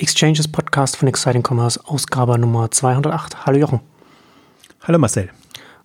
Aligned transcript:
Exchanges 0.00 0.48
Podcast 0.48 0.96
von 0.96 1.08
Exciting 1.08 1.42
Commerce, 1.46 1.78
Ausgabe 1.84 2.38
Nummer 2.38 2.70
208. 2.70 3.44
Hallo 3.44 3.58
Jochen. 3.58 3.80
Hallo 4.80 4.98
Marcel. 4.98 5.28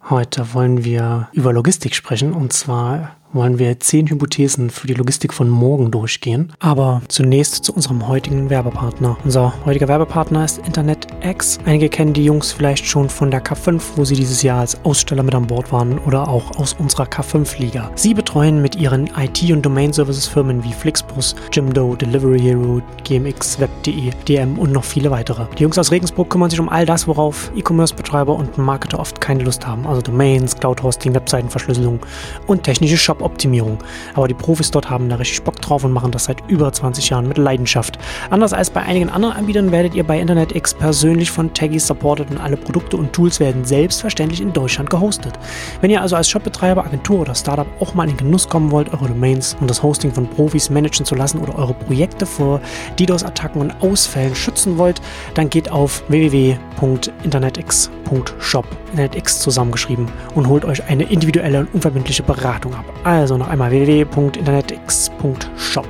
Heute 0.09 0.53
wollen 0.53 0.85
wir 0.85 1.27
über 1.33 1.51
Logistik 1.51 1.93
sprechen 1.93 2.31
und 2.31 2.53
zwar 2.53 3.17
wollen 3.33 3.59
wir 3.59 3.79
zehn 3.79 4.07
Hypothesen 4.07 4.69
für 4.69 4.87
die 4.87 4.93
Logistik 4.93 5.33
von 5.33 5.49
morgen 5.49 5.91
durchgehen. 5.91 6.53
Aber 6.59 7.01
zunächst 7.07 7.65
zu 7.65 7.73
unserem 7.73 8.07
heutigen 8.07 8.49
Werbepartner. 8.49 9.17
Unser 9.23 9.53
heutiger 9.65 9.87
Werbepartner 9.87 10.45
ist 10.45 10.59
InternetX. 10.59 11.59
Einige 11.65 11.89
kennen 11.89 12.13
die 12.13 12.23
Jungs 12.23 12.53
vielleicht 12.53 12.85
schon 12.85 13.09
von 13.09 13.31
der 13.31 13.43
K5, 13.43 13.81
wo 13.97 14.05
sie 14.05 14.15
dieses 14.15 14.41
Jahr 14.41 14.61
als 14.61 14.83
Aussteller 14.85 15.23
mit 15.23 15.35
an 15.35 15.47
Bord 15.47 15.71
waren 15.71 15.99
oder 15.99 16.27
auch 16.27 16.57
aus 16.57 16.73
unserer 16.73 17.05
K5-Liga. 17.05 17.91
Sie 17.95 18.13
betreuen 18.13 18.61
mit 18.61 18.75
ihren 18.75 19.09
IT- 19.17 19.51
und 19.51 19.65
Domain-Services 19.65 20.27
Firmen 20.27 20.63
wie 20.63 20.73
Flixbus, 20.73 21.35
Jimdo, 21.51 21.95
Delivery 21.95 22.39
Hero, 22.39 22.81
GMX, 23.03 23.59
Web.de, 23.59 24.11
DM 24.27 24.57
und 24.57 24.71
noch 24.71 24.83
viele 24.83 25.11
weitere. 25.11 25.45
Die 25.57 25.63
Jungs 25.63 25.77
aus 25.77 25.91
Regensburg 25.91 26.29
kümmern 26.29 26.49
sich 26.49 26.59
um 26.59 26.69
all 26.69 26.85
das, 26.85 27.07
worauf 27.07 27.51
E-Commerce-Betreiber 27.55 28.33
und 28.33 28.57
Marketer 28.57 28.99
oft 28.99 29.19
keine 29.19 29.43
Lust 29.43 29.67
haben. 29.67 29.85
Also 29.85 30.01
Domains, 30.01 30.55
Cloud-Hosting, 30.55 31.13
Webseitenverschlüsselung 31.13 31.99
und 32.47 32.63
technische 32.63 32.97
Shop 32.97 33.21
Optimierung. 33.25 33.77
Aber 34.13 34.27
die 34.27 34.33
Profis 34.33 34.71
dort 34.71 34.89
haben 34.89 35.09
da 35.09 35.17
richtig 35.17 35.43
Bock 35.43 35.61
drauf 35.61 35.83
und 35.83 35.91
machen 35.91 36.11
das 36.11 36.25
seit 36.25 36.37
über 36.47 36.71
20 36.71 37.09
Jahren 37.09 37.27
mit 37.27 37.37
Leidenschaft. 37.37 37.99
Anders 38.29 38.53
als 38.53 38.69
bei 38.69 38.81
einigen 38.81 39.09
anderen 39.09 39.35
Anbietern 39.35 39.71
werdet 39.71 39.95
ihr 39.95 40.03
bei 40.03 40.19
InternetX 40.19 40.73
persönlich 40.73 41.31
von 41.31 41.53
Taggies 41.53 41.87
supported 41.87 42.29
und 42.31 42.37
alle 42.37 42.57
Produkte 42.57 42.97
und 42.97 43.13
Tools 43.13 43.39
werden 43.39 43.63
selbstverständlich 43.65 44.41
in 44.41 44.53
Deutschland 44.53 44.89
gehostet. 44.89 45.33
Wenn 45.81 45.91
ihr 45.91 46.01
also 46.01 46.15
als 46.15 46.29
Shopbetreiber, 46.29 46.85
Agentur 46.85 47.19
oder 47.21 47.35
Startup 47.35 47.67
auch 47.79 47.93
mal 47.93 48.03
in 48.03 48.11
den 48.11 48.17
Genuss 48.17 48.47
kommen 48.47 48.71
wollt, 48.71 48.93
eure 48.93 49.07
Domains 49.07 49.57
und 49.59 49.69
das 49.69 49.83
Hosting 49.83 50.13
von 50.13 50.27
Profis 50.27 50.69
managen 50.69 51.05
zu 51.05 51.15
lassen 51.15 51.39
oder 51.39 51.57
eure 51.57 51.73
Projekte 51.73 52.25
vor 52.25 52.61
DDoS-Attacken 52.99 53.61
und 53.61 53.81
Ausfällen 53.81 54.35
schützen 54.35 54.77
wollt, 54.77 55.01
dann 55.33 55.49
geht 55.49 55.71
auf 55.71 56.03
www.internetx.shop, 56.09 58.65
InternetX 58.91 59.39
zusammengeschrieben 59.39 60.07
und 60.35 60.47
holt 60.47 60.65
euch 60.65 60.83
eine 60.87 61.03
individuelle 61.03 61.61
und 61.61 61.73
unverbindliche 61.73 62.23
Beratung 62.23 62.75
ab. 62.75 62.85
Also 63.05 63.37
noch 63.37 63.47
einmal 63.47 63.69
www.internetx.shop. 63.69 65.87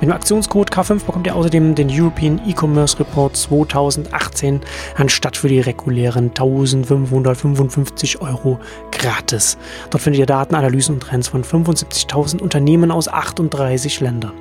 Mit 0.00 0.02
dem 0.02 0.12
Aktionscode 0.12 0.70
K5 0.70 1.06
bekommt 1.06 1.26
ihr 1.26 1.34
außerdem 1.34 1.74
den 1.74 1.88
European 1.90 2.38
E-Commerce 2.46 3.00
Report 3.00 3.34
2018 3.34 4.60
anstatt 4.96 5.38
für 5.38 5.48
die 5.48 5.60
regulären 5.60 6.28
1555 6.28 8.20
Euro 8.20 8.60
gratis. 8.92 9.56
Dort 9.88 10.02
findet 10.02 10.20
ihr 10.20 10.26
Daten, 10.26 10.54
Analysen 10.54 10.96
und 10.96 11.02
Trends 11.02 11.28
von 11.28 11.44
75.000 11.44 12.40
Unternehmen 12.40 12.90
aus 12.90 13.08
38 13.08 14.00
Ländern. 14.00 14.34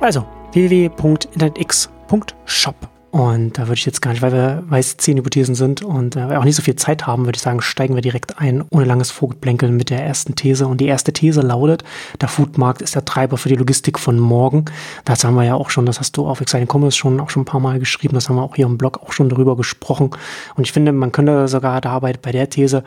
Also 0.00 0.24
www.internetx.shop. 0.52 2.99
Und 3.10 3.58
da 3.58 3.62
würde 3.62 3.74
ich 3.74 3.86
jetzt 3.86 4.02
gar 4.02 4.12
nicht, 4.12 4.22
weil 4.22 4.32
wir 4.32 4.62
weiß 4.68 4.98
zehn 4.98 5.16
Hypothesen 5.16 5.56
sind 5.56 5.82
und 5.82 6.14
äh, 6.14 6.28
wir 6.28 6.38
auch 6.38 6.44
nicht 6.44 6.54
so 6.54 6.62
viel 6.62 6.76
Zeit 6.76 7.08
haben, 7.08 7.24
würde 7.24 7.36
ich 7.36 7.42
sagen, 7.42 7.60
steigen 7.60 7.96
wir 7.96 8.02
direkt 8.02 8.38
ein, 8.38 8.64
ohne 8.70 8.84
langes 8.84 9.10
Vorgeplänkel 9.10 9.72
mit 9.72 9.90
der 9.90 10.04
ersten 10.04 10.36
These. 10.36 10.68
Und 10.68 10.80
die 10.80 10.86
erste 10.86 11.12
These 11.12 11.40
lautet, 11.40 11.82
der 12.20 12.28
Foodmarkt 12.28 12.82
ist 12.82 12.94
der 12.94 13.04
Treiber 13.04 13.36
für 13.36 13.48
die 13.48 13.56
Logistik 13.56 13.98
von 13.98 14.18
morgen. 14.18 14.66
Das 15.04 15.24
haben 15.24 15.34
wir 15.34 15.44
ja 15.44 15.54
auch 15.54 15.70
schon, 15.70 15.86
das 15.86 15.98
hast 15.98 16.16
du 16.16 16.28
auf 16.28 16.40
Exciting 16.40 16.68
Commerce 16.72 16.96
schon 16.96 17.18
auch 17.18 17.30
schon 17.30 17.42
ein 17.42 17.46
paar 17.46 17.60
Mal 17.60 17.80
geschrieben, 17.80 18.14
das 18.14 18.28
haben 18.28 18.36
wir 18.36 18.42
auch 18.42 18.54
hier 18.54 18.66
im 18.66 18.78
Blog 18.78 19.00
auch 19.02 19.10
schon 19.10 19.28
darüber 19.28 19.56
gesprochen. 19.56 20.10
Und 20.54 20.64
ich 20.64 20.72
finde, 20.72 20.92
man 20.92 21.10
könnte 21.10 21.48
sogar 21.48 21.80
dabei 21.80 22.12
bei 22.12 22.30
der 22.30 22.48
These 22.48 22.84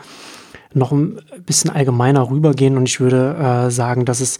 noch 0.73 0.91
ein 0.91 1.19
bisschen 1.45 1.69
allgemeiner 1.69 2.29
rübergehen 2.29 2.77
und 2.77 2.87
ich 2.87 2.99
würde 2.99 3.35
äh, 3.35 3.71
sagen, 3.71 4.05
dass 4.05 4.21
es 4.21 4.39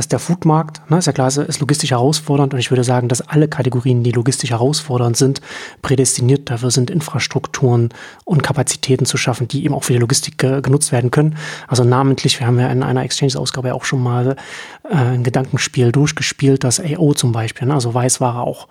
dass 0.00 0.08
der 0.08 0.18
Foodmarkt, 0.18 0.90
ne, 0.90 0.96
ist 0.96 1.04
ja 1.04 1.12
klar, 1.12 1.28
ist 1.28 1.60
logistisch 1.60 1.90
herausfordernd 1.90 2.54
und 2.54 2.58
ich 2.58 2.70
würde 2.70 2.84
sagen, 2.84 3.08
dass 3.08 3.20
alle 3.20 3.48
Kategorien, 3.48 4.02
die 4.02 4.12
logistisch 4.12 4.48
herausfordernd 4.48 5.14
sind, 5.14 5.42
prädestiniert 5.82 6.48
dafür 6.48 6.70
sind, 6.70 6.88
Infrastrukturen 6.88 7.90
und 8.24 8.42
Kapazitäten 8.42 9.04
zu 9.04 9.18
schaffen, 9.18 9.46
die 9.46 9.62
eben 9.62 9.74
auch 9.74 9.84
für 9.84 9.92
die 9.92 9.98
Logistik 9.98 10.38
ge 10.38 10.62
genutzt 10.62 10.90
werden 10.90 11.10
können. 11.10 11.36
Also 11.68 11.84
namentlich, 11.84 12.40
wir 12.40 12.46
haben 12.46 12.58
ja 12.58 12.68
in 12.68 12.82
einer 12.82 13.02
Exchange-Ausgabe 13.02 13.74
auch 13.74 13.84
schon 13.84 14.02
mal 14.02 14.36
äh, 14.84 14.94
ein 14.94 15.22
Gedankenspiel 15.22 15.92
durchgespielt, 15.92 16.64
dass 16.64 16.80
AO 16.80 17.12
zum 17.12 17.32
Beispiel, 17.32 17.68
ne, 17.68 17.74
also 17.74 17.92
Weißware 17.92 18.40
auch 18.40 18.68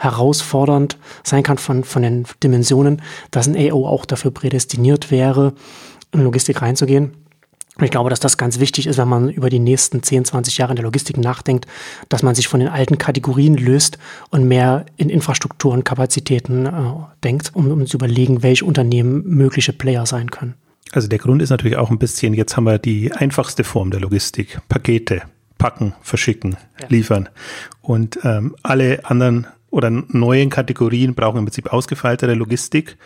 herausfordernd 0.00 0.98
sein 1.22 1.44
kann 1.44 1.58
von, 1.58 1.84
von 1.84 2.02
den 2.02 2.26
Dimensionen, 2.42 3.02
dass 3.30 3.46
ein 3.46 3.54
AO 3.56 3.86
auch 3.86 4.04
dafür 4.04 4.32
prädestiniert 4.32 5.12
wäre, 5.12 5.52
in 6.10 6.24
Logistik 6.24 6.60
reinzugehen. 6.60 7.12
Und 7.76 7.84
ich 7.84 7.90
glaube, 7.90 8.10
dass 8.10 8.20
das 8.20 8.36
ganz 8.36 8.60
wichtig 8.60 8.86
ist, 8.86 8.98
wenn 8.98 9.08
man 9.08 9.30
über 9.30 9.48
die 9.48 9.58
nächsten 9.58 10.02
10, 10.02 10.26
20 10.26 10.58
Jahre 10.58 10.72
in 10.72 10.76
der 10.76 10.84
Logistik 10.84 11.16
nachdenkt, 11.16 11.66
dass 12.10 12.22
man 12.22 12.34
sich 12.34 12.46
von 12.46 12.60
den 12.60 12.68
alten 12.68 12.98
Kategorien 12.98 13.56
löst 13.56 13.98
und 14.28 14.46
mehr 14.46 14.84
in 14.96 15.08
Infrastruktur 15.08 15.72
und 15.72 15.84
Kapazitäten 15.84 16.66
äh, 16.66 16.70
denkt, 17.24 17.52
um, 17.54 17.70
um 17.70 17.86
zu 17.86 17.96
überlegen, 17.96 18.42
welche 18.42 18.66
Unternehmen 18.66 19.24
mögliche 19.26 19.72
Player 19.72 20.04
sein 20.04 20.30
können. 20.30 20.54
Also 20.92 21.08
der 21.08 21.18
Grund 21.18 21.40
ist 21.40 21.48
natürlich 21.48 21.78
auch 21.78 21.90
ein 21.90 21.98
bisschen, 21.98 22.34
jetzt 22.34 22.56
haben 22.56 22.64
wir 22.64 22.78
die 22.78 23.10
einfachste 23.12 23.64
Form 23.64 23.90
der 23.90 24.00
Logistik, 24.00 24.60
Pakete, 24.68 25.22
packen, 25.56 25.94
verschicken, 26.02 26.56
ja. 26.78 26.88
liefern. 26.88 27.30
Und 27.80 28.18
ähm, 28.24 28.54
alle 28.62 29.06
anderen 29.06 29.46
oder 29.72 29.90
neuen 29.90 30.50
Kategorien 30.50 31.14
brauchen 31.14 31.38
im 31.38 31.46
Prinzip 31.46 31.72
ausgefeiltere 31.72 32.34
Logistik, 32.34 32.98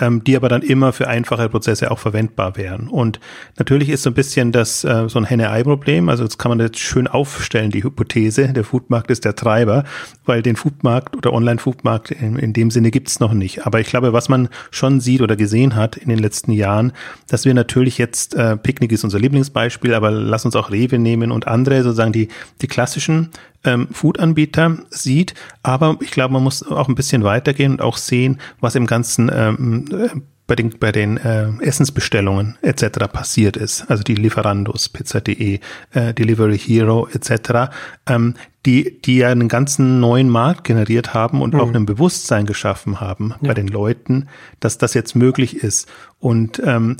ähm, 0.00 0.24
die 0.24 0.36
aber 0.36 0.48
dann 0.48 0.62
immer 0.62 0.94
für 0.94 1.06
einfache 1.06 1.50
Prozesse 1.50 1.90
auch 1.90 1.98
verwendbar 1.98 2.56
wären. 2.56 2.88
Und 2.88 3.20
natürlich 3.58 3.90
ist 3.90 4.02
so 4.02 4.10
ein 4.10 4.14
bisschen 4.14 4.50
das 4.50 4.84
äh, 4.84 5.06
so 5.08 5.18
ein 5.18 5.26
Henne-Ei-Problem. 5.26 6.08
Also 6.08 6.24
jetzt 6.24 6.38
kann 6.38 6.48
man 6.48 6.58
das 6.58 6.78
schön 6.78 7.06
aufstellen, 7.06 7.70
die 7.70 7.84
Hypothese, 7.84 8.54
der 8.54 8.64
Foodmarkt 8.64 9.10
ist 9.10 9.26
der 9.26 9.36
Treiber, 9.36 9.84
weil 10.24 10.42
den 10.42 10.56
Foodmarkt 10.56 11.14
oder 11.14 11.34
Online-Foodmarkt 11.34 12.10
in, 12.10 12.36
in 12.36 12.54
dem 12.54 12.70
Sinne 12.70 12.90
gibt's 12.90 13.20
noch 13.20 13.34
nicht. 13.34 13.66
Aber 13.66 13.80
ich 13.80 13.86
glaube, 13.86 14.14
was 14.14 14.30
man 14.30 14.48
schon 14.70 15.00
sieht 15.00 15.20
oder 15.20 15.36
gesehen 15.36 15.76
hat 15.76 15.98
in 15.98 16.08
den 16.08 16.18
letzten 16.18 16.52
Jahren, 16.52 16.92
dass 17.28 17.44
wir 17.44 17.52
natürlich 17.52 17.98
jetzt, 17.98 18.34
äh, 18.34 18.56
Picknick 18.56 18.92
ist 18.92 19.04
unser 19.04 19.18
Lieblingsbeispiel, 19.18 19.92
aber 19.92 20.10
lass 20.10 20.46
uns 20.46 20.56
auch 20.56 20.70
Rewe 20.70 20.98
nehmen 20.98 21.30
und 21.30 21.46
andere, 21.46 21.82
sozusagen 21.82 22.12
die, 22.12 22.28
die 22.62 22.66
klassischen 22.66 23.28
ähm, 23.64 23.88
Food-Anbieter 23.90 24.78
sieht. 24.90 25.34
Aber 25.62 25.96
ich 26.00 26.10
glaube, 26.10 26.34
man 26.34 26.42
muss 26.42 26.62
auch 26.66 26.88
ein 26.88 26.94
bisschen 26.94 27.24
weitergehen 27.24 27.72
und 27.72 27.82
auch 27.82 27.96
sehen, 27.96 28.40
was 28.60 28.74
im 28.74 28.86
ganzen 28.86 29.30
ähm, 29.32 29.84
äh, 29.92 30.20
bei 30.46 30.56
den, 30.56 30.78
bei 30.78 30.92
den 30.92 31.16
äh, 31.16 31.48
Essensbestellungen 31.60 32.58
etc. 32.60 33.08
passiert 33.10 33.56
ist, 33.56 33.90
also 33.90 34.02
die 34.02 34.14
Lieferandos, 34.14 34.90
Pizza.de, 34.90 35.60
äh, 35.92 36.14
Delivery 36.14 36.58
Hero 36.58 37.08
etc., 37.10 37.72
ähm, 38.06 38.34
die, 38.66 39.00
die 39.02 39.18
ja 39.18 39.28
einen 39.28 39.48
ganzen 39.48 40.00
neuen 40.00 40.28
Markt 40.28 40.64
generiert 40.64 41.14
haben 41.14 41.40
und 41.40 41.54
mhm. 41.54 41.60
auch 41.60 41.74
ein 41.74 41.86
Bewusstsein 41.86 42.46
geschaffen 42.46 43.00
haben 43.00 43.34
ja. 43.40 43.48
bei 43.48 43.54
den 43.54 43.68
Leuten, 43.68 44.28
dass 44.60 44.78
das 44.78 44.94
jetzt 44.94 45.14
möglich 45.14 45.56
ist. 45.56 45.88
Und 46.18 46.60
ähm, 46.64 46.98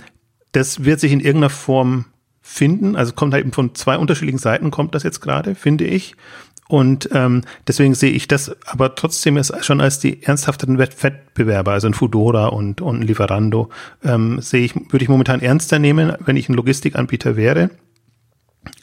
das 0.52 0.84
wird 0.84 1.00
sich 1.00 1.12
in 1.12 1.20
irgendeiner 1.20 1.50
Form 1.50 2.06
finden. 2.40 2.96
Also 2.96 3.12
kommt 3.12 3.32
halt 3.32 3.44
eben 3.44 3.52
von 3.52 3.74
zwei 3.74 3.96
unterschiedlichen 3.96 4.38
Seiten 4.38 4.70
kommt 4.70 4.94
das 4.94 5.02
jetzt 5.02 5.20
gerade, 5.20 5.54
finde 5.54 5.84
ich. 5.84 6.14
Und 6.68 7.10
ähm, 7.12 7.42
deswegen 7.68 7.94
sehe 7.94 8.10
ich 8.10 8.26
das 8.26 8.56
aber 8.66 8.94
trotzdem 8.94 9.42
schon 9.42 9.80
als 9.80 9.98
die 9.98 10.22
ernsthafteren 10.22 10.78
Wettbewerber, 10.78 11.72
also 11.72 11.86
ein 11.86 11.94
Fudora 11.94 12.46
und, 12.46 12.80
und 12.80 13.00
ein 13.00 13.02
Lieferando, 13.02 13.68
ähm, 14.02 14.40
sehe 14.40 14.64
ich, 14.64 14.74
würde 14.74 15.02
ich 15.02 15.08
momentan 15.08 15.40
ernster 15.40 15.78
nehmen, 15.78 16.14
wenn 16.20 16.36
ich 16.36 16.48
ein 16.48 16.54
Logistikanbieter 16.54 17.36
wäre, 17.36 17.70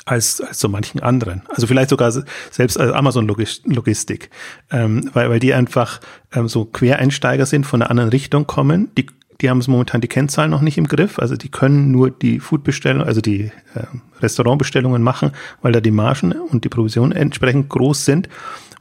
als, 0.05 0.41
als 0.41 0.59
so 0.59 0.69
manchen 0.69 1.01
anderen. 1.01 1.41
Also 1.49 1.65
vielleicht 1.65 1.89
sogar 1.89 2.11
selbst 2.11 2.79
als 2.79 2.91
Amazon 2.91 3.27
Logistik, 3.27 4.29
ähm, 4.69 5.09
weil, 5.13 5.29
weil 5.29 5.39
die 5.39 5.53
einfach 5.53 6.01
ähm, 6.33 6.47
so 6.47 6.65
Quereinsteiger 6.65 7.45
sind, 7.45 7.65
von 7.65 7.81
einer 7.81 7.89
anderen 7.89 8.09
Richtung 8.09 8.45
kommen, 8.45 8.91
die 8.95 9.07
die 9.41 9.49
haben 9.49 9.59
es 9.59 9.67
momentan 9.67 10.01
die 10.01 10.07
Kennzahlen 10.07 10.51
noch 10.51 10.61
nicht 10.61 10.77
im 10.77 10.87
Griff. 10.87 11.19
Also 11.19 11.35
die 11.35 11.49
können 11.49 11.91
nur 11.91 12.11
die 12.11 12.39
Foodbestellung, 12.39 13.03
also 13.03 13.21
die 13.21 13.51
äh, 13.73 13.83
Restaurantbestellungen 14.21 15.01
machen, 15.01 15.31
weil 15.61 15.71
da 15.71 15.81
die 15.81 15.91
Margen 15.91 16.31
und 16.33 16.63
die 16.63 16.69
Provisionen 16.69 17.11
entsprechend 17.11 17.69
groß 17.69 18.05
sind. 18.05 18.29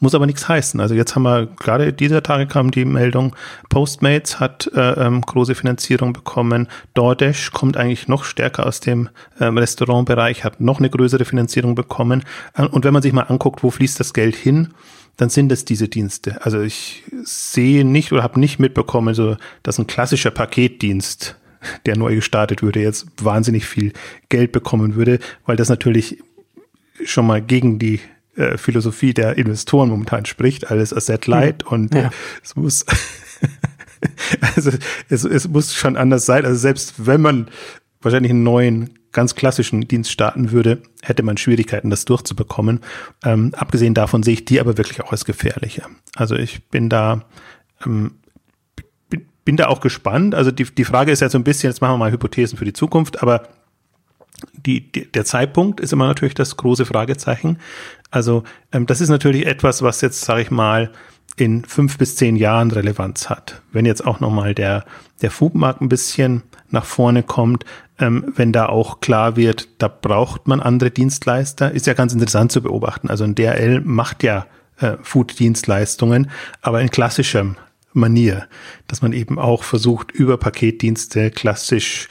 Muss 0.03 0.15
aber 0.15 0.25
nichts 0.25 0.49
heißen. 0.49 0.81
Also 0.81 0.95
jetzt 0.95 1.15
haben 1.15 1.25
wir 1.25 1.47
gerade 1.47 1.93
dieser 1.93 2.23
Tage 2.23 2.47
kam 2.47 2.71
die 2.71 2.87
Meldung, 2.87 3.37
Postmates 3.69 4.41
hat 4.41 4.71
äh, 4.75 4.93
ähm, 4.93 5.21
große 5.21 5.55
Finanzierung 5.55 6.15
bekommen. 6.15 6.69
DoorDash 6.95 7.53
kommt 7.53 7.77
eigentlich 7.77 8.09
noch 8.09 8.25
stärker 8.25 8.67
aus 8.67 8.81
dem 8.81 9.11
ähm, 9.39 9.59
Restaurantbereich, 9.59 10.43
hat 10.43 10.59
noch 10.59 10.79
eine 10.79 10.89
größere 10.89 11.27
Finanzierung 11.27 11.75
bekommen. 11.75 12.25
Äh, 12.55 12.65
und 12.65 12.87
wenn 12.87 12.95
man 12.95 13.03
sich 13.03 13.13
mal 13.13 13.25
anguckt, 13.25 13.63
wo 13.63 13.71
fließt 13.71 14.01
das 14.01 14.15
Geld 14.15 14.37
hin, 14.37 14.69
dann 15.17 15.29
sind 15.29 15.53
es 15.53 15.65
diese 15.65 15.89
Dienste. 15.89 16.45
Also 16.45 16.61
ich 16.61 17.05
sehe 17.25 17.85
nicht 17.85 18.13
oder 18.13 18.23
habe 18.23 18.41
nicht 18.41 18.59
mitbekommen, 18.59 19.15
so, 19.15 19.37
dass 19.63 19.79
ein 19.79 19.87
klassischer 19.87 20.31
Paketdienst, 20.31 21.37
der 21.87 21.97
neu 21.97 22.15
gestartet 22.15 22.63
würde, 22.63 22.81
jetzt 22.81 23.07
wahnsinnig 23.23 23.67
viel 23.67 23.93
Geld 24.29 24.53
bekommen 24.53 24.95
würde, 24.95 25.19
weil 25.45 25.57
das 25.57 25.69
natürlich 25.69 26.23
schon 27.05 27.27
mal 27.27 27.43
gegen 27.43 27.79
die 27.79 28.01
äh, 28.37 28.57
Philosophie 28.57 29.13
der 29.13 29.37
Investoren 29.37 29.91
momentan 29.91 30.25
spricht, 30.25 30.71
alles 30.71 30.95
Asset 30.95 31.27
Light 31.27 31.65
hm. 31.65 31.69
und 31.69 31.95
ja. 31.95 32.11
es 32.43 32.57
muss 32.57 32.87
also 34.55 34.71
es, 35.09 35.25
es 35.25 35.49
muss 35.49 35.75
schon 35.75 35.97
anders 35.97 36.27
sein. 36.27 36.45
Also 36.45 36.59
selbst 36.59 37.07
wenn 37.07 37.21
man 37.21 37.49
wahrscheinlich 38.01 38.31
einen 38.31 38.43
neuen 38.43 39.00
ganz 39.13 39.35
klassischen 39.35 39.83
Dienst 39.89 40.11
starten 40.11 40.53
würde, 40.53 40.83
hätte 41.03 41.23
man 41.23 41.37
Schwierigkeiten, 41.37 41.91
das 41.91 42.05
durchzubekommen. 42.05 42.81
Ähm, 43.25 43.53
abgesehen 43.57 43.95
davon 43.95 44.23
sehe 44.23 44.35
ich 44.35 44.45
die 44.45 44.61
aber 44.61 44.79
wirklich 44.79 45.03
auch 45.03 45.13
als 45.13 45.25
gefährlicher. 45.25 45.87
Also 46.15 46.37
ich 46.37 46.69
bin 46.69 46.89
da, 46.89 47.25
ähm, 47.85 48.13
bin, 49.45 49.57
da 49.57 49.67
auch 49.67 49.81
gespannt. 49.81 50.35
Also 50.35 50.51
die, 50.51 50.65
die 50.65 50.85
Frage 50.85 51.11
ist 51.11 51.21
ja 51.21 51.29
so 51.29 51.39
ein 51.39 51.45
bisschen, 51.45 51.71
jetzt 51.71 51.81
machen 51.81 51.95
wir 51.95 51.99
mal 51.99 52.13
Hypothesen 52.13 52.57
für 52.57 52.65
die 52.65 52.73
Zukunft, 52.73 53.23
aber 53.23 53.49
die, 54.53 54.91
die, 54.93 55.11
der 55.11 55.25
Zeitpunkt 55.25 55.81
ist 55.81 55.93
immer 55.93 56.07
natürlich 56.07 56.35
das 56.35 56.57
große 56.57 56.87
Fragezeichen. 56.87 57.59
Also 58.11 58.45
ähm, 58.73 58.87
das 58.87 59.01
ist 59.01 59.09
natürlich 59.09 59.47
etwas, 59.47 59.83
was 59.83 60.01
jetzt, 60.01 60.21
sage 60.21 60.43
ich 60.43 60.51
mal, 60.51 60.93
in 61.37 61.65
fünf 61.65 61.99
bis 61.99 62.17
zehn 62.17 62.37
Jahren 62.37 62.71
Relevanz 62.71 63.29
hat. 63.29 63.63
Wenn 63.73 63.87
jetzt 63.87 64.05
auch 64.05 64.21
nochmal 64.21 64.55
der, 64.55 64.85
der 65.23 65.31
Foodmarkt 65.31 65.81
ein 65.81 65.89
bisschen 65.89 66.43
nach 66.69 66.85
vorne 66.85 67.23
kommt, 67.23 67.65
ähm, 68.01 68.33
wenn 68.35 68.53
da 68.53 68.67
auch 68.67 69.01
klar 69.01 69.37
wird, 69.37 69.69
da 69.79 69.89
braucht 69.89 70.49
man 70.49 70.61
andere 70.61 70.91
Dienstleister, 70.91 71.71
ist 71.71 71.87
ja 71.87 71.95
ganz 71.95 72.13
interessant 72.13 72.51
zu 72.51 72.63
beobachten. 72.63 73.09
Also 73.09 73.25
ein 73.25 73.35
DRL 73.35 73.81
macht 73.81 74.23
ja 74.23 74.47
äh, 74.79 74.97
Food-Dienstleistungen, 75.03 76.31
aber 76.63 76.81
in 76.81 76.91
klassischer 76.91 77.55
Manier, 77.93 78.47
dass 78.87 79.03
man 79.03 79.13
eben 79.13 79.39
auch 79.39 79.65
versucht, 79.65 80.13
über 80.13 80.37
Paketdienste 80.39 81.31
klassisch 81.31 82.09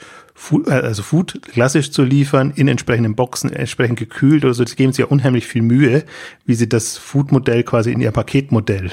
äh, 0.66 0.70
also 0.70 1.02
Food 1.02 1.42
klassisch 1.42 1.90
zu 1.90 2.02
liefern, 2.02 2.52
in 2.54 2.68
entsprechenden 2.68 3.14
Boxen, 3.14 3.52
entsprechend 3.52 3.98
gekühlt 3.98 4.44
oder 4.44 4.54
so. 4.54 4.64
Das 4.64 4.76
geben 4.76 4.92
sie 4.92 5.02
ja 5.02 5.08
unheimlich 5.08 5.46
viel 5.46 5.62
Mühe, 5.62 6.04
wie 6.44 6.54
sie 6.54 6.68
das 6.68 6.96
Food-Modell 6.96 7.64
quasi 7.64 7.92
in 7.92 8.00
ihr 8.00 8.12
Paketmodell 8.12 8.92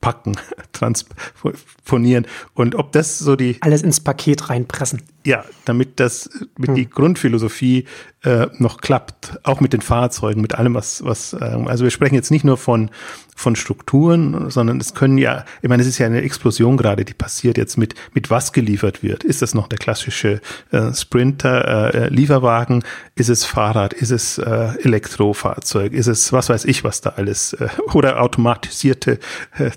packen, 0.00 0.36
transponieren. 0.72 2.26
Und 2.54 2.74
ob 2.74 2.92
das 2.92 3.18
so 3.18 3.36
die. 3.36 3.56
Alles 3.60 3.82
ins 3.82 4.00
Paket 4.00 4.50
reinpressen. 4.50 5.02
Ja, 5.26 5.44
damit 5.64 6.00
das, 6.00 6.28
mit 6.58 6.68
hm. 6.68 6.74
die 6.74 6.90
Grundphilosophie 6.90 7.86
äh, 8.24 8.48
noch 8.58 8.82
klappt, 8.82 9.38
auch 9.42 9.60
mit 9.60 9.72
den 9.72 9.80
Fahrzeugen, 9.80 10.42
mit 10.42 10.54
allem, 10.54 10.74
was, 10.74 11.04
was, 11.04 11.32
äh, 11.32 11.44
also 11.66 11.84
wir 11.84 11.90
sprechen 11.90 12.14
jetzt 12.14 12.30
nicht 12.30 12.44
nur 12.44 12.58
von, 12.58 12.90
von 13.34 13.56
Strukturen, 13.56 14.50
sondern 14.50 14.80
es 14.80 14.94
können 14.94 15.16
ja, 15.18 15.44
ich 15.62 15.68
meine, 15.68 15.82
es 15.82 15.88
ist 15.88 15.98
ja 15.98 16.06
eine 16.06 16.22
Explosion 16.22 16.76
gerade, 16.76 17.04
die 17.04 17.14
passiert 17.14 17.56
jetzt 17.56 17.76
mit, 17.78 17.94
mit 18.12 18.30
was 18.30 18.52
geliefert 18.52 19.02
wird. 19.02 19.24
Ist 19.24 19.42
das 19.42 19.54
noch 19.54 19.68
der 19.68 19.78
klassische 19.78 20.40
äh, 20.72 20.92
Sprinter, 20.92 21.94
äh, 21.94 22.08
Lieferwagen? 22.08 22.84
Ist 23.14 23.30
es 23.30 23.44
Fahrrad? 23.44 23.92
Ist 23.92 24.10
es 24.10 24.38
äh, 24.38 24.74
Elektrofahrzeug? 24.82 25.92
Ist 25.92 26.06
es, 26.06 26.32
was 26.32 26.48
weiß 26.48 26.64
ich, 26.66 26.84
was 26.84 27.00
da 27.00 27.10
alles, 27.16 27.54
äh, 27.54 27.68
oder 27.92 28.20
automatisierte, 28.20 29.18
äh, 29.58 29.70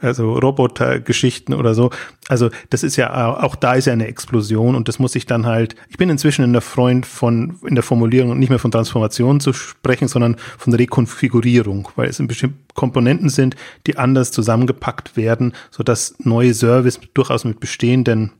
also 0.00 0.34
Robotergeschichten 0.34 1.54
oder 1.54 1.74
so. 1.74 1.90
Also 2.28 2.50
das 2.70 2.82
ist 2.82 2.96
ja 2.96 3.36
auch 3.38 3.56
da 3.56 3.74
ist 3.74 3.86
ja 3.86 3.92
eine 3.92 4.06
Explosion 4.06 4.74
und 4.74 4.88
das 4.88 4.98
muss 4.98 5.14
ich 5.14 5.26
dann 5.26 5.46
halt. 5.46 5.76
Ich 5.88 5.96
bin 5.96 6.10
inzwischen 6.10 6.44
in 6.44 6.52
der 6.52 6.62
Freund 6.62 7.06
von 7.06 7.58
in 7.66 7.74
der 7.74 7.84
Formulierung 7.84 8.38
nicht 8.38 8.50
mehr 8.50 8.58
von 8.58 8.70
Transformation 8.70 9.40
zu 9.40 9.52
sprechen, 9.52 10.08
sondern 10.08 10.36
von 10.58 10.74
Rekonfigurierung, 10.74 11.88
weil 11.96 12.08
es 12.08 12.20
in 12.20 12.28
bestimmten 12.28 12.64
Komponenten 12.74 13.28
sind, 13.28 13.56
die 13.86 13.98
anders 13.98 14.32
zusammengepackt 14.32 15.16
werden, 15.16 15.52
so 15.70 15.82
dass 15.82 16.14
neue 16.18 16.54
Service 16.54 17.00
durchaus 17.14 17.44
mit 17.44 17.60
bestehenden 17.60 18.32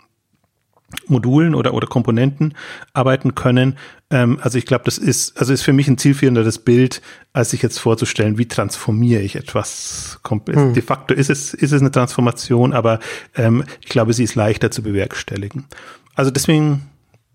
Modulen 1.07 1.55
oder, 1.55 1.75
oder 1.75 1.87
Komponenten 1.87 2.55
arbeiten 2.93 3.35
können. 3.35 3.77
Ähm, 4.11 4.39
also 4.41 4.59
ich 4.59 4.67
glaube, 4.67 4.85
das 4.85 4.99
ist, 4.99 5.39
also 5.39 5.53
ist 5.53 5.63
für 5.63 5.73
mich 5.73 5.89
ein 5.89 5.99
zielführenderes 5.99 6.59
Bild, 6.59 7.01
als 7.33 7.51
sich 7.51 7.63
jetzt 7.63 7.79
vorzustellen, 7.79 8.39
wie 8.39 8.47
transformiere 8.47 9.23
ich 9.23 9.37
etwas. 9.37 10.21
Hm. 10.29 10.75
De 10.75 10.83
facto 10.83 11.15
ist 11.15 11.31
es, 11.31 11.55
ist 11.55 11.73
es 11.73 11.81
eine 11.81 11.91
Transformation, 11.91 12.73
aber 12.73 12.99
ähm, 13.37 13.65
ich 13.81 13.89
glaube, 13.89 14.13
sie 14.13 14.25
ist 14.25 14.35
leichter 14.35 14.71
zu 14.71 14.83
bewerkstelligen. 14.83 15.67
Also 16.15 16.31
deswegen, 16.31 16.89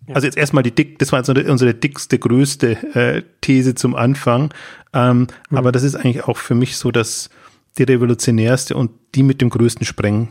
ja. 0.07 0.15
also 0.15 0.27
jetzt 0.27 0.37
erstmal 0.37 0.63
die 0.63 0.71
dick, 0.71 0.99
das 0.99 1.11
war 1.11 1.19
jetzt 1.19 1.29
unsere, 1.29 1.49
unsere 1.51 1.73
dickste, 1.73 2.19
größte 2.19 2.71
äh, 2.95 3.23
These 3.41 3.75
zum 3.75 3.95
Anfang. 3.95 4.53
Ähm, 4.93 5.27
hm. 5.49 5.57
Aber 5.57 5.71
das 5.71 5.83
ist 5.83 5.95
eigentlich 5.95 6.25
auch 6.25 6.37
für 6.37 6.55
mich 6.55 6.77
so, 6.77 6.91
dass 6.91 7.29
die 7.77 7.83
revolutionärste 7.83 8.75
und 8.75 8.91
die 9.15 9.23
mit 9.23 9.41
dem 9.41 9.49
größten 9.49 9.85
Spreng 9.85 10.29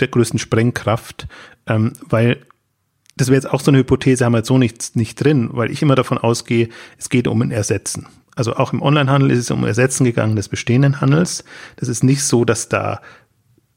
der 0.00 0.08
größten 0.08 0.38
Sprengkraft, 0.38 1.26
ähm, 1.66 1.92
weil 2.08 2.38
das 3.16 3.28
wäre 3.28 3.36
jetzt 3.36 3.50
auch 3.50 3.60
so 3.60 3.70
eine 3.70 3.78
Hypothese, 3.78 4.24
haben 4.24 4.32
wir 4.32 4.38
jetzt 4.38 4.48
so 4.48 4.58
nichts 4.58 4.94
nicht 4.94 5.22
drin, 5.22 5.50
weil 5.52 5.70
ich 5.70 5.82
immer 5.82 5.94
davon 5.94 6.18
ausgehe, 6.18 6.68
es 6.98 7.08
geht 7.10 7.28
um 7.28 7.42
ein 7.42 7.50
Ersetzen. 7.50 8.06
Also 8.34 8.56
auch 8.56 8.72
im 8.72 8.80
Onlinehandel 8.80 9.30
ist 9.30 9.38
es 9.38 9.50
um 9.50 9.64
Ersetzen 9.64 10.04
gegangen 10.04 10.36
des 10.36 10.48
bestehenden 10.48 11.00
Handels. 11.00 11.44
Das 11.76 11.88
ist 11.88 12.02
nicht 12.02 12.24
so, 12.24 12.46
dass 12.46 12.70
da, 12.70 13.02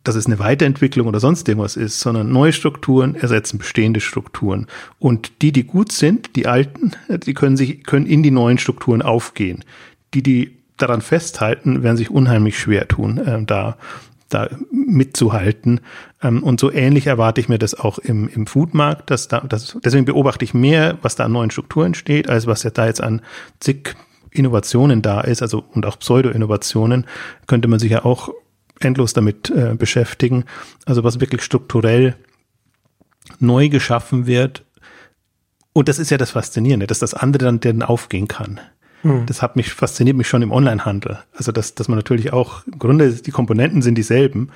dass 0.04 0.16
es 0.16 0.28
eine 0.28 0.40
Weiterentwicklung 0.40 1.08
oder 1.08 1.20
sonst 1.20 1.48
irgendwas 1.50 1.76
ist, 1.76 2.00
sondern 2.00 2.32
neue 2.32 2.54
Strukturen 2.54 3.16
ersetzen 3.16 3.58
bestehende 3.58 4.00
Strukturen. 4.00 4.68
Und 4.98 5.42
die, 5.42 5.52
die 5.52 5.66
gut 5.66 5.92
sind, 5.92 6.38
die 6.38 6.48
alten, 6.48 6.92
die 7.10 7.34
können 7.34 7.58
sich, 7.58 7.84
können 7.84 8.06
in 8.06 8.24
die 8.24 8.32
neuen 8.32 8.58
Strukturen 8.58 9.02
aufgehen. 9.02 9.66
Die, 10.14 10.24
die 10.24 10.58
daran 10.78 11.02
festhalten, 11.02 11.84
werden 11.84 11.98
sich 11.98 12.10
unheimlich 12.10 12.58
schwer 12.58 12.88
tun, 12.88 13.18
äh, 13.18 13.44
da 13.44 13.78
da 14.30 14.50
mitzuhalten. 14.72 15.82
Ähm, 16.22 16.44
und 16.44 16.60
so 16.60 16.72
ähnlich 16.72 17.08
erwarte 17.08 17.42
ich 17.42 17.50
mir 17.50 17.60
das 17.60 17.76
auch 17.76 18.00
im, 18.00 18.28
im 18.28 18.48
Foodmarkt. 18.48 19.10
Dass 19.10 19.28
da, 19.28 19.42
das, 19.42 19.78
deswegen 19.84 20.06
beobachte 20.06 20.46
ich 20.46 20.54
mehr, 20.54 20.98
was 21.02 21.16
da 21.16 21.26
an 21.26 21.32
neuen 21.32 21.52
Strukturen 21.52 21.94
steht, 21.94 22.30
als 22.30 22.48
was 22.48 22.64
ja 22.64 22.70
da 22.70 22.88
jetzt 22.88 23.02
an 23.02 23.22
zig 23.60 23.96
Innovationen 24.32 25.02
da 25.02 25.22
ist, 25.22 25.42
also 25.42 25.64
und 25.74 25.86
auch 25.86 25.98
Pseudo-Innovationen, 26.00 27.06
könnte 27.48 27.68
man 27.68 27.80
sich 27.80 27.92
ja 27.92 28.04
auch 28.04 28.30
endlos 28.80 29.14
damit 29.14 29.50
äh, 29.50 29.76
beschäftigen. 29.76 30.46
Also 30.86 31.04
was 31.04 31.20
wirklich 31.20 31.42
strukturell 31.42 32.16
neu 33.40 33.70
geschaffen 33.70 34.26
wird. 34.26 34.66
Und 35.74 35.90
das 35.90 36.00
ist 36.00 36.10
ja 36.10 36.18
das 36.18 36.32
Faszinierende, 36.32 36.88
dass 36.88 37.00
das 37.00 37.14
andere 37.14 37.46
dann, 37.46 37.60
dann 37.60 37.82
aufgehen 37.82 38.28
kann. 38.28 38.60
Mhm. 39.06 39.26
Das 39.28 39.42
hat 39.42 39.56
mich, 39.56 39.72
fasziniert 39.72 40.18
mich 40.18 40.28
schon 40.28 40.42
im 40.42 40.52
Onlinehandel. 40.52 41.20
Also, 41.36 41.52
dass, 41.52 41.76
dass 41.76 41.88
man 41.88 41.98
natürlich 41.98 42.34
auch, 42.34 42.66
im 42.66 42.80
Grunde, 42.80 43.14
die 43.14 43.32
Komponenten 43.32 43.82
sind 43.84 43.96
dieselben, 43.96 44.50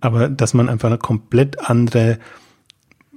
aber 0.00 0.28
dass 0.28 0.52
man 0.52 0.68
einfach 0.68 0.88
eine 0.88 0.98
komplett 0.98 1.58
andere 1.70 2.18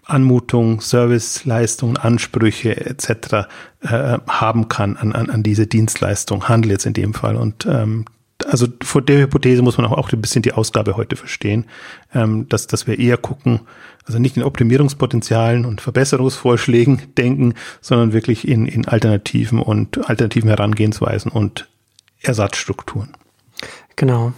Anmutung, 0.06 0.80
Serviceleistung, 0.80 1.98
Ansprüche 1.98 2.86
etc. 2.86 3.50
Äh, 3.82 4.20
haben 4.30 4.70
kann 4.70 4.96
an, 4.96 5.12
an, 5.12 5.30
an 5.30 5.44
diese 5.44 5.68
Dienstleistung, 5.68 6.48
Handel 6.48 6.72
jetzt 6.72 6.86
in 6.86 6.94
dem 6.94 7.14
Fall. 7.14 7.36
Und 7.36 7.66
ähm, 7.66 8.06
also 8.46 8.68
vor 8.82 9.02
der 9.02 9.24
Hypothese 9.24 9.62
muss 9.62 9.78
man 9.78 9.86
auch, 9.88 9.98
auch 9.98 10.10
ein 10.10 10.22
bisschen 10.22 10.44
die 10.44 10.54
Ausgabe 10.54 10.96
heute 10.96 11.18
verstehen, 11.18 11.66
ähm, 12.14 12.48
dass, 12.48 12.68
dass 12.68 12.88
wir 12.88 12.98
eher 12.98 13.18
gucken, 13.18 13.62
also 14.08 14.20
nicht 14.20 14.38
in 14.38 14.44
Optimierungspotenzialen 14.44 15.66
und 15.66 15.82
Verbesserungsvorschlägen 15.82 17.02
denken, 17.18 17.54
sondern 17.82 18.14
wirklich 18.14 18.48
in, 18.48 18.66
in 18.66 18.88
Alternativen 18.88 19.60
und 19.60 20.10
alternativen 20.10 20.50
Herangehensweisen 20.50 21.32
und 21.32 21.68
Ersatzstrukturen. 22.22 23.10
Genau. 23.96 24.34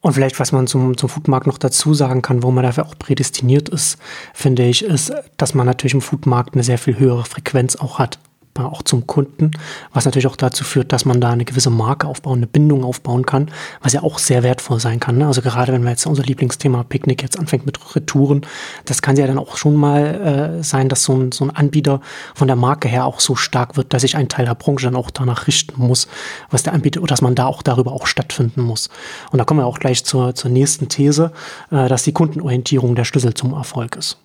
Und 0.00 0.12
vielleicht, 0.12 0.38
was 0.38 0.52
man 0.52 0.66
zum, 0.66 0.96
zum 0.96 1.08
Foodmarkt 1.08 1.46
noch 1.46 1.58
dazu 1.58 1.94
sagen 1.94 2.22
kann, 2.22 2.42
wo 2.42 2.50
man 2.50 2.62
dafür 2.62 2.86
auch 2.86 2.98
prädestiniert 2.98 3.68
ist, 3.68 3.98
finde 4.34 4.64
ich, 4.64 4.84
ist, 4.84 5.12
dass 5.36 5.54
man 5.54 5.66
natürlich 5.66 5.94
im 5.94 6.00
Foodmarkt 6.00 6.54
eine 6.54 6.62
sehr 6.62 6.78
viel 6.78 6.98
höhere 6.98 7.24
Frequenz 7.24 7.76
auch 7.76 7.98
hat 7.98 8.18
auch 8.64 8.82
zum 8.82 9.06
Kunden, 9.06 9.50
was 9.92 10.04
natürlich 10.04 10.26
auch 10.26 10.36
dazu 10.36 10.64
führt, 10.64 10.92
dass 10.92 11.04
man 11.04 11.20
da 11.20 11.30
eine 11.30 11.44
gewisse 11.44 11.70
Marke 11.70 12.06
aufbauen, 12.06 12.38
eine 12.38 12.46
Bindung 12.46 12.84
aufbauen 12.84 13.26
kann, 13.26 13.50
was 13.82 13.92
ja 13.92 14.02
auch 14.02 14.18
sehr 14.18 14.42
wertvoll 14.42 14.80
sein 14.80 15.00
kann. 15.00 15.18
Ne? 15.18 15.26
Also 15.26 15.42
gerade 15.42 15.72
wenn 15.72 15.82
wir 15.82 15.90
jetzt 15.90 16.06
unser 16.06 16.22
Lieblingsthema 16.22 16.84
Picknick 16.84 17.22
jetzt 17.22 17.38
anfängt 17.38 17.66
mit 17.66 17.78
Retouren, 17.94 18.42
das 18.84 19.02
kann 19.02 19.16
ja 19.16 19.26
dann 19.26 19.38
auch 19.38 19.56
schon 19.56 19.74
mal 19.74 20.58
äh, 20.60 20.62
sein, 20.62 20.88
dass 20.88 21.04
so 21.04 21.14
ein, 21.14 21.32
so 21.32 21.44
ein 21.44 21.50
Anbieter 21.50 22.00
von 22.34 22.46
der 22.46 22.56
Marke 22.56 22.88
her 22.88 23.04
auch 23.04 23.20
so 23.20 23.34
stark 23.34 23.76
wird, 23.76 23.92
dass 23.92 24.02
sich 24.02 24.16
ein 24.16 24.28
Teil 24.28 24.46
der 24.46 24.54
Branche 24.54 24.86
dann 24.86 24.96
auch 24.96 25.10
danach 25.10 25.46
richten 25.46 25.80
muss, 25.80 26.08
was 26.50 26.62
der 26.62 26.72
Anbieter, 26.72 27.00
dass 27.02 27.22
man 27.22 27.34
da 27.34 27.46
auch 27.46 27.62
darüber 27.62 27.92
auch 27.92 28.06
stattfinden 28.06 28.62
muss. 28.62 28.88
Und 29.30 29.38
da 29.38 29.44
kommen 29.44 29.60
wir 29.60 29.66
auch 29.66 29.78
gleich 29.78 30.04
zur, 30.04 30.34
zur 30.34 30.50
nächsten 30.50 30.88
These, 30.88 31.32
äh, 31.70 31.88
dass 31.88 32.04
die 32.04 32.12
Kundenorientierung 32.12 32.94
der 32.94 33.04
Schlüssel 33.04 33.34
zum 33.34 33.52
Erfolg 33.52 33.96
ist. 33.96 34.18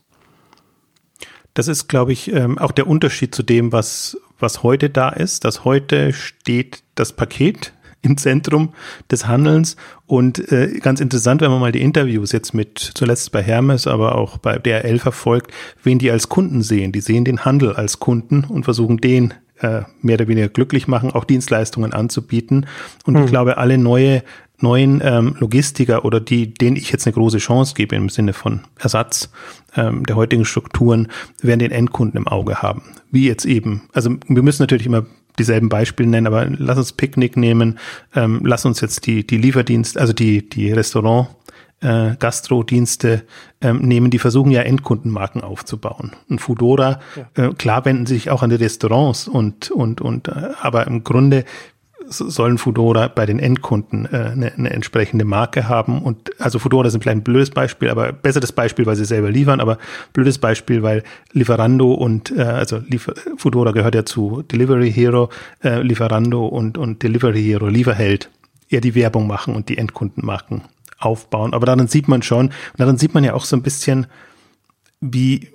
Das 1.53 1.67
ist, 1.67 1.87
glaube 1.87 2.13
ich, 2.13 2.31
ähm, 2.31 2.57
auch 2.57 2.71
der 2.71 2.87
Unterschied 2.87 3.35
zu 3.35 3.43
dem, 3.43 3.71
was, 3.71 4.17
was 4.39 4.63
heute 4.63 4.89
da 4.89 5.09
ist. 5.09 5.43
Dass 5.45 5.65
heute 5.65 6.13
steht 6.13 6.83
das 6.95 7.13
Paket 7.13 7.73
im 8.01 8.17
Zentrum 8.17 8.73
des 9.11 9.27
Handelns. 9.27 9.75
Und 10.07 10.51
äh, 10.51 10.79
ganz 10.79 10.99
interessant, 10.99 11.41
wenn 11.41 11.51
man 11.51 11.59
mal 11.59 11.71
die 11.71 11.81
Interviews 11.81 12.31
jetzt 12.31 12.53
mit, 12.53 12.79
zuletzt 12.79 13.31
bei 13.31 13.43
Hermes, 13.43 13.85
aber 13.85 14.15
auch 14.15 14.37
bei 14.37 14.57
DRL 14.57 14.99
verfolgt, 14.99 15.51
wen 15.83 15.99
die 15.99 16.09
als 16.09 16.29
Kunden 16.29 16.61
sehen. 16.61 16.91
Die 16.91 17.01
sehen 17.01 17.25
den 17.25 17.45
Handel 17.45 17.73
als 17.73 17.99
Kunden 17.99 18.43
und 18.43 18.63
versuchen 18.63 18.97
den 18.97 19.33
äh, 19.59 19.83
mehr 20.01 20.15
oder 20.15 20.27
weniger 20.27 20.49
glücklich 20.49 20.87
machen, 20.87 21.11
auch 21.11 21.23
Dienstleistungen 21.23 21.93
anzubieten. 21.93 22.65
Und 23.05 23.15
mhm. 23.15 23.23
ich 23.23 23.29
glaube, 23.29 23.57
alle 23.57 23.77
neue 23.77 24.23
neuen 24.61 25.01
ähm, 25.03 25.35
Logistiker 25.39 26.05
oder 26.05 26.19
die, 26.19 26.53
denen 26.53 26.75
ich 26.75 26.91
jetzt 26.91 27.05
eine 27.05 27.13
große 27.13 27.37
Chance 27.37 27.73
gebe 27.75 27.95
im 27.95 28.09
Sinne 28.09 28.33
von 28.33 28.61
Ersatz 28.79 29.31
ähm, 29.75 30.05
der 30.05 30.15
heutigen 30.15 30.45
Strukturen, 30.45 31.07
werden 31.41 31.59
den 31.59 31.71
Endkunden 31.71 32.17
im 32.17 32.27
Auge 32.27 32.61
haben. 32.61 32.83
Wie 33.11 33.27
jetzt 33.27 33.45
eben. 33.45 33.83
Also 33.93 34.15
wir 34.27 34.43
müssen 34.43 34.63
natürlich 34.63 34.85
immer 34.85 35.05
dieselben 35.39 35.69
Beispiele 35.69 36.09
nennen, 36.09 36.27
aber 36.27 36.45
lass 36.49 36.77
uns 36.77 36.93
Picknick 36.93 37.37
nehmen, 37.37 37.79
ähm, 38.15 38.41
lass 38.43 38.65
uns 38.65 38.81
jetzt 38.81 39.05
die, 39.05 39.25
die 39.25 39.37
Lieferdienst, 39.37 39.97
also 39.97 40.13
die, 40.13 40.47
die 40.47 40.71
Restaurant 40.71 41.29
äh, 41.81 42.15
Gastrodienste 42.19 43.23
ähm, 43.59 43.79
nehmen, 43.79 44.11
die 44.11 44.19
versuchen 44.19 44.51
ja 44.51 44.61
Endkundenmarken 44.61 45.41
aufzubauen. 45.41 46.11
Und 46.29 46.39
Foodora, 46.39 46.99
ja. 47.15 47.45
äh, 47.45 47.53
klar 47.53 47.85
wenden 47.85 48.05
sich 48.05 48.29
auch 48.29 48.43
an 48.43 48.51
die 48.51 48.55
Restaurants 48.55 49.27
und, 49.27 49.71
und, 49.71 49.99
und, 49.99 50.27
äh, 50.27 50.49
aber 50.61 50.85
im 50.87 51.03
Grunde 51.03 51.43
sollen 52.11 52.57
Foodora 52.57 53.07
bei 53.07 53.25
den 53.25 53.39
Endkunden 53.39 54.05
äh, 54.05 54.31
eine, 54.31 54.53
eine 54.53 54.69
entsprechende 54.69 55.25
Marke 55.25 55.67
haben. 55.67 56.01
Und 56.01 56.31
also 56.39 56.59
Foodora 56.59 56.87
ist 56.87 56.93
vielleicht 56.93 57.07
ein 57.07 57.23
blödes 57.23 57.51
Beispiel, 57.51 57.89
aber 57.89 58.11
besseres 58.11 58.51
Beispiel, 58.51 58.85
weil 58.85 58.95
sie 58.95 59.05
selber 59.05 59.31
liefern, 59.31 59.59
aber 59.59 59.77
blödes 60.13 60.37
Beispiel, 60.37 60.83
weil 60.83 61.03
Lieferando 61.31 61.93
und 61.93 62.31
äh, 62.37 62.41
also 62.41 62.77
Liefer 62.87 63.13
Foodora 63.37 63.71
gehört 63.71 63.95
ja 63.95 64.05
zu 64.05 64.43
Delivery 64.43 64.91
Hero, 64.91 65.29
äh, 65.63 65.81
Lieferando 65.81 66.45
und, 66.45 66.77
und 66.77 67.01
Delivery 67.03 67.41
Hero, 67.41 67.67
Lieferheld, 67.67 68.29
eher 68.69 68.81
die 68.81 68.95
Werbung 68.95 69.27
machen 69.27 69.55
und 69.55 69.69
die 69.69 69.77
Endkundenmarken 69.77 70.63
aufbauen. 70.99 71.53
Aber 71.53 71.65
daran 71.65 71.87
sieht 71.87 72.07
man 72.07 72.21
schon, 72.21 72.47
und 72.47 72.79
daran 72.79 72.97
sieht 72.97 73.13
man 73.13 73.23
ja 73.23 73.33
auch 73.33 73.45
so 73.45 73.55
ein 73.55 73.63
bisschen, 73.63 74.07
wie, 74.99 75.47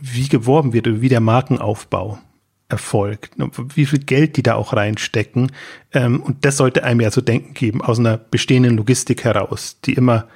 wie 0.00 0.28
geworben 0.28 0.72
wird 0.72 1.00
wie 1.00 1.08
der 1.08 1.20
Markenaufbau 1.20 2.18
erfolgt, 2.68 3.32
wie 3.74 3.86
viel 3.86 4.00
Geld 4.00 4.36
die 4.36 4.42
da 4.42 4.54
auch 4.54 4.72
reinstecken. 4.72 5.52
Ähm, 5.92 6.20
und 6.20 6.44
das 6.44 6.56
sollte 6.56 6.84
einem 6.84 7.00
ja 7.00 7.10
zu 7.10 7.20
denken 7.20 7.54
geben, 7.54 7.80
aus 7.80 7.98
einer 7.98 8.16
bestehenden 8.16 8.76
Logistik 8.76 9.24
heraus, 9.24 9.78
die 9.84 9.94
immer 9.94 10.26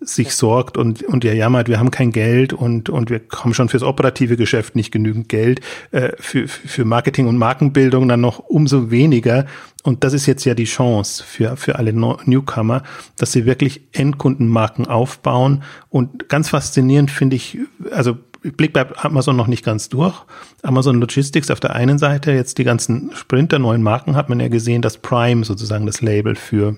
sich 0.00 0.32
sorgt 0.34 0.76
und, 0.76 1.02
und 1.02 1.24
ja 1.24 1.32
jammert, 1.32 1.68
wir 1.68 1.80
haben 1.80 1.90
kein 1.90 2.12
Geld 2.12 2.52
und, 2.52 2.88
und 2.88 3.10
wir 3.10 3.20
haben 3.34 3.52
schon 3.52 3.68
fürs 3.68 3.82
operative 3.82 4.36
Geschäft 4.36 4.76
nicht 4.76 4.92
genügend 4.92 5.28
Geld, 5.28 5.60
äh, 5.90 6.10
für, 6.20 6.46
für 6.46 6.84
Marketing 6.84 7.26
und 7.26 7.36
Markenbildung 7.36 8.06
dann 8.06 8.20
noch 8.20 8.38
umso 8.38 8.90
weniger. 8.90 9.46
Und 9.82 10.04
das 10.04 10.12
ist 10.12 10.26
jetzt 10.26 10.44
ja 10.44 10.54
die 10.54 10.64
Chance 10.64 11.24
für, 11.24 11.56
für 11.56 11.76
alle 11.76 11.92
Newcomer, 11.92 12.84
dass 13.16 13.32
sie 13.32 13.44
wirklich 13.44 13.82
Endkundenmarken 13.92 14.86
aufbauen. 14.86 15.64
Und 15.88 16.28
ganz 16.28 16.50
faszinierend 16.50 17.10
finde 17.10 17.36
ich, 17.36 17.58
also 17.90 18.18
Blick 18.42 18.72
bei 18.72 18.86
Amazon 18.98 19.36
noch 19.36 19.46
nicht 19.46 19.64
ganz 19.64 19.88
durch. 19.88 20.14
Amazon 20.62 21.00
Logistics 21.00 21.50
auf 21.50 21.60
der 21.60 21.74
einen 21.74 21.98
Seite, 21.98 22.32
jetzt 22.32 22.58
die 22.58 22.64
ganzen 22.64 23.10
Sprinter, 23.14 23.58
neuen 23.58 23.82
Marken, 23.82 24.16
hat 24.16 24.28
man 24.28 24.40
ja 24.40 24.48
gesehen, 24.48 24.82
dass 24.82 24.98
Prime 24.98 25.44
sozusagen 25.44 25.86
das 25.86 26.00
Label 26.00 26.36
für, 26.36 26.76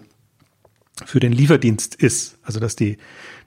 für 1.04 1.20
den 1.20 1.32
Lieferdienst 1.32 1.94
ist. 1.94 2.38
Also, 2.42 2.60
dass 2.60 2.76
die, 2.76 2.98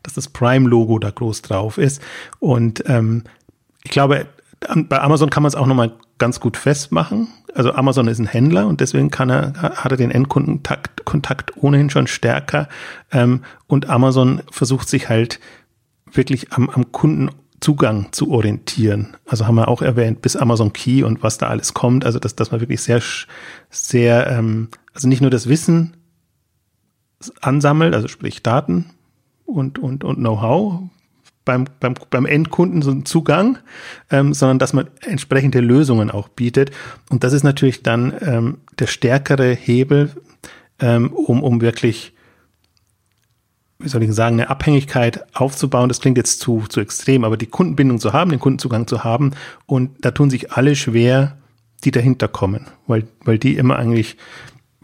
dass 0.04 0.14
das 0.14 0.30
Prime-Logo 0.30 1.00
da 1.00 1.10
groß 1.10 1.42
drauf 1.42 1.78
ist. 1.78 2.02
Und 2.40 2.84
ähm, 2.88 3.24
ich 3.84 3.92
glaube, 3.92 4.28
bei 4.76 5.02
Amazon 5.02 5.30
kann 5.30 5.44
man 5.44 5.50
es 5.50 5.56
auch 5.56 5.66
nochmal 5.66 5.94
ganz 6.18 6.40
gut 6.40 6.58
festmachen. 6.58 7.28
Also 7.54 7.74
Amazon 7.74 8.08
ist 8.08 8.20
ein 8.20 8.28
Händler 8.28 8.66
und 8.68 8.80
deswegen 8.82 9.12
kann 9.12 9.30
er, 9.30 9.54
hat 9.54 9.92
er 9.92 9.98
den 9.98 10.10
Endkundenkontakt 10.10 11.06
Kontakt 11.06 11.58
ohnehin 11.58 11.90
schon 11.90 12.08
stärker. 12.08 12.70
Ähm, 13.12 13.44
und 13.68 13.90
Amazon 13.90 14.42
versucht 14.50 14.90
sich 14.90 15.10
halt 15.10 15.40
wirklich 16.12 16.54
am, 16.54 16.70
am 16.70 16.92
Kunden 16.92 17.30
Zugang 17.64 18.12
zu 18.12 18.32
orientieren. 18.32 19.16
Also 19.26 19.48
haben 19.48 19.56
wir 19.56 19.70
auch 19.70 19.82
erwähnt, 19.82 20.22
bis 20.22 20.36
Amazon 20.36 20.74
Key 20.74 21.04
und 21.04 21.24
was 21.24 21.38
da 21.38 21.48
alles 21.48 21.74
kommt. 21.74 22.06
Also 22.06 22.20
dass, 22.20 22.36
dass 22.36 22.52
man 22.52 22.60
wirklich 22.60 22.82
sehr, 22.82 23.02
sehr, 23.70 24.28
ähm, 24.28 24.68
also 24.94 25.08
nicht 25.08 25.22
nur 25.22 25.32
das 25.32 25.48
Wissen 25.48 25.96
ansammelt, 27.42 27.96
also 27.96 28.10
sprich 28.10 28.44
Daten 28.44 28.92
und, 29.46 29.80
und, 29.80 30.04
und 30.04 30.18
Know-how 30.18 30.82
beim, 31.46 31.66
beim, 31.80 31.96
beim 32.10 32.26
Endkunden 32.26 32.82
so 32.82 32.92
einen 32.92 33.06
Zugang, 33.06 33.58
ähm, 34.10 34.34
sondern 34.34 34.60
dass 34.60 34.74
man 34.74 34.88
entsprechende 35.02 35.60
Lösungen 35.60 36.12
auch 36.12 36.28
bietet. 36.28 36.72
Und 37.10 37.24
das 37.24 37.34
ist 37.34 37.44
natürlich 37.44 37.84
dann 37.84 38.14
ähm, 38.22 38.58
der 38.80 38.88
stärkere 38.88 39.54
Hebel, 39.54 40.12
ähm, 40.80 41.14
um, 41.14 41.44
um 41.44 41.62
wirklich 41.62 42.13
wie 43.80 43.90
soll 43.90 44.04
ich 44.04 44.14
sagen, 44.14 44.40
eine 44.40 44.50
Abhängigkeit 44.50 45.26
aufzubauen. 45.34 45.90
Das 45.90 46.00
klingt 46.00 46.18
jetzt 46.18 46.40
zu, 46.40 46.64
zu 46.70 46.80
extrem, 46.80 47.24
aber 47.24 47.38
die 47.38 47.48
Kundenbindung 47.48 48.00
zu 48.00 48.14
haben, 48.14 48.30
den 48.30 48.40
Kundenzugang 48.40 48.88
zu 48.88 49.04
haben. 49.04 49.32
Und 49.66 49.92
da 50.02 50.12
tun 50.12 50.30
sich 50.30 50.52
alle 50.52 50.76
schwer, 50.76 51.38
die 51.84 51.92
dahinter 51.92 52.28
kommen, 52.28 52.68
weil, 52.88 53.08
weil 53.26 53.38
die 53.38 53.56
immer 53.56 53.78
eigentlich 53.78 54.18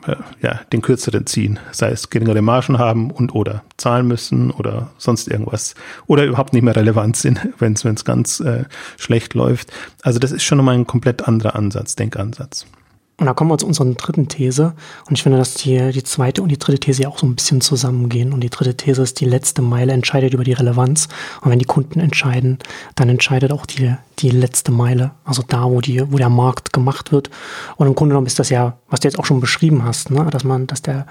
äh, 0.06 0.16
ja, 0.42 0.62
den 0.72 0.82
kürzeren 0.82 1.26
ziehen, 1.26 1.60
sei 1.72 1.90
es 1.92 2.10
geringere 2.10 2.42
Margen 2.42 2.78
haben 2.78 3.12
und 3.12 3.34
oder 3.36 3.64
zahlen 3.78 4.08
müssen 4.08 4.52
oder 4.52 4.92
sonst 4.98 5.28
irgendwas 5.28 5.76
oder 6.08 6.26
überhaupt 6.26 6.54
nicht 6.54 6.64
mehr 6.64 6.76
relevant 6.76 7.18
sind, 7.18 7.40
wenn 7.60 7.74
es 7.74 8.06
ganz 8.06 8.40
äh, 8.40 8.66
schlecht 8.98 9.34
läuft. 9.34 9.72
Also 10.02 10.20
das 10.20 10.32
ist 10.32 10.44
schon 10.44 10.58
nochmal 10.58 10.76
ein 10.76 10.88
komplett 10.88 11.28
anderer 11.28 11.56
Ansatz, 11.56 11.96
Denkansatz. 11.96 12.66
Und 13.20 13.26
da 13.26 13.34
kommen 13.34 13.52
wir 13.52 13.58
zu 13.58 13.68
unserer 13.68 13.94
dritten 13.94 14.30
These. 14.30 14.74
Und 15.08 15.18
ich 15.18 15.24
finde, 15.24 15.38
dass 15.38 15.56
die, 15.56 15.92
die 15.92 16.04
zweite 16.04 16.42
und 16.42 16.50
die 16.50 16.58
dritte 16.58 16.80
These 16.80 17.04
ja 17.04 17.10
auch 17.10 17.20
so 17.20 17.28
ein 17.28 17.36
bisschen 17.36 17.60
zusammengehen. 17.60 18.32
Und 18.32 18.42
die 18.42 18.50
dritte 18.50 18.76
These 18.76 19.02
ist, 19.02 19.20
die 19.20 19.26
letzte 19.26 19.62
Meile 19.62 19.92
entscheidet 19.92 20.34
über 20.34 20.46
die 20.46 20.54
Relevanz. 20.54 21.10
Und 21.42 21.52
wenn 21.52 21.60
die 21.60 21.66
Kunden 21.66 22.00
entscheiden, 22.00 22.60
dann 22.96 23.10
entscheidet 23.10 23.52
auch 23.52 23.66
die, 23.66 23.94
die 24.20 24.30
letzte 24.30 24.72
Meile. 24.72 25.12
Also 25.26 25.44
da, 25.46 25.66
wo 25.66 25.82
die, 25.82 26.02
wo 26.12 26.18
der 26.18 26.30
Markt 26.30 26.72
gemacht 26.72 27.12
wird. 27.12 27.30
Und 27.76 27.88
im 27.88 27.96
Grunde 27.96 28.14
genommen 28.14 28.28
ist 28.28 28.40
das 28.40 28.50
ja, 28.50 28.78
was 28.90 29.02
du 29.02 29.10
jetzt 29.10 29.20
auch 29.20 29.26
schon 29.26 29.42
beschrieben 29.42 29.84
hast, 29.84 30.12
ne? 30.12 30.26
dass 30.32 30.46
man, 30.46 30.66
dass 30.68 30.82
der, 30.82 31.06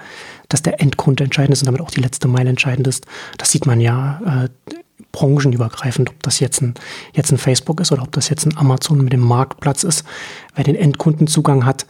dass 0.47 0.63
der 0.63 0.81
Endkunde 0.81 1.23
entscheidend 1.23 1.53
ist 1.53 1.61
und 1.61 1.67
damit 1.67 1.81
auch 1.81 1.91
die 1.91 2.01
letzte 2.01 2.27
Meile 2.27 2.49
entscheidend 2.49 2.87
ist. 2.87 3.05
Das 3.37 3.51
sieht 3.51 3.67
man 3.67 3.79
ja, 3.79 4.45
äh, 4.45 4.73
branchenübergreifend, 5.11 6.09
ob 6.09 6.23
das 6.23 6.39
jetzt 6.39 6.61
ein, 6.61 6.73
jetzt 7.13 7.31
ein 7.31 7.37
Facebook 7.37 7.79
ist 7.79 7.91
oder 7.91 8.03
ob 8.03 8.11
das 8.11 8.29
jetzt 8.29 8.45
ein 8.45 8.57
Amazon 8.57 9.03
mit 9.03 9.13
dem 9.13 9.21
Marktplatz 9.21 9.83
ist. 9.83 10.05
Wer 10.55 10.63
den 10.63 10.75
Endkundenzugang 10.75 11.65
hat, 11.65 11.85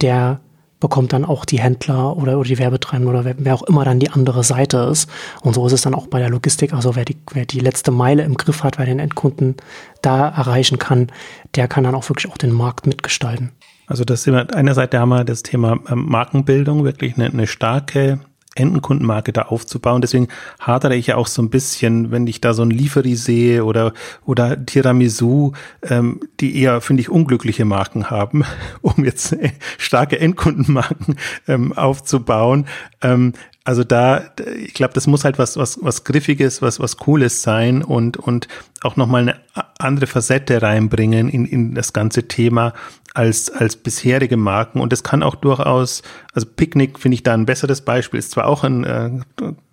der 0.00 0.40
bekommt 0.80 1.12
dann 1.12 1.24
auch 1.24 1.44
die 1.44 1.60
Händler 1.60 2.16
oder, 2.16 2.38
oder 2.38 2.48
die 2.48 2.58
Werbetreibenden 2.58 3.08
oder 3.12 3.24
wer, 3.24 3.34
wer, 3.38 3.54
auch 3.54 3.62
immer 3.62 3.84
dann 3.84 3.98
die 3.98 4.10
andere 4.10 4.44
Seite 4.44 4.88
ist. 4.90 5.10
Und 5.42 5.54
so 5.54 5.66
ist 5.66 5.72
es 5.72 5.82
dann 5.82 5.94
auch 5.94 6.06
bei 6.06 6.20
der 6.20 6.30
Logistik. 6.30 6.72
Also 6.72 6.94
wer 6.94 7.04
die, 7.04 7.16
wer 7.32 7.46
die 7.46 7.60
letzte 7.60 7.90
Meile 7.90 8.22
im 8.22 8.36
Griff 8.36 8.62
hat, 8.62 8.78
wer 8.78 8.86
den 8.86 9.00
Endkunden 9.00 9.56
da 10.02 10.28
erreichen 10.28 10.78
kann, 10.78 11.08
der 11.56 11.66
kann 11.66 11.84
dann 11.84 11.94
auch 11.94 12.08
wirklich 12.08 12.30
auch 12.30 12.38
den 12.38 12.52
Markt 12.52 12.86
mitgestalten. 12.86 13.50
Also 13.86 14.04
das 14.04 14.26
immer, 14.26 14.46
einerseits 14.54 14.94
haben 14.94 15.08
wir 15.08 15.24
das 15.24 15.42
Thema 15.42 15.78
ähm, 15.88 16.04
Markenbildung, 16.06 16.84
wirklich 16.84 17.16
eine, 17.16 17.26
eine 17.26 17.46
starke 17.46 18.20
Endkundenmarke 18.58 19.32
da 19.32 19.42
aufzubauen. 19.42 20.00
Deswegen 20.00 20.28
hadere 20.60 20.96
ich 20.96 21.08
ja 21.08 21.16
auch 21.16 21.26
so 21.26 21.42
ein 21.42 21.50
bisschen, 21.50 22.10
wenn 22.10 22.26
ich 22.26 22.40
da 22.40 22.54
so 22.54 22.62
ein 22.62 22.70
Lieferi 22.70 23.16
sehe 23.16 23.64
oder, 23.64 23.92
oder 24.24 24.64
Tiramisu, 24.64 25.52
ähm, 25.82 26.20
die 26.40 26.60
eher, 26.60 26.80
finde 26.80 27.02
ich, 27.02 27.10
unglückliche 27.10 27.64
Marken 27.64 28.10
haben, 28.10 28.44
um 28.82 29.04
jetzt 29.04 29.36
starke 29.78 30.18
Endkundenmarken 30.20 31.16
ähm, 31.46 31.72
aufzubauen. 31.72 32.66
Ähm, 33.02 33.32
also 33.68 33.84
da, 33.84 34.22
ich 34.56 34.72
glaube, 34.72 34.94
das 34.94 35.06
muss 35.06 35.26
halt 35.26 35.38
was, 35.38 35.58
was, 35.58 35.78
was 35.82 36.04
Griffiges, 36.04 36.62
was, 36.62 36.80
was 36.80 36.96
Cooles 36.96 37.42
sein 37.42 37.84
und, 37.84 38.16
und 38.16 38.48
auch 38.80 38.96
nochmal 38.96 39.20
eine 39.20 39.34
andere 39.78 40.06
Facette 40.06 40.62
reinbringen 40.62 41.28
in, 41.28 41.44
in 41.44 41.74
das 41.74 41.92
ganze 41.92 42.28
Thema 42.28 42.72
als, 43.12 43.50
als 43.50 43.76
bisherige 43.76 44.38
Marken. 44.38 44.80
Und 44.80 44.90
das 44.90 45.04
kann 45.04 45.22
auch 45.22 45.34
durchaus, 45.34 46.02
also 46.32 46.46
Picknick 46.46 46.98
finde 46.98 47.16
ich 47.16 47.24
da 47.24 47.34
ein 47.34 47.44
besseres 47.44 47.82
Beispiel, 47.82 48.18
ist 48.18 48.30
zwar 48.30 48.46
auch 48.46 48.64
ein 48.64 48.84
äh, 48.84 49.10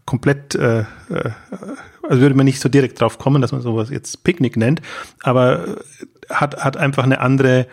komplett, 0.05 0.55
äh, 0.55 0.81
äh, 0.81 0.85
also 2.03 2.21
würde 2.21 2.35
man 2.35 2.47
nicht 2.47 2.59
so 2.59 2.67
direkt 2.67 2.99
drauf 2.99 3.17
kommen, 3.17 3.41
dass 3.41 3.53
man 3.53 3.61
sowas 3.61 3.91
jetzt 3.91 4.25
Picknick 4.25 4.57
nennt, 4.57 4.81
aber 5.23 5.77
hat, 6.29 6.57
hat 6.57 6.75
einfach 6.75 7.05
eine 7.05 7.21
andere, 7.21 7.65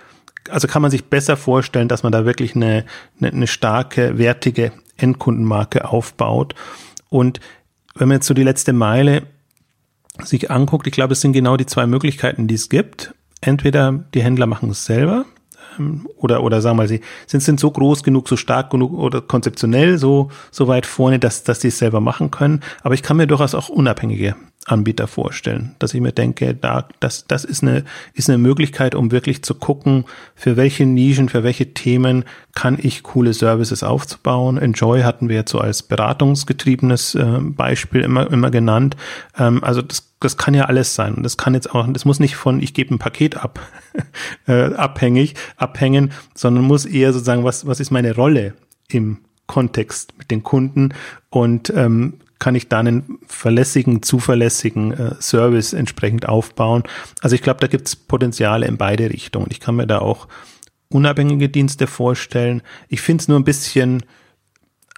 also 0.50 0.68
kann 0.68 0.82
man 0.82 0.92
sich 0.92 1.06
besser 1.06 1.36
vorstellen, 1.36 1.88
dass 1.88 2.04
man 2.04 2.12
da 2.12 2.24
wirklich 2.24 2.54
eine, 2.54 2.84
eine, 3.18 3.32
eine 3.32 3.46
starke, 3.48 4.18
wertige 4.18 4.70
Endkundenmarke 5.02 5.88
aufbaut. 5.88 6.54
Und 7.08 7.40
wenn 7.94 8.08
man 8.08 8.16
jetzt 8.16 8.26
so 8.26 8.34
die 8.34 8.44
letzte 8.44 8.72
Meile 8.72 9.24
sich 10.22 10.50
anguckt, 10.50 10.86
ich 10.86 10.92
glaube, 10.92 11.12
es 11.12 11.20
sind 11.20 11.32
genau 11.32 11.56
die 11.56 11.66
zwei 11.66 11.86
Möglichkeiten, 11.86 12.46
die 12.46 12.54
es 12.54 12.68
gibt. 12.68 13.14
Entweder 13.40 14.04
die 14.14 14.22
Händler 14.22 14.46
machen 14.46 14.70
es 14.70 14.84
selber, 14.84 15.24
ähm, 15.78 16.08
oder, 16.16 16.42
oder 16.42 16.60
sagen 16.60 16.76
wir 16.76 16.82
mal, 16.82 16.88
sie 16.88 17.00
sind, 17.26 17.42
sind 17.42 17.60
so 17.60 17.70
groß 17.70 18.02
genug, 18.02 18.28
so 18.28 18.36
stark 18.36 18.70
genug 18.70 18.92
oder 18.92 19.20
konzeptionell 19.20 19.98
so, 19.98 20.30
so 20.50 20.68
weit 20.68 20.86
vorne, 20.86 21.18
dass, 21.18 21.44
dass 21.44 21.60
sie 21.60 21.68
es 21.68 21.78
selber 21.78 22.00
machen 22.00 22.30
können. 22.30 22.60
Aber 22.82 22.94
ich 22.94 23.02
kann 23.02 23.16
mir 23.16 23.26
durchaus 23.26 23.54
auch 23.54 23.68
unabhängige 23.68 24.36
Anbieter 24.66 25.08
vorstellen, 25.08 25.74
dass 25.80 25.92
ich 25.92 26.00
mir 26.00 26.12
denke, 26.12 26.54
da, 26.54 26.86
das, 27.00 27.26
das 27.26 27.44
ist 27.44 27.62
eine, 27.62 27.84
ist 28.14 28.28
eine 28.28 28.38
Möglichkeit, 28.38 28.94
um 28.94 29.10
wirklich 29.10 29.42
zu 29.42 29.54
gucken, 29.54 30.04
für 30.36 30.56
welche 30.56 30.86
Nischen, 30.86 31.28
für 31.28 31.42
welche 31.42 31.74
Themen 31.74 32.24
kann 32.54 32.78
ich 32.80 33.02
coole 33.02 33.34
Services 33.34 33.82
aufzubauen. 33.82 34.58
Enjoy 34.58 35.02
hatten 35.02 35.28
wir 35.28 35.36
jetzt 35.36 35.50
so 35.50 35.58
als 35.58 35.82
beratungsgetriebenes 35.82 37.16
äh, 37.16 37.38
Beispiel 37.40 38.02
immer, 38.02 38.30
immer 38.30 38.52
genannt. 38.52 38.96
Ähm, 39.36 39.64
also 39.64 39.82
das, 39.82 40.12
das 40.20 40.36
kann 40.36 40.54
ja 40.54 40.66
alles 40.66 40.94
sein. 40.94 41.14
Und 41.14 41.24
das 41.24 41.36
kann 41.36 41.54
jetzt 41.54 41.74
auch, 41.74 41.86
das 41.92 42.04
muss 42.04 42.20
nicht 42.20 42.36
von, 42.36 42.62
ich 42.62 42.72
gebe 42.72 42.94
ein 42.94 42.98
Paket 42.98 43.36
ab, 43.36 43.58
äh, 44.46 44.74
abhängig, 44.74 45.34
abhängen, 45.56 46.12
sondern 46.34 46.64
muss 46.64 46.84
eher 46.84 47.12
sozusagen, 47.12 47.42
was, 47.42 47.66
was 47.66 47.80
ist 47.80 47.90
meine 47.90 48.14
Rolle 48.14 48.54
im 48.88 49.18
Kontext 49.48 50.16
mit 50.18 50.30
den 50.30 50.44
Kunden 50.44 50.94
und 51.30 51.72
ähm, 51.74 52.14
kann 52.42 52.56
ich 52.56 52.68
da 52.68 52.80
einen 52.80 53.20
verlässigen, 53.28 54.02
zuverlässigen 54.02 54.90
äh, 54.90 55.14
Service 55.20 55.72
entsprechend 55.72 56.28
aufbauen. 56.28 56.82
Also 57.20 57.36
ich 57.36 57.42
glaube, 57.42 57.60
da 57.60 57.68
gibt 57.68 57.86
es 57.86 57.94
Potenziale 57.94 58.66
in 58.66 58.78
beide 58.78 59.10
Richtungen. 59.10 59.46
Ich 59.50 59.60
kann 59.60 59.76
mir 59.76 59.86
da 59.86 60.00
auch 60.00 60.26
unabhängige 60.88 61.48
Dienste 61.48 61.86
vorstellen. 61.86 62.62
Ich 62.88 63.00
finde 63.00 63.22
es 63.22 63.28
nur 63.28 63.38
ein 63.38 63.44
bisschen 63.44 64.02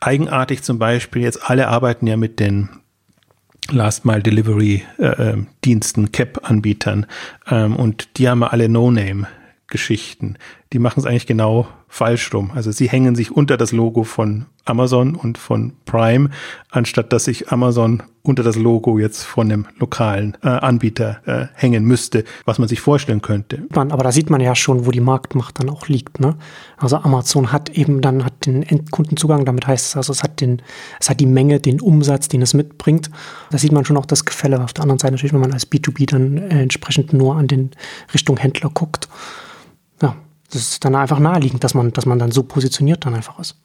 eigenartig 0.01 0.63
zum 0.63 0.79
Beispiel, 0.79 1.21
jetzt 1.21 1.51
alle 1.51 1.69
arbeiten 1.69 2.07
ja 2.07 2.17
mit 2.17 2.41
den 2.41 2.71
Last 3.71 4.07
Mile 4.07 4.23
Delivery 4.23 4.83
äh, 4.97 5.33
ähm, 5.33 5.47
CAP-Anbietern 6.13 7.05
ähm, 7.51 7.77
und 7.77 8.17
die 8.17 8.27
haben 8.27 8.43
alle 8.43 8.71
No-Name-Geschichten. 8.71 10.39
Die 10.73 10.79
machen 10.79 11.01
es 11.01 11.05
eigentlich 11.05 11.27
genau 11.27 11.69
falsch 11.95 12.35
rum. 12.35 12.51
Also 12.53 12.73
sie 12.73 12.89
hängen 12.89 13.15
sich 13.15 13.31
unter 13.31 13.57
das 13.57 13.71
Logo 13.71 14.03
von 14.03 14.47
Amazon 14.65 15.15
und 15.15 15.39
von 15.39 15.75
Prime, 15.85 16.31
anstatt 16.71 17.13
dass 17.13 17.27
sich 17.27 17.53
Amazon 17.53 18.03
unter 18.23 18.43
das 18.43 18.57
Logo 18.57 18.99
jetzt 18.99 19.23
von 19.23 19.53
einem 19.53 19.67
lokalen 19.79 20.37
äh, 20.43 20.49
Anbieter 20.49 21.21
äh, 21.25 21.47
hängen 21.55 21.85
müsste, 21.85 22.25
was 22.47 22.59
man 22.59 22.67
sich 22.67 22.81
vorstellen 22.81 23.23
könnte. 23.23 23.63
Aber 23.73 24.03
da 24.03 24.11
sieht 24.11 24.29
man 24.29 24.41
ja 24.41 24.57
schon, 24.57 24.87
wo 24.87 24.91
die 24.91 25.01
Marktmacht 25.01 25.61
dann 25.61 25.71
auch 25.71 25.87
liegt. 25.87 26.19
Ne? 26.19 26.35
Also 26.79 26.97
Amazon 26.97 27.53
hat 27.53 27.71
eben 27.71 28.01
dann 28.01 28.25
hat 28.25 28.45
den 28.45 28.65
Endkundenzugang, 28.65 29.45
damit 29.45 29.69
heißt 29.69 29.87
es 29.87 29.97
also, 29.97 30.13
es 30.13 30.25
hat 30.25 30.41
den, 30.41 30.63
es 30.99 31.09
hat 31.09 31.21
die 31.21 31.27
Menge, 31.27 31.61
den 31.61 31.81
Umsatz, 31.81 32.27
den 32.27 32.43
es 32.43 32.55
mitbringt. 32.55 33.09
Da 33.53 33.59
sieht 33.59 33.71
man 33.71 33.85
schon 33.85 33.99
auch 33.99 34.07
das 34.07 34.25
Gefälle. 34.25 34.65
Auf 34.65 34.73
der 34.73 34.83
anderen 34.83 34.99
Seite 34.99 35.13
natürlich, 35.13 35.33
wenn 35.33 35.41
man 35.41 35.53
als 35.53 35.71
B2B 35.71 36.11
dann 36.11 36.39
äh, 36.39 36.63
entsprechend 36.63 37.13
nur 37.13 37.37
an 37.37 37.47
den 37.47 37.71
Richtung 38.13 38.37
Händler 38.37 38.71
guckt. 38.71 39.09
Ja, 40.03 40.17
das 40.53 40.63
ist 40.63 40.85
dann 40.85 40.95
einfach 40.95 41.19
naheliegend, 41.19 41.65
dass 41.65 41.75
man, 41.75 41.93
dass 41.93 42.07
man 42.07 42.19
dann 42.19 42.31
so 42.31 42.43
positioniert 42.43 43.05
dann 43.05 43.15
einfach 43.15 43.39
ist. 43.39 43.57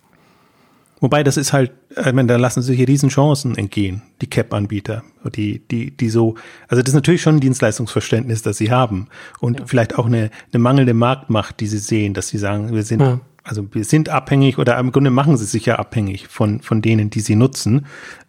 Wobei 1.01 1.23
das 1.23 1.37
ist 1.37 1.53
halt, 1.53 1.71
ich 1.91 2.13
meine, 2.13 2.27
da 2.27 2.35
lassen 2.35 2.61
sich 2.61 2.77
hier 2.77 2.87
Riesenchancen 2.87 3.57
entgehen, 3.57 4.01
die 4.21 4.27
CAP-Anbieter, 4.27 5.03
die, 5.33 5.59
die, 5.71 5.95
die 5.95 6.09
so, 6.09 6.35
also 6.67 6.81
das 6.81 6.89
ist 6.89 6.95
natürlich 6.95 7.21
schon 7.21 7.35
ein 7.35 7.39
Dienstleistungsverständnis, 7.39 8.41
das 8.41 8.57
sie 8.57 8.69
haben 8.69 9.07
und 9.39 9.61
ja. 9.61 9.65
vielleicht 9.65 9.97
auch 9.97 10.07
eine, 10.07 10.29
eine 10.51 10.61
mangelnde 10.61 10.93
Marktmacht, 10.93 11.61
die 11.61 11.67
sie 11.67 11.77
sehen, 11.77 12.13
dass 12.13 12.27
sie 12.27 12.37
sagen, 12.37 12.73
wir 12.73 12.83
sind, 12.83 12.99
ja. 12.99 13.21
also 13.45 13.65
wir 13.71 13.85
sind 13.85 14.09
abhängig 14.09 14.57
oder 14.57 14.77
im 14.77 14.91
Grunde 14.91 15.09
machen 15.09 15.37
sie 15.37 15.45
sich 15.45 15.65
ja 15.65 15.75
abhängig 15.75 16.27
von, 16.27 16.61
von 16.61 16.81
denen, 16.81 17.09
die 17.09 17.21
sie 17.21 17.35
nutzen. 17.35 17.85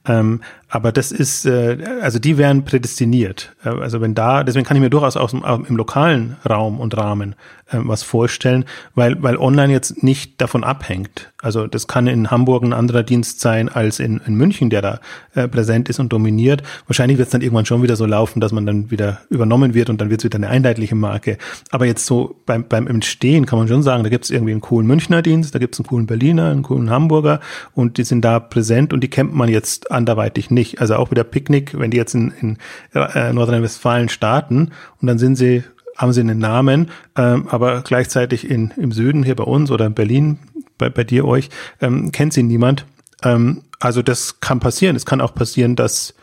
Ähm, 0.06 0.40
aber 0.70 0.92
das 0.92 1.10
ist, 1.10 1.46
äh, 1.46 1.78
also 2.00 2.18
die 2.18 2.38
wären 2.38 2.64
prädestiniert. 2.64 3.54
Äh, 3.64 3.70
also 3.70 4.00
wenn 4.00 4.14
da, 4.14 4.44
deswegen 4.44 4.64
kann 4.64 4.76
ich 4.76 4.82
mir 4.82 4.88
durchaus 4.88 5.16
aus 5.16 5.32
dem, 5.32 5.44
im 5.68 5.76
lokalen 5.76 6.36
Raum 6.48 6.80
und 6.80 6.96
Rahmen 6.96 7.34
äh, 7.70 7.78
was 7.80 8.02
vorstellen, 8.04 8.64
weil, 8.94 9.20
weil 9.22 9.36
online 9.36 9.72
jetzt 9.72 10.02
nicht 10.02 10.40
davon 10.40 10.62
abhängt. 10.62 11.32
Also 11.42 11.66
das 11.66 11.88
kann 11.88 12.06
in 12.06 12.30
Hamburg 12.30 12.62
ein 12.62 12.72
anderer 12.72 13.02
Dienst 13.02 13.40
sein 13.40 13.68
als 13.68 13.98
in, 13.98 14.20
in 14.26 14.34
München, 14.34 14.70
der 14.70 14.82
da 14.82 15.00
äh, 15.34 15.48
präsent 15.48 15.88
ist 15.88 15.98
und 15.98 16.12
dominiert. 16.12 16.62
Wahrscheinlich 16.86 17.18
wird 17.18 17.26
es 17.26 17.32
dann 17.32 17.42
irgendwann 17.42 17.66
schon 17.66 17.82
wieder 17.82 17.96
so 17.96 18.06
laufen, 18.06 18.40
dass 18.40 18.52
man 18.52 18.64
dann 18.66 18.90
wieder 18.90 19.20
übernommen 19.28 19.74
wird 19.74 19.90
und 19.90 20.00
dann 20.00 20.08
wird 20.08 20.20
es 20.20 20.24
wieder 20.24 20.36
eine 20.36 20.48
einheitliche 20.50 20.94
Marke. 20.94 21.36
Aber 21.70 21.86
jetzt 21.86 22.06
so 22.06 22.36
beim, 22.46 22.64
beim 22.68 22.86
Entstehen 22.86 23.44
kann 23.44 23.58
man 23.58 23.66
schon 23.68 23.82
sagen, 23.82 24.04
da 24.04 24.08
gibt 24.08 24.24
es 24.24 24.30
irgendwie 24.30 24.52
einen 24.52 24.60
coolen 24.60 24.86
Münchner 24.86 25.22
Dienst, 25.22 25.54
da 25.54 25.58
gibt 25.58 25.74
es 25.74 25.80
einen 25.80 25.86
coolen 25.86 26.06
Berliner, 26.06 26.50
einen 26.50 26.62
coolen 26.62 26.90
Hamburger 26.90 27.40
und 27.74 27.98
die 27.98 28.04
sind 28.04 28.24
da 28.24 28.38
präsent 28.38 28.92
und 28.92 29.00
die 29.00 29.08
kennt 29.08 29.34
man 29.34 29.48
jetzt 29.48 29.89
anderweitig 29.90 30.50
nicht. 30.50 30.80
Also 30.80 30.96
auch 30.96 31.10
wieder 31.10 31.24
Picknick, 31.24 31.78
wenn 31.78 31.90
die 31.90 31.96
jetzt 31.96 32.14
in, 32.14 32.32
in 32.40 32.58
äh, 32.94 33.32
Nordrhein-Westfalen 33.32 34.08
starten 34.08 34.70
und 35.00 35.06
dann 35.06 35.18
sind 35.18 35.36
sie, 35.36 35.64
haben 35.96 36.12
sie 36.12 36.20
einen 36.20 36.38
Namen, 36.38 36.90
ähm, 37.16 37.48
aber 37.48 37.82
gleichzeitig 37.82 38.48
in, 38.48 38.72
im 38.76 38.92
Süden 38.92 39.22
hier 39.22 39.36
bei 39.36 39.44
uns 39.44 39.70
oder 39.70 39.86
in 39.86 39.94
Berlin, 39.94 40.38
bei, 40.78 40.90
bei 40.90 41.04
dir 41.04 41.26
euch, 41.26 41.50
ähm, 41.80 42.12
kennt 42.12 42.32
sie 42.32 42.42
niemand. 42.42 42.86
Ähm, 43.22 43.62
also 43.78 44.02
das 44.02 44.40
kann 44.40 44.60
passieren. 44.60 44.96
Es 44.96 45.06
kann 45.06 45.20
auch 45.20 45.34
passieren, 45.34 45.76
dass 45.76 46.14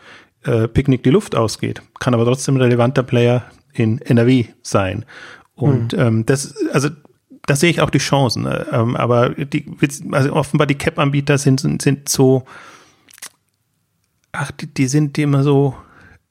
äh, 0.44 0.68
Picknick 0.68 1.02
die 1.02 1.10
Luft 1.10 1.34
ausgeht, 1.36 1.82
kann 1.98 2.14
aber 2.14 2.24
trotzdem 2.24 2.56
ein 2.56 2.62
relevanter 2.62 3.02
Player 3.02 3.44
in 3.72 4.00
NRW 4.00 4.46
sein. 4.62 5.04
Und 5.54 5.92
mhm. 5.92 5.98
ähm, 5.98 6.26
das, 6.26 6.54
also 6.72 6.88
da 7.46 7.56
sehe 7.56 7.70
ich 7.70 7.80
auch 7.80 7.90
die 7.90 7.98
Chancen. 7.98 8.46
Äh, 8.46 8.64
ähm, 8.72 8.96
aber 8.96 9.30
die, 9.30 9.66
also 10.12 10.32
offenbar 10.32 10.66
die 10.66 10.76
Cap-Anbieter 10.76 11.38
sind, 11.38 11.60
sind, 11.60 11.82
sind 11.82 12.08
so, 12.08 12.44
ach, 14.32 14.50
die, 14.52 14.66
die 14.66 14.86
sind 14.86 15.16
immer 15.18 15.42
so 15.42 15.76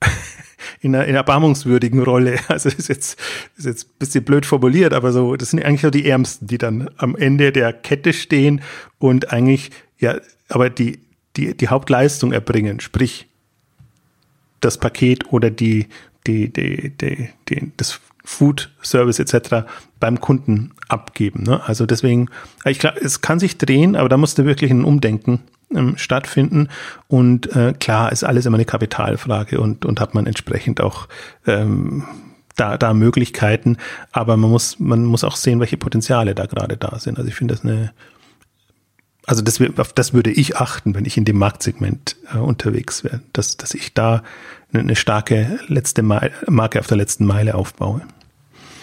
in 0.82 0.96
einer, 0.96 1.06
in 1.06 1.10
einer 1.12 1.20
erbarmungswürdigen 1.20 2.02
Rolle. 2.04 2.40
Also 2.48 2.70
ist 2.70 2.90
jetzt, 2.90 3.20
ist 3.58 3.66
jetzt 3.66 3.88
ein 3.88 4.00
bisschen 4.00 4.24
blöd 4.24 4.46
formuliert, 4.46 4.94
aber 4.94 5.12
so, 5.12 5.36
das 5.36 5.52
sind 5.52 5.64
eigentlich 5.64 5.82
so 5.82 5.90
die 5.90 6.10
Ärmsten, 6.10 6.48
die 6.48 6.58
dann 6.58 6.90
am 6.98 7.16
Ende 7.16 7.52
der 7.52 7.74
Kette 7.74 8.14
stehen 8.14 8.62
und 9.00 9.32
eigentlich, 9.32 9.72
ja, 10.00 10.16
aber 10.50 10.70
die, 10.70 11.00
die, 11.36 11.56
die 11.56 11.68
Hauptleistung 11.68 12.32
erbringen, 12.32 12.80
sprich 12.80 13.28
das 14.60 14.78
Paket 14.78 15.32
oder 15.32 15.52
die, 15.52 15.88
die, 16.26 16.52
die, 16.52 16.92
die, 16.98 17.30
die 17.48 17.72
das 17.78 18.00
Food 18.24 18.70
Service 18.84 19.20
etc. 19.20 19.68
beim 20.00 20.20
Kunden 20.20 20.74
abgeben. 20.90 21.44
Ne? 21.44 21.64
Also 21.66 21.86
deswegen, 21.86 22.30
ich 22.66 22.80
glaube, 22.80 23.00
es 23.00 23.22
kann 23.22 23.40
sich 23.40 23.58
drehen, 23.58 23.96
aber 23.96 24.10
da 24.10 24.18
musste 24.18 24.46
wirklich 24.46 24.72
ein 24.72 24.84
Umdenken 24.84 25.44
ähm, 25.74 25.98
stattfinden. 25.98 26.70
Und 27.08 27.56
äh, 27.56 27.74
klar 27.74 28.12
ist 28.12 28.24
alles 28.24 28.46
immer 28.46 28.58
eine 28.58 28.66
Kapitalfrage 28.66 29.60
und, 29.60 29.86
und 29.86 30.00
hat 30.00 30.14
man 30.14 30.26
entsprechend 30.26 30.82
auch 30.82 31.08
ähm, 31.46 32.06
da, 32.56 32.78
da 32.78 32.94
Möglichkeiten. 32.94 33.78
Aber 34.12 34.38
man 34.38 34.50
muss, 34.50 34.80
man 34.80 35.06
muss 35.06 35.24
auch 35.24 35.36
sehen, 35.36 35.60
welche 35.60 35.78
Potenziale 35.78 36.36
da 36.36 36.46
gerade 36.46 36.78
da 36.78 37.00
sind. 37.00 37.18
Also 37.18 37.30
ich 37.30 37.36
finde 37.36 37.54
das 37.54 37.64
eine, 37.64 37.92
also 39.26 39.42
das, 39.42 39.60
auf 39.78 39.94
das 39.94 40.14
würde 40.14 40.32
ich 40.32 40.58
achten, 40.58 40.96
wenn 40.96 41.06
ich 41.06 41.18
in 41.18 41.26
dem 41.26 41.38
Marktsegment 41.38 42.16
äh, 42.34 42.38
unterwegs 42.38 43.04
wäre, 43.04 43.22
dass, 43.34 43.58
dass 43.58 43.74
ich 43.74 43.94
da 43.94 44.24
eine, 44.72 44.84
eine 44.84 44.96
starke 44.96 45.60
letzte 45.68 46.02
Marke 46.02 46.80
auf 46.80 46.88
der 46.88 46.98
letzten 46.98 47.26
Meile 47.26 47.56
aufbaue. 47.56 48.02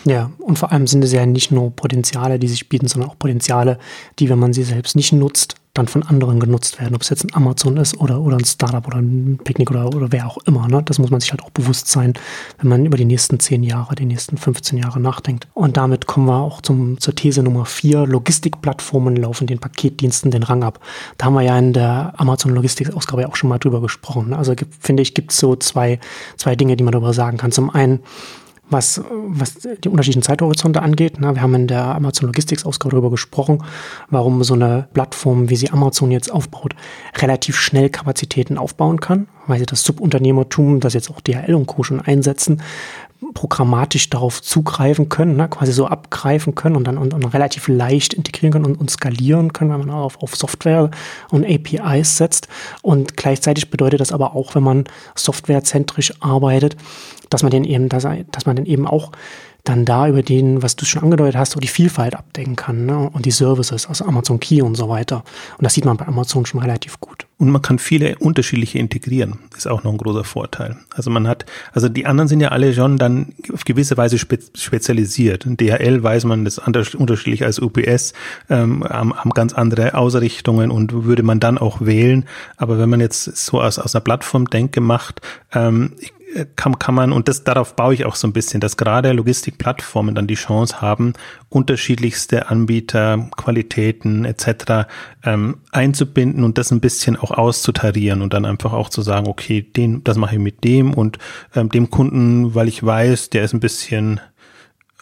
Ja, 0.04 0.30
und 0.38 0.58
vor 0.58 0.70
allem 0.70 0.86
sind 0.86 1.02
es 1.02 1.12
ja 1.12 1.24
nicht 1.24 1.50
nur 1.50 1.74
Potenziale, 1.74 2.38
die 2.38 2.48
sich 2.48 2.68
bieten, 2.68 2.88
sondern 2.88 3.10
auch 3.10 3.18
Potenziale, 3.18 3.78
die, 4.18 4.28
wenn 4.28 4.38
man 4.38 4.52
sie 4.52 4.62
selbst 4.62 4.96
nicht 4.96 5.12
nutzt, 5.12 5.56
dann 5.74 5.88
von 5.88 6.04
anderen 6.04 6.38
genutzt 6.38 6.80
werden. 6.80 6.94
Ob 6.94 7.02
es 7.02 7.10
jetzt 7.10 7.24
ein 7.24 7.34
Amazon 7.34 7.76
ist 7.76 7.98
oder, 7.98 8.20
oder 8.20 8.36
ein 8.36 8.44
Startup 8.44 8.86
oder 8.86 8.98
ein 8.98 9.40
Picknick 9.42 9.70
oder, 9.72 9.88
oder 9.88 10.12
wer 10.12 10.26
auch 10.26 10.38
immer. 10.46 10.68
Ne? 10.68 10.82
Das 10.84 11.00
muss 11.00 11.10
man 11.10 11.20
sich 11.20 11.32
halt 11.32 11.42
auch 11.42 11.50
bewusst 11.50 11.88
sein, 11.88 12.14
wenn 12.58 12.68
man 12.68 12.86
über 12.86 12.96
die 12.96 13.04
nächsten 13.04 13.40
zehn 13.40 13.64
Jahre, 13.64 13.96
die 13.96 14.06
nächsten 14.06 14.36
15 14.36 14.78
Jahre 14.78 15.00
nachdenkt. 15.00 15.48
Und 15.52 15.76
damit 15.76 16.06
kommen 16.06 16.26
wir 16.26 16.38
auch 16.38 16.62
zum, 16.62 17.00
zur 17.00 17.16
These 17.16 17.42
Nummer 17.42 17.64
vier. 17.64 18.06
Logistikplattformen 18.06 19.16
laufen 19.16 19.48
den 19.48 19.58
Paketdiensten 19.58 20.30
den 20.30 20.44
Rang 20.44 20.62
ab. 20.62 20.78
Da 21.18 21.26
haben 21.26 21.34
wir 21.34 21.42
ja 21.42 21.58
in 21.58 21.72
der 21.72 22.14
Amazon 22.16 22.54
Logistik-Ausgabe 22.54 23.22
ja 23.22 23.28
auch 23.28 23.36
schon 23.36 23.50
mal 23.50 23.58
drüber 23.58 23.80
gesprochen. 23.80 24.32
Also 24.32 24.54
finde 24.78 25.02
ich, 25.02 25.12
gibt 25.12 25.32
es 25.32 25.38
so 25.38 25.56
zwei, 25.56 25.98
zwei 26.36 26.54
Dinge, 26.54 26.76
die 26.76 26.84
man 26.84 26.92
darüber 26.92 27.12
sagen 27.12 27.36
kann. 27.36 27.50
Zum 27.50 27.70
einen, 27.70 28.00
was, 28.74 29.00
was 29.10 29.54
die 29.54 29.88
unterschiedlichen 29.88 30.22
Zeithorizonte 30.22 30.82
angeht. 30.82 31.14
Na, 31.18 31.34
wir 31.34 31.40
haben 31.40 31.54
in 31.54 31.66
der 31.68 31.94
Amazon 31.94 32.26
Logistics 32.26 32.66
Ausgabe 32.66 32.90
darüber 32.90 33.10
gesprochen, 33.10 33.62
warum 34.10 34.42
so 34.42 34.54
eine 34.54 34.88
Plattform, 34.92 35.48
wie 35.48 35.56
sie 35.56 35.70
Amazon 35.70 36.10
jetzt 36.10 36.30
aufbaut, 36.30 36.74
relativ 37.16 37.56
schnell 37.56 37.88
Kapazitäten 37.88 38.58
aufbauen 38.58 39.00
kann, 39.00 39.28
weil 39.46 39.60
sie 39.60 39.66
das 39.66 39.84
Subunternehmertum, 39.84 40.80
das 40.80 40.92
jetzt 40.92 41.10
auch 41.10 41.20
DHL 41.20 41.54
und 41.54 41.66
Co. 41.66 41.84
schon 41.84 42.00
einsetzen, 42.00 42.62
programmatisch 43.32 44.10
darauf 44.10 44.42
zugreifen 44.42 45.08
können, 45.08 45.36
ne, 45.36 45.48
quasi 45.48 45.72
so 45.72 45.86
abgreifen 45.86 46.54
können 46.54 46.76
und 46.76 46.84
dann 46.86 46.98
und, 46.98 47.14
und 47.14 47.24
relativ 47.32 47.68
leicht 47.68 48.12
integrieren 48.12 48.52
können 48.52 48.66
und, 48.66 48.80
und, 48.80 48.90
skalieren 48.90 49.52
können, 49.52 49.70
wenn 49.70 49.78
man 49.78 49.90
auf, 49.90 50.20
auf 50.20 50.36
Software 50.36 50.90
und 51.30 51.46
APIs 51.46 52.18
setzt. 52.18 52.48
Und 52.82 53.16
gleichzeitig 53.16 53.70
bedeutet 53.70 54.00
das 54.00 54.12
aber 54.12 54.34
auch, 54.34 54.54
wenn 54.54 54.64
man 54.64 54.84
softwarezentrisch 55.14 56.12
arbeitet, 56.20 56.76
dass 57.34 57.42
man 57.42 57.50
den 57.50 57.64
eben, 57.64 57.88
dass, 57.88 58.06
dass 58.30 58.46
man 58.46 58.54
den 58.54 58.64
eben 58.64 58.86
auch 58.86 59.10
dann 59.64 59.86
da 59.86 60.06
über 60.06 60.22
den, 60.22 60.62
was 60.62 60.76
du 60.76 60.84
schon 60.84 61.02
angedeutet 61.02 61.36
hast, 61.36 61.52
so 61.52 61.60
die 61.60 61.68
Vielfalt 61.68 62.14
abdecken 62.14 62.54
kann 62.54 62.84
ne? 62.84 63.10
und 63.10 63.24
die 63.24 63.30
Services, 63.30 63.86
also 63.86 64.04
Amazon 64.04 64.38
Key 64.38 64.60
und 64.60 64.76
so 64.76 64.90
weiter. 64.90 65.24
Und 65.56 65.64
das 65.64 65.72
sieht 65.72 65.86
man 65.86 65.96
bei 65.96 66.06
Amazon 66.06 66.44
schon 66.44 66.60
relativ 66.60 67.00
gut. 67.00 67.26
Und 67.38 67.48
man 67.50 67.62
kann 67.62 67.78
viele 67.78 68.16
unterschiedliche 68.18 68.78
integrieren, 68.78 69.38
ist 69.56 69.66
auch 69.66 69.82
noch 69.82 69.90
ein 69.90 69.96
großer 69.96 70.22
Vorteil. 70.22 70.76
Also 70.94 71.10
man 71.10 71.26
hat, 71.26 71.46
also 71.72 71.88
die 71.88 72.06
anderen 72.06 72.28
sind 72.28 72.40
ja 72.40 72.50
alle 72.50 72.72
schon 72.74 72.98
dann 72.98 73.32
auf 73.52 73.64
gewisse 73.64 73.96
Weise 73.96 74.18
spe 74.18 74.38
spezialisiert. 74.54 75.46
In 75.46 75.56
DHL 75.56 76.02
weiß 76.02 76.24
man 76.26 76.44
das 76.44 76.58
unterschiedlich 76.58 77.44
als 77.44 77.58
UPS, 77.58 78.12
ähm, 78.50 78.84
haben, 78.84 79.30
ganz 79.30 79.54
andere 79.54 79.94
Ausrichtungen 79.94 80.70
und 80.70 81.04
würde 81.04 81.22
man 81.22 81.40
dann 81.40 81.56
auch 81.58 81.80
wählen. 81.80 82.26
Aber 82.56 82.78
wenn 82.78 82.90
man 82.90 83.00
jetzt 83.00 83.24
so 83.24 83.60
aus, 83.60 83.78
aus 83.78 83.94
einer 83.94 84.02
Plattform-Denke 84.02 84.80
macht, 84.80 85.20
ähm, 85.54 85.92
ich, 85.98 86.12
kann, 86.56 86.78
kann 86.78 86.94
man, 86.94 87.12
und 87.12 87.28
das, 87.28 87.44
darauf 87.44 87.76
baue 87.76 87.94
ich 87.94 88.04
auch 88.04 88.16
so 88.16 88.26
ein 88.26 88.32
bisschen, 88.32 88.60
dass 88.60 88.76
gerade 88.76 89.12
Logistikplattformen 89.12 90.14
dann 90.14 90.26
die 90.26 90.34
Chance 90.34 90.80
haben, 90.80 91.12
unterschiedlichste 91.48 92.48
Anbieter, 92.48 93.30
Qualitäten 93.36 94.24
etc. 94.24 94.88
Ähm, 95.24 95.58
einzubinden 95.70 96.44
und 96.44 96.58
das 96.58 96.72
ein 96.72 96.80
bisschen 96.80 97.16
auch 97.16 97.30
auszutarieren 97.30 98.22
und 98.22 98.34
dann 98.34 98.44
einfach 98.44 98.72
auch 98.72 98.88
zu 98.88 99.02
sagen, 99.02 99.28
okay, 99.28 99.62
den, 99.62 100.02
das 100.04 100.16
mache 100.16 100.34
ich 100.34 100.40
mit 100.40 100.64
dem 100.64 100.94
und 100.94 101.18
ähm, 101.54 101.68
dem 101.68 101.90
Kunden, 101.90 102.54
weil 102.54 102.68
ich 102.68 102.84
weiß, 102.84 103.30
der 103.30 103.44
ist 103.44 103.54
ein 103.54 103.60
bisschen 103.60 104.20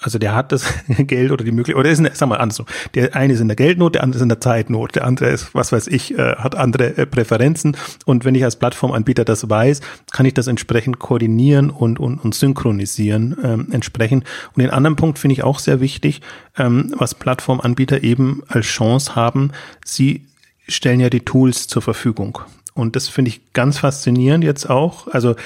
also 0.02 0.18
der 0.18 0.34
hat 0.34 0.52
das 0.52 0.66
Geld 0.98 1.30
oder 1.30 1.44
die 1.44 1.52
Möglichkeit, 1.52 1.80
oder 1.80 1.90
ist, 1.90 1.98
in, 1.98 2.08
sag 2.12 2.28
mal 2.28 2.36
andersrum, 2.36 2.66
der 2.94 3.16
eine 3.16 3.32
ist 3.32 3.40
in 3.40 3.48
der 3.48 3.56
Geldnot, 3.56 3.94
der 3.94 4.02
andere 4.02 4.18
ist 4.18 4.22
in 4.22 4.28
der 4.28 4.40
Zeitnot, 4.40 4.94
der 4.94 5.04
andere 5.04 5.30
ist, 5.30 5.54
was 5.54 5.72
weiß 5.72 5.86
ich, 5.88 6.18
äh, 6.18 6.36
hat 6.36 6.54
andere 6.54 6.96
äh, 6.96 7.06
Präferenzen 7.06 7.76
und 8.04 8.24
wenn 8.24 8.34
ich 8.34 8.44
als 8.44 8.56
Plattformanbieter 8.56 9.24
das 9.24 9.48
weiß, 9.48 9.80
kann 10.12 10.26
ich 10.26 10.34
das 10.34 10.46
entsprechend 10.46 10.98
koordinieren 10.98 11.70
und, 11.70 11.98
und, 12.00 12.18
und 12.18 12.34
synchronisieren 12.34 13.36
ähm, 13.42 13.68
entsprechend. 13.70 14.24
Und 14.54 14.62
den 14.62 14.70
anderen 14.70 14.96
Punkt 14.96 15.18
finde 15.18 15.34
ich 15.34 15.42
auch 15.42 15.58
sehr 15.58 15.80
wichtig, 15.80 16.20
ähm, 16.58 16.94
was 16.96 17.14
Plattformanbieter 17.14 18.02
eben 18.02 18.42
als 18.48 18.66
Chance 18.66 19.16
haben, 19.16 19.52
sie 19.84 20.26
stellen 20.68 21.00
ja 21.00 21.10
die 21.10 21.20
Tools 21.20 21.68
zur 21.68 21.82
Verfügung. 21.82 22.38
Und 22.74 22.96
das 22.96 23.08
finde 23.08 23.30
ich 23.30 23.52
ganz 23.52 23.78
faszinierend 23.78 24.44
jetzt 24.44 24.68
auch. 24.68 25.08
Also, 25.08 25.36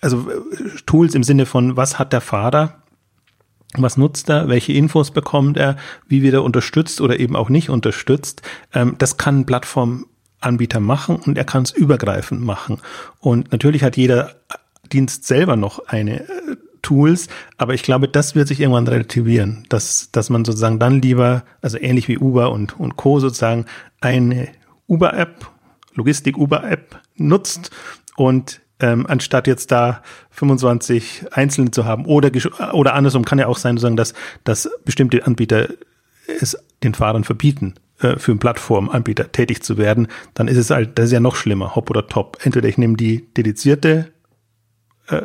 also 0.00 0.28
Tools 0.86 1.14
im 1.14 1.22
Sinne 1.22 1.46
von, 1.46 1.76
was 1.76 1.98
hat 1.98 2.12
der 2.12 2.20
Fahrer? 2.20 2.82
Was 3.74 3.96
nutzt 3.96 4.28
er? 4.30 4.48
Welche 4.48 4.72
Infos 4.72 5.10
bekommt 5.10 5.56
er? 5.56 5.76
Wie 6.08 6.22
wird 6.22 6.34
er 6.34 6.44
unterstützt 6.44 7.00
oder 7.00 7.18
eben 7.18 7.36
auch 7.36 7.48
nicht 7.48 7.68
unterstützt? 7.68 8.42
Ähm, 8.72 8.94
das 8.98 9.16
kann 9.16 9.46
Plattformanbieter 9.46 10.80
machen 10.80 11.16
und 11.16 11.36
er 11.36 11.44
kann 11.44 11.64
es 11.64 11.72
übergreifend 11.72 12.42
machen. 12.42 12.80
Und 13.20 13.52
natürlich 13.52 13.82
hat 13.82 13.96
jeder 13.96 14.36
Dienst 14.92 15.26
selber 15.26 15.56
noch 15.56 15.86
eine 15.88 16.20
äh, 16.20 16.56
Tools, 16.82 17.26
aber 17.58 17.74
ich 17.74 17.82
glaube, 17.82 18.06
das 18.06 18.36
wird 18.36 18.46
sich 18.46 18.60
irgendwann 18.60 18.86
relativieren, 18.86 19.64
dass, 19.68 20.10
dass 20.12 20.30
man 20.30 20.44
sozusagen 20.44 20.78
dann 20.78 21.02
lieber, 21.02 21.42
also 21.60 21.78
ähnlich 21.78 22.06
wie 22.06 22.18
Uber 22.18 22.52
und, 22.52 22.78
und 22.78 22.96
Co. 22.96 23.18
sozusagen 23.18 23.66
eine 24.00 24.48
Uber-App, 24.86 25.50
Logistik-Uber-App 25.94 27.00
nutzt 27.16 27.72
und 28.14 28.60
ähm, 28.80 29.06
anstatt 29.06 29.46
jetzt 29.46 29.72
da 29.72 30.02
25 30.30 31.26
einzelne 31.32 31.70
zu 31.70 31.84
haben 31.84 32.04
oder 32.04 32.30
oder 32.72 32.94
andersrum 32.94 33.24
kann 33.24 33.38
ja 33.38 33.46
auch 33.46 33.58
sein, 33.58 33.76
dass, 33.76 34.14
dass 34.44 34.68
bestimmte 34.84 35.26
Anbieter 35.26 35.68
es 36.40 36.58
den 36.82 36.94
Fahrern 36.94 37.24
verbieten, 37.24 37.74
äh, 38.00 38.18
für 38.18 38.32
einen 38.32 38.38
Plattformanbieter 38.38 39.32
tätig 39.32 39.62
zu 39.62 39.78
werden, 39.78 40.08
dann 40.34 40.48
ist 40.48 40.58
es 40.58 40.70
halt, 40.70 40.98
das 40.98 41.06
ist 41.06 41.12
ja 41.12 41.20
noch 41.20 41.36
schlimmer, 41.36 41.74
Hop 41.74 41.88
oder 41.88 42.06
Top. 42.06 42.38
Entweder 42.42 42.68
ich 42.68 42.76
nehme 42.78 42.96
die 42.96 43.32
dedizierte 43.34 44.12
äh, 45.08 45.22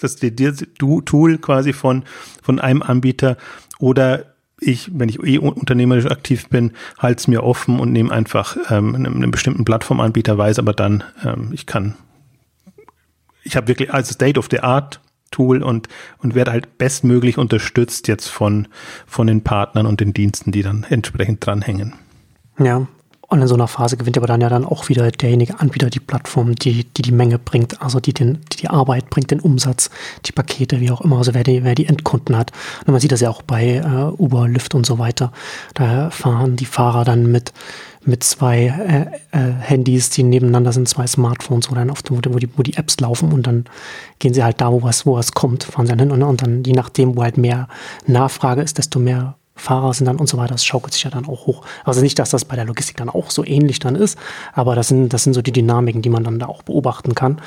das 0.00 0.16
Tool 0.16 1.38
quasi 1.38 1.72
von, 1.72 2.04
von 2.42 2.60
einem 2.60 2.82
Anbieter 2.82 3.36
oder 3.78 4.26
ich, 4.60 4.90
wenn 4.94 5.08
ich 5.08 5.22
eh 5.22 5.38
unternehmerisch 5.38 6.06
aktiv 6.06 6.48
bin, 6.48 6.72
halte 6.98 7.20
es 7.20 7.28
mir 7.28 7.42
offen 7.42 7.80
und 7.80 7.92
nehme 7.92 8.12
einfach 8.12 8.56
ähm, 8.70 8.94
einen, 8.94 9.06
einen 9.06 9.30
bestimmten 9.30 9.64
Plattformanbieter, 9.64 10.38
weiß 10.38 10.58
aber 10.58 10.72
dann, 10.72 11.02
ähm, 11.24 11.50
ich 11.52 11.66
kann, 11.66 11.96
ich 13.42 13.56
habe 13.56 13.68
wirklich 13.68 13.92
als 13.92 14.10
State 14.10 14.38
of 14.38 14.48
the 14.50 14.60
Art 14.60 15.00
Tool 15.30 15.62
und, 15.62 15.88
und 16.18 16.34
werde 16.34 16.52
halt 16.52 16.78
bestmöglich 16.78 17.38
unterstützt 17.38 18.06
jetzt 18.06 18.28
von, 18.28 18.68
von 19.06 19.26
den 19.26 19.42
Partnern 19.42 19.86
und 19.86 20.00
den 20.00 20.12
Diensten, 20.12 20.52
die 20.52 20.62
dann 20.62 20.84
entsprechend 20.84 21.44
dranhängen. 21.44 21.94
Ja, 22.58 22.86
und 23.32 23.40
in 23.40 23.48
so 23.48 23.54
einer 23.54 23.66
Phase 23.66 23.96
gewinnt 23.96 24.18
aber 24.18 24.26
dann 24.26 24.42
ja 24.42 24.50
dann 24.50 24.66
auch 24.66 24.90
wieder 24.90 25.10
derjenige 25.10 25.58
Anbieter 25.58 25.88
die 25.88 26.00
Plattform, 26.00 26.54
die 26.54 26.84
die, 26.84 27.02
die 27.02 27.12
Menge 27.12 27.38
bringt, 27.38 27.80
also 27.80 27.98
die, 27.98 28.12
den, 28.12 28.40
die 28.52 28.58
die 28.58 28.68
Arbeit 28.68 29.08
bringt, 29.08 29.30
den 29.30 29.40
Umsatz, 29.40 29.88
die 30.26 30.32
Pakete, 30.32 30.80
wie 30.80 30.90
auch 30.90 31.00
immer, 31.00 31.16
also 31.16 31.32
wer 31.32 31.42
die, 31.42 31.64
wer 31.64 31.74
die 31.74 31.86
Endkunden 31.86 32.36
hat. 32.36 32.52
Und 32.80 32.92
man 32.92 33.00
sieht 33.00 33.10
das 33.10 33.22
ja 33.22 33.30
auch 33.30 33.40
bei 33.40 33.76
äh, 33.76 34.22
Uber, 34.22 34.48
Lyft 34.48 34.74
und 34.74 34.84
so 34.84 34.98
weiter. 34.98 35.32
Da 35.72 36.10
fahren 36.10 36.56
die 36.56 36.66
Fahrer 36.66 37.04
dann 37.04 37.32
mit, 37.32 37.54
mit 38.04 38.22
zwei 38.22 38.66
äh, 38.66 39.38
äh, 39.38 39.52
Handys, 39.60 40.10
die 40.10 40.24
nebeneinander 40.24 40.72
sind, 40.72 40.86
zwei 40.86 41.06
Smartphones, 41.06 41.70
wo 41.70 41.74
dann 41.74 41.90
oft, 41.90 42.10
wo 42.10 42.20
die, 42.20 42.50
wo 42.54 42.62
die 42.62 42.76
Apps 42.76 43.00
laufen 43.00 43.32
und 43.32 43.46
dann 43.46 43.64
gehen 44.18 44.34
sie 44.34 44.44
halt 44.44 44.60
da, 44.60 44.70
wo 44.70 44.82
was, 44.82 45.06
wo 45.06 45.14
was 45.14 45.32
kommt, 45.32 45.64
fahren 45.64 45.86
sie 45.86 45.92
dann 45.92 46.00
hin 46.00 46.10
und, 46.10 46.22
und 46.22 46.42
dann, 46.42 46.64
je 46.64 46.74
nachdem, 46.74 47.16
wo 47.16 47.22
halt 47.22 47.38
mehr 47.38 47.68
Nachfrage 48.06 48.60
ist, 48.60 48.76
desto 48.76 48.98
mehr 48.98 49.36
Fahrer 49.62 49.94
sind 49.94 50.06
dann 50.06 50.16
und 50.16 50.28
so 50.28 50.36
weiter. 50.36 50.52
Das 50.52 50.64
schaukelt 50.64 50.92
sich 50.92 51.04
ja 51.04 51.10
dann 51.10 51.24
auch 51.26 51.46
hoch. 51.46 51.64
Also 51.84 52.00
nicht, 52.00 52.18
dass 52.18 52.30
das 52.30 52.44
bei 52.44 52.56
der 52.56 52.64
Logistik 52.64 52.96
dann 52.96 53.08
auch 53.08 53.30
so 53.30 53.44
ähnlich 53.44 53.78
dann 53.78 53.94
ist, 53.94 54.18
aber 54.52 54.74
das 54.74 54.88
sind, 54.88 55.12
das 55.12 55.24
sind 55.24 55.34
so 55.34 55.42
die 55.42 55.52
Dynamiken, 55.52 56.02
die 56.02 56.10
man 56.10 56.24
dann 56.24 56.38
da 56.38 56.46
auch 56.46 56.62
beobachten 56.62 57.14
kann. 57.14 57.40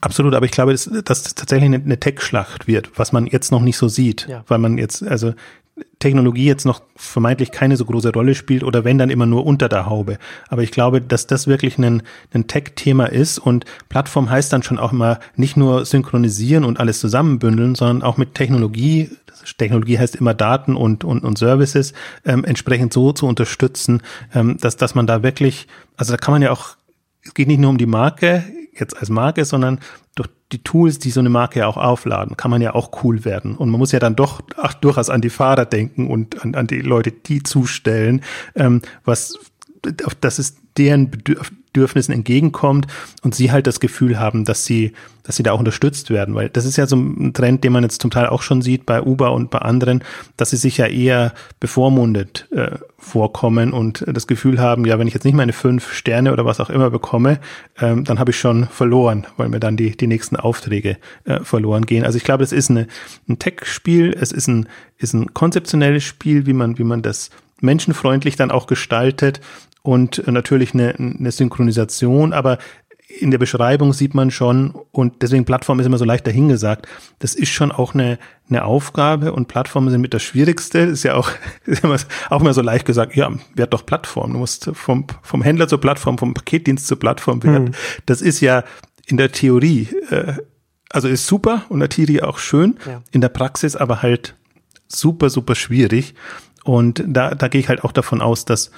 Absolut, 0.00 0.34
aber 0.34 0.44
ich 0.44 0.52
glaube, 0.52 0.72
dass, 0.72 0.90
dass 1.04 1.34
tatsächlich 1.34 1.66
eine, 1.66 1.76
eine 1.76 1.98
Tech-Schlacht 1.98 2.66
wird, 2.66 2.90
was 2.96 3.12
man 3.12 3.26
jetzt 3.26 3.52
noch 3.52 3.60
nicht 3.60 3.76
so 3.76 3.88
sieht, 3.88 4.26
ja. 4.28 4.42
weil 4.48 4.58
man 4.58 4.76
jetzt, 4.76 5.02
also 5.02 5.34
Technologie 5.98 6.44
jetzt 6.46 6.66
noch 6.66 6.82
vermeintlich 6.96 7.50
keine 7.50 7.76
so 7.76 7.84
große 7.84 8.12
Rolle 8.12 8.34
spielt 8.34 8.64
oder 8.64 8.84
wenn 8.84 8.98
dann 8.98 9.08
immer 9.08 9.24
nur 9.24 9.46
unter 9.46 9.68
der 9.68 9.86
Haube. 9.86 10.18
Aber 10.48 10.62
ich 10.62 10.70
glaube, 10.70 11.00
dass 11.00 11.26
das 11.26 11.46
wirklich 11.46 11.78
ein, 11.78 12.02
ein 12.34 12.46
Tech-Thema 12.46 13.06
ist 13.06 13.38
und 13.38 13.64
Plattform 13.88 14.28
heißt 14.28 14.52
dann 14.52 14.62
schon 14.62 14.78
auch 14.78 14.92
immer 14.92 15.18
nicht 15.36 15.56
nur 15.56 15.86
synchronisieren 15.86 16.64
und 16.64 16.78
alles 16.78 17.00
zusammenbündeln, 17.00 17.74
sondern 17.74 18.02
auch 18.02 18.16
mit 18.16 18.34
Technologie 18.34 19.10
Technologie 19.58 19.98
heißt 19.98 20.16
immer 20.16 20.34
Daten 20.34 20.76
und, 20.76 21.02
und, 21.02 21.24
und 21.24 21.36
Services, 21.36 21.94
ähm, 22.24 22.44
entsprechend 22.44 22.92
so 22.92 23.12
zu 23.12 23.26
unterstützen, 23.26 24.02
ähm, 24.34 24.56
dass, 24.60 24.76
dass 24.76 24.94
man 24.94 25.06
da 25.06 25.22
wirklich, 25.22 25.66
also 25.96 26.12
da 26.12 26.16
kann 26.16 26.32
man 26.32 26.42
ja 26.42 26.52
auch, 26.52 26.76
es 27.22 27.34
geht 27.34 27.48
nicht 27.48 27.58
nur 27.58 27.70
um 27.70 27.78
die 27.78 27.86
Marke, 27.86 28.44
jetzt 28.72 28.96
als 28.96 29.10
Marke, 29.10 29.44
sondern 29.44 29.80
durch 30.14 30.28
die 30.50 30.62
Tools, 30.62 30.98
die 30.98 31.10
so 31.10 31.20
eine 31.20 31.28
Marke 31.28 31.60
ja 31.60 31.66
auch 31.66 31.76
aufladen, 31.76 32.36
kann 32.36 32.50
man 32.50 32.62
ja 32.62 32.74
auch 32.74 33.04
cool 33.04 33.24
werden. 33.24 33.56
Und 33.56 33.70
man 33.70 33.78
muss 33.78 33.92
ja 33.92 33.98
dann 33.98 34.16
doch 34.16 34.42
ach, 34.56 34.74
durchaus 34.74 35.10
an 35.10 35.20
die 35.20 35.30
Fahrer 35.30 35.64
denken 35.64 36.08
und 36.08 36.42
an, 36.42 36.54
an 36.54 36.66
die 36.66 36.80
Leute, 36.80 37.12
die 37.12 37.42
zustellen, 37.42 38.22
ähm, 38.54 38.82
was 39.04 39.38
das 40.20 40.38
ist 40.38 40.58
deren 40.76 41.10
Bedürfnissen 41.72 42.12
entgegenkommt 42.12 42.86
und 43.22 43.34
sie 43.34 43.50
halt 43.50 43.66
das 43.66 43.80
Gefühl 43.80 44.18
haben, 44.18 44.44
dass 44.44 44.64
sie, 44.64 44.92
dass 45.22 45.36
sie 45.36 45.42
da 45.42 45.52
auch 45.52 45.58
unterstützt 45.58 46.10
werden, 46.10 46.34
weil 46.34 46.50
das 46.50 46.66
ist 46.66 46.76
ja 46.76 46.86
so 46.86 46.96
ein 46.96 47.32
Trend, 47.32 47.64
den 47.64 47.72
man 47.72 47.82
jetzt 47.82 48.02
zum 48.02 48.10
Teil 48.10 48.26
auch 48.26 48.42
schon 48.42 48.60
sieht 48.60 48.84
bei 48.84 49.02
Uber 49.02 49.32
und 49.32 49.50
bei 49.50 49.58
anderen, 49.58 50.04
dass 50.36 50.50
sie 50.50 50.56
sich 50.56 50.76
ja 50.76 50.86
eher 50.86 51.32
bevormundet 51.60 52.46
äh, 52.52 52.78
vorkommen 52.98 53.72
und 53.72 54.04
das 54.06 54.26
Gefühl 54.26 54.60
haben, 54.60 54.84
ja, 54.84 54.98
wenn 54.98 55.08
ich 55.08 55.14
jetzt 55.14 55.24
nicht 55.24 55.34
meine 55.34 55.54
fünf 55.54 55.92
Sterne 55.92 56.32
oder 56.32 56.44
was 56.44 56.60
auch 56.60 56.70
immer 56.70 56.90
bekomme, 56.90 57.40
ähm, 57.80 58.04
dann 58.04 58.18
habe 58.18 58.32
ich 58.32 58.38
schon 58.38 58.66
verloren, 58.66 59.26
weil 59.38 59.48
mir 59.48 59.60
dann 59.60 59.76
die, 59.76 59.96
die 59.96 60.06
nächsten 60.06 60.36
Aufträge 60.36 60.98
äh, 61.24 61.40
verloren 61.40 61.86
gehen. 61.86 62.04
Also 62.04 62.18
ich 62.18 62.24
glaube, 62.24 62.44
es 62.44 62.52
ist 62.52 62.70
eine, 62.70 62.86
ein 63.28 63.38
Tech-Spiel, 63.38 64.14
es 64.18 64.30
ist 64.30 64.46
ein, 64.46 64.68
ist 64.98 65.14
ein 65.14 65.32
konzeptionelles 65.32 66.04
Spiel, 66.04 66.46
wie 66.46 66.52
man, 66.52 66.78
wie 66.78 66.84
man 66.84 67.00
das 67.00 67.30
menschenfreundlich 67.60 68.36
dann 68.36 68.50
auch 68.50 68.66
gestaltet 68.66 69.40
und 69.82 70.26
natürlich 70.26 70.74
eine, 70.74 70.94
eine 70.94 71.30
Synchronisation, 71.30 72.32
aber 72.32 72.58
in 73.20 73.30
der 73.30 73.38
Beschreibung 73.38 73.92
sieht 73.92 74.14
man 74.14 74.30
schon, 74.30 74.74
und 74.90 75.22
deswegen 75.22 75.44
Plattform 75.44 75.80
ist 75.80 75.86
immer 75.86 75.98
so 75.98 76.04
leicht 76.04 76.26
dahingesagt, 76.26 76.86
das 77.18 77.34
ist 77.34 77.50
schon 77.50 77.72
auch 77.72 77.94
eine, 77.94 78.18
eine 78.48 78.64
Aufgabe 78.64 79.32
und 79.32 79.48
Plattformen 79.48 79.90
sind 79.90 80.00
mit 80.00 80.14
das 80.14 80.22
Schwierigste. 80.22 80.78
Ist 80.78 81.02
ja 81.02 81.14
auch, 81.14 81.30
ist 81.66 81.84
immer, 81.84 81.96
auch 82.30 82.40
immer 82.40 82.54
so 82.54 82.62
leicht 82.62 82.86
gesagt, 82.86 83.14
ja, 83.14 83.30
werd 83.54 83.72
doch 83.72 83.84
Plattform. 83.84 84.32
Du 84.32 84.38
musst 84.38 84.70
vom, 84.72 85.06
vom 85.22 85.42
Händler 85.42 85.68
zur 85.68 85.80
Plattform, 85.80 86.16
vom 86.16 86.34
Paketdienst 86.34 86.86
zur 86.86 86.98
Plattform 86.98 87.42
werden. 87.42 87.64
Mhm. 87.64 87.72
Das 88.06 88.22
ist 88.22 88.40
ja 88.40 88.64
in 89.06 89.16
der 89.16 89.32
Theorie, 89.32 89.88
äh, 90.10 90.34
also 90.90 91.08
ist 91.08 91.26
super 91.26 91.64
und 91.68 91.76
in 91.76 91.80
der 91.80 91.88
Theorie 91.88 92.22
auch 92.22 92.38
schön, 92.38 92.78
ja. 92.86 93.02
in 93.10 93.20
der 93.20 93.30
Praxis 93.30 93.76
aber 93.76 94.02
halt 94.02 94.36
super, 94.88 95.28
super 95.28 95.54
schwierig. 95.54 96.14
Und 96.64 97.02
da, 97.06 97.34
da 97.34 97.48
gehe 97.48 97.60
ich 97.60 97.68
halt 97.68 97.84
auch 97.84 97.92
davon 97.92 98.22
aus, 98.22 98.44
dass 98.44 98.70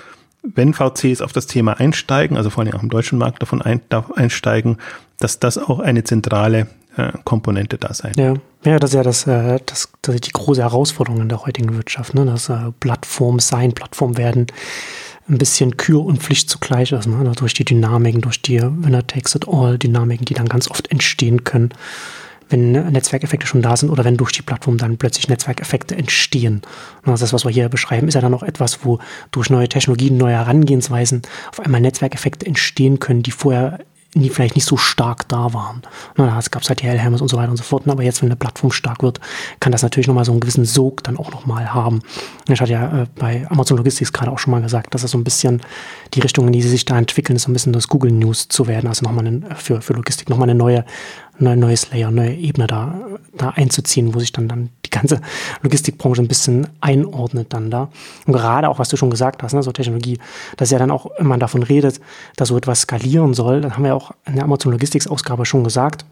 wenn 0.45 0.75
VCs 0.75 1.21
auf 1.23 1.33
das 1.33 1.47
Thema 1.47 1.81
einsteigen, 1.81 2.37
also 2.37 2.51
vor 2.51 2.65
allem 2.65 2.75
auch 2.75 2.83
im 2.83 2.91
deutschen 2.91 3.19
Markt 3.19 3.43
davon 3.43 3.63
ein, 3.63 3.81
einsteigen, 4.15 4.79
dass 5.19 5.41
das 5.41 5.59
auch 5.59 5.81
eine 5.81 6.05
zentrale 6.05 6.67
äh, 6.97 7.13
Komponente 7.25 7.79
da 7.79 7.95
sein. 7.95 8.13
Ja, 8.17 8.35
ja, 8.65 8.79
das 8.79 8.91
ist 8.91 8.95
ja 8.95 9.03
das, 9.03 9.27
äh, 9.27 9.59
das, 9.65 9.91
das 10.03 10.15
ist 10.15 10.27
die 10.27 10.33
große 10.33 10.63
Herausforderung 10.63 11.21
in 11.23 11.29
der 11.29 11.45
heutigen 11.45 11.75
Wirtschaft, 11.75 12.15
ne? 12.15 12.27
dass 12.27 12.49
äh, 12.49 12.73
Plattform 12.81 13.41
sein, 13.41 13.73
Plattform 13.73 14.17
werden 14.17 14.47
ein 15.27 15.39
bisschen 15.39 15.79
Kür 15.79 16.05
und 16.05 16.23
Pflicht 16.23 16.51
zugleich 16.51 16.93
ist, 16.93 17.07
ne? 17.07 17.33
durch 17.37 17.55
die 17.55 17.65
Dynamiken, 17.65 18.21
durch 18.21 18.43
die 18.43 18.61
Winner 18.61 19.07
takes 19.07 19.35
it 19.35 19.49
all 19.49 19.79
Dynamiken, 19.79 20.27
die 20.27 20.35
dann 20.35 20.49
ganz 20.49 20.71
oft 20.71 20.91
entstehen 20.91 21.45
können 21.45 21.71
wenn 22.49 22.73
Netzwerkeffekte 22.73 23.47
schon 23.47 23.63
da 23.63 23.77
sind 23.77 23.91
oder 23.91 24.05
wenn 24.05 24.17
durch 24.17 24.33
die 24.33 24.43
Plattform 24.43 24.79
dann 24.79 24.97
plötzlich 24.97 25.29
Netzwerkeffekte 25.29 25.97
entstehen. 25.97 26.63
Also 27.05 27.23
das, 27.23 27.33
was 27.33 27.45
wir 27.45 27.53
hier 27.53 27.69
beschreiben, 27.69 28.09
ist 28.09 28.15
ja 28.15 28.21
dann 28.21 28.35
auch 28.35 28.43
etwas, 28.43 28.85
wo 28.85 28.99
durch 29.31 29.51
neue 29.51 29.69
Technologien, 29.69 30.17
neue 30.17 30.35
Herangehensweisen 30.35 31.23
auf 31.51 31.61
einmal 31.61 31.81
Netzwerkeffekte 31.81 32.47
entstehen 32.47 32.99
können, 32.99 33.23
die 33.23 33.31
vorher 33.31 33.81
die 34.23 34.29
vielleicht 34.29 34.55
nicht 34.55 34.65
so 34.65 34.77
stark 34.77 35.29
da 35.29 35.53
waren. 35.53 35.83
Na, 36.17 36.39
es 36.39 36.51
gab 36.51 36.67
halt 36.69 36.81
die 36.81 36.87
Hellhammers 36.87 37.21
und 37.21 37.29
so 37.29 37.37
weiter 37.37 37.51
und 37.51 37.57
so 37.57 37.65
fort. 37.65 37.89
Aber 37.89 38.03
jetzt, 38.03 38.23
wenn 38.23 38.29
eine 38.29 38.37
Plattform 38.37 38.71
stark 38.71 39.03
wird, 39.03 39.21
kann 39.61 39.73
das 39.73 39.83
natürlich 39.83 40.07
nochmal 40.07 40.25
so 40.25 40.33
einen 40.33 40.41
gewissen 40.41 40.65
Sog 40.65 41.03
dann 41.03 41.17
auch 41.17 41.33
nochmal 41.33 41.75
haben. 41.75 42.01
Ich 42.49 42.61
hatte 42.61 42.73
ja 42.73 43.03
äh, 43.03 43.07
bei 43.17 43.47
Amazon 43.51 43.77
Logistics 43.77 44.13
gerade 44.13 44.31
auch 44.31 44.39
schon 44.39 44.53
mal 44.53 44.63
gesagt, 44.63 44.95
dass 44.95 45.03
das 45.03 45.11
so 45.11 45.19
ein 45.19 45.25
bisschen 45.25 45.63
die 46.15 46.21
Richtung, 46.21 46.47
in 46.47 46.53
die 46.53 46.63
sie 46.63 46.69
sich 46.69 46.85
da 46.85 46.97
entwickeln, 46.97 47.37
ist 47.37 47.43
so 47.43 47.51
ein 47.51 47.55
bisschen 47.55 47.73
das 47.73 47.89
Google 47.89 48.13
News 48.13 48.49
zu 48.49 48.67
werden. 48.67 48.87
Also 48.87 49.05
nochmal 49.05 49.41
für, 49.57 49.81
für 49.81 49.95
Logistik 49.95 50.29
nochmal 50.29 50.49
eine 50.49 50.59
neue, 50.59 50.85
ein 51.41 51.59
neues 51.59 51.91
Layer, 51.91 52.11
neue 52.11 52.35
Ebene 52.35 52.67
da, 52.67 52.95
da 53.37 53.51
einzuziehen, 53.51 54.15
wo 54.15 54.21
sich 54.21 54.33
dann, 54.33 54.47
dann 54.47 54.71
die 54.87 54.91
ganze 54.91 55.21
Logistikbranche 55.63 56.23
ein 56.23 56.29
bisschen 56.29 56.69
einordnet 56.81 57.53
dann 57.53 57.71
da. 57.71 57.89
Und 58.27 58.33
gerade 58.33 58.69
auch, 58.69 58.79
was 58.79 58.89
du 58.89 58.97
schon 58.97 59.11
gesagt 59.11 59.43
hast, 59.43 59.55
ne, 59.55 59.63
so 59.63 59.73
Technologie, 59.73 60.19
dass 60.57 60.71
ja 60.71 60.79
dann 60.79 60.91
auch, 60.91 61.11
wenn 61.19 61.27
man 61.27 61.41
davon 61.41 61.63
redet, 61.63 62.01
dass 62.37 62.49
so 62.49 62.57
etwas 62.57 62.83
skalieren 62.83 63.35
soll, 63.35 63.61
dann 63.61 63.75
haben 63.75 63.85
wir 63.85 63.97
auch 63.97 64.04
in 64.27 64.35
der 64.35 64.45
Amazon 64.45 64.73
Logistics 64.73 65.07
Ausgabe 65.07 65.47
schon 65.47 65.65
gesagt, 65.65 66.05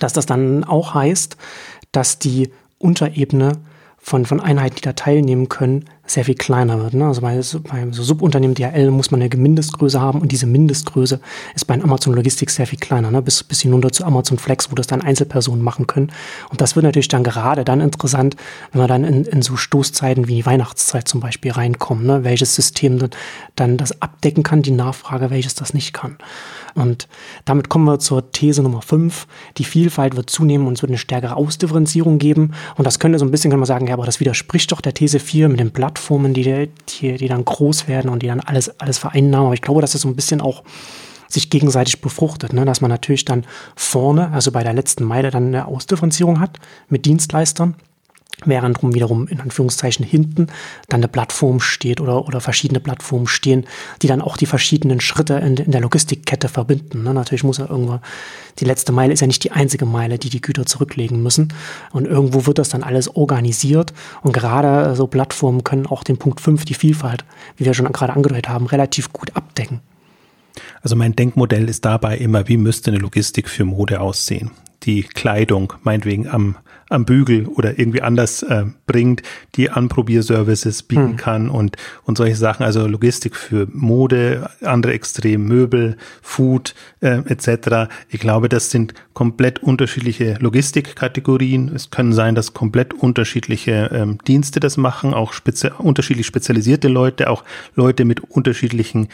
dass 0.00 0.12
das 0.12 0.26
dann 0.26 0.64
auch 0.64 0.94
heißt, 0.94 1.36
dass 1.92 2.18
die 2.18 2.50
Unterebene 2.78 3.52
von, 3.98 4.26
von 4.26 4.40
Einheiten, 4.40 4.76
die 4.76 4.82
da 4.82 4.92
teilnehmen 4.92 5.48
können, 5.48 5.88
sehr 6.06 6.24
viel 6.24 6.34
kleiner 6.34 6.80
wird. 6.80 6.94
Ne? 6.94 7.06
Also 7.06 7.22
bei, 7.22 7.40
beim 7.68 7.92
so 7.92 8.02
Subunternehmen 8.02 8.54
DHL 8.54 8.90
muss 8.90 9.10
man 9.10 9.22
eine 9.22 9.34
Mindestgröße 9.34 10.00
haben 10.00 10.20
und 10.20 10.32
diese 10.32 10.46
Mindestgröße 10.46 11.20
ist 11.54 11.64
bei 11.66 11.74
Amazon 11.74 12.14
Logistik 12.14 12.50
sehr 12.50 12.66
viel 12.66 12.78
kleiner, 12.78 13.10
ne? 13.10 13.22
bis, 13.22 13.42
bis 13.42 13.62
hinunter 13.62 13.90
zu 13.90 14.04
Amazon 14.04 14.38
Flex, 14.38 14.70
wo 14.70 14.74
das 14.74 14.86
dann 14.86 15.00
Einzelpersonen 15.00 15.62
machen 15.62 15.86
können. 15.86 16.12
Und 16.50 16.60
das 16.60 16.76
wird 16.76 16.84
natürlich 16.84 17.08
dann 17.08 17.24
gerade 17.24 17.64
dann 17.64 17.80
interessant, 17.80 18.36
wenn 18.72 18.82
wir 18.82 18.88
dann 18.88 19.04
in, 19.04 19.24
in 19.24 19.42
so 19.42 19.56
Stoßzeiten 19.56 20.28
wie 20.28 20.36
die 20.36 20.46
Weihnachtszeit 20.46 21.08
zum 21.08 21.20
Beispiel 21.20 21.52
reinkommen, 21.52 22.06
ne? 22.06 22.24
welches 22.24 22.54
System 22.54 22.98
dann, 22.98 23.10
dann 23.56 23.76
das 23.78 24.02
abdecken 24.02 24.42
kann, 24.42 24.62
die 24.62 24.72
Nachfrage, 24.72 25.30
welches 25.30 25.54
das 25.54 25.72
nicht 25.72 25.94
kann. 25.94 26.18
Und 26.74 27.08
damit 27.44 27.68
kommen 27.68 27.84
wir 27.84 27.98
zur 27.98 28.30
These 28.32 28.62
Nummer 28.62 28.82
5. 28.82 29.26
Die 29.58 29.64
Vielfalt 29.64 30.16
wird 30.16 30.28
zunehmen 30.28 30.66
und 30.66 30.74
es 30.74 30.82
wird 30.82 30.90
eine 30.90 30.98
stärkere 30.98 31.36
Ausdifferenzierung 31.36 32.18
geben. 32.18 32.52
Und 32.76 32.84
das 32.84 32.98
könnte 32.98 33.18
so 33.18 33.24
ein 33.24 33.30
bisschen, 33.30 33.50
kann 33.50 33.60
man 33.60 33.66
sagen, 33.66 33.86
ja, 33.86 33.94
aber 33.94 34.06
das 34.06 34.20
widerspricht 34.20 34.72
doch 34.72 34.80
der 34.80 34.94
These 34.94 35.20
4 35.20 35.48
mit 35.48 35.60
den 35.60 35.70
Plattformen, 35.94 36.34
die, 36.34 36.68
die, 36.88 37.16
die 37.16 37.28
dann 37.28 37.44
groß 37.44 37.88
werden 37.88 38.10
und 38.10 38.22
die 38.22 38.26
dann 38.26 38.40
alles, 38.40 38.78
alles 38.80 38.98
vereinnahmen. 38.98 39.46
Aber 39.46 39.54
ich 39.54 39.62
glaube, 39.62 39.80
dass 39.80 39.94
es 39.94 40.02
so 40.02 40.08
ein 40.08 40.16
bisschen 40.16 40.40
auch 40.40 40.62
sich 41.28 41.50
gegenseitig 41.50 42.00
befruchtet, 42.00 42.52
ne? 42.52 42.64
dass 42.64 42.80
man 42.80 42.90
natürlich 42.90 43.24
dann 43.24 43.44
vorne, 43.74 44.30
also 44.32 44.52
bei 44.52 44.62
der 44.62 44.72
letzten 44.72 45.04
Meile, 45.04 45.30
dann 45.30 45.46
eine 45.46 45.66
Ausdifferenzierung 45.66 46.38
hat 46.38 46.60
mit 46.88 47.06
Dienstleistern 47.06 47.74
während 48.46 48.82
rum 48.82 48.94
wiederum 48.94 49.26
in 49.28 49.40
Anführungszeichen 49.40 50.04
hinten 50.04 50.48
dann 50.88 51.00
eine 51.00 51.08
Plattform 51.08 51.60
steht 51.60 52.00
oder, 52.00 52.26
oder 52.26 52.40
verschiedene 52.40 52.80
Plattformen 52.80 53.26
stehen, 53.26 53.66
die 54.02 54.06
dann 54.06 54.20
auch 54.20 54.36
die 54.36 54.46
verschiedenen 54.46 55.00
Schritte 55.00 55.34
in, 55.34 55.56
in 55.56 55.70
der 55.70 55.80
Logistikkette 55.80 56.48
verbinden. 56.48 57.02
Ne? 57.02 57.14
Natürlich 57.14 57.44
muss 57.44 57.58
ja 57.58 57.68
irgendwo, 57.68 58.00
die 58.58 58.64
letzte 58.64 58.92
Meile 58.92 59.12
ist 59.12 59.20
ja 59.20 59.26
nicht 59.26 59.44
die 59.44 59.52
einzige 59.52 59.86
Meile, 59.86 60.18
die 60.18 60.30
die 60.30 60.40
Güter 60.40 60.66
zurücklegen 60.66 61.22
müssen. 61.22 61.52
Und 61.92 62.06
irgendwo 62.06 62.46
wird 62.46 62.58
das 62.58 62.68
dann 62.68 62.82
alles 62.82 63.14
organisiert. 63.14 63.92
Und 64.22 64.32
gerade 64.32 64.94
so 64.94 65.06
Plattformen 65.06 65.64
können 65.64 65.86
auch 65.86 66.04
den 66.04 66.18
Punkt 66.18 66.40
5, 66.40 66.64
die 66.64 66.74
Vielfalt, 66.74 67.24
wie 67.56 67.64
wir 67.64 67.74
schon 67.74 67.90
gerade 67.92 68.14
angedeutet 68.14 68.48
haben, 68.48 68.66
relativ 68.66 69.12
gut 69.12 69.34
abdecken. 69.36 69.80
Also 70.82 70.96
mein 70.96 71.16
Denkmodell 71.16 71.68
ist 71.68 71.84
dabei 71.84 72.16
immer, 72.18 72.46
wie 72.48 72.56
müsste 72.56 72.90
eine 72.90 73.00
Logistik 73.00 73.48
für 73.48 73.64
Mode 73.64 74.00
aussehen? 74.00 74.50
Die 74.82 75.02
Kleidung, 75.02 75.72
meinetwegen 75.82 76.28
am 76.28 76.56
am 76.90 77.04
Bügel 77.04 77.46
oder 77.46 77.78
irgendwie 77.78 78.02
anders 78.02 78.42
äh, 78.42 78.64
bringt, 78.86 79.22
die 79.56 79.70
Anprobierservices 79.70 80.82
bieten 80.82 81.10
hm. 81.10 81.16
kann 81.16 81.50
und, 81.50 81.76
und 82.04 82.16
solche 82.16 82.36
Sachen, 82.36 82.64
also 82.64 82.86
Logistik 82.86 83.36
für 83.36 83.66
Mode, 83.72 84.50
andere 84.62 84.92
Extrem, 84.92 85.46
Möbel, 85.46 85.96
Food 86.22 86.74
äh, 87.00 87.18
etc. 87.26 87.92
Ich 88.08 88.20
glaube, 88.20 88.48
das 88.48 88.70
sind 88.70 88.94
komplett 89.12 89.62
unterschiedliche 89.62 90.36
Logistikkategorien. 90.40 91.74
Es 91.74 91.90
können 91.90 92.12
sein, 92.12 92.34
dass 92.34 92.54
komplett 92.54 92.94
unterschiedliche 92.94 93.90
ähm, 93.92 94.18
Dienste 94.26 94.60
das 94.60 94.76
machen, 94.76 95.14
auch 95.14 95.32
spezi 95.32 95.70
unterschiedlich 95.78 96.26
spezialisierte 96.26 96.88
Leute, 96.88 97.30
auch 97.30 97.44
Leute 97.74 98.04
mit 98.04 98.20
unterschiedlichen 98.20 99.08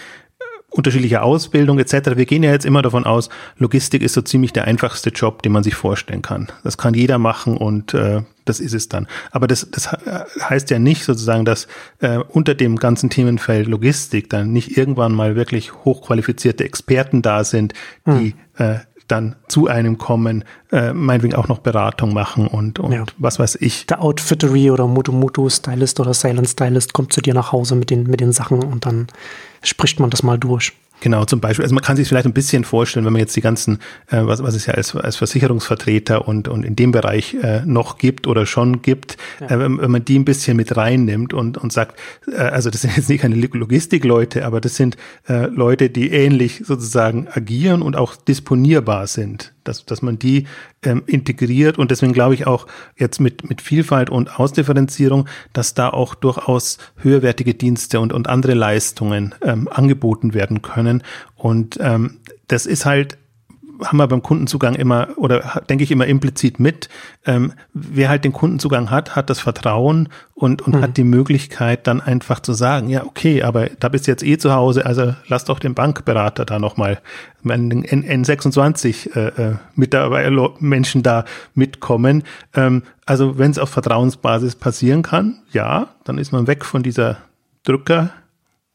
unterschiedliche 0.70 1.22
Ausbildung 1.22 1.78
etc. 1.78 2.16
Wir 2.16 2.26
gehen 2.26 2.42
ja 2.42 2.52
jetzt 2.52 2.64
immer 2.64 2.82
davon 2.82 3.04
aus, 3.04 3.28
Logistik 3.58 4.02
ist 4.02 4.14
so 4.14 4.22
ziemlich 4.22 4.52
der 4.52 4.64
einfachste 4.64 5.10
Job, 5.10 5.42
den 5.42 5.52
man 5.52 5.62
sich 5.62 5.74
vorstellen 5.74 6.22
kann. 6.22 6.48
Das 6.62 6.78
kann 6.78 6.94
jeder 6.94 7.18
machen 7.18 7.56
und 7.56 7.92
äh, 7.92 8.22
das 8.44 8.60
ist 8.60 8.72
es 8.72 8.88
dann. 8.88 9.06
Aber 9.32 9.46
das, 9.46 9.68
das 9.70 9.88
heißt 9.88 10.70
ja 10.70 10.78
nicht 10.78 11.04
sozusagen, 11.04 11.44
dass 11.44 11.66
äh, 11.98 12.18
unter 12.18 12.54
dem 12.54 12.76
ganzen 12.76 13.10
Themenfeld 13.10 13.66
Logistik 13.66 14.30
dann 14.30 14.52
nicht 14.52 14.76
irgendwann 14.76 15.12
mal 15.12 15.36
wirklich 15.36 15.72
hochqualifizierte 15.84 16.64
Experten 16.64 17.22
da 17.22 17.44
sind, 17.44 17.74
die 18.06 18.34
hm. 18.54 18.66
äh, 18.66 18.78
dann 19.10 19.36
zu 19.48 19.66
einem 19.66 19.98
kommen, 19.98 20.44
äh, 20.70 20.92
meinetwegen 20.92 21.34
auch 21.34 21.48
noch 21.48 21.58
Beratung 21.58 22.12
machen 22.14 22.46
und, 22.46 22.78
und 22.78 22.92
ja. 22.92 23.04
was 23.18 23.38
weiß 23.38 23.56
ich. 23.60 23.86
Der 23.86 24.02
Outfittery 24.02 24.70
oder 24.70 24.86
Mutu 24.86 25.12
Mutu 25.12 25.48
Stylist 25.48 25.98
oder 26.00 26.14
Silent 26.14 26.48
Stylist 26.48 26.92
kommt 26.92 27.12
zu 27.12 27.20
dir 27.20 27.34
nach 27.34 27.52
Hause 27.52 27.74
mit 27.74 27.90
den, 27.90 28.04
mit 28.04 28.20
den 28.20 28.32
Sachen 28.32 28.62
und 28.62 28.86
dann 28.86 29.08
spricht 29.62 30.00
man 30.00 30.10
das 30.10 30.22
mal 30.22 30.38
durch. 30.38 30.72
Genau, 31.00 31.24
zum 31.24 31.40
Beispiel. 31.40 31.62
Also 31.62 31.74
man 31.74 31.82
kann 31.82 31.96
sich 31.96 32.08
vielleicht 32.08 32.26
ein 32.26 32.34
bisschen 32.34 32.64
vorstellen, 32.64 33.06
wenn 33.06 33.12
man 33.12 33.20
jetzt 33.20 33.34
die 33.34 33.40
ganzen, 33.40 33.78
äh, 34.08 34.20
was, 34.22 34.42
was 34.42 34.54
es 34.54 34.66
ja 34.66 34.74
als, 34.74 34.94
als 34.94 35.16
Versicherungsvertreter 35.16 36.28
und, 36.28 36.46
und 36.46 36.62
in 36.62 36.76
dem 36.76 36.92
Bereich 36.92 37.34
äh, 37.42 37.62
noch 37.64 37.98
gibt 37.98 38.26
oder 38.26 38.44
schon 38.46 38.82
gibt, 38.82 39.16
ja. 39.40 39.46
äh, 39.46 39.58
wenn, 39.58 39.80
wenn, 39.80 39.90
man 39.90 40.04
die 40.04 40.18
ein 40.18 40.24
bisschen 40.24 40.56
mit 40.56 40.76
reinnimmt 40.76 41.32
und, 41.32 41.56
und 41.56 41.72
sagt, 41.72 41.98
äh, 42.30 42.36
also 42.36 42.70
das 42.70 42.82
sind 42.82 42.96
jetzt 42.96 43.08
nicht 43.08 43.22
keine 43.22 43.34
Logistikleute, 43.34 44.44
aber 44.44 44.60
das 44.60 44.76
sind 44.76 44.96
äh, 45.26 45.46
Leute, 45.46 45.88
die 45.88 46.10
ähnlich 46.10 46.62
sozusagen 46.66 47.28
agieren 47.32 47.80
und 47.80 47.96
auch 47.96 48.16
disponierbar 48.16 49.06
sind 49.06 49.54
dass, 49.64 49.84
dass 49.84 50.02
man 50.02 50.18
die 50.18 50.46
ähm, 50.82 51.02
integriert 51.06 51.78
und 51.78 51.90
deswegen 51.90 52.12
glaube 52.12 52.34
ich 52.34 52.46
auch 52.46 52.66
jetzt 52.96 53.20
mit, 53.20 53.48
mit 53.48 53.60
Vielfalt 53.60 54.10
und 54.10 54.38
Ausdifferenzierung, 54.38 55.28
dass 55.52 55.74
da 55.74 55.90
auch 55.90 56.14
durchaus 56.14 56.78
höherwertige 56.96 57.54
Dienste 57.54 58.00
und, 58.00 58.12
und 58.12 58.28
andere 58.28 58.54
Leistungen 58.54 59.34
ähm, 59.42 59.68
angeboten 59.70 60.34
werden 60.34 60.62
können. 60.62 61.02
Und 61.36 61.78
ähm, 61.80 62.18
das 62.48 62.66
ist 62.66 62.84
halt 62.84 63.18
haben 63.84 63.96
wir 63.96 64.06
beim 64.06 64.22
Kundenzugang 64.22 64.74
immer 64.74 65.08
oder 65.16 65.62
denke 65.68 65.84
ich 65.84 65.90
immer 65.90 66.06
implizit 66.06 66.60
mit. 66.60 66.88
Ähm, 67.26 67.52
wer 67.72 68.08
halt 68.08 68.24
den 68.24 68.32
Kundenzugang 68.32 68.90
hat, 68.90 69.16
hat 69.16 69.30
das 69.30 69.40
Vertrauen 69.40 70.08
und, 70.34 70.62
und 70.62 70.76
mhm. 70.76 70.82
hat 70.82 70.96
die 70.96 71.04
Möglichkeit 71.04 71.86
dann 71.86 72.00
einfach 72.00 72.40
zu 72.40 72.52
sagen, 72.52 72.88
ja, 72.88 73.04
okay, 73.04 73.42
aber 73.42 73.66
da 73.66 73.88
bist 73.88 74.06
du 74.06 74.10
jetzt 74.10 74.22
eh 74.22 74.38
zu 74.38 74.52
Hause, 74.52 74.86
also 74.86 75.14
lass 75.28 75.44
doch 75.44 75.58
den 75.58 75.74
Bankberater 75.74 76.44
da 76.44 76.58
nochmal, 76.58 77.00
N, 77.44 77.84
N26 77.84 79.16
äh, 79.16 79.28
äh, 79.28 79.54
mit 79.74 79.94
dabei 79.94 80.30
Menschen 80.58 81.02
da 81.02 81.24
mitkommen. 81.54 82.24
Ähm, 82.54 82.82
also 83.06 83.38
wenn 83.38 83.50
es 83.50 83.58
auf 83.58 83.70
Vertrauensbasis 83.70 84.56
passieren 84.56 85.02
kann, 85.02 85.42
ja, 85.52 85.88
dann 86.04 86.18
ist 86.18 86.32
man 86.32 86.46
weg 86.46 86.64
von 86.64 86.82
dieser 86.82 87.18
Drücker 87.64 88.10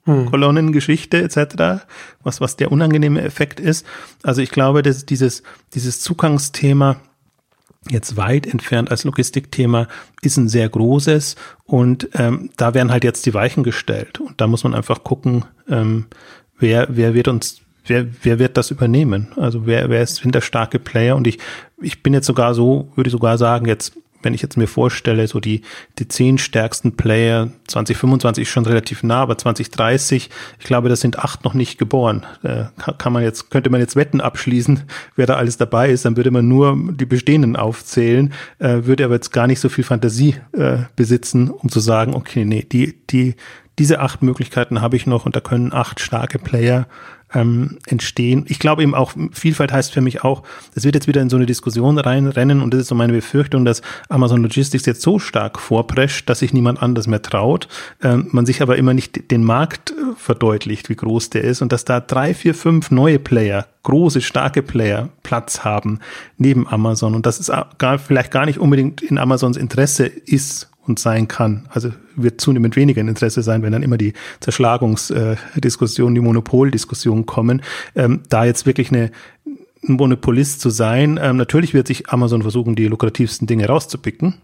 hm. 0.05 0.25
Kolonnengeschichte 0.27 1.21
etc., 1.21 1.85
was, 2.23 2.41
was 2.41 2.55
der 2.55 2.71
unangenehme 2.71 3.21
Effekt 3.21 3.59
ist. 3.59 3.85
Also 4.23 4.41
ich 4.41 4.51
glaube, 4.51 4.81
dass 4.81 5.05
dieses, 5.05 5.43
dieses 5.73 5.99
Zugangsthema 6.01 6.97
jetzt 7.89 8.17
weit 8.17 8.47
entfernt 8.47 8.89
als 8.89 9.03
Logistikthema 9.03 9.87
ist 10.21 10.37
ein 10.37 10.49
sehr 10.49 10.67
großes 10.67 11.35
und 11.65 12.09
ähm, 12.13 12.49
da 12.57 12.73
werden 12.73 12.91
halt 12.91 13.03
jetzt 13.03 13.25
die 13.27 13.33
Weichen 13.33 13.63
gestellt 13.63 14.19
und 14.19 14.41
da 14.41 14.47
muss 14.47 14.63
man 14.63 14.73
einfach 14.73 15.03
gucken, 15.03 15.45
ähm, 15.69 16.07
wer, 16.57 16.87
wer 16.89 17.13
wird 17.13 17.27
uns 17.27 17.61
wer, 17.85 18.07
wer 18.23 18.39
wird 18.39 18.57
das 18.57 18.71
übernehmen? 18.71 19.27
Also 19.35 19.65
wer, 19.65 19.89
wer 19.89 20.01
ist, 20.01 20.17
sind 20.17 20.35
der 20.35 20.41
starke 20.41 20.79
Player? 20.79 21.15
Und 21.15 21.27
ich, 21.27 21.39
ich 21.81 22.03
bin 22.03 22.13
jetzt 22.13 22.27
sogar 22.27 22.53
so, 22.53 22.91
würde 22.95 23.09
sogar 23.09 23.37
sagen, 23.37 23.67
jetzt 23.67 23.93
wenn 24.25 24.33
ich 24.33 24.41
jetzt 24.41 24.57
mir 24.57 24.67
vorstelle, 24.67 25.27
so 25.27 25.39
die, 25.39 25.61
die 25.99 26.07
zehn 26.07 26.37
stärksten 26.37 26.97
Player, 26.97 27.49
2025 27.67 28.41
ist 28.41 28.49
schon 28.49 28.65
relativ 28.65 29.03
nah, 29.03 29.21
aber 29.21 29.37
2030, 29.37 30.29
ich 30.59 30.65
glaube, 30.65 30.89
das 30.89 30.99
sind 30.99 31.19
acht 31.19 31.45
noch 31.45 31.53
nicht 31.53 31.77
geboren. 31.77 32.25
Äh, 32.43 32.65
kann 32.97 33.13
man 33.13 33.23
jetzt, 33.23 33.51
könnte 33.51 33.69
man 33.69 33.79
jetzt 33.79 33.95
Wetten 33.95 34.19
abschließen, 34.19 34.83
wer 35.15 35.27
da 35.27 35.35
alles 35.35 35.57
dabei 35.57 35.89
ist, 35.89 36.03
dann 36.03 36.17
würde 36.17 36.31
man 36.31 36.47
nur 36.47 36.77
die 36.91 37.05
bestehenden 37.05 37.55
aufzählen, 37.55 38.33
äh, 38.59 38.83
würde 38.83 39.05
aber 39.05 39.15
jetzt 39.15 39.31
gar 39.31 39.47
nicht 39.47 39.59
so 39.59 39.69
viel 39.69 39.83
Fantasie 39.83 40.35
äh, 40.51 40.79
besitzen, 40.95 41.49
um 41.49 41.69
zu 41.69 41.79
sagen, 41.79 42.15
okay, 42.15 42.43
nee, 42.43 42.65
die, 42.69 42.95
die, 43.09 43.35
diese 43.77 43.99
acht 43.99 44.23
Möglichkeiten 44.23 44.81
habe 44.81 44.95
ich 44.95 45.05
noch 45.05 45.25
und 45.25 45.35
da 45.35 45.39
können 45.39 45.73
acht 45.73 45.99
starke 45.99 46.39
Player 46.39 46.87
ähm, 47.35 47.77
entstehen. 47.85 48.45
Ich 48.47 48.57
glaube 48.57 48.81
eben 48.81 48.95
auch, 48.95 49.13
Vielfalt 49.31 49.71
heißt 49.71 49.93
für 49.93 50.01
mich 50.01 50.23
auch, 50.23 50.43
es 50.73 50.85
wird 50.85 50.95
jetzt 50.95 51.07
wieder 51.07 51.21
in 51.21 51.29
so 51.29 51.35
eine 51.35 51.45
Diskussion 51.45 51.99
reinrennen 51.99 52.61
und 52.61 52.73
das 52.73 52.81
ist 52.81 52.87
so 52.87 52.95
meine 52.95 53.13
Befürchtung, 53.13 53.65
dass 53.65 53.81
Amazon 54.09 54.41
Logistics 54.41 54.85
jetzt 54.85 55.01
so 55.01 55.19
stark 55.19 55.59
vorprescht, 55.59 56.29
dass 56.29 56.39
sich 56.39 56.53
niemand 56.53 56.81
anders 56.81 57.07
mehr 57.07 57.21
traut, 57.21 57.67
ähm, 58.01 58.29
man 58.31 58.45
sich 58.45 58.61
aber 58.61 58.77
immer 58.77 58.93
nicht 58.93 59.29
den 59.29 59.43
Markt 59.43 59.91
äh, 59.91 60.15
verdeutlicht, 60.17 60.89
wie 60.89 60.95
groß 60.95 61.29
der 61.29 61.43
ist 61.43 61.61
und 61.61 61.71
dass 61.71 61.85
da 61.85 61.99
drei, 61.99 62.33
vier, 62.33 62.55
fünf 62.55 62.89
neue 62.89 63.19
Player, 63.19 63.67
große, 63.83 64.21
starke 64.21 64.63
Player 64.63 65.09
Platz 65.21 65.63
haben 65.63 65.99
neben 66.37 66.67
Amazon 66.67 67.13
und 67.13 67.25
dass 67.25 67.39
es 67.39 67.51
gar, 67.77 67.99
vielleicht 67.99 68.31
gar 68.31 68.45
nicht 68.45 68.59
unbedingt 68.59 69.01
in 69.01 69.17
Amazons 69.17 69.57
Interesse 69.57 70.05
ist 70.05 70.69
und 70.87 70.99
sein 70.99 71.27
kann. 71.27 71.67
Also 71.69 71.91
wird 72.15 72.41
zunehmend 72.41 72.75
weniger 72.75 73.01
ein 73.01 73.07
Interesse 73.07 73.41
sein, 73.41 73.61
wenn 73.61 73.71
dann 73.71 73.83
immer 73.83 73.97
die 73.97 74.13
Zerschlagungsdiskussionen, 74.39 76.15
die 76.15 76.21
Monopoldiskussionen 76.21 77.25
kommen. 77.25 77.61
Ähm, 77.95 78.21
da 78.29 78.45
jetzt 78.45 78.65
wirklich 78.65 78.91
eine, 78.91 79.11
ein 79.45 79.93
Monopolist 79.93 80.61
zu 80.61 80.69
sein, 80.69 81.19
ähm, 81.21 81.37
natürlich 81.37 81.73
wird 81.73 81.87
sich 81.87 82.09
Amazon 82.09 82.41
versuchen, 82.41 82.75
die 82.75 82.87
lukrativsten 82.87 83.47
Dinge 83.47 83.67
rauszupicken, 83.67 84.35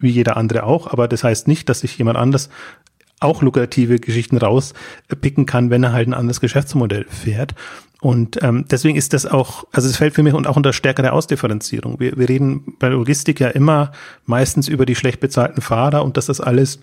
wie 0.00 0.10
jeder 0.10 0.36
andere 0.36 0.64
auch, 0.64 0.86
aber 0.86 1.08
das 1.08 1.24
heißt 1.24 1.48
nicht, 1.48 1.68
dass 1.68 1.80
sich 1.80 1.96
jemand 1.98 2.18
anders 2.18 2.50
auch 3.24 3.42
lukrative 3.42 3.98
Geschichten 3.98 4.36
rauspicken 4.36 5.46
kann, 5.46 5.70
wenn 5.70 5.82
er 5.82 5.92
halt 5.92 6.08
ein 6.08 6.14
anderes 6.14 6.40
Geschäftsmodell 6.40 7.06
fährt. 7.08 7.54
Und 8.00 8.42
ähm, 8.42 8.66
deswegen 8.70 8.96
ist 8.96 9.14
das 9.14 9.24
auch, 9.24 9.64
also 9.72 9.88
es 9.88 9.96
fällt 9.96 10.14
für 10.14 10.22
mich 10.22 10.34
und 10.34 10.46
auch 10.46 10.56
unter 10.56 10.74
stärkere 10.74 11.12
Ausdifferenzierung. 11.12 12.00
Wir, 12.00 12.18
wir 12.18 12.28
reden 12.28 12.74
bei 12.78 12.88
Logistik 12.88 13.40
ja 13.40 13.48
immer 13.48 13.92
meistens 14.26 14.68
über 14.68 14.84
die 14.84 14.94
schlecht 14.94 15.20
bezahlten 15.20 15.62
Fahrer 15.62 16.04
und 16.04 16.18
dass 16.18 16.26
das 16.26 16.40
alles 16.40 16.80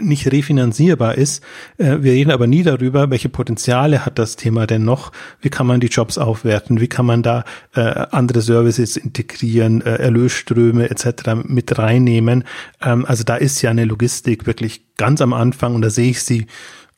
nicht 0.00 0.30
refinanzierbar 0.30 1.16
ist. 1.16 1.42
Äh, 1.78 1.98
wir 2.00 2.12
reden 2.12 2.30
aber 2.30 2.46
nie 2.46 2.62
darüber, 2.62 3.10
welche 3.10 3.28
Potenziale 3.28 4.04
hat 4.04 4.18
das 4.18 4.36
Thema 4.36 4.66
denn 4.66 4.84
noch, 4.84 5.12
wie 5.40 5.48
kann 5.48 5.66
man 5.66 5.80
die 5.80 5.86
Jobs 5.86 6.18
aufwerten, 6.18 6.80
wie 6.80 6.88
kann 6.88 7.06
man 7.06 7.22
da 7.22 7.44
äh, 7.74 7.80
andere 7.80 8.42
Services 8.42 8.96
integrieren, 8.96 9.80
äh, 9.82 9.96
Erlösströme 9.96 10.90
etc. 10.90 11.44
mit 11.44 11.78
reinnehmen. 11.78 12.44
Ähm, 12.82 13.06
also 13.06 13.24
da 13.24 13.36
ist 13.36 13.62
ja 13.62 13.70
eine 13.70 13.84
Logistik 13.84 14.46
wirklich 14.46 14.82
ganz 14.96 15.20
am 15.20 15.32
Anfang 15.32 15.74
und 15.74 15.82
da 15.82 15.90
sehe 15.90 16.10
ich 16.10 16.22
sie 16.22 16.46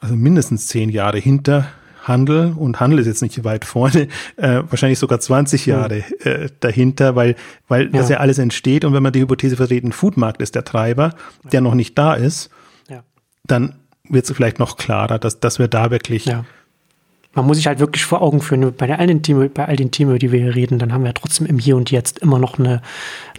also 0.00 0.16
mindestens 0.16 0.66
zehn 0.66 0.90
Jahre 0.90 1.18
hinter 1.18 1.68
Handel 2.06 2.54
und 2.56 2.80
Handel 2.80 2.98
ist 3.00 3.06
jetzt 3.06 3.22
nicht 3.22 3.44
weit 3.44 3.64
vorne, 3.64 4.08
äh, 4.36 4.62
wahrscheinlich 4.68 4.98
sogar 4.98 5.20
20 5.20 5.66
Jahre 5.66 6.04
äh, 6.24 6.48
dahinter, 6.60 7.16
weil, 7.16 7.36
weil 7.68 7.84
ja. 7.84 7.90
das 7.92 8.08
ja 8.08 8.18
alles 8.18 8.38
entsteht 8.38 8.84
und 8.84 8.92
wenn 8.92 9.02
man 9.02 9.12
die 9.12 9.20
Hypothese 9.20 9.56
vertreten, 9.56 9.92
Foodmarkt 9.92 10.40
ist 10.40 10.54
der 10.54 10.64
Treiber, 10.64 11.14
der 11.52 11.60
noch 11.60 11.74
nicht 11.74 11.96
da 11.98 12.14
ist, 12.14 12.50
ja. 12.88 13.02
dann 13.44 13.74
wird 14.08 14.28
es 14.28 14.36
vielleicht 14.36 14.58
noch 14.58 14.76
klarer, 14.76 15.18
dass, 15.18 15.40
dass 15.40 15.58
wir 15.58 15.68
da 15.68 15.90
wirklich. 15.90 16.30
Man 17.34 17.46
muss 17.46 17.58
sich 17.58 17.66
halt 17.66 17.80
wirklich 17.80 18.06
vor 18.06 18.22
Augen 18.22 18.40
führen, 18.40 18.74
bei, 18.74 18.98
all 18.98 19.06
den 19.06 19.22
Themen, 19.22 19.52
bei 19.52 19.66
all 19.66 19.76
den 19.76 19.90
Themen, 19.90 20.12
über 20.12 20.18
die 20.18 20.32
wir 20.32 20.40
hier 20.40 20.54
reden, 20.54 20.78
dann 20.78 20.94
haben 20.94 21.04
wir 21.04 21.12
trotzdem 21.12 21.46
im 21.46 21.58
Hier 21.58 21.76
und 21.76 21.90
Jetzt 21.90 22.20
immer 22.20 22.38
noch 22.38 22.58
eine, 22.58 22.80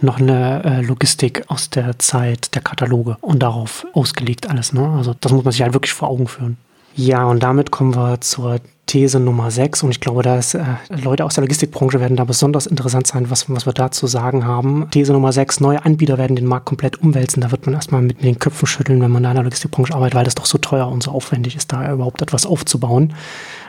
noch 0.00 0.20
eine 0.20 0.62
äh, 0.64 0.82
Logistik 0.82 1.42
aus 1.48 1.68
der 1.68 1.98
Zeit 1.98 2.54
der 2.54 2.62
Kataloge 2.62 3.16
und 3.20 3.42
darauf 3.42 3.86
ausgelegt 3.94 4.48
alles. 4.48 4.72
Ne? 4.72 4.88
Also 4.88 5.16
das 5.20 5.32
muss 5.32 5.42
man 5.42 5.50
sich 5.50 5.62
halt 5.62 5.72
wirklich 5.72 5.92
vor 5.92 6.08
Augen 6.08 6.28
führen. 6.28 6.58
Ja, 6.98 7.26
und 7.26 7.44
damit 7.44 7.70
kommen 7.70 7.94
wir 7.94 8.20
zur 8.20 8.58
These 8.86 9.20
Nummer 9.20 9.52
6. 9.52 9.84
Und 9.84 9.90
ich 9.90 10.00
glaube, 10.00 10.24
dass 10.24 10.54
äh, 10.54 10.64
Leute 11.00 11.24
aus 11.24 11.34
der 11.34 11.44
Logistikbranche 11.44 12.00
werden 12.00 12.16
da 12.16 12.24
besonders 12.24 12.66
interessant 12.66 13.06
sein, 13.06 13.30
was, 13.30 13.48
was 13.48 13.66
wir 13.66 13.72
da 13.72 13.92
zu 13.92 14.08
sagen 14.08 14.44
haben. 14.44 14.88
These 14.90 15.12
Nummer 15.12 15.30
6, 15.32 15.60
neue 15.60 15.84
Anbieter 15.84 16.18
werden 16.18 16.34
den 16.34 16.46
Markt 16.46 16.66
komplett 16.66 17.00
umwälzen. 17.00 17.40
Da 17.40 17.52
wird 17.52 17.66
man 17.66 17.76
erstmal 17.76 18.02
mit, 18.02 18.24
den 18.24 18.40
Köpfen 18.40 18.66
schütteln, 18.66 19.00
wenn 19.00 19.12
man 19.12 19.22
da 19.22 19.30
in 19.30 19.36
der 19.36 19.44
Logistikbranche 19.44 19.94
arbeitet, 19.94 20.16
weil 20.16 20.24
das 20.24 20.34
doch 20.34 20.46
so 20.46 20.58
teuer 20.58 20.88
und 20.88 21.04
so 21.04 21.12
aufwendig 21.12 21.54
ist, 21.54 21.72
da 21.72 21.92
überhaupt 21.92 22.20
etwas 22.20 22.46
aufzubauen. 22.46 23.14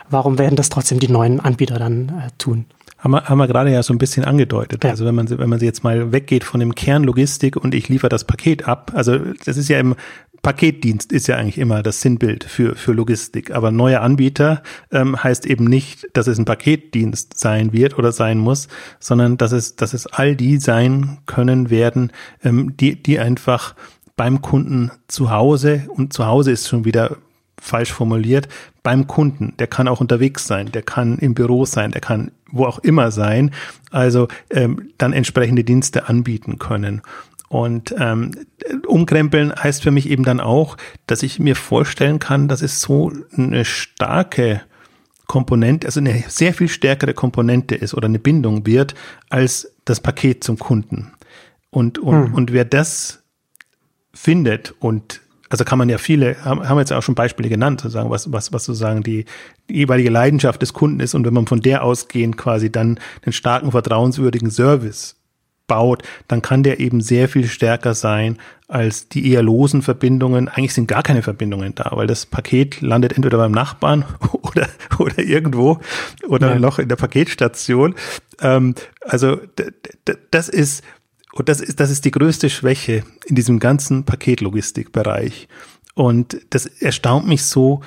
Warum 0.10 0.40
werden 0.40 0.56
das 0.56 0.70
trotzdem 0.70 1.00
die 1.00 1.10
neuen 1.10 1.40
Anbieter 1.40 1.78
dann 1.78 2.10
äh, 2.10 2.32
tun? 2.40 2.66
Haben 2.98 3.12
wir, 3.12 3.26
haben 3.26 3.38
wir 3.38 3.48
gerade 3.48 3.72
ja 3.72 3.84
so 3.84 3.94
ein 3.94 3.98
bisschen 3.98 4.26
angedeutet. 4.26 4.84
Ja. 4.84 4.90
Also 4.90 5.06
wenn 5.06 5.16
man, 5.16 5.30
wenn 5.30 5.50
man 5.50 5.60
jetzt 5.60 5.84
mal 5.84 6.12
weggeht 6.12 6.44
von 6.44 6.60
dem 6.60 6.76
Kernlogistik 6.76 7.56
und 7.56 7.76
ich 7.76 7.88
liefere 7.90 8.10
das 8.10 8.26
Paket 8.26 8.68
ab, 8.68 8.92
also 8.96 9.18
das 9.46 9.56
ist 9.56 9.70
ja 9.70 9.80
im 9.80 9.96
Paketdienst 10.42 11.12
ist 11.12 11.28
ja 11.28 11.38
eigentlich 11.38 11.58
immer 11.58 11.84
das 11.84 12.02
Sinnbild 12.02 12.44
für, 12.44 12.76
für 12.76 12.94
Logistik. 12.94 13.52
Aber 13.52 13.72
neue 13.72 14.02
Anbieter 14.02 14.64
ähm, 14.92 15.22
heißt 15.22 15.46
eben 15.46 15.66
nicht, 15.66 16.08
dass 16.14 16.28
es 16.28 16.38
ein 16.38 16.46
Paketdienst 16.46 17.38
sein 17.38 17.74
wird 17.74 17.98
oder 17.98 18.12
sein 18.12 18.38
muss, 18.38 18.68
sondern 19.00 19.38
dass 19.38 19.52
es, 19.52 19.76
dass 19.76 19.94
es 19.94 20.08
all 20.08 20.36
die 20.36 20.58
sein 20.58 21.20
können 21.26 21.70
werden, 21.70 22.12
ähm, 22.44 22.76
die, 22.78 23.02
die 23.02 23.20
einfach 23.20 23.76
beim 24.16 24.42
Kunden 24.42 24.92
zu 25.08 25.32
Hause 25.32 25.88
und 25.96 26.14
zu 26.14 26.26
Hause 26.26 26.52
ist 26.52 26.68
schon 26.68 26.86
wieder 26.86 27.18
falsch 27.62 27.92
formuliert, 27.92 28.48
beim 28.84 29.08
Kunden. 29.08 29.54
Der 29.60 29.68
kann 29.68 29.88
auch 29.88 30.02
unterwegs 30.02 30.48
sein, 30.48 30.72
der 30.72 30.82
kann 30.82 31.18
im 31.20 31.34
Büro 31.34 31.66
sein, 31.66 31.92
der 31.92 32.02
kann 32.02 32.32
wo 32.52 32.66
auch 32.66 32.80
immer 32.80 33.12
sein. 33.12 33.52
Also 33.92 34.28
ähm, 34.50 34.90
dann 34.98 35.14
entsprechende 35.14 35.64
Dienste 35.64 36.10
anbieten 36.10 36.60
können. 36.60 37.02
Und 37.50 37.94
ähm, 37.98 38.32
umkrempeln 38.88 39.54
heißt 39.54 39.82
für 39.82 39.92
mich 39.92 40.10
eben 40.10 40.24
dann 40.24 40.40
auch, 40.40 40.78
dass 41.08 41.24
ich 41.24 41.40
mir 41.40 41.56
vorstellen 41.56 42.20
kann, 42.20 42.48
dass 42.48 42.62
es 42.62 42.80
so 42.80 43.12
eine 43.36 43.66
starke 43.66 44.62
Komponente, 45.26 45.88
also 45.88 46.00
eine 46.00 46.24
sehr 46.28 46.54
viel 46.54 46.70
stärkere 46.70 47.14
Komponente 47.14 47.76
ist 47.76 47.94
oder 47.96 48.06
eine 48.06 48.20
Bindung 48.20 48.66
wird 48.66 48.94
als 49.30 49.72
das 49.86 50.00
Paket 50.00 50.44
zum 50.44 50.60
Kunden. 50.60 51.12
Und, 51.72 51.98
und, 51.98 52.28
hm. 52.28 52.34
und 52.34 52.54
wer 52.54 52.66
das 52.66 53.24
findet 54.14 54.74
und 54.80 55.22
also 55.50 55.64
kann 55.64 55.80
man 55.80 55.90
ja 55.90 55.98
viele, 55.98 56.44
haben, 56.46 56.78
jetzt 56.78 56.94
auch 56.94 57.02
schon 57.02 57.16
Beispiele 57.16 57.50
genannt, 57.50 57.82
sozusagen, 57.82 58.12
was, 58.12 58.32
was, 58.32 58.54
was 58.54 58.66
sozusagen 58.66 59.02
die, 59.02 59.26
die 59.68 59.78
jeweilige 59.78 60.12
Leidenschaft 60.12 60.62
des 60.62 60.74
Kunden 60.74 61.00
ist 61.00 61.16
und 61.16 61.26
wenn 61.26 61.34
man 61.34 61.48
von 61.48 61.62
der 61.62 61.84
ausgehend 61.84 62.38
quasi 62.38 62.72
dann 62.72 63.00
den 63.26 63.34
starken, 63.34 63.72
vertrauenswürdigen 63.72 64.52
Service 64.52 65.19
baut, 65.70 66.04
dann 66.28 66.42
kann 66.42 66.64
der 66.64 66.82
eben 66.82 67.00
sehr 67.00 67.30
viel 67.30 67.48
stärker 67.48 67.94
sein 67.94 68.38
als 68.68 69.08
die 69.08 69.32
eher 69.32 69.42
losen 69.42 69.82
Verbindungen. 69.82 70.50
Eigentlich 70.50 70.74
sind 70.74 70.88
gar 70.88 71.02
keine 71.02 71.22
Verbindungen 71.22 71.74
da, 71.76 71.90
weil 71.94 72.08
das 72.08 72.26
Paket 72.26 72.82
landet 72.82 73.14
entweder 73.14 73.38
beim 73.38 73.54
Nachbarn 73.54 74.04
oder, 74.42 74.68
oder 75.00 75.20
irgendwo 75.20 75.80
oder 76.28 76.52
ja. 76.52 76.60
noch 76.60 76.78
in 76.78 76.90
der 76.90 76.98
Paketstation. 76.98 77.96
Ähm, 78.42 78.76
also 79.02 79.40
das 80.32 80.50
ist, 80.50 80.84
und 81.32 81.48
das 81.48 81.62
ist, 81.62 81.80
das 81.80 81.90
ist 81.90 82.04
die 82.04 82.12
größte 82.12 82.50
Schwäche 82.50 83.04
in 83.26 83.36
diesem 83.36 83.60
ganzen 83.60 84.04
Paketlogistikbereich. 84.04 85.48
Und 85.96 86.40
das 86.50 86.66
erstaunt 86.66 87.28
mich 87.28 87.44
so, 87.44 87.82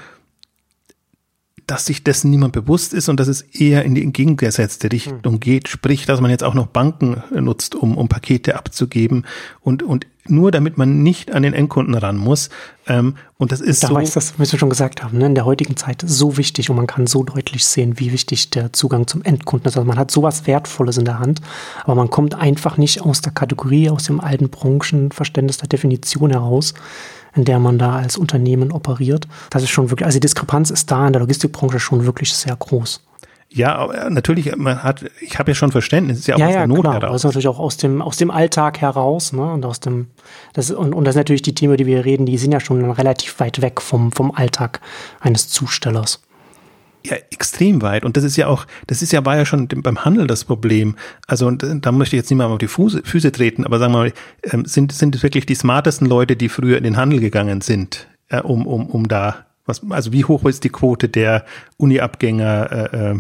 dass 1.67 1.87
sich 1.87 2.05
dessen 2.05 2.31
niemand 2.31 2.53
bewusst 2.53 2.95
ist 2.95 3.09
und 3.09 3.19
dass 3.21 3.29
es 3.29 3.43
eher 3.43 3.85
in 3.85 3.95
die 3.95 4.03
entgegengesetzte 4.03 4.91
Richtung 4.91 5.41
geht, 5.41 5.69
sprich, 5.69 6.07
dass 6.07 6.21
man 6.21 6.31
jetzt 6.31 6.45
auch 6.45 6.55
noch 6.55 6.67
Banken 6.67 7.23
nutzt, 7.31 7.75
um, 7.75 7.97
um 7.97 8.09
Pakete 8.09 8.57
abzugeben 8.57 9.25
und, 9.61 9.83
und 9.83 10.07
nur 10.29 10.53
damit 10.53 10.79
man 10.79 11.03
nicht 11.03 11.33
an 11.33 11.43
den 11.43 11.53
Endkunden 11.53 11.95
ran 11.95 12.17
muss. 12.17 12.49
Ähm, 12.87 13.17
und 13.39 13.51
das 13.51 13.61
ist 13.61 13.83
da 13.83 13.89
so. 13.89 13.95
Weiß 13.95 14.13
das, 14.13 14.35
wie 14.35 14.51
wir 14.51 14.59
schon 14.59 14.71
gesagt 14.71 15.03
haben, 15.03 15.19
ne, 15.19 15.27
in 15.27 15.35
der 15.35 15.45
heutigen 15.45 15.77
Zeit 15.77 16.03
so 16.07 16.37
wichtig 16.37 16.71
und 16.71 16.77
man 16.77 16.87
kann 16.87 17.07
so 17.07 17.25
deutlich 17.25 17.65
sehen, 17.65 17.99
wie 17.99 18.13
wichtig 18.13 18.51
der 18.51 18.73
Zugang 18.73 19.07
zum 19.07 19.23
Endkunden 19.23 19.69
ist. 19.69 19.77
Also 19.77 19.87
man 19.87 19.99
hat 19.99 20.11
sowas 20.11 20.47
Wertvolles 20.47 20.97
in 20.97 21.05
der 21.05 21.19
Hand, 21.19 21.41
aber 21.85 21.95
man 21.97 22.11
kommt 22.11 22.35
einfach 22.35 22.77
nicht 22.77 23.01
aus 23.01 23.21
der 23.21 23.33
Kategorie, 23.33 23.91
aus 23.91 24.05
dem 24.05 24.21
alten 24.21 24.49
Branchenverständnis 24.49 25.59
der 25.59 25.69
Definition 25.69 26.31
heraus 26.31 26.75
in 27.35 27.45
der 27.45 27.59
man 27.59 27.79
da 27.79 27.97
als 27.97 28.17
Unternehmen 28.17 28.73
operiert. 28.73 29.27
Das 29.51 29.63
ist 29.63 29.71
schon 29.71 29.91
wirklich, 29.91 30.07
also 30.07 30.17
die 30.17 30.21
Diskrepanz 30.21 30.71
ist 30.71 30.91
da 30.91 31.07
in 31.07 31.13
der 31.13 31.21
Logistikbranche 31.21 31.81
schon 31.81 32.05
wirklich 32.05 32.33
sehr 32.33 32.57
groß. 32.57 33.01
Ja, 33.55 34.09
natürlich, 34.09 34.57
man 34.57 34.83
hat, 34.83 35.05
ich 35.21 35.39
habe 35.39 35.51
ja 35.51 35.55
schon 35.55 35.73
Verständnis, 35.73 36.21
ist 36.21 36.27
ja 36.27 36.37
auch 36.37 36.39
ja, 36.39 36.47
aus 36.47 36.53
der 36.53 36.61
ja, 36.63 36.67
Not 36.67 36.81
klar. 36.81 36.95
heraus. 36.95 37.13
Also 37.13 37.29
natürlich 37.29 37.49
auch 37.49 37.59
aus 37.59 37.77
dem, 37.77 38.01
aus 38.01 38.17
dem 38.17 38.31
Alltag 38.31 38.81
heraus, 38.81 39.35
ne? 39.35 39.53
Und 39.53 39.67
aus 39.67 39.81
dem, 39.81 40.07
das, 40.55 40.71
und, 40.71 40.95
und 40.95 41.05
das 41.05 41.13
sind 41.13 41.21
natürlich 41.21 41.43
die 41.43 41.55
Themen, 41.55 41.77
die 41.77 41.85
wir 41.85 42.05
reden, 42.05 42.25
die 42.25 42.39
sind 42.39 42.53
ja 42.53 42.61
schon 42.61 42.91
relativ 42.91 43.39
weit 43.41 43.61
weg 43.61 43.83
vom, 43.83 44.11
vom 44.11 44.31
Alltag 44.31 44.81
eines 45.21 45.49
Zustellers 45.49 46.23
ja 47.07 47.17
extrem 47.31 47.83
weit. 47.83 48.05
Und 48.05 48.17
das 48.17 48.25
ist 48.25 48.37
ja 48.37 48.47
auch, 48.47 48.67
das 48.87 49.03
ist 49.03 49.13
ja, 49.13 49.25
war 49.25 49.37
ja 49.37 49.45
schon 49.45 49.69
beim 49.69 50.05
Handel 50.05 50.27
das 50.27 50.45
Problem. 50.45 50.97
Also 51.27 51.47
und, 51.47 51.65
da 51.65 51.93
möchte 51.93 52.17
ich 52.17 52.21
jetzt 52.21 52.31
nicht 52.31 52.39
mal 52.39 52.47
auf 52.47 52.59
die 52.59 52.69
Füße, 52.69 53.03
Füße 53.05 53.33
treten, 53.33 53.65
aber 53.65 53.79
sagen 53.79 53.93
wir 53.93 53.99
mal, 53.99 54.13
ähm, 54.45 54.65
sind, 54.65 54.93
sind 54.93 55.15
es 55.15 55.23
wirklich 55.23 55.47
die 55.47 55.55
smartesten 55.55 56.07
Leute, 56.07 56.37
die 56.37 56.49
früher 56.49 56.79
in 56.79 56.85
den 56.85 56.97
Handel 56.97 57.21
gegangen 57.21 57.61
sind, 57.61 58.09
äh, 58.29 58.41
um, 58.41 58.67
um, 58.67 58.87
um 58.87 59.09
da, 59.09 59.47
was, 59.67 59.83
also 59.91 60.13
wie 60.13 60.25
hoch 60.25 60.45
ist 60.45 60.65
die 60.65 60.71
Quote 60.71 61.09
der 61.09 61.45
Uni-Abgänger, 61.77 62.93
äh, 62.93 63.11
äh, 63.11 63.19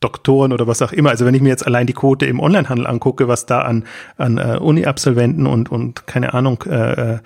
Doktoren 0.00 0.52
oder 0.52 0.66
was 0.66 0.82
auch 0.82 0.92
immer. 0.92 1.10
Also 1.10 1.24
wenn 1.24 1.34
ich 1.34 1.40
mir 1.40 1.48
jetzt 1.48 1.66
allein 1.66 1.86
die 1.86 1.94
Quote 1.94 2.26
im 2.26 2.38
Onlinehandel 2.38 2.86
angucke, 2.86 3.26
was 3.26 3.46
da 3.46 3.62
an, 3.62 3.84
an 4.18 4.36
äh, 4.36 4.58
Uni-Absolventen 4.60 5.46
und, 5.46 5.70
und 5.70 6.06
keine 6.06 6.34
Ahnung, 6.34 6.62
äh, 6.66 7.14
äh 7.14 7.18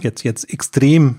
jetzt, 0.00 0.24
jetzt 0.24 0.52
extrem 0.52 1.16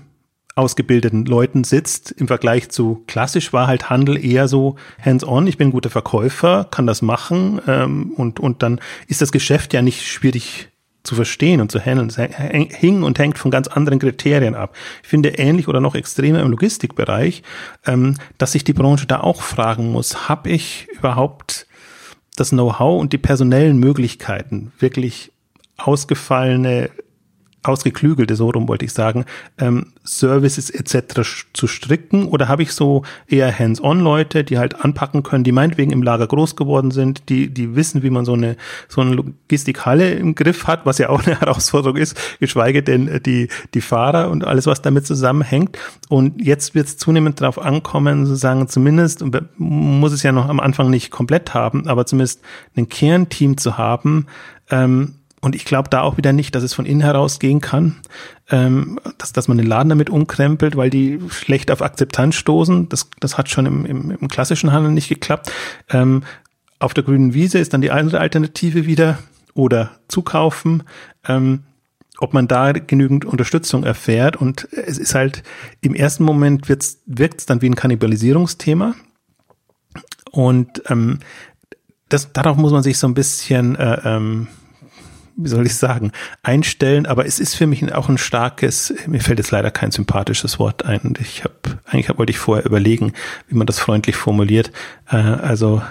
ausgebildeten 0.54 1.24
Leuten 1.24 1.64
sitzt. 1.64 2.10
Im 2.10 2.28
Vergleich 2.28 2.68
zu 2.70 3.04
klassisch 3.06 3.52
war 3.52 3.66
halt 3.66 3.90
Handel 3.90 4.22
eher 4.22 4.48
so 4.48 4.76
hands-on. 5.02 5.46
Ich 5.46 5.56
bin 5.56 5.68
ein 5.68 5.72
guter 5.72 5.90
Verkäufer, 5.90 6.66
kann 6.70 6.86
das 6.86 7.02
machen 7.02 7.60
ähm, 7.66 8.12
und, 8.16 8.40
und 8.40 8.62
dann 8.62 8.80
ist 9.06 9.22
das 9.22 9.32
Geschäft 9.32 9.72
ja 9.72 9.82
nicht 9.82 10.06
schwierig 10.06 10.68
zu 11.02 11.14
verstehen 11.14 11.60
und 11.60 11.72
zu 11.72 11.80
handeln. 11.80 12.08
Es 12.08 12.16
hing 12.16 13.02
und 13.02 13.18
hängt 13.18 13.38
von 13.38 13.50
ganz 13.50 13.66
anderen 13.68 13.98
Kriterien 13.98 14.54
ab. 14.54 14.76
Ich 15.02 15.08
finde 15.08 15.30
ähnlich 15.30 15.68
oder 15.68 15.80
noch 15.80 15.94
extremer 15.94 16.40
im 16.40 16.50
Logistikbereich, 16.50 17.42
ähm, 17.86 18.16
dass 18.38 18.52
sich 18.52 18.64
die 18.64 18.72
Branche 18.72 19.06
da 19.06 19.20
auch 19.20 19.42
fragen 19.42 19.90
muss, 19.90 20.28
habe 20.28 20.50
ich 20.50 20.86
überhaupt 20.96 21.66
das 22.36 22.50
Know-how 22.50 23.00
und 23.00 23.12
die 23.12 23.18
personellen 23.18 23.78
Möglichkeiten, 23.78 24.72
wirklich 24.78 25.32
ausgefallene 25.76 26.90
ausgeklügelte, 27.62 28.34
so 28.34 28.50
rum 28.50 28.68
wollte 28.68 28.84
ich 28.84 28.92
sagen, 28.92 29.24
ähm, 29.58 29.92
Services 30.04 30.68
etc. 30.70 31.22
zu 31.52 31.66
stricken? 31.66 32.26
Oder 32.26 32.48
habe 32.48 32.62
ich 32.62 32.72
so 32.72 33.04
eher 33.28 33.56
Hands-on-Leute, 33.56 34.42
die 34.42 34.58
halt 34.58 34.84
anpacken 34.84 35.22
können, 35.22 35.44
die 35.44 35.52
meinetwegen 35.52 35.92
im 35.92 36.02
Lager 36.02 36.26
groß 36.26 36.56
geworden 36.56 36.90
sind, 36.90 37.28
die, 37.28 37.48
die 37.48 37.76
wissen, 37.76 38.02
wie 38.02 38.10
man 38.10 38.24
so 38.24 38.32
eine, 38.32 38.56
so 38.88 39.00
eine 39.00 39.14
Logistikhalle 39.14 40.10
im 40.12 40.34
Griff 40.34 40.66
hat, 40.66 40.86
was 40.86 40.98
ja 40.98 41.08
auch 41.08 41.24
eine 41.24 41.40
Herausforderung 41.40 41.96
ist, 41.96 42.16
geschweige 42.40 42.82
denn 42.82 43.06
äh, 43.06 43.20
die, 43.20 43.48
die 43.74 43.80
Fahrer 43.80 44.30
und 44.30 44.44
alles, 44.44 44.66
was 44.66 44.82
damit 44.82 45.06
zusammenhängt. 45.06 45.78
Und 46.08 46.42
jetzt 46.42 46.74
wird 46.74 46.88
es 46.88 46.98
zunehmend 46.98 47.40
darauf 47.40 47.58
ankommen, 47.60 48.26
sozusagen 48.26 48.66
zumindest, 48.68 49.24
muss 49.56 50.12
es 50.12 50.22
ja 50.22 50.32
noch 50.32 50.48
am 50.48 50.58
Anfang 50.60 50.90
nicht 50.90 51.10
komplett 51.10 51.54
haben, 51.54 51.86
aber 51.86 52.06
zumindest 52.06 52.40
ein 52.76 52.88
Kernteam 52.88 53.56
zu 53.56 53.78
haben, 53.78 54.26
ähm, 54.70 55.14
und 55.42 55.56
ich 55.56 55.64
glaube 55.64 55.90
da 55.90 56.02
auch 56.02 56.16
wieder 56.16 56.32
nicht, 56.32 56.54
dass 56.54 56.62
es 56.62 56.72
von 56.72 56.86
innen 56.86 57.00
heraus 57.00 57.40
gehen 57.40 57.60
kann, 57.60 57.96
ähm, 58.48 59.00
dass, 59.18 59.32
dass 59.32 59.48
man 59.48 59.58
den 59.58 59.66
Laden 59.66 59.88
damit 59.88 60.08
umkrempelt, 60.08 60.76
weil 60.76 60.88
die 60.88 61.20
schlecht 61.30 61.72
auf 61.72 61.82
Akzeptanz 61.82 62.36
stoßen. 62.36 62.88
Das, 62.88 63.10
das 63.18 63.36
hat 63.36 63.50
schon 63.50 63.66
im, 63.66 63.84
im, 63.84 64.10
im 64.12 64.28
klassischen 64.28 64.72
Handel 64.72 64.92
nicht 64.92 65.08
geklappt. 65.08 65.50
Ähm, 65.90 66.22
auf 66.78 66.94
der 66.94 67.02
grünen 67.02 67.34
Wiese 67.34 67.58
ist 67.58 67.74
dann 67.74 67.80
die 67.80 67.90
andere 67.90 68.20
Alternative 68.20 68.86
wieder 68.86 69.18
oder 69.54 69.90
zukaufen. 70.06 70.84
Ähm, 71.26 71.64
ob 72.18 72.34
man 72.34 72.46
da 72.46 72.70
genügend 72.70 73.24
Unterstützung 73.24 73.82
erfährt. 73.82 74.36
Und 74.36 74.68
es 74.70 74.96
ist 74.96 75.16
halt, 75.16 75.42
im 75.80 75.94
ersten 75.94 76.22
Moment 76.22 76.68
wirkt 76.68 77.40
es 77.40 77.46
dann 77.46 77.62
wie 77.62 77.68
ein 77.68 77.74
Kannibalisierungsthema. 77.74 78.94
Und 80.30 80.82
ähm, 80.88 81.18
das, 82.08 82.32
darauf 82.32 82.56
muss 82.56 82.70
man 82.70 82.84
sich 82.84 82.96
so 82.98 83.08
ein 83.08 83.14
bisschen, 83.14 83.74
äh, 83.74 84.00
ähm, 84.04 84.46
wie 85.36 85.48
soll 85.48 85.66
ich 85.66 85.76
sagen, 85.76 86.12
einstellen. 86.42 87.06
Aber 87.06 87.26
es 87.26 87.38
ist 87.38 87.54
für 87.54 87.66
mich 87.66 87.92
auch 87.94 88.08
ein 88.08 88.18
starkes, 88.18 88.94
mir 89.06 89.20
fällt 89.20 89.38
jetzt 89.38 89.50
leider 89.50 89.70
kein 89.70 89.90
sympathisches 89.90 90.58
Wort 90.58 90.84
ein. 90.84 91.14
Ich 91.20 91.44
habe, 91.44 91.54
eigentlich 91.86 92.16
wollte 92.18 92.30
ich 92.30 92.38
vorher 92.38 92.66
überlegen, 92.66 93.12
wie 93.48 93.56
man 93.56 93.66
das 93.66 93.78
freundlich 93.78 94.16
formuliert. 94.16 94.72
Äh, 95.10 95.16
also, 95.16 95.82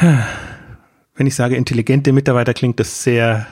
wenn 0.00 1.26
ich 1.26 1.34
sage 1.34 1.56
intelligente 1.56 2.12
Mitarbeiter, 2.12 2.54
klingt 2.54 2.80
das 2.80 3.02
sehr 3.02 3.46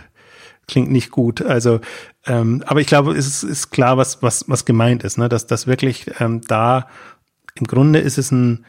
klingt 0.69 0.91
nicht 0.91 1.11
gut. 1.11 1.43
Also, 1.43 1.81
ähm, 2.27 2.63
aber 2.67 2.81
ich 2.81 2.87
glaube, 2.87 3.13
es 3.13 3.27
ist, 3.27 3.43
ist 3.43 3.71
klar, 3.71 3.97
was, 3.97 4.23
was, 4.23 4.49
was 4.49 4.65
gemeint 4.65 5.03
ist, 5.05 5.19
ne? 5.19 5.29
dass 5.29 5.47
das 5.47 5.67
wirklich 5.67 6.07
ähm, 6.21 6.41
da 6.43 6.89
im 7.55 7.67
Grunde 7.67 7.99
ist 7.99 8.19
es 8.19 8.31
ein 8.31 8.65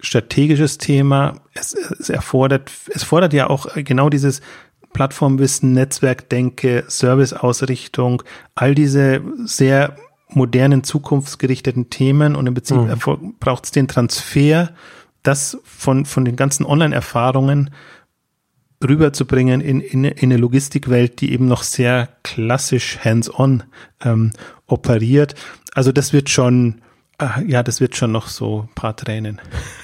strategisches 0.00 0.78
Thema. 0.78 1.40
Es, 1.54 1.74
es 1.74 2.10
erfordert, 2.10 2.70
es 2.92 3.02
fordert 3.02 3.32
ja 3.32 3.48
auch 3.48 3.66
genau 3.76 4.10
dieses 4.10 4.42
Plattformwissen, 4.96 5.72
Netzwerkdenke, 5.74 6.84
Serviceausrichtung, 6.88 8.22
all 8.54 8.74
diese 8.74 9.20
sehr 9.44 9.96
modernen, 10.28 10.84
zukunftsgerichteten 10.84 11.90
Themen 11.90 12.34
und 12.34 12.46
im 12.46 12.54
Prinzip 12.54 12.78
mhm. 12.78 13.34
braucht 13.38 13.66
es 13.66 13.70
den 13.72 13.88
Transfer, 13.88 14.70
das 15.22 15.58
von, 15.64 16.06
von 16.06 16.24
den 16.24 16.36
ganzen 16.36 16.64
Online-Erfahrungen 16.64 17.70
rüberzubringen 18.82 19.60
in, 19.60 19.80
in, 19.80 20.04
in 20.04 20.30
eine 20.30 20.38
Logistikwelt, 20.38 21.20
die 21.20 21.32
eben 21.32 21.46
noch 21.46 21.62
sehr 21.62 22.08
klassisch 22.22 22.98
hands-on 23.04 23.64
ähm, 24.02 24.32
operiert. 24.66 25.34
Also 25.74 25.92
das 25.92 26.12
wird 26.12 26.30
schon, 26.30 26.80
äh, 27.18 27.44
ja, 27.46 27.62
das 27.62 27.80
wird 27.80 27.96
schon 27.96 28.12
noch 28.12 28.28
so 28.28 28.62
ein 28.62 28.74
paar 28.74 28.96
Tränen 28.96 29.40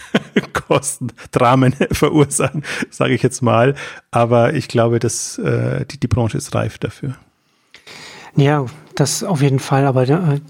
kosten, 0.52 1.08
Dramen 1.30 1.72
verursachen, 1.92 2.64
sage 2.90 3.14
ich 3.14 3.22
jetzt 3.22 3.42
mal. 3.42 3.74
Aber 4.10 4.54
ich 4.54 4.68
glaube, 4.68 4.98
dass 4.98 5.38
äh, 5.38 5.84
die, 5.86 5.98
die 5.98 6.08
Branche 6.08 6.38
ist 6.38 6.54
reif 6.54 6.78
dafür. 6.78 7.16
Ja, 8.36 8.66
das 8.94 9.24
auf 9.24 9.42
jeden 9.42 9.58
Fall, 9.58 9.86
aber 9.86 10.08
äh, 10.08 10.40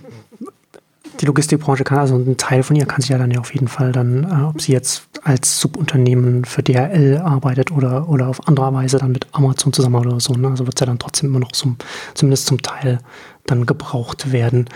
die 1.23 1.27
Logistikbranche 1.27 1.85
kann, 1.85 1.99
also 1.99 2.17
ein 2.17 2.37
Teil 2.37 2.65
von 2.65 2.75
ihr 2.75 2.85
kann 2.85 3.01
sich 3.01 3.11
ja 3.11 3.17
dann 3.17 3.31
ja 3.31 3.39
auf 3.39 3.55
jeden 3.55 3.69
Fall 3.69 3.93
dann, 3.93 4.25
äh, 4.25 4.45
ob 4.45 4.61
sie 4.61 4.73
jetzt 4.73 5.09
als 5.23 5.61
Subunternehmen 5.61 6.45
für 6.45 6.65
DHL 6.65 7.23
arbeitet 7.25 7.71
oder, 7.71 8.09
oder 8.09 8.27
auf 8.27 8.49
andere 8.49 8.75
Weise 8.75 8.99
dann 8.99 9.13
mit 9.13 9.29
Amazon 9.31 9.73
zusammen 9.73 9.95
oder 9.95 10.19
so, 10.19 10.35
ne? 10.35 10.49
also 10.49 10.67
wird 10.67 10.77
es 10.77 10.81
ja 10.81 10.87
dann 10.87 10.99
trotzdem 10.99 11.31
immer 11.31 11.39
noch 11.39 11.53
zum, 11.53 11.77
zumindest 12.15 12.47
zum 12.47 12.61
Teil 12.61 12.99
dann 13.47 13.67
gebraucht 13.67 14.33
werden. 14.33 14.69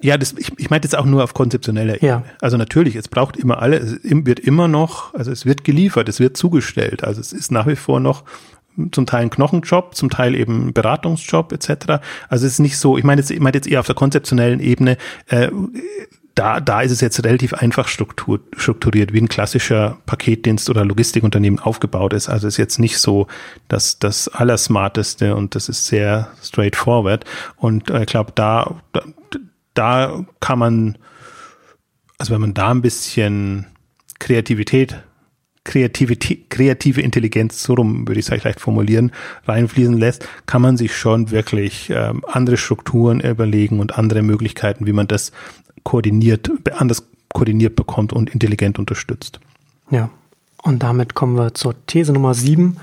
Ja, 0.00 0.18
das, 0.18 0.34
ich, 0.36 0.52
ich 0.58 0.68
meinte 0.68 0.86
jetzt 0.86 0.96
auch 0.96 1.06
nur 1.06 1.24
auf 1.24 1.32
konzeptioneller 1.32 1.96
Ebene. 1.96 2.08
Ja. 2.08 2.22
Also 2.42 2.58
natürlich, 2.58 2.96
es 2.96 3.08
braucht 3.08 3.36
immer 3.36 3.60
alle, 3.60 3.78
es 3.78 3.98
wird 4.02 4.40
immer 4.40 4.68
noch, 4.68 5.14
also 5.14 5.30
es 5.30 5.46
wird 5.46 5.64
geliefert, 5.64 6.08
es 6.10 6.20
wird 6.20 6.36
zugestellt. 6.36 7.02
Also 7.02 7.22
es 7.22 7.32
ist 7.32 7.50
nach 7.50 7.66
wie 7.66 7.76
vor 7.76 7.98
noch 7.98 8.24
zum 8.92 9.06
Teil 9.06 9.22
ein 9.22 9.30
Knochenjob, 9.30 9.94
zum 9.94 10.10
Teil 10.10 10.34
eben 10.34 10.72
Beratungsjob 10.72 11.52
etc. 11.52 12.00
Also 12.28 12.46
es 12.46 12.54
ist 12.54 12.58
nicht 12.58 12.78
so, 12.78 12.98
ich 12.98 13.04
meine 13.04 13.20
jetzt, 13.20 13.30
ich 13.30 13.40
meine 13.40 13.56
jetzt 13.56 13.66
eher 13.66 13.80
auf 13.80 13.86
der 13.86 13.94
konzeptionellen 13.94 14.60
Ebene, 14.60 14.96
äh, 15.28 15.50
da, 16.34 16.58
da 16.58 16.80
ist 16.80 16.90
es 16.90 17.00
jetzt 17.00 17.22
relativ 17.24 17.54
einfach 17.54 17.86
struktur, 17.86 18.40
strukturiert, 18.56 19.12
wie 19.12 19.20
ein 19.20 19.28
klassischer 19.28 19.98
Paketdienst 20.06 20.68
oder 20.68 20.84
Logistikunternehmen 20.84 21.60
aufgebaut 21.60 22.12
ist. 22.12 22.28
Also 22.28 22.48
ist 22.48 22.56
jetzt 22.56 22.78
nicht 22.78 22.98
so 22.98 23.28
das, 23.68 23.98
das 24.00 24.28
Allersmarteste 24.28 25.36
und 25.36 25.54
das 25.54 25.68
ist 25.68 25.86
sehr 25.86 26.28
straightforward. 26.42 27.24
Und 27.56 27.90
äh, 27.90 28.00
ich 28.00 28.06
glaube, 28.06 28.32
da, 28.34 28.74
da, 28.92 29.02
da 29.74 30.24
kann 30.40 30.58
man, 30.58 30.98
also 32.18 32.34
wenn 32.34 32.40
man 32.40 32.54
da 32.54 32.70
ein 32.70 32.82
bisschen 32.82 33.66
Kreativität 34.18 35.04
kreative, 35.64 36.16
kreative 36.16 37.00
Intelligenz, 37.00 37.62
so 37.62 37.74
rum 37.74 38.06
würde 38.06 38.20
ich 38.20 38.28
es 38.28 38.40
vielleicht 38.40 38.60
formulieren, 38.60 39.12
reinfließen 39.46 39.98
lässt, 39.98 40.28
kann 40.46 40.62
man 40.62 40.76
sich 40.76 40.94
schon 40.94 41.30
wirklich 41.30 41.90
ähm, 41.90 42.22
andere 42.28 42.56
Strukturen 42.56 43.20
überlegen 43.20 43.80
und 43.80 43.98
andere 43.98 44.22
Möglichkeiten, 44.22 44.86
wie 44.86 44.92
man 44.92 45.08
das 45.08 45.32
koordiniert, 45.82 46.50
anders 46.74 47.04
koordiniert 47.32 47.76
bekommt 47.76 48.12
und 48.12 48.30
intelligent 48.30 48.78
unterstützt. 48.78 49.40
Ja, 49.90 50.10
und 50.62 50.82
damit 50.82 51.14
kommen 51.14 51.36
wir 51.36 51.54
zur 51.54 51.74
These 51.86 52.12
Nummer 52.12 52.34
sieben. 52.34 52.76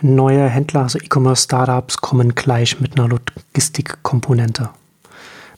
Neue 0.00 0.48
Händler, 0.48 0.82
also 0.82 0.98
E-Commerce-Startups, 0.98 1.98
kommen 1.98 2.34
gleich 2.34 2.80
mit 2.80 2.98
einer 2.98 3.08
Logistikkomponente. 3.08 4.70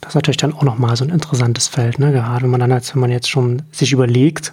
Das 0.02 0.10
ist 0.10 0.14
natürlich 0.16 0.36
dann 0.36 0.52
auch 0.52 0.62
nochmal 0.62 0.96
so 0.96 1.04
ein 1.04 1.10
interessantes 1.10 1.68
Feld, 1.68 1.98
ne? 1.98 2.12
gerade 2.12 2.42
wenn 2.42 2.50
man 2.50 2.60
dann, 2.60 2.72
als 2.72 2.94
wenn 2.94 3.00
man 3.00 3.10
jetzt 3.10 3.30
schon 3.30 3.62
sich 3.72 3.92
überlegt, 3.92 4.52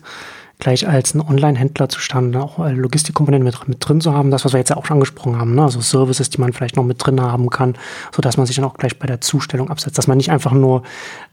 gleich 0.62 0.88
als 0.88 1.16
ein 1.16 1.22
Online-Händler 1.22 1.90
zustande, 1.90 2.40
auch 2.40 2.60
Logistikkomponenten 2.60 3.44
mit, 3.44 3.68
mit 3.68 3.78
drin 3.86 4.00
zu 4.00 4.14
haben, 4.14 4.30
das, 4.30 4.46
was 4.46 4.54
wir 4.54 4.60
jetzt 4.60 4.70
ja 4.70 4.78
auch 4.78 4.86
schon 4.86 4.96
angesprochen 4.96 5.38
haben, 5.38 5.56
ne? 5.56 5.64
also 5.64 5.82
Services, 5.82 6.30
die 6.30 6.40
man 6.40 6.54
vielleicht 6.54 6.78
noch 6.78 6.86
mit 6.86 7.04
drin 7.04 7.20
haben 7.20 7.50
kann, 7.50 7.76
sodass 8.16 8.38
man 8.38 8.46
sich 8.46 8.56
dann 8.56 8.66
auch 8.66 8.76
gleich 8.76 8.98
bei 9.00 9.08
der 9.08 9.20
Zustellung 9.22 9.72
absetzt, 9.72 9.98
dass 9.98 10.08
man 10.08 10.18
nicht 10.18 10.30
einfach 10.30 10.52
nur 10.52 10.84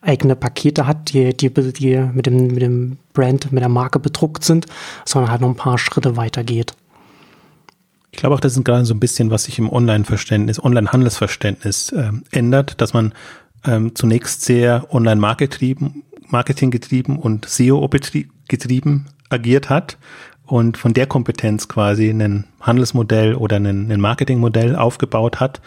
eigene 0.01 0.35
Pakete 0.35 0.87
hat, 0.87 1.13
die, 1.13 1.37
die, 1.37 1.51
die 1.51 1.99
mit, 1.99 2.25
dem, 2.25 2.49
mit 2.49 2.63
dem 2.63 2.97
Brand, 3.13 3.53
mit 3.53 3.61
der 3.61 3.69
Marke 3.69 3.99
bedruckt 3.99 4.45
sind, 4.45 4.67
sondern 5.05 5.31
halt 5.31 5.43
noch 5.43 5.51
ein 5.51 5.57
paar 5.57 5.77
Schritte 5.77 6.17
weiter 6.17 6.43
geht. 6.43 6.73
Ich 8.11 8.21
glaube 8.21 8.35
auch, 8.35 8.41
das 8.41 8.57
ist 8.57 8.65
gerade 8.65 8.87
so 8.87 8.95
ein 8.95 9.01
bisschen, 9.01 9.31
was 9.31 9.45
sich 9.45 9.59
im 9.59 9.71
Online-Verständnis, 9.71 10.65
Online-Handelsverständnis 10.65 11.93
äh, 11.93 12.13
ändert, 12.31 12.81
dass 12.81 12.95
man 12.95 13.13
ähm, 13.67 13.95
zunächst 13.95 14.43
sehr 14.47 14.87
Online-Marketing 14.91 16.71
getrieben 16.71 17.19
und 17.19 17.45
SEO 17.45 17.87
getrieben 18.49 19.07
agiert 19.31 19.71
hat 19.71 19.99
und 20.49 20.79
von 20.79 20.95
der 20.95 21.07
Kompetenz 21.07 21.69
quasi 21.69 22.09
ein 22.09 22.45
Handelsmodell 22.61 23.35
oder 23.35 23.57
ein, 23.57 24.01
Marketingmodell 24.01 24.77
aufgebaut 24.77 25.41
hat 25.41 25.61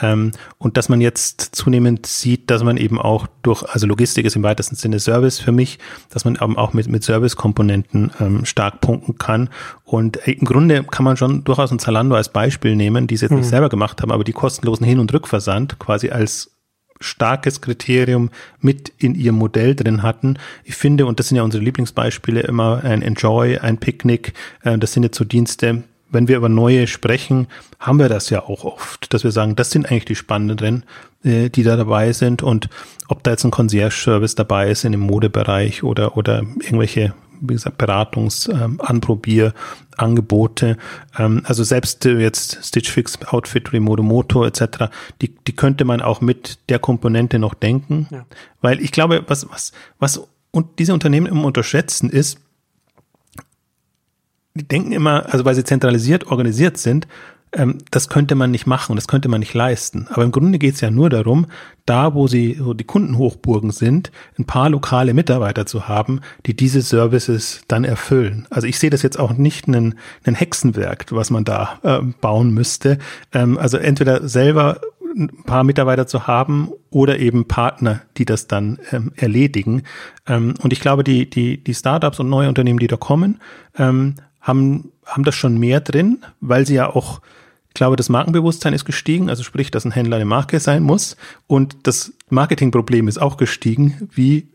ähm, 0.00 0.30
und 0.58 0.76
dass 0.76 0.88
man 0.88 1.00
jetzt 1.00 1.56
zunehmend 1.56 2.06
sieht, 2.06 2.48
dass 2.48 2.62
man 2.62 2.76
eben 2.76 3.00
auch 3.00 3.26
durch, 3.42 3.64
also 3.64 3.86
Logistik 3.86 4.24
ist 4.24 4.36
im 4.36 4.44
weitesten 4.44 4.76
Sinne 4.76 5.00
Service 5.00 5.40
für 5.40 5.50
mich, 5.50 5.80
dass 6.08 6.24
man 6.24 6.38
eben 6.40 6.56
auch 6.56 6.72
mit, 6.72 6.86
mit 6.86 7.02
Service-Komponenten 7.02 8.12
ähm, 8.20 8.44
stark 8.44 8.80
punkten 8.80 9.18
kann 9.18 9.50
und 9.84 10.24
äh, 10.28 10.32
im 10.32 10.46
Grunde 10.46 10.84
kann 10.84 11.04
man 11.04 11.16
schon 11.16 11.42
durchaus 11.42 11.72
ein 11.72 11.80
Zalando 11.80 12.14
als 12.14 12.28
Beispiel 12.28 12.76
nehmen, 12.76 13.08
die 13.08 13.16
es 13.16 13.22
jetzt 13.22 13.32
mhm. 13.32 13.38
nicht 13.38 13.48
selber 13.48 13.68
gemacht 13.68 14.00
haben, 14.00 14.12
aber 14.12 14.22
die 14.22 14.32
kostenlosen 14.32 14.86
Hin- 14.86 15.00
und 15.00 15.12
Rückversand 15.12 15.80
quasi 15.80 16.10
als 16.10 16.57
starkes 17.00 17.60
Kriterium 17.60 18.30
mit 18.60 18.92
in 18.98 19.14
ihrem 19.14 19.36
Modell 19.36 19.74
drin 19.74 20.02
hatten. 20.02 20.38
Ich 20.64 20.74
finde, 20.74 21.06
und 21.06 21.18
das 21.18 21.28
sind 21.28 21.36
ja 21.36 21.42
unsere 21.42 21.62
Lieblingsbeispiele, 21.62 22.40
immer 22.40 22.82
ein 22.84 23.02
Enjoy, 23.02 23.58
ein 23.58 23.78
Picknick, 23.78 24.34
äh, 24.62 24.78
das 24.78 24.92
sind 24.92 25.02
jetzt 25.02 25.18
so 25.18 25.24
Dienste, 25.24 25.84
wenn 26.10 26.28
wir 26.28 26.36
über 26.36 26.48
neue 26.48 26.86
sprechen, 26.86 27.48
haben 27.78 27.98
wir 27.98 28.08
das 28.08 28.30
ja 28.30 28.42
auch 28.42 28.64
oft, 28.64 29.12
dass 29.12 29.24
wir 29.24 29.30
sagen, 29.30 29.56
das 29.56 29.70
sind 29.70 29.86
eigentlich 29.86 30.06
die 30.06 30.14
spannenden, 30.14 30.84
äh, 31.22 31.50
die 31.50 31.62
da 31.62 31.76
dabei 31.76 32.12
sind 32.12 32.42
und 32.42 32.68
ob 33.08 33.22
da 33.22 33.32
jetzt 33.32 33.44
ein 33.44 33.50
Concierge-Service 33.50 34.34
dabei 34.34 34.70
ist 34.70 34.84
in 34.84 34.92
dem 34.92 35.00
Modebereich 35.02 35.82
oder, 35.82 36.16
oder 36.16 36.38
irgendwelche 36.60 37.14
wie 37.40 37.54
gesagt, 37.54 37.80
Beratungs-, 37.80 38.48
ähm, 38.48 38.80
Anprobier, 38.80 39.54
Angebote. 39.96 40.76
Ähm, 41.18 41.42
also 41.44 41.64
selbst 41.64 42.06
äh, 42.06 42.18
jetzt 42.18 42.58
Stitch 42.62 42.90
Fix, 42.90 43.18
Outfit, 43.26 43.72
Remoto 43.72 44.02
Moto 44.02 44.44
etc., 44.44 44.90
die, 45.20 45.34
die 45.46 45.56
könnte 45.56 45.84
man 45.84 46.00
auch 46.00 46.20
mit 46.20 46.58
der 46.68 46.78
Komponente 46.78 47.38
noch 47.38 47.54
denken. 47.54 48.08
Ja. 48.10 48.26
Weil 48.60 48.80
ich 48.80 48.92
glaube, 48.92 49.24
was, 49.26 49.48
was, 49.50 49.72
was 49.98 50.22
und 50.50 50.78
diese 50.78 50.94
Unternehmen 50.94 51.26
immer 51.26 51.44
unterschätzen 51.44 52.10
ist, 52.10 52.38
die 54.54 54.66
denken 54.66 54.92
immer, 54.92 55.32
also 55.32 55.44
weil 55.44 55.54
sie 55.54 55.64
zentralisiert 55.64 56.26
organisiert 56.26 56.78
sind, 56.78 57.06
ähm, 57.52 57.78
das 57.90 58.08
könnte 58.08 58.34
man 58.34 58.50
nicht 58.50 58.66
machen, 58.66 58.96
das 58.96 59.08
könnte 59.08 59.28
man 59.28 59.40
nicht 59.40 59.54
leisten. 59.54 60.06
Aber 60.10 60.24
im 60.24 60.32
Grunde 60.32 60.58
geht 60.58 60.74
es 60.74 60.80
ja 60.80 60.90
nur 60.90 61.10
darum, 61.10 61.46
da 61.86 62.14
wo 62.14 62.26
sie, 62.26 62.58
wo 62.60 62.74
die 62.74 62.84
Kundenhochburgen 62.84 63.70
sind, 63.70 64.12
ein 64.38 64.44
paar 64.44 64.68
lokale 64.68 65.14
Mitarbeiter 65.14 65.66
zu 65.66 65.88
haben, 65.88 66.20
die 66.46 66.54
diese 66.54 66.82
Services 66.82 67.62
dann 67.68 67.84
erfüllen. 67.84 68.46
Also 68.50 68.66
ich 68.66 68.78
sehe 68.78 68.90
das 68.90 69.02
jetzt 69.02 69.18
auch 69.18 69.32
nicht 69.32 69.66
ein, 69.68 69.94
ein 70.24 70.34
Hexenwerk, 70.34 71.06
was 71.10 71.30
man 71.30 71.44
da 71.44 71.78
äh, 71.82 72.00
bauen 72.20 72.52
müsste. 72.52 72.98
Ähm, 73.32 73.56
also 73.58 73.78
entweder 73.78 74.28
selber 74.28 74.80
ein 75.16 75.44
paar 75.44 75.64
Mitarbeiter 75.64 76.06
zu 76.06 76.26
haben 76.26 76.70
oder 76.90 77.18
eben 77.18 77.46
Partner, 77.46 78.02
die 78.16 78.24
das 78.24 78.46
dann 78.46 78.78
ähm, 78.92 79.12
erledigen. 79.16 79.82
Ähm, 80.26 80.54
und 80.62 80.72
ich 80.72 80.80
glaube, 80.80 81.04
die, 81.04 81.28
die, 81.28 81.62
die 81.62 81.74
Startups 81.74 82.20
und 82.20 82.28
neue 82.28 82.48
Unternehmen, 82.48 82.78
die 82.78 82.86
da 82.86 82.96
kommen, 82.96 83.40
ähm, 83.76 84.14
haben, 84.40 84.92
haben 85.04 85.24
das 85.24 85.34
schon 85.34 85.58
mehr 85.58 85.80
drin, 85.80 86.24
weil 86.40 86.66
sie 86.66 86.74
ja 86.74 86.88
auch 86.94 87.20
ich 87.68 87.74
glaube, 87.74 87.96
das 87.96 88.08
Markenbewusstsein 88.08 88.72
ist 88.72 88.86
gestiegen, 88.86 89.28
also 89.30 89.44
sprich, 89.44 89.70
dass 89.70 89.84
ein 89.84 89.92
Händler 89.92 90.16
eine 90.16 90.24
Marke 90.24 90.58
sein 90.58 90.82
muss. 90.82 91.16
Und 91.46 91.86
das 91.86 92.12
Marketingproblem 92.28 93.06
ist 93.06 93.18
auch 93.18 93.36
gestiegen, 93.36 94.08
wie, 94.12 94.48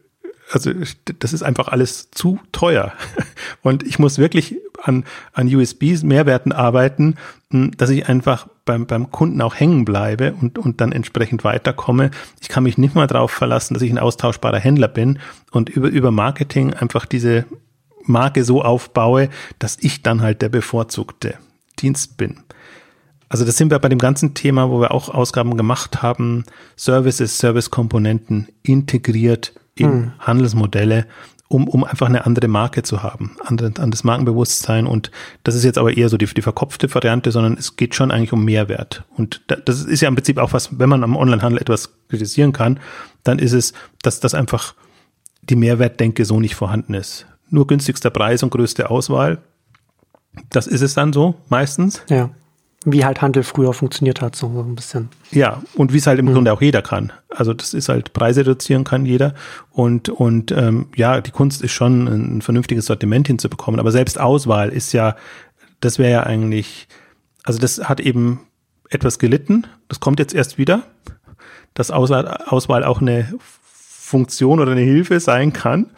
also 0.51 0.71
das 1.19 1.31
ist 1.31 1.43
einfach 1.43 1.69
alles 1.69 2.11
zu 2.11 2.39
teuer. 2.51 2.91
Und 3.61 3.83
ich 3.83 3.97
muss 3.97 4.17
wirklich 4.17 4.57
an, 4.81 5.05
an 5.31 5.47
USBs, 5.47 6.03
Mehrwerten 6.03 6.51
arbeiten, 6.51 7.15
hm, 7.51 7.71
dass 7.77 7.91
ich 7.91 8.09
einfach 8.09 8.47
beim, 8.65 8.87
beim 8.87 9.09
Kunden 9.11 9.41
auch 9.41 9.55
hängen 9.55 9.85
bleibe 9.85 10.33
und, 10.33 10.57
und 10.57 10.81
dann 10.81 10.91
entsprechend 10.91 11.43
weiterkomme. 11.43 12.11
Ich 12.41 12.49
kann 12.49 12.63
mich 12.63 12.77
nicht 12.77 12.95
mal 12.95 13.07
darauf 13.07 13.31
verlassen, 13.31 13.73
dass 13.73 13.83
ich 13.83 13.91
ein 13.91 13.99
austauschbarer 13.99 14.59
Händler 14.59 14.87
bin 14.87 15.19
und 15.51 15.69
über, 15.69 15.89
über 15.89 16.11
Marketing 16.11 16.73
einfach 16.73 17.05
diese 17.05 17.45
Marke 18.03 18.43
so 18.43 18.61
aufbaue, 18.61 19.29
dass 19.59 19.77
ich 19.79 20.03
dann 20.03 20.21
halt 20.21 20.41
der 20.41 20.49
bevorzugte 20.49 21.35
Dienst 21.79 22.17
bin. 22.17 22.43
Also 23.29 23.45
das 23.45 23.57
sind 23.57 23.71
wir 23.71 23.79
bei 23.79 23.89
dem 23.89 23.99
ganzen 23.99 24.35
Thema, 24.35 24.69
wo 24.69 24.79
wir 24.79 24.91
auch 24.91 25.09
Ausgaben 25.09 25.57
gemacht 25.57 26.03
haben, 26.03 26.45
Services, 26.75 27.39
Service-Komponenten 27.39 28.47
integriert 28.61 29.53
in 29.75 29.91
hm. 29.91 30.11
Handelsmodelle 30.19 31.07
um, 31.53 31.67
um 31.67 31.83
einfach 31.83 32.07
eine 32.07 32.25
andere 32.25 32.47
Marke 32.47 32.83
zu 32.83 33.03
haben, 33.03 33.37
an, 33.45 33.59
an 33.77 33.91
das 33.91 34.03
Markenbewusstsein. 34.03 34.87
Und 34.87 35.11
das 35.43 35.55
ist 35.55 35.63
jetzt 35.63 35.77
aber 35.77 35.95
eher 35.95 36.09
so 36.09 36.17
die, 36.17 36.25
die 36.25 36.41
verkopfte 36.41 36.93
Variante, 36.93 37.31
sondern 37.31 37.57
es 37.57 37.75
geht 37.75 37.95
schon 37.95 38.11
eigentlich 38.11 38.33
um 38.33 38.43
Mehrwert. 38.43 39.03
Und 39.15 39.41
das 39.47 39.83
ist 39.83 40.01
ja 40.01 40.07
im 40.07 40.15
Prinzip 40.15 40.39
auch 40.39 40.53
was, 40.53 40.79
wenn 40.79 40.89
man 40.89 41.03
am 41.03 41.15
Onlinehandel 41.15 41.61
etwas 41.61 41.93
kritisieren 42.09 42.53
kann, 42.53 42.79
dann 43.23 43.39
ist 43.39 43.53
es, 43.53 43.73
dass 44.01 44.19
das 44.19 44.33
einfach 44.33 44.73
die 45.43 45.55
Mehrwertdenke 45.55 46.25
so 46.25 46.39
nicht 46.39 46.55
vorhanden 46.55 46.95
ist. 46.95 47.27
Nur 47.53 47.67
günstigster 47.67 48.09
Preis 48.09 48.41
und 48.43 48.49
größte 48.49 48.89
Auswahl. 48.89 49.37
Das 50.49 50.65
ist 50.65 50.81
es 50.81 50.95
dann 50.95 51.13
so, 51.13 51.35
meistens. 51.49 52.01
Ja 52.09 52.31
wie 52.85 53.05
halt 53.05 53.21
Handel 53.21 53.43
früher 53.43 53.73
funktioniert 53.73 54.21
hat, 54.21 54.35
so 54.35 54.47
ein 54.47 54.75
bisschen. 54.75 55.09
Ja, 55.31 55.61
und 55.75 55.93
wie 55.93 55.97
es 55.97 56.07
halt 56.07 56.19
im 56.19 56.25
mhm. 56.25 56.33
Grunde 56.33 56.53
auch 56.53 56.61
jeder 56.61 56.81
kann. 56.81 57.13
Also 57.29 57.53
das 57.53 57.73
ist 57.73 57.89
halt 57.89 58.13
Preise 58.13 58.41
reduzieren 58.41 58.83
kann 58.83 59.05
jeder. 59.05 59.33
Und, 59.71 60.09
und 60.09 60.51
ähm, 60.51 60.87
ja, 60.95 61.21
die 61.21 61.31
Kunst 61.31 61.61
ist 61.61 61.71
schon, 61.71 62.07
ein 62.07 62.41
vernünftiges 62.41 62.85
Sortiment 62.85 63.27
hinzubekommen. 63.27 63.79
Aber 63.79 63.91
selbst 63.91 64.19
Auswahl 64.19 64.69
ist 64.69 64.91
ja, 64.91 65.15
das 65.79 65.97
wäre 65.97 66.11
ja 66.11 66.23
eigentlich, 66.23 66.87
also 67.43 67.59
das 67.59 67.87
hat 67.87 67.99
eben 67.99 68.41
etwas 68.89 69.17
gelitten. 69.17 69.65
Das 69.87 69.99
kommt 69.99 70.19
jetzt 70.19 70.33
erst 70.33 70.57
wieder, 70.57 70.83
dass 71.73 71.89
Auswahl, 71.89 72.27
Auswahl 72.47 72.83
auch 72.83 73.01
eine 73.01 73.33
Funktion 73.69 74.59
oder 74.59 74.73
eine 74.73 74.81
Hilfe 74.81 75.19
sein 75.19 75.53
kann. 75.53 75.91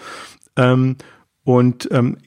Ähm, 0.55 0.97
und 1.45 1.87
ähm, 1.91 2.17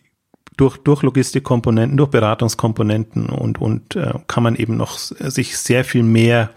durch, 0.56 0.78
durch 0.78 1.02
Logistikkomponenten, 1.02 1.98
durch 1.98 2.10
Beratungskomponenten 2.10 3.28
und, 3.28 3.60
und 3.60 3.94
äh, 3.96 4.14
kann 4.26 4.42
man 4.42 4.56
eben 4.56 4.76
noch 4.76 4.98
sich 4.98 5.58
sehr 5.58 5.84
viel 5.84 6.02
mehr 6.02 6.50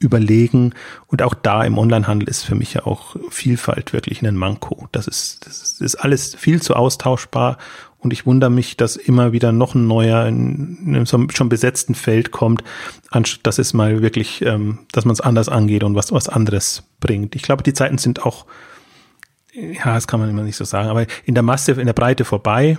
überlegen. 0.00 0.74
Und 1.06 1.22
auch 1.22 1.34
da 1.34 1.62
im 1.62 1.78
Onlinehandel 1.78 2.28
ist 2.28 2.42
für 2.42 2.54
mich 2.54 2.74
ja 2.74 2.86
auch 2.86 3.16
Vielfalt 3.30 3.92
wirklich 3.92 4.26
ein 4.26 4.34
Manko. 4.34 4.88
Das 4.92 5.06
ist, 5.06 5.46
das 5.46 5.80
ist 5.80 5.94
alles 5.96 6.34
viel 6.34 6.60
zu 6.60 6.74
austauschbar. 6.74 7.58
Und 7.98 8.14
ich 8.14 8.24
wundere 8.24 8.50
mich, 8.50 8.78
dass 8.78 8.96
immer 8.96 9.32
wieder 9.32 9.52
noch 9.52 9.74
ein 9.74 9.86
neuer 9.86 10.26
in, 10.26 10.78
einem 10.86 11.06
schon 11.06 11.48
besetzten 11.50 11.94
Feld 11.94 12.30
kommt, 12.30 12.64
anstatt 13.10 13.46
dass 13.46 13.58
es 13.58 13.74
mal 13.74 14.00
wirklich, 14.00 14.42
ähm, 14.42 14.80
dass 14.92 15.04
man 15.04 15.12
es 15.12 15.20
anders 15.20 15.50
angeht 15.50 15.84
und 15.84 15.94
was, 15.94 16.10
was 16.10 16.28
anderes 16.30 16.82
bringt. 17.00 17.36
Ich 17.36 17.42
glaube, 17.42 17.62
die 17.62 17.74
Zeiten 17.74 17.98
sind 17.98 18.24
auch, 18.24 18.46
ja, 19.52 19.94
das 19.94 20.06
kann 20.06 20.20
man 20.20 20.30
immer 20.30 20.42
nicht 20.42 20.56
so 20.56 20.64
sagen, 20.64 20.88
aber 20.88 21.06
in 21.24 21.34
der 21.34 21.42
Masse, 21.42 21.72
in 21.72 21.86
der 21.86 21.92
Breite 21.92 22.24
vorbei 22.24 22.78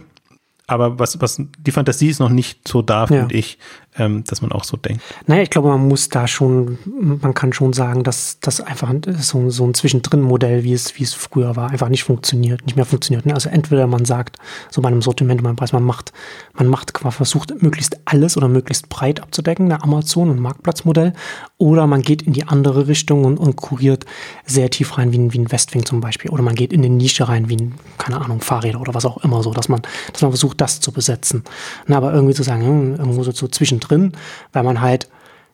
aber 0.71 0.99
was, 0.99 1.19
was, 1.19 1.41
die 1.59 1.71
Fantasie 1.71 2.07
ist 2.07 2.19
noch 2.19 2.29
nicht 2.29 2.65
so 2.65 2.81
da, 2.81 3.05
finde 3.05 3.33
ja. 3.33 3.39
ich, 3.39 3.57
ähm, 3.97 4.23
dass 4.25 4.41
man 4.41 4.51
auch 4.51 4.63
so 4.63 4.77
denkt. 4.77 5.01
Naja, 5.27 5.43
ich 5.43 5.49
glaube, 5.49 5.67
man 5.67 5.87
muss 5.87 6.09
da 6.09 6.27
schon, 6.27 6.77
man 6.85 7.33
kann 7.33 7.51
schon 7.51 7.73
sagen, 7.73 8.03
dass 8.03 8.39
das 8.39 8.61
einfach 8.61 8.93
so, 9.19 9.49
so 9.49 9.65
ein 9.65 9.73
Zwischendrin-Modell, 9.73 10.63
wie 10.63 10.73
es, 10.73 10.97
wie 10.97 11.03
es 11.03 11.13
früher 11.13 11.55
war, 11.55 11.71
einfach 11.71 11.89
nicht 11.89 12.03
funktioniert, 12.03 12.65
nicht 12.65 12.75
mehr 12.75 12.85
funktioniert. 12.85 13.25
Ne? 13.25 13.33
Also 13.33 13.49
entweder 13.49 13.87
man 13.87 14.05
sagt, 14.05 14.37
so 14.69 14.81
bei 14.81 14.87
einem 14.87 15.01
Sortiment, 15.01 15.43
beim 15.43 15.55
Preis, 15.55 15.73
man 15.73 15.83
macht, 15.83 16.13
man 16.53 16.67
macht 16.67 16.97
versucht, 16.97 17.61
möglichst 17.61 17.99
alles 18.05 18.37
oder 18.37 18.47
möglichst 18.47 18.87
breit 18.89 19.21
abzudecken, 19.21 19.67
der 19.67 19.83
Amazon- 19.83 20.29
und 20.29 20.39
Marktplatzmodell, 20.39 21.13
oder 21.57 21.85
man 21.85 22.01
geht 22.01 22.21
in 22.21 22.33
die 22.33 22.47
andere 22.47 22.87
Richtung 22.87 23.25
und, 23.25 23.37
und 23.37 23.57
kuriert 23.57 24.05
sehr 24.45 24.69
tief 24.69 24.97
rein, 24.97 25.11
wie 25.11 25.19
ein, 25.19 25.33
wie 25.33 25.39
ein 25.39 25.51
Westwing 25.51 25.85
zum 25.85 25.99
Beispiel, 25.99 26.31
oder 26.31 26.43
man 26.43 26.55
geht 26.55 26.71
in 26.71 26.83
eine 26.83 26.93
Nische 26.93 27.27
rein, 27.27 27.49
wie 27.49 27.57
ein, 27.57 27.73
keine 27.97 28.21
Ahnung, 28.21 28.41
Fahrräder 28.41 28.79
oder 28.79 28.93
was 28.93 29.05
auch 29.05 29.17
immer 29.17 29.43
so, 29.43 29.53
dass 29.53 29.67
man, 29.67 29.81
dass 30.13 30.21
man 30.21 30.31
versucht, 30.31 30.61
das 30.61 30.79
zu 30.79 30.91
besetzen. 30.91 31.43
Na, 31.87 31.97
aber 31.97 32.13
irgendwie 32.13 32.33
zu 32.33 32.43
sagen, 32.43 32.65
hm, 32.65 32.95
irgendwo 32.95 33.23
so, 33.23 33.31
so 33.31 33.47
zwischendrin, 33.81 34.13
weil 34.53 34.63
man 34.63 34.81
halt 34.81 35.07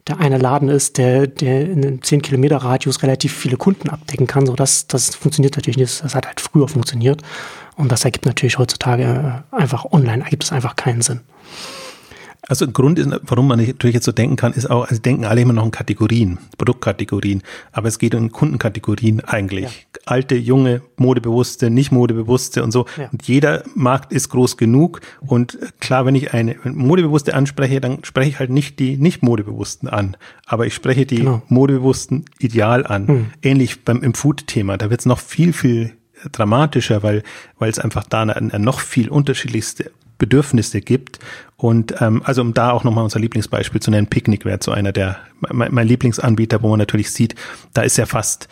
der 0.08 0.20
eine 0.20 0.38
Laden 0.38 0.70
ist, 0.70 0.98
der, 0.98 1.28
der 1.28 1.64
in 1.70 1.86
einem 1.86 2.02
10 2.02 2.22
Kilometer 2.22 2.58
Radius 2.58 3.04
relativ 3.04 3.36
viele 3.36 3.58
Kunden 3.58 3.90
abdecken 3.90 4.26
kann. 4.26 4.46
So, 4.46 4.56
das, 4.56 4.88
das 4.88 5.16
funktioniert 5.16 5.58
natürlich 5.58 5.76
nicht. 5.76 6.02
Das 6.02 6.16
hat 6.16 6.28
halt 6.28 6.40
früher 6.40 6.70
funktioniert. 6.70 7.22
Und 7.76 7.92
das 7.92 8.06
ergibt 8.06 8.26
natürlich 8.26 8.58
heutzutage 8.58 9.44
äh, 9.52 9.56
einfach 9.56 9.86
online, 9.92 10.24
ergibt 10.24 10.46
es 10.46 10.54
einfach 10.54 10.78
keinen 10.78 11.02
Sinn. 11.02 11.20
Also 12.48 12.66
ein 12.66 12.74
Grund 12.74 12.98
ist, 12.98 13.10
warum 13.24 13.48
man 13.48 13.60
natürlich 13.60 13.96
jetzt 13.96 14.06
so 14.06 14.12
denken 14.12 14.38
kann, 14.38 14.54
ist 14.54 14.70
auch, 14.70 14.88
also 14.88 15.02
denken 15.02 15.26
alle 15.26 15.42
immer 15.42 15.54
noch 15.54 15.66
in 15.66 15.72
Kategorien, 15.72 16.40
Produktkategorien, 16.58 17.44
aber 17.74 17.90
es 17.90 18.00
geht 18.00 18.16
um 18.16 18.32
Kundenkategorien 18.32 19.20
eigentlich. 19.22 19.66
Ja. 19.66 20.02
Alte, 20.06 20.36
junge, 20.36 20.82
modebewusste, 20.96 21.70
nicht 21.70 21.92
modebewusste 21.92 22.64
und 22.64 22.72
so. 22.72 22.86
Ja. 22.98 23.10
Und 23.12 23.28
jeder 23.28 23.64
Markt 23.76 24.14
ist 24.14 24.30
groß 24.30 24.56
genug 24.56 25.02
und 25.20 25.58
klar, 25.80 26.06
wenn 26.06 26.16
ich 26.16 26.34
eine 26.34 26.56
modebewusste 26.64 27.34
anspreche, 27.34 27.82
dann 27.82 28.04
spreche 28.04 28.30
ich 28.30 28.40
halt 28.40 28.50
nicht 28.50 28.80
die 28.80 28.98
nicht 28.98 29.22
modebewussten 29.22 29.90
an, 29.90 30.16
aber 30.46 30.66
ich 30.66 30.74
spreche 30.74 31.06
die 31.06 31.18
genau. 31.18 31.42
modebewussten 31.50 32.26
ideal 32.40 32.86
an. 32.88 33.06
Mhm. 33.06 33.26
Ähnlich 33.42 33.84
beim 33.84 34.02
im 34.04 34.14
Food-Thema, 34.14 34.78
da 34.78 34.90
wird 34.90 35.02
es 35.02 35.06
noch 35.06 35.20
viel, 35.20 35.52
viel 35.52 35.94
dramatischer, 36.32 37.04
weil 37.04 37.24
weil 37.60 37.70
es 37.70 37.80
einfach 37.80 38.06
da 38.06 38.22
eine, 38.22 38.36
eine 38.38 38.60
noch 38.60 38.80
viel 38.80 39.10
unterschiedlichste 39.10 39.92
Bedürfnisse 40.18 40.82
gibt. 40.82 41.20
Und 41.56 42.02
ähm, 42.02 42.22
also 42.24 42.42
um 42.42 42.54
da 42.54 42.72
auch 42.72 42.84
nochmal 42.84 43.04
unser 43.04 43.20
Lieblingsbeispiel 43.20 43.82
zu 43.82 43.92
nennen, 43.92 44.08
Picknick 44.08 44.46
wäre 44.46 44.60
so 44.62 44.72
einer 44.72 44.92
der 44.92 45.18
mein, 45.52 45.74
mein 45.74 45.88
Lieblingsanbieter, 45.88 46.62
wo 46.62 46.70
man 46.70 46.80
natürlich 46.80 47.12
sieht, 47.12 47.36
da 47.74 47.82
ist 47.82 47.98
ja 47.98 48.06
fast 48.06 48.48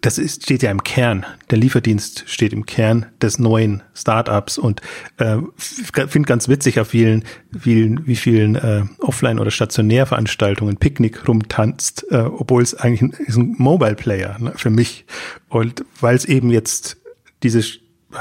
das 0.00 0.18
ist, 0.18 0.44
steht 0.44 0.62
ja 0.62 0.70
im 0.70 0.82
Kern. 0.82 1.26
Der 1.50 1.58
Lieferdienst 1.58 2.24
steht 2.26 2.52
im 2.52 2.64
Kern 2.64 3.06
des 3.20 3.38
neuen 3.38 3.82
Startups 3.94 4.56
und 4.56 4.80
äh, 5.18 5.38
finde 5.56 6.26
ganz 6.26 6.48
witzig 6.48 6.80
auf 6.80 6.88
vielen, 6.88 7.24
vielen, 7.58 8.06
wie 8.06 8.16
vielen 8.16 8.54
äh, 8.54 8.84
Offline- 8.98 9.38
oder 9.38 9.50
Stationärveranstaltungen 9.50 10.76
Picknick 10.76 11.28
rumtanzt, 11.28 12.06
äh, 12.10 12.18
obwohl 12.18 12.62
es 12.62 12.74
eigentlich 12.74 13.02
ein, 13.02 13.26
ist 13.26 13.36
ein 13.36 13.54
Mobile 13.58 13.94
Player 13.94 14.38
ne, 14.38 14.52
für 14.56 14.70
mich. 14.70 15.04
Und 15.48 15.84
weil 16.00 16.16
es 16.16 16.24
eben 16.24 16.50
jetzt 16.50 16.96
diese 17.42 17.62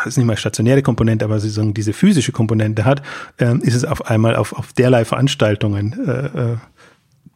ist 0.05 0.17
nicht 0.17 0.27
mal 0.27 0.37
stationäre 0.37 0.81
Komponente, 0.81 1.25
aber 1.25 1.39
sozusagen 1.39 1.73
diese 1.73 1.93
physische 1.93 2.31
Komponente 2.31 2.85
hat, 2.85 3.01
äh, 3.37 3.57
ist 3.59 3.75
es 3.75 3.85
auf 3.85 4.05
einmal 4.05 4.35
auf, 4.35 4.53
auf 4.53 4.73
derlei 4.73 5.05
Veranstaltungen 5.05 5.93
äh, 6.07 6.53
äh, 6.53 6.57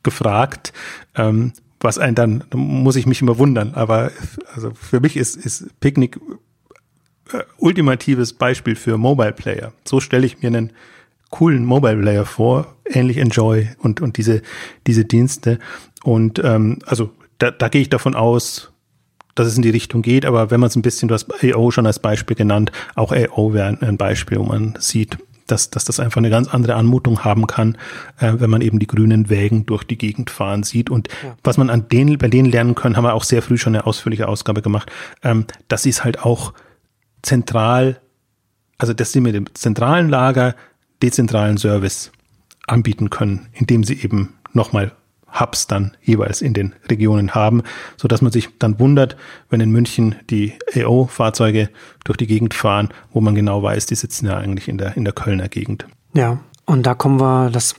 gefragt, 0.04 0.74
ähm, 1.16 1.54
was 1.80 1.97
einen 1.97 2.16
dann, 2.16 2.43
da 2.49 2.58
muss 2.58 2.95
ich 2.95 3.06
mich 3.06 3.22
immer 3.22 3.38
wundern, 3.38 3.74
aber 3.74 4.12
also 4.56 4.72
für 4.74 4.99
mich 4.99 5.18
ist, 5.18 5.36
ist 5.36 5.68
Picknick 5.80 6.20
äh, 7.32 7.43
ultimatives 7.58 8.34
Beispiel 8.34 8.76
für 8.76 8.97
Mobile 8.97 9.34
Player. 9.34 9.74
So 9.86 9.99
stelle 9.99 10.26
ich 10.26 10.41
mir 10.41 10.47
einen 10.47 10.72
coolen 11.30 11.66
Mobile 11.66 11.97
Player 11.97 12.26
vor, 12.26 12.76
ähnlich 12.86 13.18
Enjoy 13.18 13.70
und, 13.80 14.01
und 14.01 14.18
diese, 14.18 14.41
diese 14.86 15.04
Dienste. 15.06 15.60
Und 16.04 16.39
ähm, 16.43 16.80
also 16.86 17.12
da, 17.39 17.51
da 17.51 17.70
gehe 17.70 17.82
ich 17.82 17.89
davon 17.89 18.14
aus, 18.14 18.72
dass 19.36 19.47
es 19.47 19.55
in 19.55 19.61
die 19.61 19.69
Richtung 19.69 20.01
geht, 20.01 20.25
aber 20.25 20.51
wenn 20.51 20.59
man 20.59 20.67
es 20.67 20.75
ein 20.75 20.81
bisschen, 20.81 21.07
du 21.07 21.15
hast 21.15 21.27
AO 21.43 21.71
schon 21.71 21.88
als 21.88 21.99
Beispiel 21.99 22.36
genannt, 22.36 22.71
auch 22.95 23.11
AO 23.11 23.53
wäre 23.53 23.77
ein 23.81 23.97
Beispiel, 23.97 24.39
wo 24.39 24.43
man 24.43 24.75
sieht, 24.79 25.17
dass, 25.47 25.69
dass 25.69 25.86
das 25.86 25.99
einfach 25.99 26.17
eine 26.17 26.29
ganz 26.29 26.47
andere 26.47 26.75
Anmutung 26.75 27.23
haben 27.23 27.47
kann, 27.47 27.77
äh, 28.19 28.34
wenn 28.38 28.49
man 28.49 28.61
eben 28.61 28.79
die 28.79 28.88
grünen 28.88 29.29
Wägen 29.29 29.65
durch 29.65 29.84
die 29.84 29.97
Gegend 29.97 30.29
fahren 30.29 30.63
sieht. 30.63 30.89
Und 30.89 31.09
ja. 31.23 31.36
was 31.43 31.57
man 31.57 31.69
an 31.69 31.89
denen, 31.89 32.17
bei 32.17 32.27
denen 32.27 32.49
lernen 32.49 32.75
können, 32.75 32.95
haben 32.95 33.03
wir 33.03 33.13
auch 33.13 33.23
sehr 33.23 33.41
früh 33.41 33.57
schon 33.57 33.75
eine 33.75 33.86
ausführliche 33.86 34.27
Ausgabe 34.27 34.61
gemacht, 34.61 34.91
ähm, 35.21 35.45
dass 35.67 35.84
sie 35.84 35.89
es 35.89 36.03
halt 36.03 36.23
auch 36.23 36.53
zentral, 37.21 37.99
also 38.77 38.93
dass 38.93 39.11
sie 39.11 39.21
mit 39.21 39.36
dem 39.36 39.53
zentralen 39.53 40.09
Lager 40.09 40.55
dezentralen 41.01 41.57
Service 41.57 42.11
anbieten 42.67 43.09
können, 43.09 43.47
indem 43.53 43.84
sie 43.84 44.01
eben 44.01 44.36
nochmal 44.53 44.93
Hubs 45.39 45.67
dann 45.67 45.95
jeweils 46.01 46.41
in 46.41 46.53
den 46.53 46.73
Regionen 46.89 47.34
haben, 47.34 47.63
so 47.97 48.07
dass 48.07 48.21
man 48.21 48.31
sich 48.31 48.49
dann 48.59 48.79
wundert, 48.79 49.15
wenn 49.49 49.61
in 49.61 49.71
München 49.71 50.15
die 50.29 50.53
AO-Fahrzeuge 50.75 51.69
durch 52.03 52.17
die 52.17 52.27
Gegend 52.27 52.53
fahren, 52.53 52.89
wo 53.11 53.21
man 53.21 53.36
genau 53.36 53.63
weiß, 53.63 53.86
die 53.88 53.95
sitzen 53.95 54.27
ja 54.27 54.38
eigentlich 54.38 54.67
in 54.67 54.77
der, 54.77 54.95
in 54.95 55.03
der 55.03 55.13
Kölner 55.13 55.49
Gegend. 55.49 55.86
Ja, 56.13 56.39
und 56.65 56.86
da 56.86 56.93
kommen 56.93 57.19
wir, 57.19 57.49
das 57.49 57.75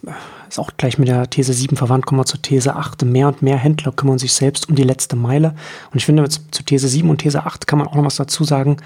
ist 0.54 0.60
auch 0.60 0.70
gleich 0.76 0.98
mit 0.98 1.08
der 1.08 1.28
These 1.28 1.52
7 1.52 1.76
verwandt, 1.76 2.06
kommen 2.06 2.20
wir 2.20 2.26
zur 2.26 2.40
These 2.40 2.76
8. 2.76 3.04
Mehr 3.04 3.26
und 3.26 3.42
mehr 3.42 3.56
Händler 3.56 3.90
kümmern 3.90 4.18
sich 4.18 4.32
selbst 4.32 4.68
um 4.68 4.76
die 4.76 4.84
letzte 4.84 5.16
Meile. 5.16 5.48
Und 5.90 5.96
ich 5.96 6.06
finde, 6.06 6.28
zu 6.28 6.62
These 6.62 6.86
7 6.86 7.10
und 7.10 7.18
These 7.18 7.44
8 7.44 7.66
kann 7.66 7.80
man 7.80 7.88
auch 7.88 7.96
noch 7.96 8.04
was 8.04 8.16
dazu 8.16 8.44
sagen, 8.44 8.76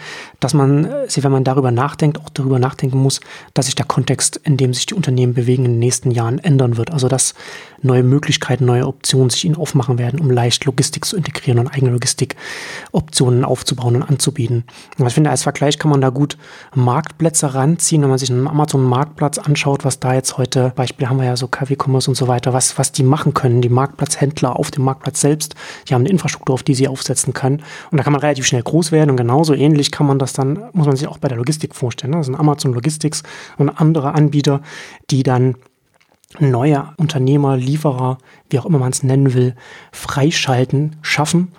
dass 0.41 0.55
man, 0.55 0.87
äh, 0.87 1.09
wenn 1.17 1.33
man 1.33 1.45
darüber 1.45 1.71
nachdenkt, 1.71 2.19
auch 2.19 2.31
darüber 2.31 2.59
nachdenken 2.59 2.99
muss, 2.99 3.21
dass 3.53 3.67
sich 3.67 3.75
der 3.75 3.85
Kontext, 3.85 4.39
in 4.45 4.57
dem 4.57 4.73
sich 4.73 4.87
die 4.87 4.95
Unternehmen 4.95 5.35
bewegen, 5.35 5.67
in 5.67 5.73
den 5.73 5.79
nächsten 5.79 6.11
Jahren 6.11 6.39
ändern 6.39 6.79
wird. 6.79 6.91
Also, 6.91 7.09
dass 7.09 7.35
neue 7.83 8.03
Möglichkeiten, 8.03 8.65
neue 8.65 8.87
Optionen 8.87 9.29
sich 9.29 9.45
ihnen 9.45 9.57
aufmachen 9.57 9.99
werden, 9.99 10.21
um 10.21 10.31
leicht 10.31 10.65
Logistik 10.65 11.05
zu 11.05 11.17
integrieren 11.17 11.59
und 11.59 11.69
eigene 11.69 11.91
Logistikoptionen 11.91 13.45
aufzubauen 13.45 13.97
und 13.97 14.03
anzubieten. 14.03 14.65
Und 14.99 15.07
ich 15.07 15.15
finde, 15.15 15.31
als 15.31 15.43
Vergleich 15.43 15.79
kann 15.79 15.91
man 15.91 16.01
da 16.01 16.09
gut 16.09 16.39
Marktplätze 16.75 17.55
ranziehen, 17.55 18.03
wenn 18.03 18.09
man 18.09 18.19
sich 18.19 18.31
einen 18.31 18.49
Amazon-Marktplatz 18.49 19.39
anschaut, 19.39 19.85
was 19.85 20.01
da 20.01 20.15
jetzt 20.15 20.39
heute, 20.39 20.73
Beispiel 20.75 21.09
haben 21.09 21.19
wir 21.19 21.27
ja 21.27 21.37
so 21.37 21.47
KW 21.59 21.77
Commerce 21.77 22.11
und 22.11 22.15
so 22.15 22.29
weiter, 22.29 22.53
was, 22.53 22.79
was 22.79 22.93
die 22.93 23.03
machen 23.03 23.35
können, 23.35 23.61
die 23.61 23.69
Marktplatzhändler 23.69 24.57
auf 24.59 24.71
dem 24.71 24.85
Marktplatz 24.85 25.21
selbst, 25.21 25.55
die 25.89 25.95
haben 25.95 26.03
eine 26.03 26.11
Infrastruktur, 26.11 26.55
auf 26.55 26.63
die 26.63 26.75
sie 26.75 26.89
aufsetzen 26.89 27.33
können. 27.33 27.63
Und 27.91 27.99
da 27.99 28.05
kann 28.05 28.13
man 28.13 28.21
relativ 28.21 28.47
schnell 28.47 28.63
groß 28.63 28.93
werden 28.93 29.11
und 29.11 29.17
genauso 29.17 29.55
ähnlich 29.55 29.91
kann 29.91 30.07
man 30.07 30.19
das 30.19 30.33
dann, 30.33 30.65
muss 30.73 30.87
man 30.87 30.97
sich 30.97 31.09
auch 31.09 31.19
bei 31.19 31.29
der 31.29 31.37
Logistik 31.37 31.75
vorstellen. 31.75 32.13
Das 32.13 32.27
sind 32.27 32.37
Amazon 32.37 32.73
Logistics 32.73 33.23
und 33.57 33.71
andere 33.71 34.15
Anbieter, 34.15 34.63
die 35.11 35.23
dann 35.23 35.57
neue 36.39 36.91
Unternehmer, 36.97 37.57
Lieferer, 37.57 38.19
wie 38.51 38.59
auch 38.59 38.67
immer 38.67 38.79
man 38.79 38.93
es 38.93 39.03
nennen 39.03 39.35
will, 39.35 39.55
freischalten, 39.93 40.97
schaffen, 41.03 41.53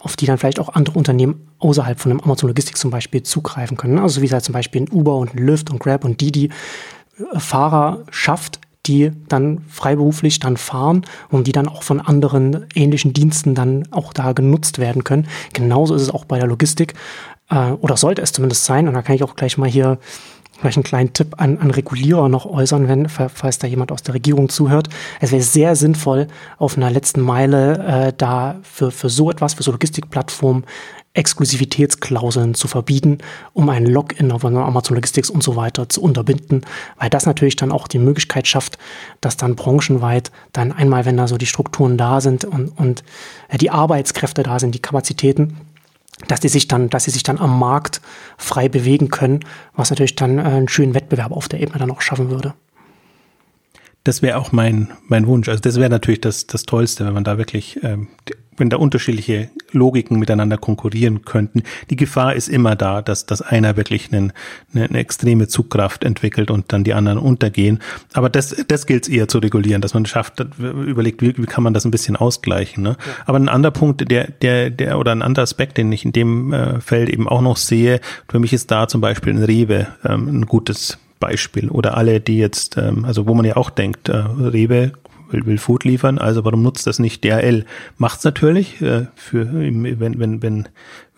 auf 0.00 0.16
die 0.16 0.26
dann 0.26 0.38
vielleicht 0.38 0.60
auch 0.60 0.74
andere 0.74 0.98
Unternehmen 0.98 1.48
außerhalb 1.60 1.98
von 1.98 2.12
einem 2.12 2.20
Amazon 2.20 2.48
Logistics 2.48 2.80
zum 2.80 2.90
Beispiel 2.90 3.22
zugreifen 3.22 3.76
können. 3.76 3.98
Also 3.98 4.20
wie 4.20 4.26
es 4.26 4.32
halt 4.32 4.44
zum 4.44 4.52
Beispiel 4.52 4.82
ein 4.82 4.90
Uber 4.90 5.16
und 5.16 5.34
ein 5.34 5.38
Lyft 5.38 5.70
und 5.70 5.78
Grab 5.78 6.04
und 6.04 6.20
Didi 6.20 6.50
äh, 7.18 7.38
Fahrer 7.38 8.04
schafft, 8.10 8.60
die 8.88 9.12
dann 9.28 9.60
freiberuflich 9.68 10.40
dann 10.40 10.56
fahren 10.56 11.04
und 11.30 11.46
die 11.46 11.52
dann 11.52 11.68
auch 11.68 11.82
von 11.82 12.00
anderen 12.00 12.66
ähnlichen 12.74 13.12
Diensten 13.12 13.54
dann 13.54 13.86
auch 13.90 14.12
da 14.12 14.32
genutzt 14.32 14.78
werden 14.78 15.04
können. 15.04 15.28
Genauso 15.52 15.94
ist 15.94 16.02
es 16.02 16.10
auch 16.10 16.24
bei 16.24 16.38
der 16.38 16.48
Logistik 16.48 16.94
äh, 17.50 17.72
oder 17.72 17.96
sollte 17.96 18.22
es 18.22 18.32
zumindest 18.32 18.64
sein. 18.64 18.88
Und 18.88 18.94
da 18.94 19.02
kann 19.02 19.14
ich 19.14 19.22
auch 19.22 19.36
gleich 19.36 19.58
mal 19.58 19.68
hier 19.68 19.98
vielleicht 20.58 20.78
einen 20.78 20.84
kleinen 20.84 21.12
Tipp 21.12 21.34
an, 21.36 21.58
an 21.58 21.70
Regulierer 21.70 22.28
noch 22.28 22.46
äußern, 22.46 22.88
wenn, 22.88 23.08
falls 23.08 23.58
da 23.58 23.66
jemand 23.66 23.92
aus 23.92 24.02
der 24.02 24.14
Regierung 24.14 24.48
zuhört. 24.48 24.88
Es 25.20 25.30
wäre 25.30 25.42
sehr 25.42 25.76
sinnvoll, 25.76 26.26
auf 26.56 26.76
einer 26.76 26.90
letzten 26.90 27.20
Meile 27.20 28.08
äh, 28.08 28.12
da 28.16 28.56
für, 28.62 28.90
für 28.90 29.08
so 29.08 29.30
etwas, 29.30 29.54
für 29.54 29.62
so 29.62 29.70
Logistikplattformen 29.70 30.64
Exklusivitätsklauseln 31.18 32.54
zu 32.54 32.68
verbieten, 32.68 33.18
um 33.52 33.68
ein 33.68 33.84
Login 33.84 34.30
auf 34.30 34.44
Amazon 34.44 34.94
Logistics 34.94 35.28
und 35.28 35.42
so 35.42 35.56
weiter 35.56 35.88
zu 35.88 36.00
unterbinden, 36.00 36.64
weil 36.96 37.10
das 37.10 37.26
natürlich 37.26 37.56
dann 37.56 37.72
auch 37.72 37.88
die 37.88 37.98
Möglichkeit 37.98 38.46
schafft, 38.46 38.78
dass 39.20 39.36
dann 39.36 39.56
branchenweit 39.56 40.30
dann 40.52 40.70
einmal, 40.70 41.04
wenn 41.04 41.16
da 41.16 41.26
so 41.26 41.36
die 41.36 41.46
Strukturen 41.46 41.98
da 41.98 42.20
sind 42.20 42.44
und, 42.44 42.68
und 42.78 43.02
äh, 43.48 43.58
die 43.58 43.70
Arbeitskräfte 43.70 44.44
da 44.44 44.60
sind, 44.60 44.74
die 44.74 44.82
Kapazitäten, 44.82 45.58
dass 46.28 46.40
die 46.40 46.48
sich 46.48 46.68
dann, 46.68 46.88
dass 46.88 47.04
sie 47.04 47.10
sich 47.10 47.24
dann 47.24 47.38
am 47.38 47.58
Markt 47.58 48.00
frei 48.36 48.68
bewegen 48.68 49.08
können, 49.08 49.40
was 49.74 49.90
natürlich 49.90 50.14
dann 50.14 50.38
äh, 50.38 50.42
einen 50.42 50.68
schönen 50.68 50.94
Wettbewerb 50.94 51.32
auf 51.32 51.48
der 51.48 51.60
Ebene 51.60 51.78
dann 51.78 51.90
auch 51.90 52.00
schaffen 52.00 52.30
würde. 52.30 52.54
Das 54.08 54.22
wäre 54.22 54.38
auch 54.38 54.52
mein, 54.52 54.88
mein 55.06 55.26
Wunsch. 55.26 55.50
Also 55.50 55.60
das 55.60 55.76
wäre 55.76 55.90
natürlich 55.90 56.22
das, 56.22 56.46
das 56.46 56.62
Tollste, 56.62 57.04
wenn 57.04 57.12
man 57.12 57.24
da 57.24 57.36
wirklich, 57.36 57.78
ähm, 57.82 58.08
wenn 58.56 58.70
da 58.70 58.78
unterschiedliche 58.78 59.50
Logiken 59.72 60.18
miteinander 60.18 60.56
konkurrieren 60.56 61.26
könnten. 61.26 61.62
Die 61.90 61.96
Gefahr 61.96 62.34
ist 62.34 62.48
immer 62.48 62.74
da, 62.74 63.02
dass, 63.02 63.26
dass 63.26 63.42
einer 63.42 63.76
wirklich 63.76 64.10
einen, 64.10 64.32
eine, 64.72 64.86
eine 64.86 64.98
extreme 64.98 65.46
Zugkraft 65.46 66.04
entwickelt 66.04 66.50
und 66.50 66.72
dann 66.72 66.84
die 66.84 66.94
anderen 66.94 67.18
untergehen. 67.18 67.80
Aber 68.14 68.30
das, 68.30 68.56
das 68.66 68.86
gilt 68.86 69.02
es 69.02 69.10
eher 69.10 69.28
zu 69.28 69.40
regulieren, 69.40 69.82
dass 69.82 69.92
man 69.92 70.06
schafft, 70.06 70.40
überlegt, 70.58 71.20
wie, 71.20 71.36
wie 71.36 71.44
kann 71.44 71.62
man 71.62 71.74
das 71.74 71.84
ein 71.84 71.90
bisschen 71.90 72.16
ausgleichen. 72.16 72.82
Ne? 72.82 72.96
Ja. 72.98 73.12
Aber 73.26 73.38
ein 73.38 73.50
anderer 73.50 73.72
Punkt, 73.72 74.10
der, 74.10 74.28
der, 74.30 74.70
der 74.70 74.98
oder 74.98 75.12
ein 75.12 75.20
anderer 75.20 75.42
Aspekt, 75.42 75.76
den 75.76 75.92
ich 75.92 76.06
in 76.06 76.12
dem 76.12 76.54
äh, 76.54 76.80
Feld 76.80 77.10
eben 77.10 77.28
auch 77.28 77.42
noch 77.42 77.58
sehe, 77.58 78.00
für 78.26 78.38
mich 78.38 78.54
ist 78.54 78.70
da 78.70 78.88
zum 78.88 79.02
Beispiel 79.02 79.34
ein 79.34 79.44
Rewe 79.44 79.88
ähm, 80.02 80.28
ein 80.28 80.46
gutes 80.46 80.96
Beispiel. 81.18 81.68
Oder 81.68 81.96
alle, 81.96 82.20
die 82.20 82.38
jetzt, 82.38 82.76
ähm, 82.76 83.04
also 83.04 83.26
wo 83.26 83.34
man 83.34 83.44
ja 83.44 83.56
auch 83.56 83.70
denkt, 83.70 84.08
äh, 84.08 84.16
Rewe 84.16 84.92
will, 85.30 85.46
will 85.46 85.58
Food 85.58 85.84
liefern, 85.84 86.18
also 86.18 86.44
warum 86.44 86.62
nutzt 86.62 86.86
das 86.86 86.98
nicht 86.98 87.24
DRL? 87.24 87.64
Macht's 87.96 88.24
natürlich, 88.24 88.80
äh, 88.80 89.06
für, 89.14 89.52
wenn, 89.52 90.00
wenn, 90.00 90.42
wenn, 90.42 90.68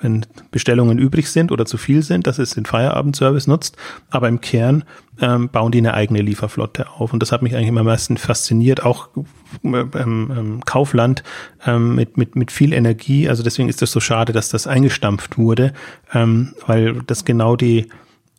wenn 0.01 0.27
Bestellungen 0.51 0.99
übrig 0.99 1.29
sind 1.31 1.53
oder 1.53 1.67
zu 1.67 1.77
viel 1.77 2.03
sind, 2.03 2.27
dass 2.27 2.39
es 2.39 2.51
den 2.51 2.65
Feierabendservice 2.65 3.47
nutzt. 3.47 3.77
Aber 4.11 4.29
im 4.29 4.41
Kern 4.41 4.85
ähm, 5.21 5.49
bauen 5.49 5.73
die 5.73 5.79
eine 5.79 5.95
eigene 5.95 6.23
Lieferflotte 6.23 6.89
auf. 6.91 7.13
Und 7.13 7.21
das 7.21 7.33
hat 7.33 7.43
mich 7.43 7.55
eigentlich 7.55 7.69
immer 7.69 7.81
am 7.81 7.87
meisten 7.87 8.17
fasziniert. 8.17 8.83
Auch 8.83 9.09
ähm, 9.63 9.91
ähm, 9.95 10.61
Kaufland 10.65 11.23
ähm, 11.67 11.95
mit, 11.95 12.17
mit, 12.17 12.37
mit 12.37 12.51
viel 12.51 12.73
Energie. 12.73 13.29
Also 13.29 13.43
deswegen 13.43 13.69
ist 13.69 13.83
das 13.83 13.93
so 13.93 14.01
schade, 14.01 14.33
dass 14.33 14.49
das 14.49 14.67
eingestampft 14.67 15.39
wurde, 15.39 15.73
ähm, 16.15 16.55
weil 16.67 17.03
das 17.07 17.25
genau 17.25 17.57
die 17.57 17.89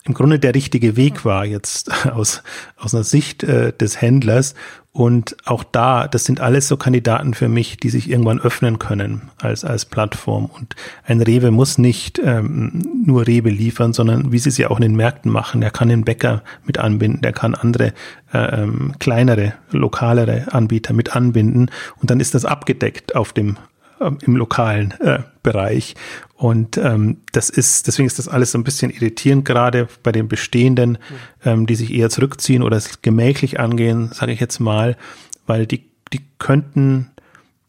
im 0.03 0.15
Grunde 0.15 0.39
der 0.39 0.55
richtige 0.55 0.97
Weg 0.97 1.25
war 1.25 1.45
jetzt 1.45 1.91
aus, 2.11 2.43
aus 2.77 2.95
einer 2.95 3.03
Sicht 3.03 3.43
äh, 3.43 3.73
des 3.73 4.01
Händlers. 4.01 4.55
Und 4.93 5.37
auch 5.45 5.63
da, 5.63 6.09
das 6.09 6.25
sind 6.25 6.41
alles 6.41 6.67
so 6.67 6.75
Kandidaten 6.75 7.33
für 7.33 7.47
mich, 7.47 7.77
die 7.77 7.89
sich 7.89 8.09
irgendwann 8.09 8.41
öffnen 8.41 8.77
können 8.77 9.29
als, 9.37 9.63
als 9.63 9.85
Plattform. 9.85 10.47
Und 10.47 10.75
ein 11.05 11.21
Rewe 11.21 11.49
muss 11.51 11.77
nicht 11.77 12.19
ähm, 12.19 12.83
nur 13.05 13.25
Rewe 13.25 13.49
liefern, 13.49 13.93
sondern 13.93 14.33
wie 14.33 14.39
sie 14.39 14.49
es 14.49 14.57
ja 14.57 14.69
auch 14.69 14.77
in 14.77 14.81
den 14.81 14.95
Märkten 14.97 15.31
machen. 15.31 15.61
Der 15.61 15.71
kann 15.71 15.87
den 15.87 16.03
Bäcker 16.03 16.43
mit 16.65 16.77
anbinden, 16.77 17.21
der 17.21 17.31
kann 17.31 17.55
andere 17.55 17.93
äh, 18.33 18.63
ähm, 18.63 18.93
kleinere, 18.99 19.53
lokalere 19.71 20.47
Anbieter 20.51 20.91
mit 20.91 21.15
anbinden. 21.15 21.71
Und 22.01 22.11
dann 22.11 22.19
ist 22.19 22.35
das 22.35 22.43
abgedeckt 22.43 23.15
auf 23.15 23.31
dem 23.31 23.55
ähm, 24.01 24.17
im 24.21 24.35
lokalen 24.35 24.91
äh, 24.99 25.19
Bereich. 25.43 25.95
Und 26.35 26.77
ähm, 26.77 27.17
das 27.31 27.49
ist, 27.49 27.87
deswegen 27.87 28.07
ist 28.07 28.19
das 28.19 28.27
alles 28.27 28.51
so 28.51 28.57
ein 28.57 28.63
bisschen 28.63 28.91
irritierend, 28.91 29.45
gerade 29.45 29.87
bei 30.03 30.11
den 30.11 30.27
Bestehenden, 30.27 30.97
ähm, 31.45 31.67
die 31.67 31.75
sich 31.75 31.93
eher 31.93 32.09
zurückziehen 32.09 32.63
oder 32.63 32.77
es 32.77 33.01
gemächlich 33.01 33.59
angehen, 33.59 34.09
sage 34.13 34.31
ich 34.31 34.39
jetzt 34.39 34.59
mal, 34.59 34.97
weil 35.45 35.67
die, 35.67 35.85
die 36.13 36.21
könnten 36.39 37.11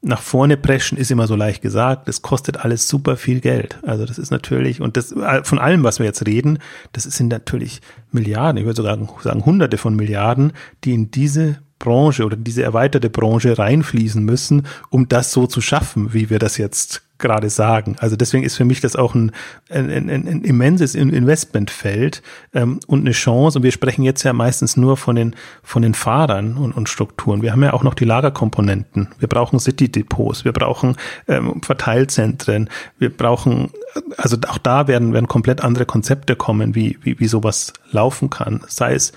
nach 0.04 0.20
vorne 0.20 0.56
preschen 0.56 0.98
ist 0.98 1.12
immer 1.12 1.28
so 1.28 1.36
leicht 1.36 1.62
gesagt. 1.62 2.08
Das 2.08 2.22
kostet 2.22 2.64
alles 2.64 2.88
super 2.88 3.16
viel 3.16 3.40
Geld. 3.40 3.78
Also 3.82 4.04
das 4.04 4.18
ist 4.18 4.32
natürlich, 4.32 4.80
und 4.80 4.96
das 4.96 5.12
äh, 5.12 5.44
von 5.44 5.60
allem, 5.60 5.84
was 5.84 6.00
wir 6.00 6.06
jetzt 6.06 6.26
reden, 6.26 6.58
das 6.92 7.04
sind 7.04 7.28
natürlich 7.28 7.80
Milliarden, 8.10 8.58
ich 8.58 8.64
würde 8.64 8.76
sogar 8.76 8.98
sagen 9.22 9.46
Hunderte 9.46 9.78
von 9.78 9.94
Milliarden, 9.94 10.52
die 10.82 10.92
in 10.92 11.12
diese 11.12 11.58
Branche 11.82 12.24
oder 12.24 12.36
diese 12.36 12.62
erweiterte 12.62 13.10
Branche 13.10 13.58
reinfließen 13.58 14.24
müssen, 14.24 14.66
um 14.88 15.08
das 15.08 15.32
so 15.32 15.46
zu 15.46 15.60
schaffen, 15.60 16.14
wie 16.14 16.30
wir 16.30 16.38
das 16.38 16.56
jetzt 16.56 17.02
gerade 17.22 17.48
sagen. 17.48 17.96
Also 18.00 18.16
deswegen 18.16 18.44
ist 18.44 18.56
für 18.56 18.66
mich 18.66 18.82
das 18.82 18.96
auch 18.96 19.14
ein, 19.14 19.32
ein, 19.70 19.88
ein, 19.90 20.10
ein 20.10 20.42
immenses 20.42 20.94
Investmentfeld 20.94 22.22
ähm, 22.52 22.80
und 22.86 23.00
eine 23.00 23.12
Chance. 23.12 23.58
Und 23.58 23.62
wir 23.62 23.72
sprechen 23.72 24.02
jetzt 24.02 24.22
ja 24.24 24.34
meistens 24.34 24.76
nur 24.76 24.98
von 24.98 25.16
den, 25.16 25.34
von 25.62 25.80
den 25.80 25.94
Fahrern 25.94 26.58
und, 26.58 26.72
und 26.72 26.90
Strukturen. 26.90 27.40
Wir 27.40 27.52
haben 27.52 27.62
ja 27.62 27.72
auch 27.72 27.84
noch 27.84 27.94
die 27.94 28.04
Lagerkomponenten. 28.04 29.08
Wir 29.18 29.28
brauchen 29.28 29.58
City-Depots, 29.58 30.44
wir 30.44 30.52
brauchen 30.52 30.96
ähm, 31.28 31.62
Verteilzentren, 31.62 32.68
wir 32.98 33.16
brauchen, 33.16 33.70
also 34.18 34.36
auch 34.48 34.58
da 34.58 34.88
werden, 34.88 35.14
werden 35.14 35.28
komplett 35.28 35.62
andere 35.62 35.86
Konzepte 35.86 36.36
kommen, 36.36 36.74
wie, 36.74 36.98
wie, 37.02 37.18
wie 37.20 37.28
sowas 37.28 37.72
laufen 37.92 38.28
kann. 38.28 38.62
Sei 38.66 38.94
es 38.94 39.12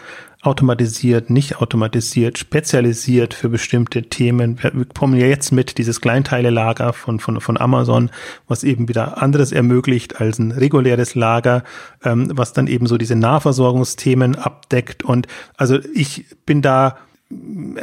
automatisiert, 0.45 1.29
nicht 1.29 1.57
automatisiert, 1.57 2.37
spezialisiert 2.37 3.33
für 3.33 3.49
bestimmte 3.49 4.03
Themen. 4.03 4.61
Wir 4.61 4.85
kommen 4.85 5.19
ja 5.19 5.27
jetzt 5.27 5.51
mit 5.51 5.77
dieses 5.77 6.01
Kleinteile-Lager 6.01 6.93
von, 6.93 7.19
von, 7.19 7.41
von 7.41 7.57
Amazon, 7.57 8.09
was 8.47 8.63
eben 8.63 8.87
wieder 8.87 9.21
anderes 9.21 9.51
ermöglicht 9.51 10.21
als 10.21 10.39
ein 10.39 10.51
reguläres 10.51 11.15
Lager, 11.15 11.63
ähm, 12.03 12.31
was 12.33 12.53
dann 12.53 12.67
eben 12.67 12.87
so 12.87 12.97
diese 12.97 13.15
Nahversorgungsthemen 13.15 14.35
abdeckt. 14.35 15.03
Und 15.03 15.27
also 15.57 15.79
ich 15.93 16.25
bin 16.45 16.61
da, 16.61 16.97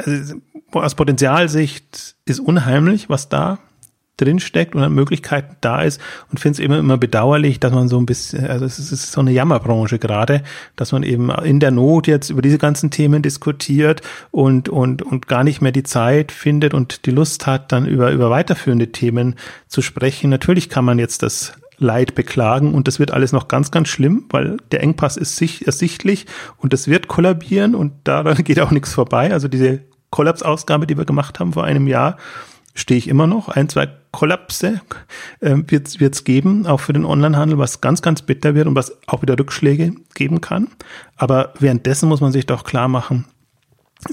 also 0.05 0.35
aus 0.71 0.95
Potenzialsicht 0.95 2.15
ist 2.25 2.39
unheimlich, 2.39 3.09
was 3.09 3.29
da 3.29 3.59
drinsteckt 4.17 4.75
und 4.75 4.83
an 4.83 4.93
Möglichkeiten 4.93 5.55
da 5.61 5.81
ist 5.81 5.99
und 6.31 6.39
finde 6.39 6.53
es 6.53 6.59
immer 6.59 6.77
immer 6.77 6.97
bedauerlich, 6.97 7.59
dass 7.59 7.71
man 7.71 7.87
so 7.87 7.97
ein 7.97 8.05
bisschen, 8.05 8.45
also 8.45 8.65
es 8.65 8.77
ist 8.77 9.11
so 9.11 9.21
eine 9.21 9.31
Jammerbranche 9.31 9.97
gerade, 9.97 10.43
dass 10.75 10.91
man 10.91 11.03
eben 11.03 11.29
in 11.29 11.59
der 11.59 11.71
Not 11.71 12.07
jetzt 12.07 12.29
über 12.29 12.41
diese 12.41 12.57
ganzen 12.57 12.91
Themen 12.91 13.21
diskutiert 13.21 14.01
und 14.31 14.69
und 14.69 15.01
und 15.01 15.27
gar 15.27 15.43
nicht 15.43 15.61
mehr 15.61 15.71
die 15.71 15.83
Zeit 15.83 16.31
findet 16.31 16.73
und 16.73 17.05
die 17.05 17.11
Lust 17.11 17.47
hat, 17.47 17.71
dann 17.71 17.87
über 17.87 18.11
über 18.11 18.29
weiterführende 18.29 18.91
Themen 18.91 19.35
zu 19.67 19.81
sprechen. 19.81 20.29
Natürlich 20.29 20.69
kann 20.69 20.85
man 20.85 20.99
jetzt 20.99 21.23
das 21.23 21.53
Leid 21.79 22.15
beklagen 22.15 22.73
und 22.73 22.87
das 22.87 22.99
wird 22.99 23.11
alles 23.11 23.31
noch 23.31 23.47
ganz, 23.47 23.71
ganz 23.71 23.89
schlimm, 23.89 24.25
weil 24.29 24.57
der 24.71 24.81
Engpass 24.81 25.17
ist 25.17 25.35
sich 25.35 25.65
ersichtlich 25.65 26.25
und 26.57 26.73
das 26.73 26.87
wird 26.87 27.07
kollabieren 27.07 27.75
und 27.75 27.93
daran 28.03 28.37
geht 28.43 28.59
auch 28.59 28.71
nichts 28.71 28.93
vorbei. 28.93 29.31
Also 29.31 29.47
diese 29.47 29.81
Kollapsausgabe, 30.09 30.87
die 30.87 30.97
wir 30.97 31.05
gemacht 31.05 31.39
haben 31.39 31.53
vor 31.53 31.63
einem 31.63 31.87
Jahr, 31.87 32.17
stehe 32.73 32.97
ich 32.97 33.07
immer 33.07 33.27
noch. 33.27 33.49
Ein, 33.49 33.69
zwei 33.69 33.89
Kollapse 34.11 34.81
äh, 35.39 35.55
wird 35.67 35.95
es 35.99 36.23
geben, 36.23 36.65
auch 36.65 36.79
für 36.79 36.93
den 36.93 37.05
Onlinehandel, 37.05 37.57
was 37.57 37.81
ganz, 37.81 38.01
ganz 38.01 38.21
bitter 38.21 38.55
wird 38.55 38.67
und 38.67 38.75
was 38.75 38.97
auch 39.07 39.21
wieder 39.21 39.37
Rückschläge 39.37 39.93
geben 40.13 40.41
kann. 40.41 40.67
Aber 41.15 41.53
währenddessen 41.59 42.09
muss 42.09 42.21
man 42.21 42.31
sich 42.31 42.45
doch 42.45 42.63
klar 42.63 42.87
machen, 42.87 43.25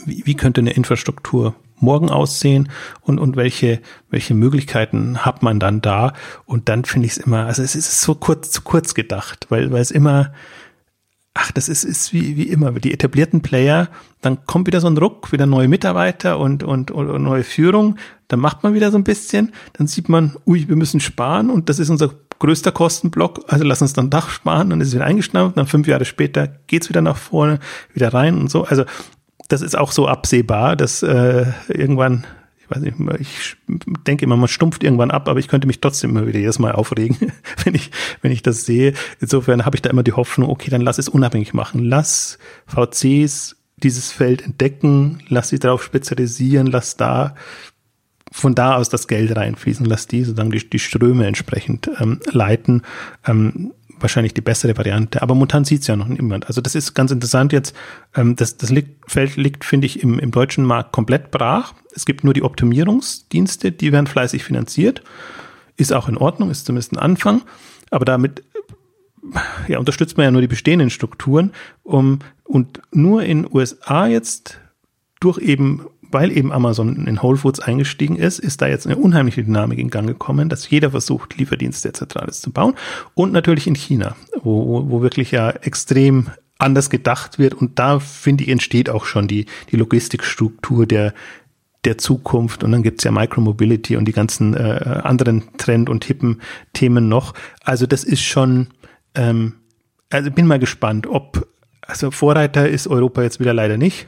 wie, 0.06 0.24
wie 0.24 0.34
könnte 0.34 0.61
eine 0.61 0.72
Infrastruktur 0.72 1.54
morgen 1.76 2.11
aussehen 2.11 2.68
und, 3.00 3.18
und 3.18 3.36
welche, 3.36 3.80
welche 4.11 4.34
Möglichkeiten 4.34 5.24
hat 5.24 5.42
man 5.42 5.58
dann 5.58 5.80
da? 5.80 6.12
Und 6.44 6.68
dann 6.68 6.84
finde 6.84 7.06
ich 7.06 7.12
es 7.12 7.18
immer, 7.18 7.46
also 7.46 7.62
es 7.62 7.74
ist 7.74 8.00
so 8.00 8.14
kurz, 8.14 8.50
zu 8.50 8.62
kurz 8.62 8.94
gedacht, 8.94 9.46
weil, 9.48 9.72
weil 9.72 9.80
es 9.80 9.90
immer, 9.90 10.32
ach, 11.34 11.52
das 11.52 11.68
ist, 11.68 11.84
ist 11.84 12.12
wie, 12.12 12.36
wie 12.36 12.48
immer, 12.48 12.72
die 12.72 12.92
etablierten 12.92 13.40
Player, 13.40 13.88
dann 14.20 14.44
kommt 14.46 14.66
wieder 14.66 14.80
so 14.80 14.88
ein 14.88 14.98
Ruck, 14.98 15.32
wieder 15.32 15.46
neue 15.46 15.68
Mitarbeiter 15.68 16.38
und, 16.38 16.62
und, 16.62 16.90
und 16.90 17.22
neue 17.22 17.44
Führung, 17.44 17.96
dann 18.28 18.40
macht 18.40 18.62
man 18.62 18.74
wieder 18.74 18.90
so 18.90 18.98
ein 18.98 19.04
bisschen, 19.04 19.52
dann 19.74 19.86
sieht 19.86 20.08
man, 20.08 20.36
ui, 20.46 20.68
wir 20.68 20.76
müssen 20.76 21.00
sparen 21.00 21.50
und 21.50 21.68
das 21.68 21.78
ist 21.78 21.90
unser 21.90 22.10
größter 22.40 22.72
Kostenblock, 22.72 23.44
also 23.48 23.64
lass 23.64 23.82
uns 23.82 23.92
dann 23.92 24.10
Dach 24.10 24.30
sparen, 24.30 24.70
dann 24.70 24.80
ist 24.80 24.88
es 24.88 24.94
wieder 24.94 25.04
eingestampft, 25.04 25.56
dann 25.56 25.66
fünf 25.66 25.86
Jahre 25.86 26.04
später 26.04 26.48
geht's 26.66 26.88
wieder 26.88 27.02
nach 27.02 27.16
vorne, 27.16 27.60
wieder 27.94 28.12
rein 28.12 28.38
und 28.38 28.50
so, 28.50 28.64
also 28.64 28.84
das 29.48 29.62
ist 29.62 29.76
auch 29.76 29.92
so 29.92 30.08
absehbar, 30.08 30.76
dass 30.76 31.02
äh, 31.02 31.46
irgendwann 31.68 32.24
weiß 32.70 32.80
nicht, 32.80 32.96
ich 33.18 33.56
denke 34.06 34.24
immer, 34.24 34.36
man 34.36 34.48
stumpft 34.48 34.84
irgendwann 34.84 35.10
ab, 35.10 35.28
aber 35.28 35.38
ich 35.40 35.48
könnte 35.48 35.66
mich 35.66 35.80
trotzdem 35.80 36.10
immer 36.10 36.26
wieder 36.26 36.38
jedes 36.38 36.58
Mal 36.58 36.72
aufregen, 36.72 37.16
wenn 37.64 37.74
ich, 37.74 37.90
wenn 38.22 38.32
ich 38.32 38.42
das 38.42 38.64
sehe. 38.64 38.94
Insofern 39.20 39.64
habe 39.64 39.76
ich 39.76 39.82
da 39.82 39.90
immer 39.90 40.02
die 40.02 40.12
Hoffnung, 40.12 40.48
okay, 40.48 40.70
dann 40.70 40.80
lass 40.80 40.98
es 40.98 41.08
unabhängig 41.08 41.52
machen. 41.52 41.84
Lass 41.84 42.38
VCs 42.66 43.56
dieses 43.76 44.12
Feld 44.12 44.42
entdecken, 44.42 45.22
lass 45.28 45.48
sie 45.48 45.58
darauf 45.58 45.82
spezialisieren, 45.82 46.66
lass 46.66 46.96
da 46.96 47.34
von 48.32 48.54
da 48.54 48.76
aus 48.76 48.88
das 48.88 49.08
Geld 49.08 49.34
reinfließen, 49.34 49.84
lass 49.86 50.06
die 50.06 50.22
sozusagen 50.22 50.52
die, 50.52 50.70
die 50.70 50.78
Ströme 50.78 51.26
entsprechend 51.26 51.90
ähm, 51.98 52.20
leiten. 52.30 52.82
Ähm, 53.26 53.72
wahrscheinlich 54.03 54.34
die 54.34 54.40
bessere 54.40 54.76
Variante. 54.76 55.22
Aber 55.22 55.34
momentan 55.34 55.64
sieht 55.64 55.82
es 55.82 55.86
ja 55.86 55.96
noch 55.96 56.09
niemand. 56.09 56.46
Also 56.46 56.61
das 56.61 56.74
ist 56.74 56.94
ganz 56.94 57.11
interessant 57.11 57.53
jetzt. 57.53 57.74
Ähm, 58.14 58.36
das 58.36 58.57
das 58.57 58.70
liegt, 58.70 59.11
Feld 59.11 59.36
liegt, 59.36 59.64
finde 59.64 59.86
ich, 59.86 60.03
im, 60.03 60.18
im 60.18 60.30
deutschen 60.30 60.64
Markt 60.64 60.92
komplett 60.92 61.30
brach. 61.30 61.74
Es 61.94 62.07
gibt 62.07 62.24
nur 62.24 62.34
die 62.34 62.42
Optimierungsdienste, 62.42 63.72
die 63.72 63.92
werden 63.92 64.07
fleißig 64.07 64.44
finanziert. 64.44 65.03
Ist 65.76 65.92
auch 65.92 66.09
in 66.09 66.16
Ordnung, 66.16 66.51
ist 66.51 66.66
zumindest 66.66 66.92
ein 66.92 66.98
Anfang. 66.98 67.42
Aber 67.90 68.05
damit 68.05 68.42
ja, 69.68 69.78
unterstützt 69.78 70.16
man 70.16 70.24
ja 70.24 70.30
nur 70.30 70.40
die 70.40 70.48
bestehenden 70.48 70.90
Strukturen. 70.90 71.53
Um, 71.82 72.20
und 72.44 72.80
nur 72.92 73.22
in 73.22 73.46
USA 73.53 74.07
jetzt 74.07 74.59
durch 75.20 75.38
eben 75.38 75.86
weil 76.12 76.36
eben 76.36 76.52
Amazon 76.52 77.06
in 77.06 77.22
Whole 77.22 77.36
Foods 77.36 77.61
eingestiegen 77.61 78.16
ist, 78.16 78.38
ist 78.38 78.62
da 78.62 78.66
jetzt 78.66 78.86
eine 78.86 78.96
unheimliche 78.96 79.44
Dynamik 79.44 79.78
in 79.78 79.90
Gang 79.90 80.06
gekommen, 80.06 80.48
dass 80.48 80.68
jeder 80.68 80.90
versucht, 80.90 81.36
Lieferdienste 81.36 81.88
etc. 81.88 82.16
alles 82.16 82.40
zu 82.40 82.50
bauen. 82.50 82.74
Und 83.14 83.32
natürlich 83.32 83.66
in 83.66 83.74
China, 83.74 84.16
wo, 84.42 84.90
wo 84.90 85.02
wirklich 85.02 85.30
ja 85.30 85.50
extrem 85.50 86.30
anders 86.58 86.90
gedacht 86.90 87.38
wird. 87.38 87.54
Und 87.54 87.78
da, 87.78 88.00
finde 88.00 88.44
ich, 88.44 88.50
entsteht 88.50 88.90
auch 88.90 89.04
schon 89.04 89.28
die, 89.28 89.46
die 89.70 89.76
Logistikstruktur 89.76 90.86
der, 90.86 91.14
der 91.84 91.98
Zukunft. 91.98 92.64
Und 92.64 92.72
dann 92.72 92.82
gibt's 92.82 93.04
ja 93.04 93.11
Micromobility 93.11 93.96
und 93.96 94.04
die 94.04 94.12
ganzen 94.12 94.54
äh, 94.54 95.00
anderen 95.02 95.56
Trend- 95.56 95.88
und 95.88 96.04
hippen 96.04 96.40
Themen 96.72 97.08
noch. 97.08 97.34
Also 97.64 97.86
das 97.86 98.04
ist 98.04 98.22
schon, 98.22 98.68
ähm, 99.14 99.54
also 100.11 100.30
bin 100.30 100.46
mal 100.46 100.58
gespannt, 100.58 101.06
ob, 101.06 101.48
also 101.82 102.11
Vorreiter 102.11 102.68
ist 102.68 102.88
Europa 102.88 103.22
jetzt 103.22 103.40
wieder 103.40 103.54
leider 103.54 103.76
nicht 103.76 104.06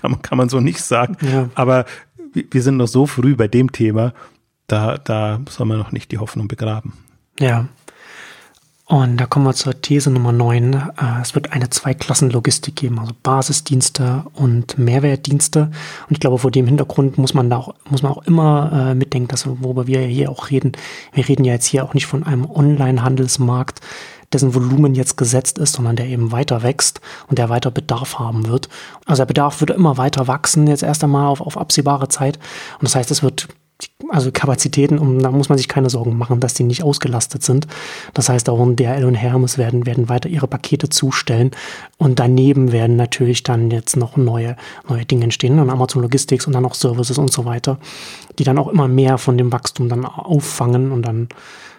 kann, 0.00 0.22
kann 0.22 0.38
man 0.38 0.48
so 0.48 0.60
nicht 0.60 0.82
sagen. 0.82 1.16
Ja. 1.20 1.48
Aber 1.54 1.84
wir 2.32 2.62
sind 2.62 2.76
noch 2.76 2.88
so 2.88 3.06
früh 3.06 3.34
bei 3.34 3.48
dem 3.48 3.72
Thema, 3.72 4.12
da, 4.66 4.98
da 4.98 5.40
soll 5.48 5.66
man 5.66 5.78
noch 5.78 5.92
nicht 5.92 6.12
die 6.12 6.18
Hoffnung 6.18 6.48
begraben. 6.48 6.92
Ja. 7.38 7.66
Und 8.88 9.16
da 9.16 9.26
kommen 9.26 9.44
wir 9.44 9.52
zur 9.52 9.80
These 9.80 10.12
Nummer 10.12 10.30
9. 10.30 10.74
Äh, 10.74 10.80
es 11.20 11.34
wird 11.34 11.52
eine 11.52 11.70
Zweiklassenlogistik 11.70 12.76
geben, 12.76 13.00
also 13.00 13.14
Basisdienste 13.20 14.24
und 14.32 14.78
Mehrwertdienste. 14.78 15.62
Und 15.62 16.12
ich 16.12 16.20
glaube, 16.20 16.38
vor 16.38 16.52
dem 16.52 16.68
Hintergrund 16.68 17.18
muss 17.18 17.34
man 17.34 17.50
da 17.50 17.56
auch, 17.56 17.74
muss 17.90 18.02
man 18.02 18.12
auch 18.12 18.22
immer 18.22 18.90
äh, 18.90 18.94
mitdenken, 18.94 19.26
dass, 19.26 19.44
worüber 19.44 19.88
wir 19.88 20.02
hier 20.02 20.30
auch 20.30 20.50
reden. 20.50 20.72
Wir 21.12 21.28
reden 21.28 21.44
ja 21.44 21.54
jetzt 21.54 21.66
hier 21.66 21.84
auch 21.84 21.94
nicht 21.94 22.06
von 22.06 22.22
einem 22.22 22.48
Online-Handelsmarkt, 22.48 23.80
dessen 24.32 24.54
Volumen 24.54 24.94
jetzt 24.94 25.16
gesetzt 25.16 25.58
ist, 25.58 25.74
sondern 25.74 25.96
der 25.96 26.06
eben 26.06 26.32
weiter 26.32 26.62
wächst 26.62 27.00
und 27.28 27.38
der 27.38 27.48
weiter 27.48 27.70
Bedarf 27.70 28.18
haben 28.18 28.48
wird. 28.48 28.68
Also 29.04 29.20
der 29.20 29.26
Bedarf 29.26 29.60
wird 29.60 29.70
immer 29.70 29.96
weiter 29.96 30.26
wachsen, 30.26 30.66
jetzt 30.66 30.82
erst 30.82 31.04
einmal 31.04 31.26
auf, 31.26 31.40
auf 31.40 31.56
absehbare 31.56 32.08
Zeit. 32.08 32.38
Und 32.78 32.84
das 32.84 32.94
heißt, 32.94 33.10
es 33.10 33.22
wird 33.22 33.48
also 34.08 34.30
Kapazitäten, 34.32 34.98
um, 34.98 35.18
da 35.18 35.30
muss 35.30 35.48
man 35.48 35.58
sich 35.58 35.68
keine 35.68 35.90
Sorgen 35.90 36.16
machen, 36.16 36.40
dass 36.40 36.54
die 36.54 36.64
nicht 36.64 36.82
ausgelastet 36.82 37.42
sind. 37.42 37.66
Das 38.14 38.28
heißt, 38.28 38.48
auch 38.48 38.66
DHL 38.74 39.04
und 39.04 39.14
Hermes 39.14 39.58
werden, 39.58 39.84
werden 39.84 40.08
weiter 40.08 40.28
ihre 40.28 40.46
Pakete 40.46 40.88
zustellen 40.88 41.50
und 41.98 42.18
daneben 42.18 42.72
werden 42.72 42.96
natürlich 42.96 43.42
dann 43.42 43.70
jetzt 43.70 43.96
noch 43.96 44.16
neue, 44.16 44.56
neue 44.88 45.04
Dinge 45.04 45.24
entstehen, 45.24 45.58
dann 45.58 45.70
Amazon 45.70 46.02
Logistics 46.02 46.46
und 46.46 46.54
dann 46.54 46.64
auch 46.64 46.74
Services 46.74 47.18
und 47.18 47.32
so 47.32 47.44
weiter, 47.44 47.78
die 48.38 48.44
dann 48.44 48.58
auch 48.58 48.68
immer 48.68 48.88
mehr 48.88 49.18
von 49.18 49.36
dem 49.36 49.52
Wachstum 49.52 49.88
dann 49.88 50.06
auffangen 50.06 50.90
und 50.92 51.02
dann 51.02 51.28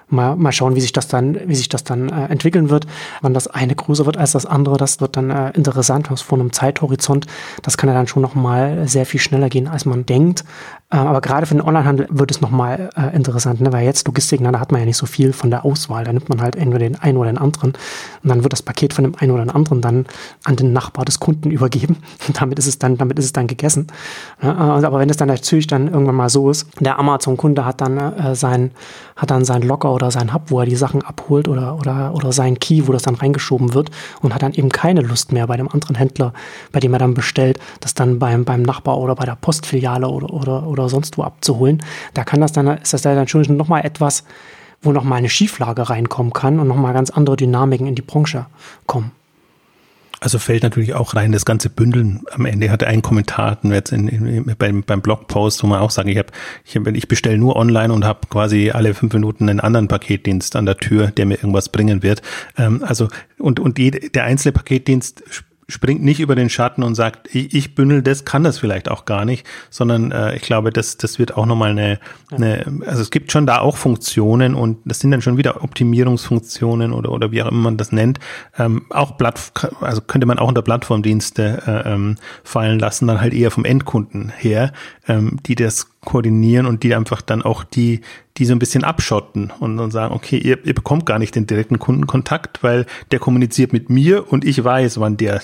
mal, 0.10 0.36
mal 0.36 0.52
schauen, 0.52 0.76
wie 0.76 0.82
sich 0.82 0.94
das 0.94 1.08
dann, 1.08 1.38
wie 1.48 1.56
sich 1.56 1.70
das 1.70 1.84
dann 1.84 2.10
äh, 2.10 2.26
entwickeln 2.28 2.70
wird. 2.70 2.88
Wann 3.22 3.34
das 3.34 3.48
eine 3.48 3.76
größer 3.76 4.06
wird 4.06 4.18
als 4.18 4.32
das 4.32 4.46
andere, 4.46 4.78
das 4.78 5.02
wird 5.02 5.18
dann 5.18 5.30
äh, 5.30 5.52
interessant 5.52 6.12
aus 6.12 6.22
vor 6.22 6.40
einem 6.40 6.54
Zeithorizont. 6.54 7.26
Das 7.62 7.78
kann 7.78 7.90
ja 7.90 7.96
dann 7.96 8.08
schon 8.08 8.22
noch 8.22 8.36
mal 8.36 8.88
sehr 8.88 9.06
viel 9.06 9.20
schneller 9.20 9.50
gehen, 9.50 9.68
als 9.68 9.86
man 9.86 10.06
denkt. 10.06 10.44
Äh, 10.90 10.96
aber 10.96 11.20
gerade 11.20 11.46
für 11.46 11.54
den 11.54 11.62
Onlinehandel 11.62 12.08
wird 12.10 12.32
es 12.32 12.40
noch 12.40 12.50
mal 12.50 12.90
äh, 12.96 13.14
interessant, 13.14 13.60
ne? 13.60 13.74
weil 13.74 13.84
jetzt 13.84 14.08
Logistik, 14.08 14.40
na, 14.40 14.54
da 14.54 14.62
hat 14.62 14.72
man 14.72 14.80
ja 14.80 14.86
nicht 14.86 14.96
so 14.96 15.06
viel 15.06 15.34
von 15.34 15.50
der 15.50 15.66
Auswahl. 15.66 16.06
Da 16.06 16.14
nimmt 16.14 16.30
man 16.30 16.42
halt 16.42 16.56
entweder 16.56 16.80
den 16.80 16.96
einen 16.96 17.18
oder 17.18 17.30
den 17.30 17.38
anderen 17.38 17.74
und 18.24 18.30
dann 18.30 18.44
wird 18.44 18.54
das 18.54 18.62
Paket 18.62 18.94
von 18.94 19.04
dem 19.04 19.14
einen 19.16 19.32
oder 19.32 19.44
den 19.44 19.50
anderen 19.50 19.82
dann 19.82 20.06
an 20.46 20.56
den 20.56 20.72
Nachbar 20.72 21.04
des 21.04 21.20
Kunden 21.20 21.52
übergeben. 21.58 21.98
Und 22.28 22.40
damit 22.40 22.58
ist 22.58 22.68
es 22.68 22.80
dann, 22.80 22.98
damit 22.98 23.20
ist 23.20 23.26
es 23.26 23.34
dann 23.34 23.48
gegessen. 23.48 23.88
Ja, 24.42 24.80
äh, 24.80 24.86
aber 24.86 25.00
wenn 25.00 25.10
es 25.10 25.18
dann 25.18 25.28
natürlich 25.28 25.68
dann 25.68 25.90
irgendwann 25.90 26.16
mal 26.16 26.30
so 26.30 26.50
ist, 26.50 26.68
der 26.80 26.98
Amazon-Kunde 27.00 27.66
hat 27.66 27.82
dann 27.82 27.98
äh, 27.98 28.36
sein, 28.36 28.72
hat 29.18 29.30
dann 29.30 29.44
sein 29.44 29.64
Locker 29.64 29.92
oder 29.94 30.10
sein 30.10 30.34
Hub, 30.34 30.44
wo 30.48 30.62
er 30.62 30.66
die 30.66 30.78
Sachen 30.78 31.02
abholt 31.02 31.50
oder, 31.50 31.78
oder, 31.80 32.14
oder 32.14 32.32
sein 32.32 32.60
Key, 32.60 32.88
wo 32.88 32.94
das 32.94 33.04
dann 33.04 33.16
reingeschoben 33.16 33.74
wird 33.74 33.92
und 34.22 34.34
hat 34.34 34.42
dann 34.42 34.54
eben 34.54 34.70
keine 34.70 35.02
Lust 35.02 35.34
mehr 35.34 35.48
bei 35.48 35.58
dem 35.58 35.68
anderen 35.68 35.98
Händler, 35.98 36.32
bei 36.72 36.80
dem 36.80 36.94
er 36.94 37.00
dann 37.00 37.14
bestellt, 37.14 37.60
das 37.82 37.94
dann 37.94 38.20
beim, 38.20 38.46
beim 38.46 38.62
Nachbar 38.62 38.98
oder 39.00 39.16
bei 39.16 39.26
der 39.26 39.36
Postfiliale 39.36 40.08
oder, 40.08 40.34
oder, 40.34 40.68
oder 40.68 40.77
sonst 40.90 41.18
wo 41.18 41.24
abzuholen. 41.24 41.84
Da 42.14 42.24
kann 42.24 42.42
das 42.42 42.52
dann, 42.52 42.68
ist 42.68 42.94
das 42.94 43.02
dann 43.02 43.28
schon 43.28 43.42
nochmal 43.58 43.86
etwas, 43.86 44.24
wo 44.82 44.92
nochmal 44.92 45.20
eine 45.20 45.30
Schieflage 45.30 45.90
reinkommen 45.90 46.34
kann 46.34 46.60
und 46.60 46.68
nochmal 46.68 46.94
ganz 46.94 47.10
andere 47.10 47.36
Dynamiken 47.36 47.88
in 47.88 47.96
die 47.96 48.02
Branche 48.02 48.46
kommen. 48.86 49.12
Also 50.20 50.40
fällt 50.40 50.64
natürlich 50.64 50.96
auch 50.96 51.14
rein 51.14 51.32
das 51.32 51.46
ganze 51.46 51.70
Bündeln. 51.70 52.24
Am 52.32 52.46
Ende 52.46 52.72
hatte 52.72 52.88
ein 52.88 53.04
Kommentar 53.04 53.60
jetzt 53.64 53.92
in, 53.92 54.08
in, 54.08 54.56
beim, 54.58 54.82
beim 54.82 55.02
Blogpost, 55.02 55.62
wo 55.62 55.68
man 55.68 55.80
auch 55.80 55.92
sagt, 55.92 56.10
ich 56.10 56.18
habe, 56.18 56.30
ich, 56.66 56.76
hab, 56.76 56.88
ich 56.88 57.08
bestelle 57.08 57.38
nur 57.38 57.56
online 57.56 57.94
und 57.94 58.04
habe 58.04 58.22
quasi 58.28 58.72
alle 58.72 58.96
fünf 58.96 59.14
Minuten 59.14 59.48
einen 59.48 59.60
anderen 59.60 59.88
Paketdienst 59.88 60.56
an 60.56 60.66
der 60.66 60.78
Tür, 60.78 61.12
der 61.12 61.28
mir 61.28 61.36
irgendwas 61.36 61.70
bringen 61.70 62.02
wird. 62.02 62.24
Ähm, 62.58 62.84
also 62.84 63.10
und 63.38 63.60
und 63.60 63.78
jede, 63.78 64.10
der 64.10 64.24
einzelne 64.24 64.54
Paketdienst 64.54 65.24
springt 65.70 66.02
nicht 66.02 66.22
über 66.22 66.36
den 66.36 66.50
Schatten 66.50 66.82
und 66.82 66.96
sagt, 66.96 67.34
ich, 67.36 67.54
ich 67.54 67.76
bündel 67.76 68.02
das, 68.02 68.24
kann 68.24 68.44
das 68.44 68.58
vielleicht 68.58 68.90
auch 68.90 69.04
gar 69.04 69.26
nicht, 69.26 69.46
sondern 69.70 70.12
äh, 70.12 70.36
ich 70.36 70.42
glaube, 70.42 70.72
das, 70.72 70.96
das 70.96 71.20
wird 71.20 71.36
auch 71.36 71.46
nochmal 71.46 71.72
eine, 71.72 72.00
eine, 72.32 72.82
also 72.86 73.02
es 73.02 73.12
gibt 73.12 73.34
schon 73.34 73.46
da 73.46 73.60
auch 73.60 73.76
Funktionen 73.76 74.56
und 74.56 74.78
das 74.86 75.00
sind 75.00 75.12
dann 75.12 75.22
schon 75.22 75.36
wieder 75.36 75.64
Optimierungsfunktionen 75.64 76.94
oder, 76.94 77.12
oder 77.12 77.32
wie 77.32 77.44
auch 77.44 77.48
immer 77.48 77.64
man 77.64 77.78
das 77.78 77.92
nennt. 77.92 78.20
Ähm, 78.58 78.86
auch 78.92 79.18
Platt, 79.18 79.52
also 79.82 80.00
könnte 80.00 80.26
man 80.26 80.40
auch 80.40 80.48
unter 80.48 80.62
Plattformdienste 80.62 81.64
äh, 81.68 81.94
ähm, 81.94 82.16
fallen 82.46 82.80
lassen, 82.80 83.08
dann 83.08 83.20
halt 83.20 83.34
eher 83.34 83.52
vom 83.52 83.66
Endkunden 83.66 84.32
her, 84.38 84.72
ähm, 85.10 85.38
die 85.46 85.56
das 85.56 85.88
koordinieren 86.00 86.66
und 86.66 86.84
die 86.84 86.96
einfach 86.96 87.22
dann 87.22 87.42
auch 87.42 87.66
die, 87.66 88.00
die 88.38 88.46
so 88.46 88.54
ein 88.54 88.60
bisschen 88.60 88.86
abschotten 88.86 89.52
und 89.60 89.76
dann 89.76 89.92
sagen, 89.92 90.14
okay, 90.14 90.38
ihr, 90.38 90.66
ihr 90.66 90.74
bekommt 90.74 91.06
gar 91.06 91.20
nicht 91.20 91.36
den 91.36 91.48
direkten 91.48 91.80
Kundenkontakt, 91.80 92.64
weil 92.64 92.86
der 93.12 93.20
kommuniziert 93.20 93.74
mit 93.74 93.90
mir 93.90 94.32
und 94.32 94.46
ich 94.46 94.64
weiß, 94.64 95.02
wann 95.02 95.18
der 95.18 95.42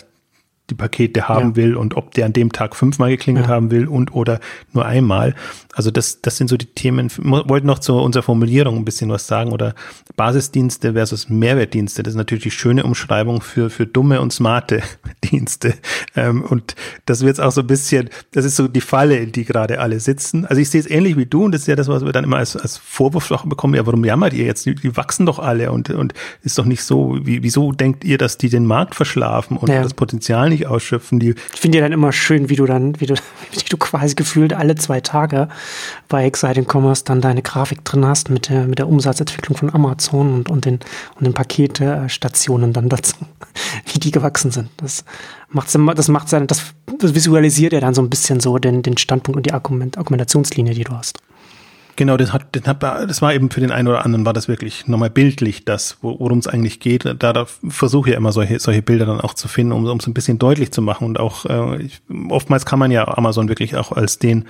die 0.70 0.76
Pakete 0.76 1.28
haben 1.28 1.49
ja. 1.49 1.55
will 1.57 1.76
und 1.76 1.97
ob 1.97 2.14
der 2.14 2.26
an 2.26 2.32
dem 2.32 2.51
Tag 2.53 2.76
fünfmal 2.76 3.09
geklingelt 3.09 3.47
ja. 3.47 3.51
haben 3.51 3.70
will 3.70 3.86
und 3.86 4.14
oder 4.14 4.39
nur 4.72 4.86
einmal. 4.86 5.36
Also 5.74 5.91
das, 5.91 6.22
das 6.22 6.38
sind 6.38 6.47
so 6.47 6.55
die 6.55 6.68
Themen. 6.68 7.11
Wollten 7.18 7.68
noch 7.68 7.80
zu 7.80 7.95
unserer 7.95 8.24
Formulierung 8.24 8.78
ein 8.78 8.86
bisschen 8.86 9.09
was 9.09 9.28
sagen 9.28 9.51
oder 9.51 9.76
Basisdienste 10.16 10.93
versus 10.93 11.28
Mehrwertdienste. 11.28 12.01
Das 12.01 12.14
ist 12.14 12.18
natürlich 12.18 12.43
die 12.43 12.51
schöne 12.51 12.84
Umschreibung 12.84 13.41
für, 13.41 13.70
für 13.70 13.86
dumme 13.86 14.22
und 14.22 14.32
smarte 14.32 14.82
Dienste. 15.24 15.74
Ähm, 16.16 16.43
und 16.43 16.76
das 17.05 17.22
wird 17.26 17.41
auch 17.41 17.51
so 17.51 17.61
ein 17.61 17.68
bisschen, 17.68 18.09
das 18.32 18.45
ist 18.45 18.55
so 18.55 18.70
die 18.70 18.82
Falle, 18.82 19.18
in 19.18 19.34
die 19.34 19.43
gerade 19.43 19.82
alle 19.82 19.99
sitzen. 19.99 20.45
Also 20.45 20.61
ich 20.61 20.70
sehe 20.70 20.80
es 20.80 20.89
ähnlich 20.89 21.18
wie 21.18 21.26
du 21.26 21.43
und 21.43 21.51
das 21.51 21.61
ist 21.61 21.68
ja 21.68 21.76
das, 21.76 21.89
was 21.89 22.05
wir 22.05 22.14
dann 22.14 22.24
immer 22.24 22.38
als, 22.38 22.55
als 22.55 22.78
Vorwurf 22.78 23.28
bekommen. 23.45 23.74
Ja, 23.74 23.86
warum 23.86 24.05
jammert 24.05 24.32
ihr 24.32 24.45
jetzt? 24.45 24.66
Die, 24.66 24.76
die 24.76 24.95
wachsen 24.95 25.26
doch 25.26 25.39
alle 25.39 25.74
und, 25.74 25.89
und 25.89 26.14
ist 26.43 26.57
doch 26.57 26.66
nicht 26.66 26.84
so, 26.84 27.18
wie, 27.22 27.43
wieso 27.43 27.74
denkt 27.74 28.05
ihr, 28.05 28.18
dass 28.18 28.38
die 28.38 28.49
den 28.49 28.66
Markt 28.66 28.95
verschlafen 28.95 29.57
und 29.57 29.70
ja. 29.70 29.84
das 29.84 29.93
Potenzial 29.93 30.53
nicht 30.54 30.68
ausschöpfen? 30.68 31.20
Die 31.20 31.36
ich 31.54 31.60
finde 31.60 31.78
ja 31.80 31.84
dann 31.84 31.91
immer 31.91 32.12
schön, 32.12 32.49
wie 32.49 32.56
du 32.56 32.66
dann, 32.66 32.99
wie 32.99 33.06
du, 33.06 33.16
wie 33.51 33.60
du 33.70 33.78
quasi 33.78 34.16
gefühlt 34.16 34.54
alle 34.54 34.76
zwei 34.76 35.01
Tage 35.01 35.47
bei 36.08 36.26
Exciting 36.26 36.66
Commerce 36.66 37.04
dann 37.04 37.22
deine 37.22 37.41
Grafik 37.41 37.84
drin 37.84 38.06
hast 38.06 38.30
mit 38.30 38.49
der, 38.49 38.66
mit 38.66 38.80
der 38.80 38.88
Umsatzentwicklung 38.88 39.58
von 39.58 39.74
Amazon 39.74 40.34
und, 40.34 40.49
und 40.49 40.66
den, 40.66 40.80
und 41.16 41.26
den 41.26 41.34
Paketstationen 41.34 42.74
dann 42.74 42.89
dazu, 42.89 43.16
wie 43.93 43.99
die 43.99 44.12
gewachsen 44.12 44.51
sind. 44.51 44.70
Das 44.78 45.04
macht, 45.49 45.68
das 45.74 46.08
macht 46.08 46.32
das 46.32 47.16
visualisiert 47.16 47.74
ja 47.74 47.80
dann 47.80 47.93
so 47.93 48.01
ein 48.01 48.10
bisschen 48.10 48.39
so 48.39 48.58
den, 48.58 48.82
den 48.82 48.97
Standpunkt 48.97 49.38
und 49.38 49.45
die 49.45 49.54
Argument, 49.54 49.97
Argumentationslinie, 49.97 50.74
die 50.74 50.84
du 50.84 50.93
hast. 50.93 51.20
Genau, 51.96 52.18
das 52.18 52.34
hat, 52.34 52.48
das 52.54 52.64
hat, 52.66 52.82
das 52.82 53.22
war 53.22 53.34
eben 53.34 53.52
für 53.52 53.60
den 53.60 53.72
einen 53.72 53.88
oder 53.88 54.04
anderen 54.04 54.26
war 54.26 54.34
das 54.34 54.48
wirklich 54.48 54.88
nochmal 54.88 55.12
bildlich, 55.12 55.64
das, 55.64 55.98
worum 56.02 56.39
es 56.39 56.48
eigentlich 56.48 56.80
geht. 56.80 57.06
Da, 57.06 57.34
da 57.34 57.46
versuche 57.68 58.10
ich 58.10 58.14
ja 58.14 58.18
immer 58.18 58.32
solche, 58.32 58.60
solche 58.60 58.82
Bilder 58.82 59.06
dann 59.06 59.22
auch 59.22 59.36
zu 59.36 59.48
finden, 59.48 59.74
um 59.74 59.86
es 59.86 60.08
ein 60.08 60.14
bisschen 60.14 60.39
deutlich 60.39 60.72
zu 60.72 60.82
machen. 60.82 61.06
Und 61.06 61.20
auch 61.20 61.46
äh, 61.46 61.84
ich, 61.84 62.02
oftmals 62.30 62.66
kann 62.66 62.80
man 62.80 62.89
ja 62.89 63.08
Amazon 63.08 63.48
wirklich 63.48 63.76
auch 63.76 63.91
als 63.91 64.18
den 64.18 64.46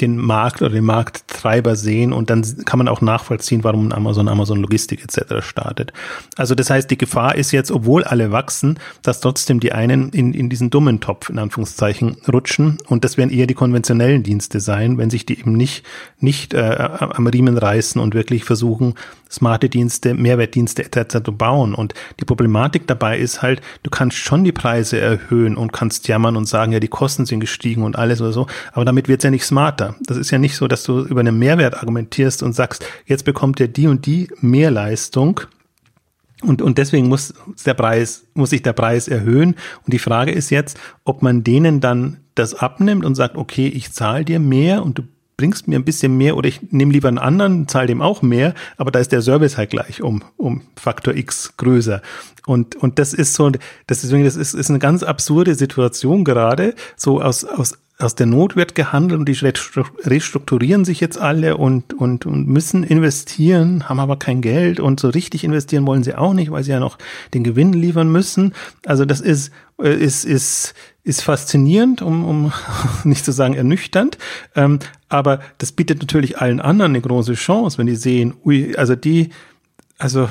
den 0.00 0.16
Markt 0.16 0.62
oder 0.62 0.70
den 0.70 0.84
Markttreiber 0.84 1.74
sehen 1.74 2.12
und 2.12 2.30
dann 2.30 2.44
kann 2.64 2.78
man 2.78 2.88
auch 2.88 3.00
nachvollziehen, 3.00 3.64
warum 3.64 3.90
Amazon, 3.90 4.28
Amazon 4.28 4.60
Logistik 4.60 5.02
etc. 5.02 5.44
startet. 5.44 5.92
Also 6.36 6.54
das 6.54 6.70
heißt, 6.70 6.90
die 6.90 6.98
Gefahr 6.98 7.34
ist 7.34 7.50
jetzt, 7.50 7.72
obwohl 7.72 8.04
alle 8.04 8.30
wachsen, 8.30 8.78
dass 9.02 9.20
trotzdem 9.20 9.58
die 9.58 9.72
einen 9.72 10.10
in, 10.10 10.34
in 10.34 10.48
diesen 10.48 10.70
dummen 10.70 11.00
Topf 11.00 11.30
in 11.30 11.38
Anführungszeichen 11.38 12.18
rutschen 12.32 12.78
und 12.86 13.04
das 13.04 13.16
werden 13.16 13.30
eher 13.30 13.48
die 13.48 13.54
konventionellen 13.54 14.22
Dienste 14.22 14.60
sein, 14.60 14.98
wenn 14.98 15.10
sich 15.10 15.26
die 15.26 15.40
eben 15.40 15.54
nicht, 15.54 15.84
nicht 16.20 16.54
äh, 16.54 16.58
am 16.88 17.26
Riemen 17.26 17.58
reißen 17.58 18.00
und 18.00 18.14
wirklich 18.14 18.44
versuchen, 18.44 18.94
smarte 19.30 19.68
Dienste, 19.68 20.14
Mehrwertdienste 20.14 20.84
etc. 20.84 21.24
zu 21.24 21.32
bauen. 21.32 21.74
Und 21.74 21.94
die 22.20 22.24
Problematik 22.24 22.86
dabei 22.86 23.18
ist 23.18 23.42
halt, 23.42 23.60
du 23.82 23.90
kannst 23.90 24.16
schon 24.16 24.44
die 24.44 24.52
Preise 24.52 24.98
erhöhen 24.98 25.56
und 25.56 25.72
kannst 25.72 26.08
jammern 26.08 26.36
und 26.36 26.46
sagen, 26.46 26.72
ja, 26.72 26.80
die 26.80 26.88
Kosten 26.88 27.26
sind 27.26 27.40
gestiegen 27.40 27.82
und 27.82 27.96
alles 27.96 28.20
oder 28.20 28.32
so, 28.32 28.46
aber 28.72 28.84
damit 28.84 29.08
wird's 29.08 29.24
ja 29.24 29.30
nicht 29.30 29.44
smarter. 29.44 29.94
Das 30.06 30.16
ist 30.16 30.30
ja 30.30 30.38
nicht 30.38 30.56
so, 30.56 30.68
dass 30.68 30.82
du 30.82 31.00
über 31.00 31.20
einen 31.20 31.38
Mehrwert 31.38 31.76
argumentierst 31.76 32.42
und 32.42 32.52
sagst, 32.54 32.84
jetzt 33.06 33.24
bekommt 33.24 33.60
er 33.60 33.68
die 33.68 33.86
und 33.86 34.06
die 34.06 34.28
Mehrleistung. 34.40 35.40
Und, 36.42 36.62
und 36.62 36.78
deswegen 36.78 37.08
muss 37.08 37.34
der 37.66 37.74
Preis, 37.74 38.24
muss 38.34 38.50
sich 38.50 38.62
der 38.62 38.72
Preis 38.72 39.08
erhöhen. 39.08 39.56
Und 39.84 39.92
die 39.92 39.98
Frage 39.98 40.30
ist 40.30 40.50
jetzt, 40.50 40.78
ob 41.04 41.20
man 41.22 41.42
denen 41.42 41.80
dann 41.80 42.18
das 42.36 42.54
abnimmt 42.54 43.04
und 43.04 43.16
sagt, 43.16 43.36
okay, 43.36 43.66
ich 43.66 43.92
zahle 43.92 44.24
dir 44.24 44.38
mehr 44.38 44.84
und 44.84 44.98
du 44.98 45.02
bringst 45.38 45.68
mir 45.68 45.78
ein 45.78 45.84
bisschen 45.84 46.18
mehr 46.18 46.36
oder 46.36 46.48
ich 46.48 46.60
nehme 46.72 46.92
lieber 46.92 47.08
einen 47.08 47.16
anderen, 47.16 47.68
zahle 47.68 47.86
dem 47.86 48.02
auch 48.02 48.20
mehr, 48.20 48.54
aber 48.76 48.90
da 48.90 48.98
ist 48.98 49.12
der 49.12 49.22
Service 49.22 49.56
halt 49.56 49.70
gleich 49.70 50.02
um, 50.02 50.22
um 50.36 50.62
Faktor 50.76 51.14
X 51.14 51.54
größer. 51.56 52.02
Und, 52.44 52.76
und 52.76 52.98
das 52.98 53.14
ist 53.14 53.34
so, 53.34 53.50
das 53.86 54.04
ist, 54.04 54.12
das 54.12 54.36
ist, 54.36 54.54
ist 54.54 54.68
eine 54.68 54.80
ganz 54.80 55.02
absurde 55.02 55.54
Situation 55.54 56.24
gerade, 56.24 56.74
so 56.96 57.22
aus, 57.22 57.44
aus, 57.44 57.78
aus 57.98 58.16
der 58.16 58.26
Not 58.26 58.56
wird 58.56 58.74
gehandelt 58.74 59.20
und 59.20 59.28
die 59.28 59.38
restrukturieren 60.04 60.84
sich 60.84 60.98
jetzt 61.00 61.18
alle 61.18 61.56
und, 61.56 61.94
und, 61.94 62.26
und 62.26 62.48
müssen 62.48 62.82
investieren, 62.82 63.88
haben 63.88 64.00
aber 64.00 64.18
kein 64.18 64.40
Geld 64.40 64.80
und 64.80 64.98
so 64.98 65.08
richtig 65.08 65.44
investieren 65.44 65.86
wollen 65.86 66.02
sie 66.02 66.16
auch 66.16 66.34
nicht, 66.34 66.50
weil 66.50 66.64
sie 66.64 66.72
ja 66.72 66.80
noch 66.80 66.98
den 67.32 67.44
Gewinn 67.44 67.72
liefern 67.72 68.10
müssen. 68.10 68.54
Also 68.86 69.04
das 69.04 69.20
ist, 69.20 69.52
äh, 69.80 69.94
ist, 69.94 70.24
ist, 70.24 70.74
ist 71.08 71.22
faszinierend, 71.22 72.02
um, 72.02 72.24
um 72.24 72.52
nicht 73.04 73.24
zu 73.24 73.32
sagen 73.32 73.54
ernüchternd. 73.54 74.18
Ähm, 74.54 74.78
aber 75.08 75.40
das 75.56 75.72
bietet 75.72 76.00
natürlich 76.00 76.38
allen 76.38 76.60
anderen 76.60 76.92
eine 76.92 77.00
große 77.00 77.34
Chance, 77.34 77.78
wenn 77.78 77.86
die 77.86 77.96
sehen, 77.96 78.34
ui, 78.44 78.76
also 78.76 78.94
die, 78.94 79.30
also 79.96 80.28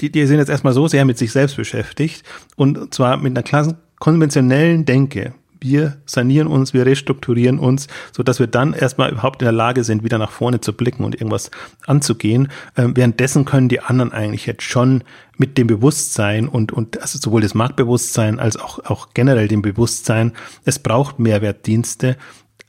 die, 0.00 0.12
die 0.12 0.26
sind 0.26 0.38
jetzt 0.38 0.50
erstmal 0.50 0.74
so 0.74 0.86
sehr 0.88 1.04
mit 1.04 1.16
sich 1.16 1.32
selbst 1.32 1.56
beschäftigt 1.56 2.22
und 2.56 2.92
zwar 2.92 3.16
mit 3.16 3.32
einer 3.32 3.42
klassen 3.42 3.78
konventionellen 3.98 4.84
Denke. 4.84 5.34
Wir 5.60 5.98
sanieren 6.06 6.46
uns, 6.46 6.74
wir 6.74 6.86
restrukturieren 6.86 7.58
uns, 7.58 7.88
so 8.12 8.22
dass 8.22 8.38
wir 8.38 8.46
dann 8.46 8.72
erstmal 8.74 9.10
überhaupt 9.10 9.42
in 9.42 9.46
der 9.46 9.52
Lage 9.52 9.84
sind, 9.84 10.04
wieder 10.04 10.18
nach 10.18 10.30
vorne 10.30 10.60
zu 10.60 10.72
blicken 10.72 11.04
und 11.04 11.14
irgendwas 11.14 11.50
anzugehen. 11.86 12.48
Ähm, 12.76 12.96
währenddessen 12.96 13.44
können 13.44 13.68
die 13.68 13.80
anderen 13.80 14.12
eigentlich 14.12 14.46
jetzt 14.46 14.62
schon 14.62 15.04
mit 15.36 15.58
dem 15.58 15.66
Bewusstsein 15.66 16.48
und, 16.48 16.72
und 16.72 17.00
also 17.00 17.18
sowohl 17.18 17.40
das 17.40 17.54
Marktbewusstsein 17.54 18.38
als 18.38 18.56
auch, 18.56 18.78
auch 18.84 19.08
generell 19.14 19.48
dem 19.48 19.62
Bewusstsein, 19.62 20.32
es 20.64 20.78
braucht 20.78 21.18
Mehrwertdienste, 21.18 22.16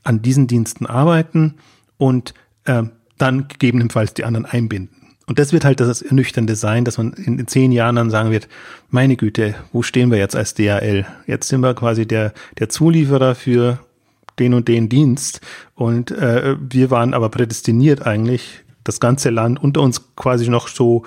an 0.03 0.21
diesen 0.21 0.47
Diensten 0.47 0.85
arbeiten 0.85 1.55
und 1.97 2.33
äh, 2.65 2.83
dann 3.17 3.47
gegebenenfalls 3.47 4.13
die 4.13 4.23
anderen 4.23 4.45
einbinden. 4.45 5.04
Und 5.27 5.39
das 5.39 5.53
wird 5.53 5.65
halt 5.65 5.79
das 5.79 6.01
Ernüchternde 6.01 6.55
sein, 6.55 6.85
dass 6.85 6.97
man 6.97 7.13
in, 7.13 7.47
zehn 7.47 7.71
Jahren 7.71 7.95
dann 7.95 8.11
sagen 8.11 8.31
wird, 8.31 8.47
meine 8.89 9.15
Güte, 9.15 9.55
wo 9.71 9.81
stehen 9.81 10.11
wir 10.11 10.19
jetzt 10.19 10.35
als 10.35 10.53
DHL? 10.53 11.05
Jetzt 11.25 11.47
sind 11.47 11.61
wir 11.61 11.73
quasi 11.73 12.05
der, 12.05 12.33
der 12.59 12.69
Zulieferer 12.69 13.33
für 13.33 13.79
den 14.37 14.53
und 14.53 14.67
den 14.67 14.89
Dienst 14.89 15.41
und 15.73 16.11
äh, 16.11 16.55
wir 16.59 16.91
waren 16.91 17.13
aber 17.13 17.29
prädestiniert 17.29 18.05
eigentlich, 18.05 18.65
das 18.83 18.99
ganze 18.99 19.29
Land 19.29 19.61
unter 19.63 19.81
uns 19.81 20.15
quasi 20.15 20.49
noch 20.49 20.67
so, 20.67 21.05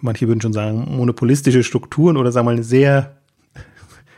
manche 0.00 0.26
würden 0.26 0.40
schon 0.40 0.52
sagen, 0.52 0.96
monopolistische 0.96 1.62
Strukturen 1.62 2.16
oder 2.16 2.32
sagen 2.32 2.46
wir 2.46 2.50
mal 2.50 2.56
eine 2.56 2.64
sehr 2.64 3.18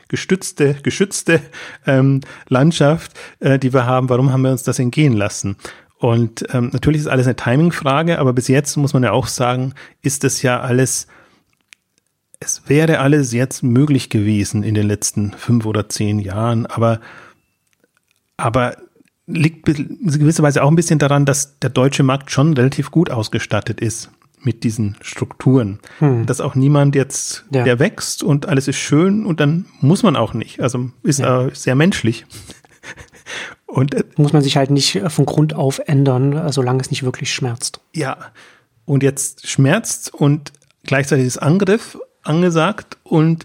gestützte, 0.08 0.74
geschützte 0.82 1.40
ähm, 1.86 2.20
Landschaft, 2.48 3.12
äh, 3.38 3.58
die 3.58 3.72
wir 3.72 3.86
haben. 3.86 4.08
Warum 4.08 4.32
haben 4.32 4.42
wir 4.42 4.50
uns 4.50 4.64
das 4.64 4.78
entgehen 4.78 5.12
lassen? 5.12 5.56
Und 6.00 6.46
ähm, 6.54 6.70
natürlich 6.72 7.02
ist 7.02 7.08
alles 7.08 7.26
eine 7.26 7.36
Timing-Frage, 7.36 8.18
aber 8.18 8.32
bis 8.32 8.48
jetzt 8.48 8.74
muss 8.78 8.94
man 8.94 9.02
ja 9.02 9.12
auch 9.12 9.26
sagen, 9.26 9.74
ist 10.00 10.24
es 10.24 10.40
ja 10.40 10.58
alles, 10.58 11.06
es 12.40 12.62
wäre 12.68 13.00
alles 13.00 13.32
jetzt 13.34 13.62
möglich 13.62 14.08
gewesen 14.08 14.62
in 14.62 14.74
den 14.74 14.86
letzten 14.86 15.32
fünf 15.32 15.66
oder 15.66 15.90
zehn 15.90 16.18
Jahren, 16.18 16.64
aber, 16.64 17.00
aber 18.38 18.78
liegt 19.26 19.66
gewisserweise 19.66 20.62
auch 20.62 20.70
ein 20.70 20.76
bisschen 20.76 20.98
daran, 20.98 21.26
dass 21.26 21.58
der 21.58 21.68
deutsche 21.68 22.02
Markt 22.02 22.30
schon 22.30 22.54
relativ 22.54 22.90
gut 22.90 23.10
ausgestattet 23.10 23.82
ist 23.82 24.10
mit 24.42 24.64
diesen 24.64 24.96
Strukturen. 25.02 25.80
Hm. 25.98 26.24
Dass 26.24 26.40
auch 26.40 26.54
niemand 26.54 26.94
jetzt, 26.94 27.44
ja. 27.52 27.62
der 27.64 27.78
wächst 27.78 28.22
und 28.22 28.48
alles 28.48 28.68
ist 28.68 28.78
schön 28.78 29.26
und 29.26 29.38
dann 29.38 29.66
muss 29.82 30.02
man 30.02 30.16
auch 30.16 30.32
nicht. 30.32 30.60
Also 30.60 30.90
ist 31.02 31.20
ja. 31.20 31.48
äh, 31.48 31.50
sehr 31.54 31.74
menschlich. 31.74 32.24
Und 33.70 33.94
äh, 33.94 34.04
muss 34.16 34.32
man 34.32 34.42
sich 34.42 34.56
halt 34.56 34.70
nicht 34.70 35.00
von 35.08 35.26
Grund 35.26 35.54
auf 35.54 35.80
ändern, 35.86 36.52
solange 36.52 36.80
es 36.80 36.90
nicht 36.90 37.02
wirklich 37.02 37.32
schmerzt. 37.32 37.80
Ja. 37.94 38.16
Und 38.84 39.02
jetzt 39.02 39.48
schmerzt 39.48 40.12
und 40.12 40.52
gleichzeitig 40.84 41.26
ist 41.26 41.38
Angriff 41.38 41.98
angesagt 42.22 42.98
und 43.04 43.44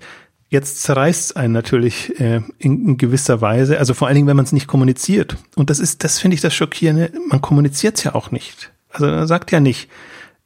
jetzt 0.49 0.81
zerreißt 0.83 1.31
es 1.31 1.35
einen 1.35 1.53
natürlich 1.53 2.19
äh, 2.19 2.41
in, 2.57 2.87
in, 2.87 2.97
gewisser 2.97 3.41
Weise, 3.41 3.77
also 3.77 3.93
vor 3.93 4.07
allen 4.07 4.15
Dingen, 4.15 4.27
wenn 4.27 4.37
man 4.37 4.45
es 4.45 4.51
nicht 4.51 4.67
kommuniziert. 4.67 5.37
Und 5.55 5.69
das 5.69 5.79
ist, 5.79 6.03
das 6.03 6.19
finde 6.19 6.35
ich 6.35 6.41
das 6.41 6.53
Schockierende, 6.53 7.11
man 7.29 7.41
kommuniziert 7.41 7.97
es 7.97 8.03
ja 8.03 8.15
auch 8.15 8.31
nicht. 8.31 8.71
Also 8.89 9.07
man 9.07 9.27
sagt 9.27 9.51
ja 9.51 9.59
nicht, 9.59 9.89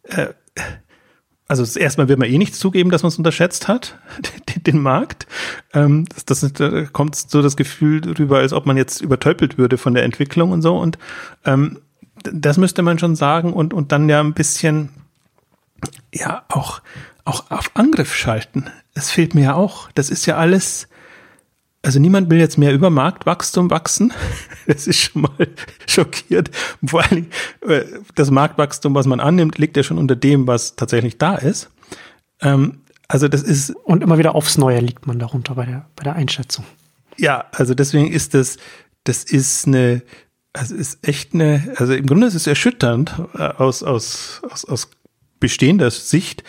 äh, 0.04 0.28
also 1.50 1.80
erstmal 1.80 2.08
wird 2.08 2.20
man 2.20 2.30
eh 2.30 2.38
nicht 2.38 2.56
zugeben, 2.56 2.92
dass 2.92 3.02
man 3.02 3.08
es 3.10 3.18
unterschätzt 3.18 3.68
hat, 3.68 3.98
den, 4.50 4.64
den 4.64 4.82
Markt. 4.82 5.28
Ähm, 5.74 6.06
das, 6.14 6.26
das, 6.26 6.54
da 6.54 6.86
kommt 6.86 7.16
so 7.16 7.42
das 7.42 7.58
Gefühl 7.58 8.02
drüber, 8.02 8.38
als 8.38 8.54
ob 8.54 8.66
man 8.66 8.78
jetzt 8.78 9.02
übertöpelt 9.02 9.58
würde 9.58 9.78
von 9.78 9.96
der 9.96 10.04
Entwicklung 10.04 10.52
und 10.52 10.62
so. 10.62 10.78
Und 10.78 10.98
ähm, 11.46 11.80
das 12.24 12.58
müsste 12.58 12.84
man 12.84 13.00
schon 13.00 13.16
sagen 13.16 13.52
und, 13.52 13.74
und 13.74 13.92
dann 13.92 14.08
ja 14.10 14.20
ein 14.20 14.34
bisschen 14.34 14.90
ja 16.14 16.44
auch, 16.50 16.82
auch 17.26 17.50
auf 17.50 17.72
Angriff 17.74 18.16
schalten. 18.16 18.66
Das 18.94 19.10
fehlt 19.10 19.34
mir 19.34 19.44
ja 19.44 19.54
auch. 19.56 19.90
Das 19.96 20.10
ist 20.10 20.26
ja 20.26 20.38
alles 20.38 20.88
also 21.82 22.00
niemand 22.00 22.30
will 22.30 22.40
jetzt 22.40 22.58
mehr 22.58 22.74
über 22.74 22.90
Marktwachstum 22.90 23.70
wachsen. 23.70 24.14
Das 24.68 24.86
ist 24.86 25.00
schon 25.00 25.24
mal 25.24 25.48
schockiert. 25.88 26.52
Vor 26.86 27.02
allem 27.02 27.26
äh, 27.68 27.82
das 28.14 28.30
Marktwachstum, 28.30 28.94
was 28.94 29.08
man 29.08 29.20
annimmt, 29.20 29.58
liegt 29.58 29.78
ja 29.78 29.82
schon 29.82 29.98
unter 29.98 30.16
dem, 30.16 30.46
was 30.46 30.76
tatsächlich 30.76 31.18
da 31.18 31.36
ist. 31.36 31.72
Ähm, 32.42 32.82
also 33.08 33.28
das 33.28 33.42
ist 33.42 33.72
und 33.72 34.04
immer 34.04 34.20
wieder 34.20 34.36
aufs 34.36 34.60
Neue 34.60 34.80
liegt 34.80 35.08
man 35.08 35.18
darunter 35.18 35.56
bei 35.56 35.66
der 35.66 35.88
bei 35.96 36.04
der 36.04 36.14
Einschätzung. 36.14 36.66
Ja, 37.18 37.46
also 37.52 37.74
deswegen 37.74 38.12
ist 38.12 38.36
das 38.36 38.58
das 39.06 39.24
ist 39.24 39.66
eine 39.66 40.04
also 40.54 40.76
ist 40.76 41.00
echt 41.08 41.34
eine 41.34 41.74
also 41.78 41.94
im 41.94 42.06
Grunde 42.06 42.28
ist 42.28 42.36
es 42.36 42.46
erschütternd 42.46 43.16
äh, 43.34 43.42
aus 43.42 43.82
aus 43.82 44.42
aus, 44.52 44.66
aus 44.66 44.92
bestehender 45.40 45.90
Sicht 45.90 46.44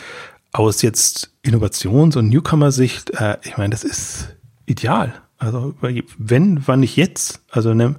aus 0.51 0.83
jetzt 0.83 1.33
Innovations- 1.41 2.15
und 2.17 2.29
Newcomer-Sicht. 2.29 3.09
Äh, 3.19 3.37
ich 3.43 3.57
meine, 3.57 3.71
das 3.71 3.83
ist 3.83 4.35
ideal. 4.65 5.13
Also 5.37 5.73
wenn, 6.17 6.67
wann 6.67 6.81
nicht 6.81 6.95
jetzt? 6.95 7.41
Also 7.49 7.73
ne, 7.73 7.95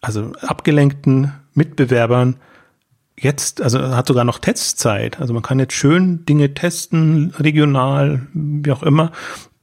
also 0.00 0.32
abgelenkten 0.40 1.32
Mitbewerbern 1.54 2.36
jetzt, 3.16 3.60
also 3.60 3.80
hat 3.80 4.06
sogar 4.06 4.24
noch 4.24 4.38
Testzeit. 4.38 5.20
Also 5.20 5.34
man 5.34 5.42
kann 5.42 5.58
jetzt 5.58 5.74
schön 5.74 6.24
Dinge 6.24 6.54
testen, 6.54 7.32
regional, 7.38 8.26
wie 8.32 8.72
auch 8.72 8.82
immer, 8.82 9.12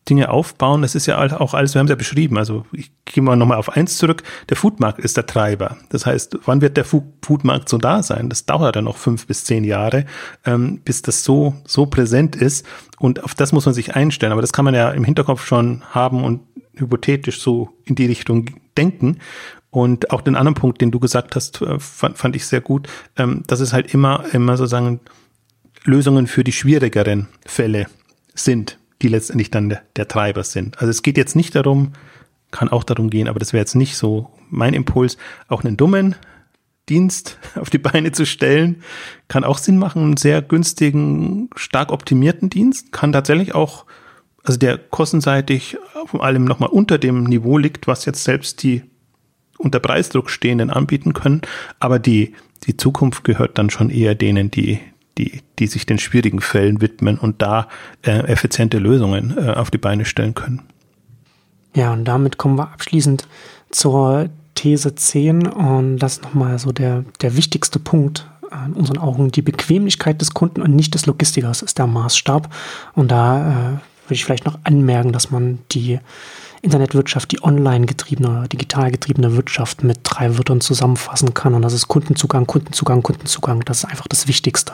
Dinge 0.09 0.29
aufbauen. 0.29 0.81
Das 0.81 0.95
ist 0.95 1.07
ja 1.07 1.19
auch 1.39 1.53
alles, 1.53 1.73
wir 1.73 1.79
haben 1.79 1.87
es 1.87 1.89
ja 1.89 1.95
beschrieben. 1.95 2.37
Also 2.37 2.65
ich 2.71 2.91
gehe 3.05 3.23
mal 3.23 3.35
nochmal 3.35 3.57
auf 3.57 3.69
eins 3.69 3.97
zurück. 3.97 4.23
Der 4.49 4.57
Foodmarkt 4.57 4.99
ist 4.99 5.17
der 5.17 5.25
Treiber. 5.25 5.77
Das 5.89 6.05
heißt, 6.05 6.37
wann 6.45 6.61
wird 6.61 6.77
der 6.77 6.85
Foodmarkt 6.85 7.69
so 7.69 7.77
da 7.77 8.03
sein? 8.03 8.29
Das 8.29 8.45
dauert 8.45 8.75
dann 8.75 8.85
noch 8.85 8.97
fünf 8.97 9.25
bis 9.27 9.43
zehn 9.45 9.63
Jahre, 9.63 10.05
ähm, 10.45 10.81
bis 10.83 11.01
das 11.01 11.23
so, 11.23 11.55
so 11.65 11.87
präsent 11.87 12.35
ist. 12.35 12.65
Und 12.99 13.23
auf 13.23 13.33
das 13.33 13.51
muss 13.51 13.65
man 13.65 13.73
sich 13.73 13.95
einstellen. 13.95 14.31
Aber 14.31 14.41
das 14.41 14.53
kann 14.53 14.65
man 14.65 14.75
ja 14.75 14.91
im 14.91 15.03
Hinterkopf 15.03 15.45
schon 15.45 15.83
haben 15.91 16.23
und 16.23 16.41
hypothetisch 16.75 17.41
so 17.41 17.69
in 17.85 17.95
die 17.95 18.05
Richtung 18.05 18.51
denken. 18.77 19.17
Und 19.71 20.11
auch 20.11 20.21
den 20.21 20.35
anderen 20.35 20.55
Punkt, 20.55 20.81
den 20.81 20.91
du 20.91 20.99
gesagt 20.99 21.35
hast, 21.35 21.61
äh, 21.61 21.79
fand, 21.79 22.17
fand 22.17 22.35
ich 22.35 22.45
sehr 22.45 22.61
gut, 22.61 22.87
ähm, 23.17 23.43
dass 23.47 23.59
es 23.59 23.73
halt 23.73 23.93
immer, 23.93 24.23
immer 24.33 24.55
sozusagen 24.55 25.01
Lösungen 25.83 26.27
für 26.27 26.43
die 26.43 26.51
schwierigeren 26.51 27.27
Fälle 27.45 27.87
sind, 28.33 28.77
die 29.01 29.07
letztendlich 29.07 29.51
dann 29.51 29.77
der, 29.95 30.07
Treiber 30.07 30.43
sind. 30.43 30.79
Also 30.79 30.89
es 30.89 31.01
geht 31.01 31.17
jetzt 31.17 31.35
nicht 31.35 31.55
darum, 31.55 31.93
kann 32.51 32.69
auch 32.69 32.83
darum 32.83 33.09
gehen, 33.09 33.27
aber 33.27 33.39
das 33.39 33.53
wäre 33.53 33.61
jetzt 33.61 33.75
nicht 33.75 33.97
so 33.97 34.31
mein 34.49 34.73
Impuls, 34.73 35.17
auch 35.47 35.63
einen 35.63 35.77
dummen 35.77 36.15
Dienst 36.87 37.37
auf 37.55 37.69
die 37.69 37.77
Beine 37.77 38.11
zu 38.11 38.25
stellen, 38.25 38.83
kann 39.27 39.43
auch 39.43 39.57
Sinn 39.57 39.77
machen, 39.77 40.03
einen 40.03 40.17
sehr 40.17 40.41
günstigen, 40.41 41.49
stark 41.55 41.91
optimierten 41.91 42.49
Dienst, 42.49 42.91
kann 42.91 43.11
tatsächlich 43.11 43.55
auch 43.55 43.85
also 44.43 44.59
der 44.59 44.77
kostenseitig 44.77 45.77
vor 46.05 46.23
allem 46.23 46.45
nochmal 46.45 46.69
unter 46.69 46.97
dem 46.97 47.23
Niveau 47.23 47.57
liegt, 47.57 47.87
was 47.87 48.05
jetzt 48.05 48.23
selbst 48.23 48.61
die 48.63 48.83
unter 49.57 49.79
Preisdruck 49.79 50.29
stehenden 50.29 50.69
anbieten 50.69 51.13
können. 51.13 51.41
Aber 51.79 51.97
die, 51.97 52.35
die 52.63 52.77
Zukunft 52.77 53.23
gehört 53.23 53.57
dann 53.57 53.69
schon 53.69 53.89
eher 53.89 54.13
denen, 54.13 54.51
die, 54.51 54.79
die, 55.17 55.41
die 55.59 55.67
sich 55.67 55.85
den 55.85 55.97
schwierigen 55.97 56.41
Fällen 56.41 56.81
widmen 56.81 57.17
und 57.17 57.41
da 57.41 57.67
äh, 58.03 58.11
effiziente 58.27 58.79
Lösungen 58.79 59.35
äh, 59.37 59.51
auf 59.51 59.71
die 59.71 59.77
Beine 59.77 60.05
stellen 60.05 60.35
können. 60.35 60.61
Ja, 61.75 61.93
und 61.93 62.05
damit 62.05 62.37
kommen 62.37 62.57
wir 62.57 62.71
abschließend 62.71 63.27
zur 63.69 64.29
These 64.55 64.95
10 64.95 65.47
und 65.47 65.99
das 65.99 66.13
ist 66.13 66.23
nochmal 66.23 66.57
so 66.59 66.71
der, 66.71 67.03
der 67.21 67.35
wichtigste 67.35 67.79
Punkt 67.79 68.27
in 68.65 68.73
unseren 68.73 68.97
Augen. 68.97 69.31
Die 69.31 69.41
Bequemlichkeit 69.41 70.21
des 70.21 70.33
Kunden 70.33 70.61
und 70.61 70.75
nicht 70.75 70.93
des 70.93 71.05
Logistikers 71.05 71.61
ist 71.61 71.77
der 71.77 71.87
Maßstab. 71.87 72.53
Und 72.93 73.11
da 73.11 73.39
äh, 73.39 73.53
würde 74.05 74.13
ich 74.13 74.23
vielleicht 74.23 74.45
noch 74.45 74.59
anmerken, 74.63 75.11
dass 75.11 75.31
man 75.31 75.59
die 75.71 75.99
Internetwirtschaft, 76.61 77.31
die 77.31 77.43
online 77.43 77.85
getriebene, 77.85 78.47
digital 78.47 78.91
getriebene 78.91 79.35
Wirtschaft 79.35 79.83
mit 79.83 79.99
drei 80.03 80.37
Wörtern 80.37 80.61
zusammenfassen 80.61 81.33
kann. 81.33 81.53
Und 81.53 81.61
das 81.61 81.73
ist 81.73 81.87
Kundenzugang, 81.87 82.47
Kundenzugang, 82.47 83.03
Kundenzugang. 83.03 83.61
Das 83.65 83.79
ist 83.79 83.85
einfach 83.85 84.07
das 84.07 84.27
Wichtigste. 84.27 84.73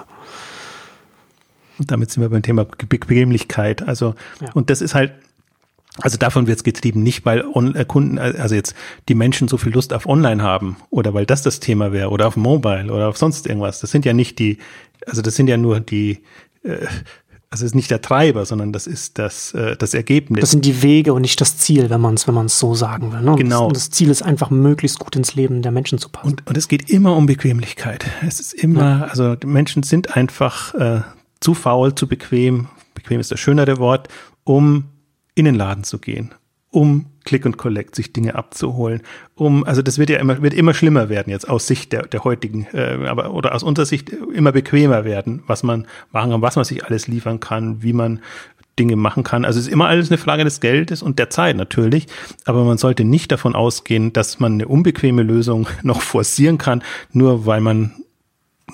Und 1.81 1.89
damit 1.89 2.11
sind 2.11 2.21
wir 2.21 2.29
beim 2.29 2.43
Thema 2.43 2.63
Bequemlichkeit. 2.63 3.81
Also, 3.87 4.13
ja. 4.39 4.51
und 4.53 4.69
das 4.69 4.81
ist 4.81 4.93
halt, 4.93 5.13
also 5.99 6.19
davon 6.19 6.45
wird 6.45 6.59
es 6.59 6.63
getrieben, 6.63 7.01
nicht 7.01 7.25
weil 7.25 7.43
On 7.43 7.73
äh, 7.73 7.85
Kunden, 7.85 8.17
äh, 8.17 8.35
also 8.37 8.53
jetzt 8.53 8.75
die 9.09 9.15
Menschen 9.15 9.47
so 9.47 9.57
viel 9.57 9.73
Lust 9.73 9.93
auf 9.93 10.05
Online 10.05 10.43
haben 10.43 10.77
oder 10.91 11.15
weil 11.15 11.25
das 11.25 11.41
das 11.41 11.59
Thema 11.59 11.91
wäre 11.91 12.11
oder 12.11 12.27
auf 12.27 12.37
Mobile 12.37 12.93
oder 12.93 13.09
auf 13.09 13.17
sonst 13.17 13.47
irgendwas. 13.47 13.79
Das 13.79 13.89
sind 13.89 14.05
ja 14.05 14.13
nicht 14.13 14.37
die, 14.37 14.59
also 15.07 15.23
das 15.23 15.33
sind 15.33 15.47
ja 15.47 15.57
nur 15.57 15.79
die, 15.79 16.19
äh, 16.61 16.85
also 17.49 17.65
ist 17.65 17.73
nicht 17.73 17.89
der 17.89 18.03
Treiber, 18.03 18.45
sondern 18.45 18.71
das 18.73 18.85
ist 18.85 19.17
das, 19.17 19.55
äh, 19.55 19.75
das 19.75 19.95
Ergebnis. 19.95 20.41
Das 20.41 20.51
sind 20.51 20.65
die 20.65 20.83
Wege 20.83 21.13
und 21.13 21.23
nicht 21.23 21.41
das 21.41 21.57
Ziel, 21.57 21.89
wenn 21.89 21.99
man 21.99 22.13
es 22.13 22.27
wenn 22.27 22.35
man 22.35 22.45
es 22.45 22.59
so 22.59 22.75
sagen 22.75 23.11
will. 23.11 23.21
Ne? 23.21 23.37
Genau. 23.37 23.69
Das, 23.69 23.89
das, 23.89 23.89
Ziel 23.89 24.11
ist 24.11 24.21
einfach, 24.21 24.51
möglichst 24.51 24.99
gut 24.99 25.15
ins 25.15 25.33
Leben 25.33 25.63
der 25.63 25.71
Menschen 25.71 25.97
zu 25.97 26.09
passen. 26.09 26.27
Und, 26.27 26.45
und 26.47 26.57
es 26.57 26.67
geht 26.67 26.91
immer 26.91 27.17
um 27.17 27.25
Bequemlichkeit. 27.25 28.05
Es 28.25 28.39
ist 28.39 28.53
immer, 28.53 28.99
ja. 28.99 29.05
also 29.05 29.35
die 29.35 29.47
Menschen 29.47 29.81
sind 29.81 30.15
einfach 30.15 30.75
äh, 30.75 31.01
zu 31.41 31.53
faul, 31.53 31.93
zu 31.93 32.07
bequem, 32.07 32.67
bequem 32.93 33.19
ist 33.19 33.31
das 33.31 33.39
schönere 33.39 33.77
Wort, 33.79 34.07
um 34.43 34.85
in 35.35 35.45
den 35.45 35.55
Laden 35.55 35.83
zu 35.83 35.99
gehen, 35.99 36.33
um 36.69 37.07
Click 37.25 37.45
und 37.45 37.57
Collect 37.57 37.95
sich 37.95 38.13
Dinge 38.13 38.35
abzuholen, 38.35 39.01
um, 39.35 39.63
also 39.63 39.81
das 39.81 39.97
wird 39.97 40.09
ja 40.09 40.19
immer, 40.19 40.41
wird 40.41 40.53
immer 40.53 40.73
schlimmer 40.73 41.09
werden 41.09 41.29
jetzt 41.29 41.49
aus 41.49 41.67
Sicht 41.67 41.93
der, 41.93 42.03
der 42.03 42.23
heutigen, 42.23 42.65
äh, 42.73 43.05
aber 43.07 43.33
oder 43.33 43.53
aus 43.53 43.63
unserer 43.63 43.85
Sicht 43.85 44.09
immer 44.09 44.51
bequemer 44.51 45.03
werden, 45.03 45.43
was 45.47 45.63
man 45.63 45.87
machen 46.11 46.31
kann, 46.31 46.41
was 46.41 46.55
man 46.55 46.65
sich 46.65 46.85
alles 46.85 47.07
liefern 47.07 47.39
kann, 47.39 47.83
wie 47.83 47.93
man 47.93 48.21
Dinge 48.79 48.95
machen 48.95 49.23
kann. 49.23 49.45
Also 49.45 49.59
es 49.59 49.67
ist 49.67 49.73
immer 49.73 49.87
alles 49.87 50.09
eine 50.09 50.17
Frage 50.17 50.43
des 50.43 50.59
Geldes 50.59 51.03
und 51.03 51.19
der 51.19 51.29
Zeit 51.29 51.55
natürlich, 51.57 52.07
aber 52.45 52.63
man 52.63 52.77
sollte 52.77 53.03
nicht 53.03 53.31
davon 53.31 53.53
ausgehen, 53.55 54.13
dass 54.13 54.39
man 54.39 54.53
eine 54.53 54.67
unbequeme 54.67 55.23
Lösung 55.23 55.67
noch 55.83 56.01
forcieren 56.01 56.57
kann, 56.57 56.83
nur 57.11 57.45
weil 57.45 57.61
man 57.61 57.91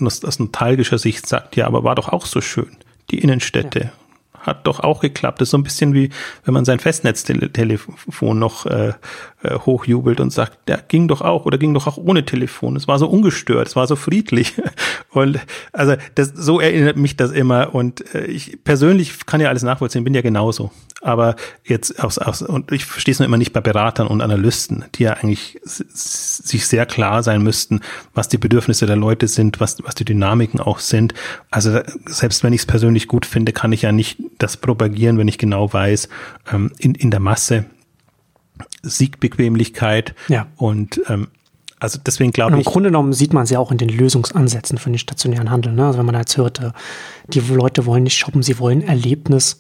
aus, 0.05 0.23
aus 0.23 0.39
nostalgischer 0.39 0.97
Sicht 0.97 1.27
sagt, 1.27 1.55
ja, 1.55 1.67
aber 1.67 1.83
war 1.83 1.95
doch 1.95 2.09
auch 2.09 2.25
so 2.25 2.41
schön, 2.41 2.77
die 3.11 3.19
Innenstädte. 3.19 3.79
Ja 3.79 3.91
hat 4.47 4.65
doch 4.65 4.79
auch 4.79 5.01
geklappt. 5.01 5.41
Das 5.41 5.47
ist 5.47 5.51
so 5.51 5.57
ein 5.57 5.63
bisschen 5.63 5.93
wie, 5.93 6.09
wenn 6.45 6.53
man 6.53 6.65
sein 6.65 6.79
Festnetztelefon 6.79 8.39
noch 8.39 8.65
äh, 8.65 8.93
äh, 9.43 9.55
hochjubelt 9.59 10.19
und 10.19 10.31
sagt, 10.31 10.67
der 10.67 10.77
ging 10.87 11.07
doch 11.07 11.21
auch 11.21 11.45
oder 11.45 11.59
ging 11.59 11.73
doch 11.73 11.85
auch 11.85 11.97
ohne 11.97 12.25
Telefon. 12.25 12.75
Es 12.75 12.87
war 12.87 12.97
so 12.97 13.07
ungestört, 13.07 13.67
es 13.67 13.75
war 13.75 13.85
so 13.85 13.95
friedlich. 13.95 14.55
Und 15.11 15.39
also 15.71 15.95
das, 16.15 16.33
so 16.35 16.59
erinnert 16.59 16.97
mich 16.97 17.17
das 17.17 17.31
immer. 17.31 17.75
Und 17.75 18.15
äh, 18.15 18.25
ich 18.25 18.63
persönlich 18.63 19.25
kann 19.27 19.39
ja 19.39 19.49
alles 19.49 19.61
nachvollziehen, 19.61 20.03
bin 20.03 20.15
ja 20.15 20.21
genauso. 20.21 20.71
Aber 21.01 21.35
jetzt 21.63 22.03
aus, 22.03 22.17
aus 22.17 22.41
und 22.41 22.71
ich 22.71 22.85
verstehe 22.85 23.11
es 23.11 23.19
nur 23.19 23.27
immer 23.27 23.37
nicht 23.37 23.53
bei 23.53 23.61
Beratern 23.61 24.07
und 24.07 24.21
Analysten, 24.21 24.85
die 24.95 25.03
ja 25.03 25.13
eigentlich 25.13 25.59
sich 25.63 26.65
sehr 26.65 26.87
klar 26.87 27.21
sein 27.21 27.43
müssten, 27.43 27.81
was 28.15 28.29
die 28.29 28.39
Bedürfnisse 28.39 28.87
der 28.87 28.95
Leute 28.95 29.27
sind, 29.27 29.59
was, 29.59 29.77
was 29.83 29.93
die 29.93 30.05
Dynamiken 30.05 30.59
auch 30.59 30.79
sind. 30.79 31.13
Also 31.51 31.79
selbst 32.07 32.43
wenn 32.43 32.53
ich 32.53 32.61
es 32.61 32.65
persönlich 32.65 33.07
gut 33.07 33.27
finde, 33.27 33.53
kann 33.53 33.71
ich 33.71 33.83
ja 33.83 33.91
nicht 33.91 34.17
das 34.39 34.57
propagieren, 34.57 35.19
wenn 35.19 35.27
ich 35.27 35.37
genau 35.37 35.71
weiß, 35.71 36.09
ähm, 36.51 36.71
in, 36.79 36.95
in 36.95 37.11
der 37.11 37.19
Masse 37.19 37.65
Siegbequemlichkeit 38.83 40.15
ja. 40.27 40.47
und 40.55 41.01
ähm, 41.07 41.27
also 41.79 41.99
deswegen 42.03 42.31
glaube 42.31 42.59
ich. 42.59 42.65
Im 42.65 42.71
Grunde 42.71 42.89
genommen 42.89 43.13
sieht 43.13 43.33
man 43.33 43.43
es 43.43 43.49
ja 43.51 43.59
auch 43.59 43.71
in 43.71 43.77
den 43.77 43.89
Lösungsansätzen 43.89 44.77
für 44.77 44.89
den 44.89 44.97
stationären 44.97 45.51
Handel. 45.51 45.73
Ne? 45.73 45.85
Also 45.85 45.99
wenn 45.99 46.05
man 46.05 46.13
da 46.13 46.21
jetzt 46.21 46.37
hört, 46.37 46.59
äh, 46.59 46.71
die 47.27 47.39
Leute 47.39 47.85
wollen 47.85 48.03
nicht 48.03 48.17
shoppen, 48.17 48.41
sie 48.41 48.57
wollen 48.59 48.81
Erlebnis 48.81 49.57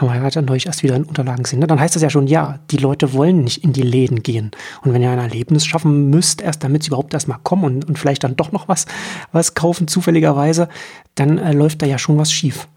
haben 0.00 0.08
wir 0.08 0.20
gerade 0.20 0.42
neulich 0.42 0.66
erst 0.66 0.82
wieder 0.82 0.94
in 0.96 1.04
Unterlagen 1.04 1.42
gesehen. 1.42 1.58
Ne? 1.58 1.66
Dann 1.66 1.80
heißt 1.80 1.96
das 1.96 2.02
ja 2.02 2.10
schon, 2.10 2.26
ja, 2.26 2.60
die 2.70 2.76
Leute 2.76 3.12
wollen 3.12 3.42
nicht 3.42 3.64
in 3.64 3.72
die 3.72 3.82
Läden 3.82 4.22
gehen. 4.22 4.52
Und 4.82 4.92
wenn 4.92 5.02
ihr 5.02 5.10
ein 5.10 5.18
Erlebnis 5.18 5.66
schaffen 5.66 6.08
müsst, 6.10 6.40
erst 6.40 6.62
damit 6.62 6.84
sie 6.84 6.88
überhaupt 6.88 7.14
erstmal 7.14 7.38
kommen 7.42 7.64
und, 7.64 7.84
und 7.84 7.98
vielleicht 7.98 8.24
dann 8.24 8.36
doch 8.36 8.52
noch 8.52 8.68
was, 8.68 8.86
was 9.32 9.54
kaufen, 9.54 9.88
zufälligerweise, 9.88 10.68
dann 11.16 11.38
äh, 11.38 11.52
läuft 11.52 11.82
da 11.82 11.86
ja 11.86 11.98
schon 11.98 12.16
was 12.16 12.32
schief. 12.32 12.68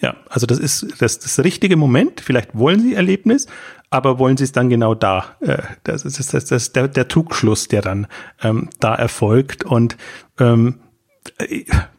Ja, 0.00 0.16
also 0.28 0.46
das 0.46 0.58
ist 0.58 0.86
das, 0.98 1.18
das 1.18 1.38
richtige 1.40 1.76
Moment. 1.76 2.20
Vielleicht 2.20 2.56
wollen 2.56 2.80
sie 2.80 2.94
Erlebnis, 2.94 3.46
aber 3.92 4.18
wollen 4.18 4.36
sie 4.36 4.44
es 4.44 4.52
dann 4.52 4.70
genau 4.70 4.94
da? 4.94 5.36
Äh, 5.40 5.58
das 5.84 6.04
ist, 6.04 6.18
das, 6.18 6.28
das, 6.28 6.46
das 6.46 6.72
der, 6.72 6.88
der 6.88 7.08
Trugschluss, 7.08 7.68
der 7.68 7.82
dann 7.82 8.06
ähm, 8.42 8.70
da 8.80 8.94
erfolgt. 8.94 9.64
Und 9.64 9.96
ähm, 10.40 10.80
äh, 10.80 10.81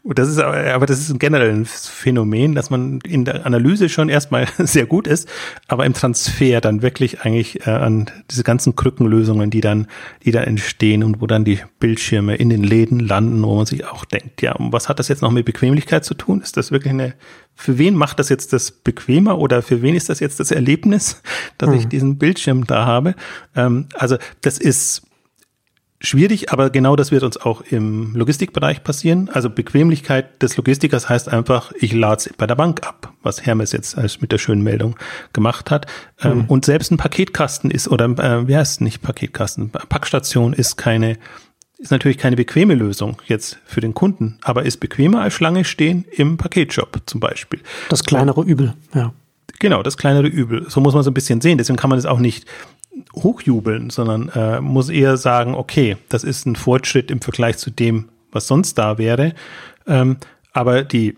das 0.04 0.28
ist 0.28 0.38
aber, 0.38 0.74
aber 0.74 0.86
das 0.86 1.00
ist 1.00 1.10
ein 1.10 1.18
generelles 1.18 1.86
Phänomen, 1.86 2.54
dass 2.54 2.68
man 2.68 3.00
in 3.00 3.24
der 3.24 3.46
Analyse 3.46 3.88
schon 3.88 4.10
erstmal 4.10 4.46
sehr 4.58 4.84
gut 4.84 5.06
ist, 5.06 5.28
aber 5.66 5.86
im 5.86 5.94
Transfer 5.94 6.60
dann 6.60 6.82
wirklich 6.82 7.22
eigentlich 7.22 7.66
äh, 7.66 7.70
an 7.70 8.10
diese 8.30 8.44
ganzen 8.44 8.76
Krückenlösungen, 8.76 9.50
die 9.50 9.62
dann, 9.62 9.86
die 10.24 10.30
da 10.30 10.42
entstehen 10.42 11.02
und 11.02 11.22
wo 11.22 11.26
dann 11.26 11.44
die 11.44 11.58
Bildschirme 11.80 12.36
in 12.36 12.50
den 12.50 12.62
Läden 12.62 13.00
landen, 13.00 13.42
wo 13.42 13.56
man 13.56 13.66
sich 13.66 13.86
auch 13.86 14.04
denkt, 14.04 14.42
ja, 14.42 14.52
und 14.52 14.72
was 14.72 14.90
hat 14.90 14.98
das 14.98 15.08
jetzt 15.08 15.22
noch 15.22 15.30
mit 15.30 15.46
Bequemlichkeit 15.46 16.04
zu 16.04 16.14
tun? 16.14 16.42
Ist 16.42 16.58
das 16.58 16.70
wirklich 16.70 16.92
eine, 16.92 17.14
für 17.54 17.78
wen 17.78 17.94
macht 17.94 18.18
das 18.18 18.28
jetzt 18.28 18.52
das 18.52 18.70
bequemer 18.70 19.38
oder 19.38 19.62
für 19.62 19.80
wen 19.80 19.94
ist 19.94 20.10
das 20.10 20.20
jetzt 20.20 20.38
das 20.38 20.50
Erlebnis, 20.50 21.22
dass 21.58 21.70
mhm. 21.70 21.76
ich 21.76 21.88
diesen 21.88 22.18
Bildschirm 22.18 22.66
da 22.66 22.84
habe? 22.84 23.14
Ähm, 23.56 23.86
also 23.94 24.18
das 24.42 24.58
ist 24.58 25.02
schwierig, 26.04 26.52
aber 26.52 26.70
genau 26.70 26.96
das 26.96 27.10
wird 27.10 27.22
uns 27.22 27.36
auch 27.36 27.62
im 27.62 28.14
Logistikbereich 28.14 28.84
passieren. 28.84 29.28
Also 29.32 29.50
Bequemlichkeit 29.50 30.42
des 30.42 30.56
Logistikers 30.56 31.08
heißt 31.08 31.28
einfach, 31.28 31.72
ich 31.80 31.92
lade 31.92 32.16
es 32.16 32.30
bei 32.36 32.46
der 32.46 32.54
Bank 32.54 32.86
ab, 32.86 33.12
was 33.22 33.44
Hermes 33.44 33.72
jetzt 33.72 33.96
mit 34.20 34.30
der 34.30 34.38
schönen 34.38 34.62
Meldung 34.62 34.96
gemacht 35.32 35.70
hat. 35.70 35.86
Ähm, 36.22 36.38
mhm. 36.38 36.44
Und 36.46 36.64
selbst 36.64 36.92
ein 36.92 36.96
Paketkasten 36.96 37.70
ist, 37.70 37.88
oder 37.88 38.04
äh, 38.04 38.46
wie 38.46 38.56
heißt 38.56 38.72
es 38.72 38.80
nicht 38.80 39.02
Paketkasten? 39.02 39.70
Packstation 39.70 40.52
ist 40.52 40.76
keine, 40.76 41.18
ist 41.78 41.90
natürlich 41.90 42.18
keine 42.18 42.36
bequeme 42.36 42.74
Lösung 42.74 43.16
jetzt 43.26 43.58
für 43.64 43.80
den 43.80 43.94
Kunden, 43.94 44.38
aber 44.42 44.64
ist 44.64 44.78
bequemer 44.78 45.22
als 45.22 45.34
Schlange 45.34 45.64
stehen 45.64 46.04
im 46.12 46.36
Paketshop 46.36 47.02
zum 47.06 47.20
Beispiel. 47.20 47.60
Das 47.88 48.04
kleinere 48.04 48.42
Übel, 48.42 48.74
ja. 48.94 49.12
Genau, 49.60 49.82
das 49.82 49.96
kleinere 49.96 50.26
Übel. 50.26 50.68
So 50.68 50.80
muss 50.80 50.94
man 50.94 51.02
so 51.02 51.10
ein 51.10 51.14
bisschen 51.14 51.40
sehen. 51.40 51.58
Deswegen 51.58 51.76
kann 51.76 51.88
man 51.88 51.98
es 51.98 52.06
auch 52.06 52.18
nicht 52.18 52.46
hochjubeln, 53.14 53.90
sondern 53.90 54.28
äh, 54.30 54.60
muss 54.60 54.88
eher 54.88 55.16
sagen, 55.16 55.54
okay, 55.54 55.96
das 56.08 56.24
ist 56.24 56.46
ein 56.46 56.56
Fortschritt 56.56 57.10
im 57.10 57.20
Vergleich 57.20 57.58
zu 57.58 57.70
dem, 57.70 58.08
was 58.32 58.46
sonst 58.46 58.78
da 58.78 58.98
wäre. 58.98 59.34
Ähm, 59.86 60.16
aber 60.52 60.84
die, 60.84 61.16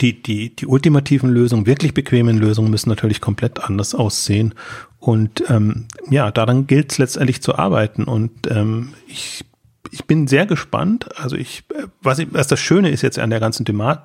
die, 0.00 0.22
die, 0.22 0.54
die 0.54 0.66
ultimativen 0.66 1.30
Lösungen, 1.30 1.66
wirklich 1.66 1.94
bequemen 1.94 2.38
Lösungen 2.38 2.70
müssen 2.70 2.88
natürlich 2.88 3.20
komplett 3.20 3.62
anders 3.62 3.94
aussehen. 3.94 4.54
Und 4.98 5.44
ähm, 5.48 5.86
ja, 6.10 6.30
daran 6.30 6.66
gilt 6.66 6.92
es 6.92 6.98
letztendlich 6.98 7.42
zu 7.42 7.56
arbeiten. 7.56 8.04
Und 8.04 8.50
ähm, 8.50 8.94
ich, 9.06 9.44
ich 9.90 10.04
bin 10.06 10.26
sehr 10.26 10.46
gespannt. 10.46 11.08
Also 11.18 11.36
ich, 11.36 11.64
äh, 11.74 11.86
was, 12.02 12.18
ich, 12.18 12.28
was 12.32 12.48
das 12.48 12.60
Schöne 12.60 12.90
ist 12.90 13.02
jetzt 13.02 13.18
an 13.18 13.30
der 13.30 13.40
ganzen 13.40 13.66
Thematik, 13.66 14.04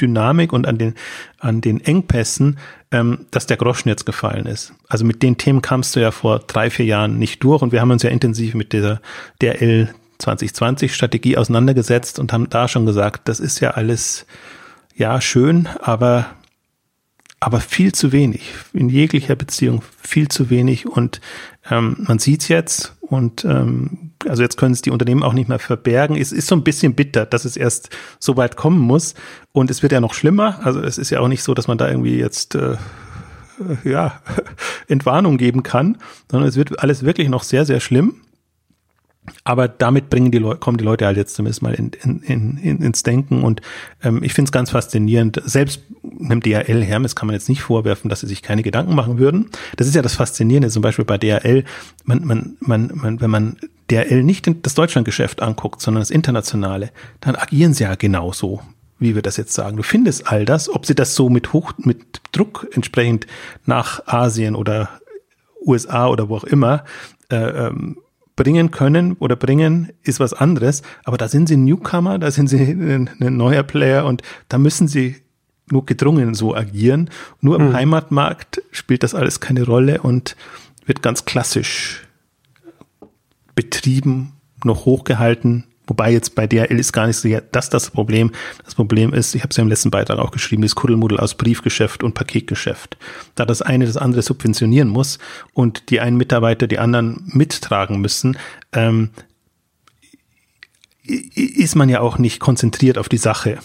Dynamik 0.00 0.52
und 0.52 0.66
an 0.66 0.78
den, 0.78 0.94
an 1.38 1.60
den 1.60 1.80
Engpässen, 1.80 2.58
ähm, 2.90 3.26
dass 3.30 3.46
der 3.46 3.56
Groschen 3.56 3.88
jetzt 3.88 4.06
gefallen 4.06 4.46
ist. 4.46 4.72
Also 4.88 5.04
mit 5.04 5.22
den 5.22 5.38
Themen 5.38 5.62
kamst 5.62 5.96
du 5.96 6.00
ja 6.00 6.10
vor 6.10 6.40
drei, 6.40 6.70
vier 6.70 6.86
Jahren 6.86 7.18
nicht 7.18 7.42
durch 7.42 7.62
und 7.62 7.72
wir 7.72 7.80
haben 7.80 7.90
uns 7.90 8.02
ja 8.02 8.10
intensiv 8.10 8.54
mit 8.54 8.72
dieser 8.72 9.00
DRL 9.42 9.94
2020 10.18 10.94
Strategie 10.94 11.36
auseinandergesetzt 11.36 12.18
und 12.18 12.32
haben 12.32 12.48
da 12.48 12.68
schon 12.68 12.86
gesagt, 12.86 13.28
das 13.28 13.40
ist 13.40 13.60
ja 13.60 13.72
alles, 13.72 14.26
ja, 14.94 15.20
schön, 15.20 15.68
aber 15.80 16.26
aber 17.38 17.60
viel 17.60 17.92
zu 17.92 18.12
wenig, 18.12 18.54
in 18.72 18.88
jeglicher 18.88 19.36
Beziehung 19.36 19.82
viel 20.02 20.28
zu 20.28 20.48
wenig. 20.48 20.86
Und 20.86 21.20
ähm, 21.70 21.96
man 22.06 22.18
sieht's 22.18 22.48
jetzt 22.48 22.94
und 23.00 23.44
ähm, 23.44 24.12
also 24.28 24.42
jetzt 24.42 24.56
können 24.56 24.72
es 24.72 24.82
die 24.82 24.90
Unternehmen 24.90 25.22
auch 25.22 25.32
nicht 25.32 25.48
mehr 25.48 25.58
verbergen. 25.58 26.16
Es 26.16 26.32
ist 26.32 26.48
so 26.48 26.56
ein 26.56 26.64
bisschen 26.64 26.94
bitter, 26.94 27.26
dass 27.26 27.44
es 27.44 27.56
erst 27.56 27.90
so 28.18 28.36
weit 28.36 28.56
kommen 28.56 28.78
muss. 28.78 29.14
Und 29.52 29.70
es 29.70 29.82
wird 29.82 29.92
ja 29.92 30.00
noch 30.00 30.14
schlimmer. 30.14 30.60
Also 30.64 30.80
es 30.80 30.98
ist 30.98 31.10
ja 31.10 31.20
auch 31.20 31.28
nicht 31.28 31.42
so, 31.42 31.54
dass 31.54 31.68
man 31.68 31.78
da 31.78 31.88
irgendwie 31.88 32.18
jetzt 32.18 32.54
äh, 32.54 32.76
ja, 33.84 34.20
Entwarnung 34.88 35.36
geben 35.36 35.62
kann, 35.62 35.98
sondern 36.30 36.48
es 36.48 36.56
wird 36.56 36.80
alles 36.80 37.04
wirklich 37.04 37.28
noch 37.28 37.42
sehr, 37.42 37.64
sehr 37.64 37.80
schlimm. 37.80 38.22
Aber 39.44 39.68
damit 39.68 40.10
bringen 40.10 40.30
die 40.30 40.38
Leute, 40.38 40.58
kommen 40.60 40.78
die 40.78 40.84
Leute 40.84 41.06
halt 41.06 41.16
jetzt 41.16 41.34
zumindest 41.34 41.62
mal 41.62 41.74
in, 41.74 41.90
in, 42.02 42.58
in, 42.58 42.82
ins 42.82 43.02
Denken. 43.02 43.42
Und 43.42 43.60
ähm, 44.02 44.22
ich 44.22 44.34
finde 44.34 44.48
es 44.48 44.52
ganz 44.52 44.70
faszinierend. 44.70 45.40
Selbst 45.44 45.82
einem 46.20 46.40
DHL 46.40 46.82
Hermes 46.82 47.16
kann 47.16 47.26
man 47.26 47.34
jetzt 47.34 47.48
nicht 47.48 47.62
vorwerfen, 47.62 48.08
dass 48.08 48.20
sie 48.20 48.26
sich 48.26 48.42
keine 48.42 48.62
Gedanken 48.62 48.94
machen 48.94 49.18
würden. 49.18 49.50
Das 49.76 49.86
ist 49.86 49.94
ja 49.94 50.02
das 50.02 50.14
Faszinierende, 50.14 50.70
zum 50.70 50.82
Beispiel 50.82 51.04
bei 51.04 51.18
DHL, 51.18 51.64
man, 52.04 52.24
man, 52.24 52.56
man, 52.60 52.90
man, 52.94 53.20
wenn 53.20 53.30
man 53.30 53.56
DHL 53.90 54.22
nicht 54.22 54.48
das 54.62 54.74
Deutschlandgeschäft 54.74 55.42
anguckt, 55.42 55.80
sondern 55.80 56.00
das 56.00 56.10
internationale, 56.10 56.90
dann 57.20 57.36
agieren 57.36 57.74
sie 57.74 57.84
ja 57.84 57.94
genauso 57.94 58.62
wie 58.98 59.14
wir 59.14 59.20
das 59.20 59.36
jetzt 59.36 59.52
sagen. 59.52 59.76
Du 59.76 59.82
findest 59.82 60.26
all 60.26 60.46
das, 60.46 60.70
ob 60.70 60.86
sie 60.86 60.94
das 60.94 61.14
so 61.14 61.28
mit 61.28 61.52
Hoch, 61.52 61.72
mit 61.76 62.22
Druck 62.32 62.66
entsprechend 62.72 63.26
nach 63.66 64.06
Asien 64.06 64.54
oder 64.54 64.88
USA 65.66 66.08
oder 66.08 66.28
wo 66.28 66.36
auch 66.36 66.44
immer 66.44 66.84
äh, 67.30 67.66
ähm, 67.66 67.98
bringen 68.36 68.70
können 68.70 69.14
oder 69.14 69.34
bringen, 69.34 69.90
ist 70.02 70.20
was 70.20 70.34
anderes. 70.34 70.82
Aber 71.04 71.16
da 71.16 71.28
sind 71.28 71.48
sie 71.48 71.56
Newcomer, 71.56 72.18
da 72.18 72.30
sind 72.30 72.48
sie 72.48 72.58
ein, 72.60 73.10
ein 73.20 73.36
neuer 73.36 73.62
Player 73.62 74.04
und 74.04 74.22
da 74.48 74.58
müssen 74.58 74.88
sie 74.88 75.16
nur 75.70 75.84
gedrungen 75.84 76.34
so 76.34 76.54
agieren. 76.54 77.10
Nur 77.40 77.56
im 77.56 77.68
hm. 77.68 77.72
Heimatmarkt 77.72 78.62
spielt 78.70 79.02
das 79.02 79.14
alles 79.14 79.40
keine 79.40 79.64
Rolle 79.64 80.02
und 80.02 80.36
wird 80.84 81.02
ganz 81.02 81.24
klassisch 81.24 82.06
betrieben, 83.56 84.34
noch 84.62 84.84
hochgehalten, 84.84 85.64
Wobei 85.86 86.12
jetzt 86.12 86.34
bei 86.34 86.46
DHL 86.46 86.78
ist 86.78 86.92
gar 86.92 87.06
nicht 87.06 87.16
so 87.16 87.28
das 87.52 87.70
das 87.70 87.90
Problem. 87.90 88.32
Das 88.64 88.74
Problem 88.74 89.12
ist, 89.12 89.34
ich 89.34 89.42
habe 89.42 89.50
es 89.50 89.56
ja 89.56 89.62
im 89.62 89.68
letzten 89.68 89.90
Beitrag 89.90 90.18
auch 90.18 90.30
geschrieben, 90.30 90.62
das 90.62 90.74
Kuddelmuddel 90.74 91.18
aus 91.18 91.34
Briefgeschäft 91.34 92.02
und 92.02 92.14
Paketgeschäft. 92.14 92.96
Da 93.34 93.44
das 93.44 93.62
eine 93.62 93.86
das 93.86 93.96
andere 93.96 94.22
subventionieren 94.22 94.88
muss 94.88 95.18
und 95.52 95.90
die 95.90 96.00
einen 96.00 96.16
Mitarbeiter 96.16 96.66
die 96.66 96.78
anderen 96.78 97.22
mittragen 97.26 98.00
müssen, 98.00 98.36
ähm, 98.72 99.10
ist 101.04 101.76
man 101.76 101.88
ja 101.88 102.00
auch 102.00 102.18
nicht 102.18 102.40
konzentriert 102.40 102.98
auf 102.98 103.08
die 103.08 103.18
Sache. 103.18 103.58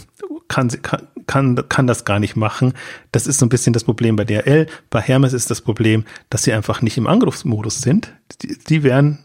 Kann, 0.47 0.69
kann, 1.25 1.69
kann 1.69 1.87
das 1.87 2.05
gar 2.05 2.19
nicht 2.19 2.35
machen. 2.35 2.73
Das 3.11 3.25
ist 3.25 3.39
so 3.39 3.45
ein 3.45 3.49
bisschen 3.49 3.73
das 3.73 3.83
Problem 3.83 4.15
bei 4.15 4.25
DHL. 4.25 4.67
Bei 4.89 5.01
Hermes 5.01 5.33
ist 5.33 5.49
das 5.49 5.61
Problem, 5.61 6.03
dass 6.29 6.43
sie 6.43 6.53
einfach 6.53 6.81
nicht 6.81 6.97
im 6.97 7.07
Angriffsmodus 7.07 7.81
sind. 7.81 8.13
Die, 8.41 8.57
die 8.59 8.83
wären 8.83 9.19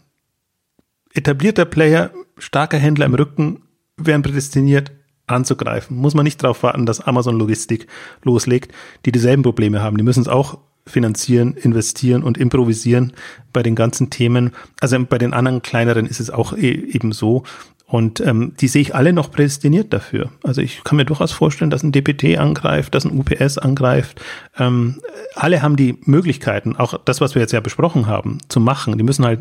etablierter 1.13 1.65
Player 1.65 2.11
starke 2.37 2.77
Händler 2.77 3.05
im 3.05 3.15
Rücken 3.15 3.61
wären 3.97 4.21
prädestiniert 4.21 4.91
anzugreifen. 5.25 5.97
Muss 5.97 6.13
man 6.13 6.23
nicht 6.23 6.41
darauf 6.41 6.63
warten, 6.63 6.85
dass 6.85 7.01
Amazon 7.01 7.37
Logistik 7.37 7.87
loslegt, 8.23 8.71
die 9.05 9.11
dieselben 9.11 9.43
Probleme 9.43 9.81
haben. 9.81 9.97
Die 9.97 10.03
müssen 10.03 10.21
es 10.21 10.27
auch 10.27 10.59
finanzieren, 10.85 11.55
investieren 11.55 12.23
und 12.23 12.37
improvisieren 12.37 13.13
bei 13.51 13.61
den 13.61 13.75
ganzen 13.75 14.09
Themen. 14.09 14.51
Also 14.79 14.97
bei 15.03 15.17
den 15.17 15.33
anderen 15.33 15.61
kleineren 15.61 16.05
ist 16.05 16.21
es 16.21 16.29
auch 16.29 16.53
e 16.53 16.71
eben 16.71 17.11
so. 17.11 17.43
Und 17.85 18.19
ähm, 18.19 18.53
die 18.59 18.67
sehe 18.67 18.81
ich 18.81 18.95
alle 18.95 19.13
noch 19.13 19.31
prädestiniert 19.31 19.93
dafür. 19.93 20.29
Also 20.43 20.61
ich 20.61 20.83
kann 20.83 20.97
mir 20.97 21.05
durchaus 21.05 21.31
vorstellen, 21.31 21.71
dass 21.71 21.83
ein 21.83 21.93
DPT 21.93 22.37
angreift, 22.37 22.93
dass 22.93 23.05
ein 23.05 23.17
UPS 23.17 23.57
angreift. 23.57 24.21
Ähm, 24.57 25.01
alle 25.35 25.61
haben 25.61 25.77
die 25.77 25.97
Möglichkeiten, 26.03 26.75
auch 26.75 26.99
das, 27.05 27.21
was 27.21 27.33
wir 27.33 27.41
jetzt 27.41 27.53
ja 27.53 27.61
besprochen 27.61 28.07
haben, 28.07 28.39
zu 28.49 28.59
machen. 28.59 28.97
Die 28.97 29.05
müssen 29.05 29.23
halt 29.23 29.39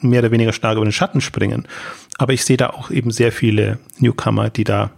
mehr 0.00 0.20
oder 0.20 0.30
weniger 0.30 0.52
stark 0.52 0.76
über 0.76 0.86
den 0.86 0.92
Schatten 0.92 1.20
springen. 1.20 1.66
Aber 2.18 2.32
ich 2.32 2.44
sehe 2.44 2.56
da 2.56 2.70
auch 2.70 2.90
eben 2.90 3.10
sehr 3.10 3.32
viele 3.32 3.78
Newcomer, 3.98 4.50
die 4.50 4.64
da 4.64 4.90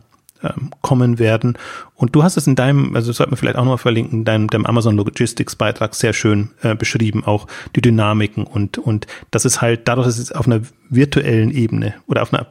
ähm, 0.43 0.71
kommen 0.83 1.19
werden. 1.19 1.59
Und 1.95 2.15
du 2.15 2.23
hast 2.23 2.37
es 2.37 2.47
in 2.47 2.55
deinem, 2.55 2.95
also 2.95 3.09
das 3.09 3.17
sollte 3.17 3.31
man 3.31 3.39
vielleicht 3.39 3.57
auch 3.57 3.65
noch 3.65 3.81
verlinken, 3.81 4.25
deinem, 4.25 4.49
deinem 4.49 4.67
Amazon 4.67 4.97
Logistics 4.97 5.57
Beitrag 5.57 5.95
sehr 5.95 6.13
schön 6.13 6.51
äh, 6.63 6.75
beschrieben, 6.75 7.25
auch 7.25 7.47
die 7.75 7.81
Dynamiken 7.81 8.45
und, 8.45 8.79
und 8.79 9.07
das 9.31 9.45
ist 9.45 9.61
halt 9.61 9.89
dadurch, 9.89 10.07
dass 10.07 10.19
es 10.19 10.31
auf 10.31 10.47
einer 10.47 10.61
virtuellen 10.89 11.51
Ebene 11.51 11.95
oder 12.07 12.23
auf 12.23 12.33
einer 12.33 12.47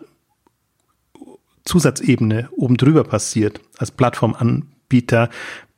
Zusatzebene 1.63 2.49
oben 2.55 2.77
drüber 2.77 3.03
passiert, 3.03 3.61
als 3.77 3.91
Plattformanbieter, 3.91 5.29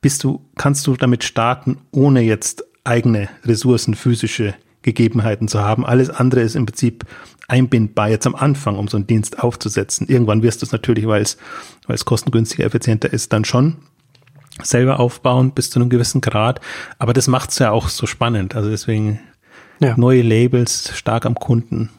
bist 0.01 0.24
du, 0.24 0.45
kannst 0.55 0.88
du 0.88 0.95
damit 0.95 1.24
starten, 1.24 1.78
ohne 1.91 2.22
jetzt 2.22 2.63
eigene 2.84 3.30
Ressourcen, 3.43 3.95
physische 3.95 4.55
Gegebenheiten 4.82 5.47
zu 5.47 5.61
haben. 5.61 5.86
Alles 5.86 6.09
andere 6.09 6.41
ist 6.41 6.55
im 6.55 6.65
Prinzip 6.65 7.05
einbindbar 7.47 8.09
jetzt 8.09 8.27
am 8.27 8.36
Anfang, 8.36 8.77
um 8.77 8.88
so 8.88 8.97
einen 8.97 9.07
Dienst 9.07 9.39
aufzusetzen. 9.39 10.07
Irgendwann 10.07 10.43
wirst 10.43 10.61
du 10.61 10.65
es 10.65 10.71
natürlich, 10.71 11.07
weil 11.07 11.21
es, 11.21 11.38
weil 11.88 11.95
es 11.95 12.05
kostengünstiger, 12.05 12.65
effizienter 12.65 13.11
ist, 13.11 13.34
dann 13.34 13.45
schon 13.45 13.77
selber 14.61 14.99
aufbauen 14.99 15.51
bis 15.51 15.69
zu 15.69 15.80
einem 15.80 15.89
gewissen 15.89 16.21
Grad. 16.21 16.61
Aber 16.97 17.13
das 17.13 17.27
macht 17.27 17.51
es 17.51 17.59
ja 17.59 17.71
auch 17.71 17.89
so 17.89 18.05
spannend. 18.05 18.55
Also 18.55 18.69
deswegen 18.69 19.19
ja. 19.80 19.95
neue 19.97 20.21
Labels, 20.21 20.95
stark 20.95 21.25
am 21.25 21.36
Kunden. 21.36 21.89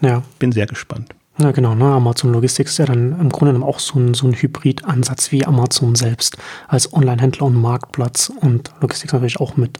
Ja. 0.00 0.22
Bin 0.38 0.52
sehr 0.52 0.66
gespannt. 0.66 1.14
Ja, 1.38 1.50
genau. 1.52 1.74
Ne? 1.74 1.86
Amazon 1.86 2.32
Logistics 2.32 2.72
ist 2.72 2.78
ja 2.78 2.86
dann 2.86 3.18
im 3.18 3.28
Grunde 3.30 3.52
genommen 3.52 3.68
auch 3.68 3.78
so 3.78 3.98
ein, 3.98 4.14
so 4.14 4.26
ein 4.26 4.34
Hybrid-Ansatz 4.34 5.32
wie 5.32 5.46
Amazon 5.46 5.94
selbst 5.94 6.36
als 6.68 6.92
Online-Händler 6.92 7.46
und 7.46 7.54
Marktplatz 7.54 8.30
und 8.40 8.70
Logistics 8.80 9.12
natürlich 9.12 9.40
auch 9.40 9.56
mit 9.56 9.78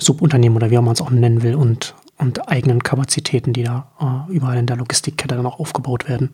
Subunternehmen 0.00 0.56
oder 0.56 0.70
wie 0.70 0.76
man 0.76 0.92
es 0.92 1.00
auch 1.00 1.10
nennen 1.10 1.42
will 1.42 1.54
und, 1.54 1.94
und 2.18 2.48
eigenen 2.48 2.82
Kapazitäten, 2.82 3.52
die 3.52 3.62
da 3.62 3.86
äh, 4.00 4.32
überall 4.32 4.58
in 4.58 4.66
der 4.66 4.76
Logistikkette 4.76 5.36
dann 5.36 5.46
auch 5.46 5.60
aufgebaut 5.60 6.08
werden. 6.08 6.30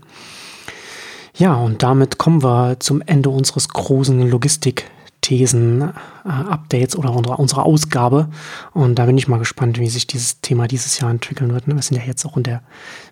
Ja, 1.39 1.55
und 1.55 1.83
damit 1.83 2.17
kommen 2.17 2.43
wir 2.43 2.81
zum 2.81 3.03
Ende 3.03 3.29
unseres 3.29 3.69
großen 3.69 4.31
Logistik-Thesen-Updates 4.31 6.95
äh, 6.95 6.99
oder 6.99 7.13
unserer, 7.13 7.39
unserer 7.39 7.67
Ausgabe. 7.67 8.31
Und 8.73 8.99
da 8.99 9.05
bin 9.05 9.19
ich 9.19 9.29
mal 9.29 9.39
gespannt, 9.39 9.79
wie 9.79 9.89
sich 9.89 10.07
dieses 10.07 10.41
Thema 10.41 10.67
dieses 10.67 10.99
Jahr 10.99 11.11
entwickeln 11.11 11.53
wird. 11.53 11.69
Ne? 11.69 11.75
Wir 11.75 11.83
sind 11.83 11.99
ja 11.99 12.05
jetzt 12.05 12.25
auch 12.25 12.39
in 12.39 12.45
der, 12.45 12.63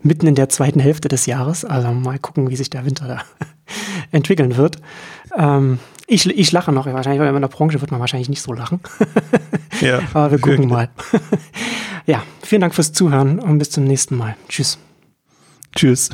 mitten 0.03 0.27
in 0.27 0.37
der 0.37 0.49
zweiten 0.49 0.81
Hälfte 0.81 1.09
des 1.09 1.27
Jahres. 1.27 1.67
Also 1.67 1.93
mal 1.93 2.19
gucken, 2.19 2.49
wie 2.49 2.57
sich 2.57 2.71
der 2.71 2.87
Winter 2.87 3.07
da 3.07 3.21
entwickeln 4.11 4.57
wird. 4.57 4.79
Ähm, 5.37 5.79
ich, 6.07 6.27
ich 6.27 6.53
lache 6.53 6.73
noch, 6.73 6.87
wahrscheinlich, 6.87 7.21
weil 7.21 7.35
in 7.35 7.41
der 7.41 7.49
Branche 7.49 7.81
wird 7.81 7.91
man 7.91 8.01
wahrscheinlich 8.01 8.29
nicht 8.29 8.43
so 8.43 8.53
lachen. 8.53 8.81
ja. 9.81 10.01
Aber 10.15 10.31
wir 10.31 10.39
gucken 10.39 10.69
mal. 10.69 10.89
ja, 12.07 12.23
vielen 12.43 12.61
Dank 12.61 12.75
fürs 12.75 12.93
Zuhören 12.93 13.39
und 13.39 13.59
bis 13.59 13.71
zum 13.71 13.85
nächsten 13.85 14.17
Mal. 14.17 14.37
Tschüss. 14.49 14.79
Tschüss. 15.75 16.11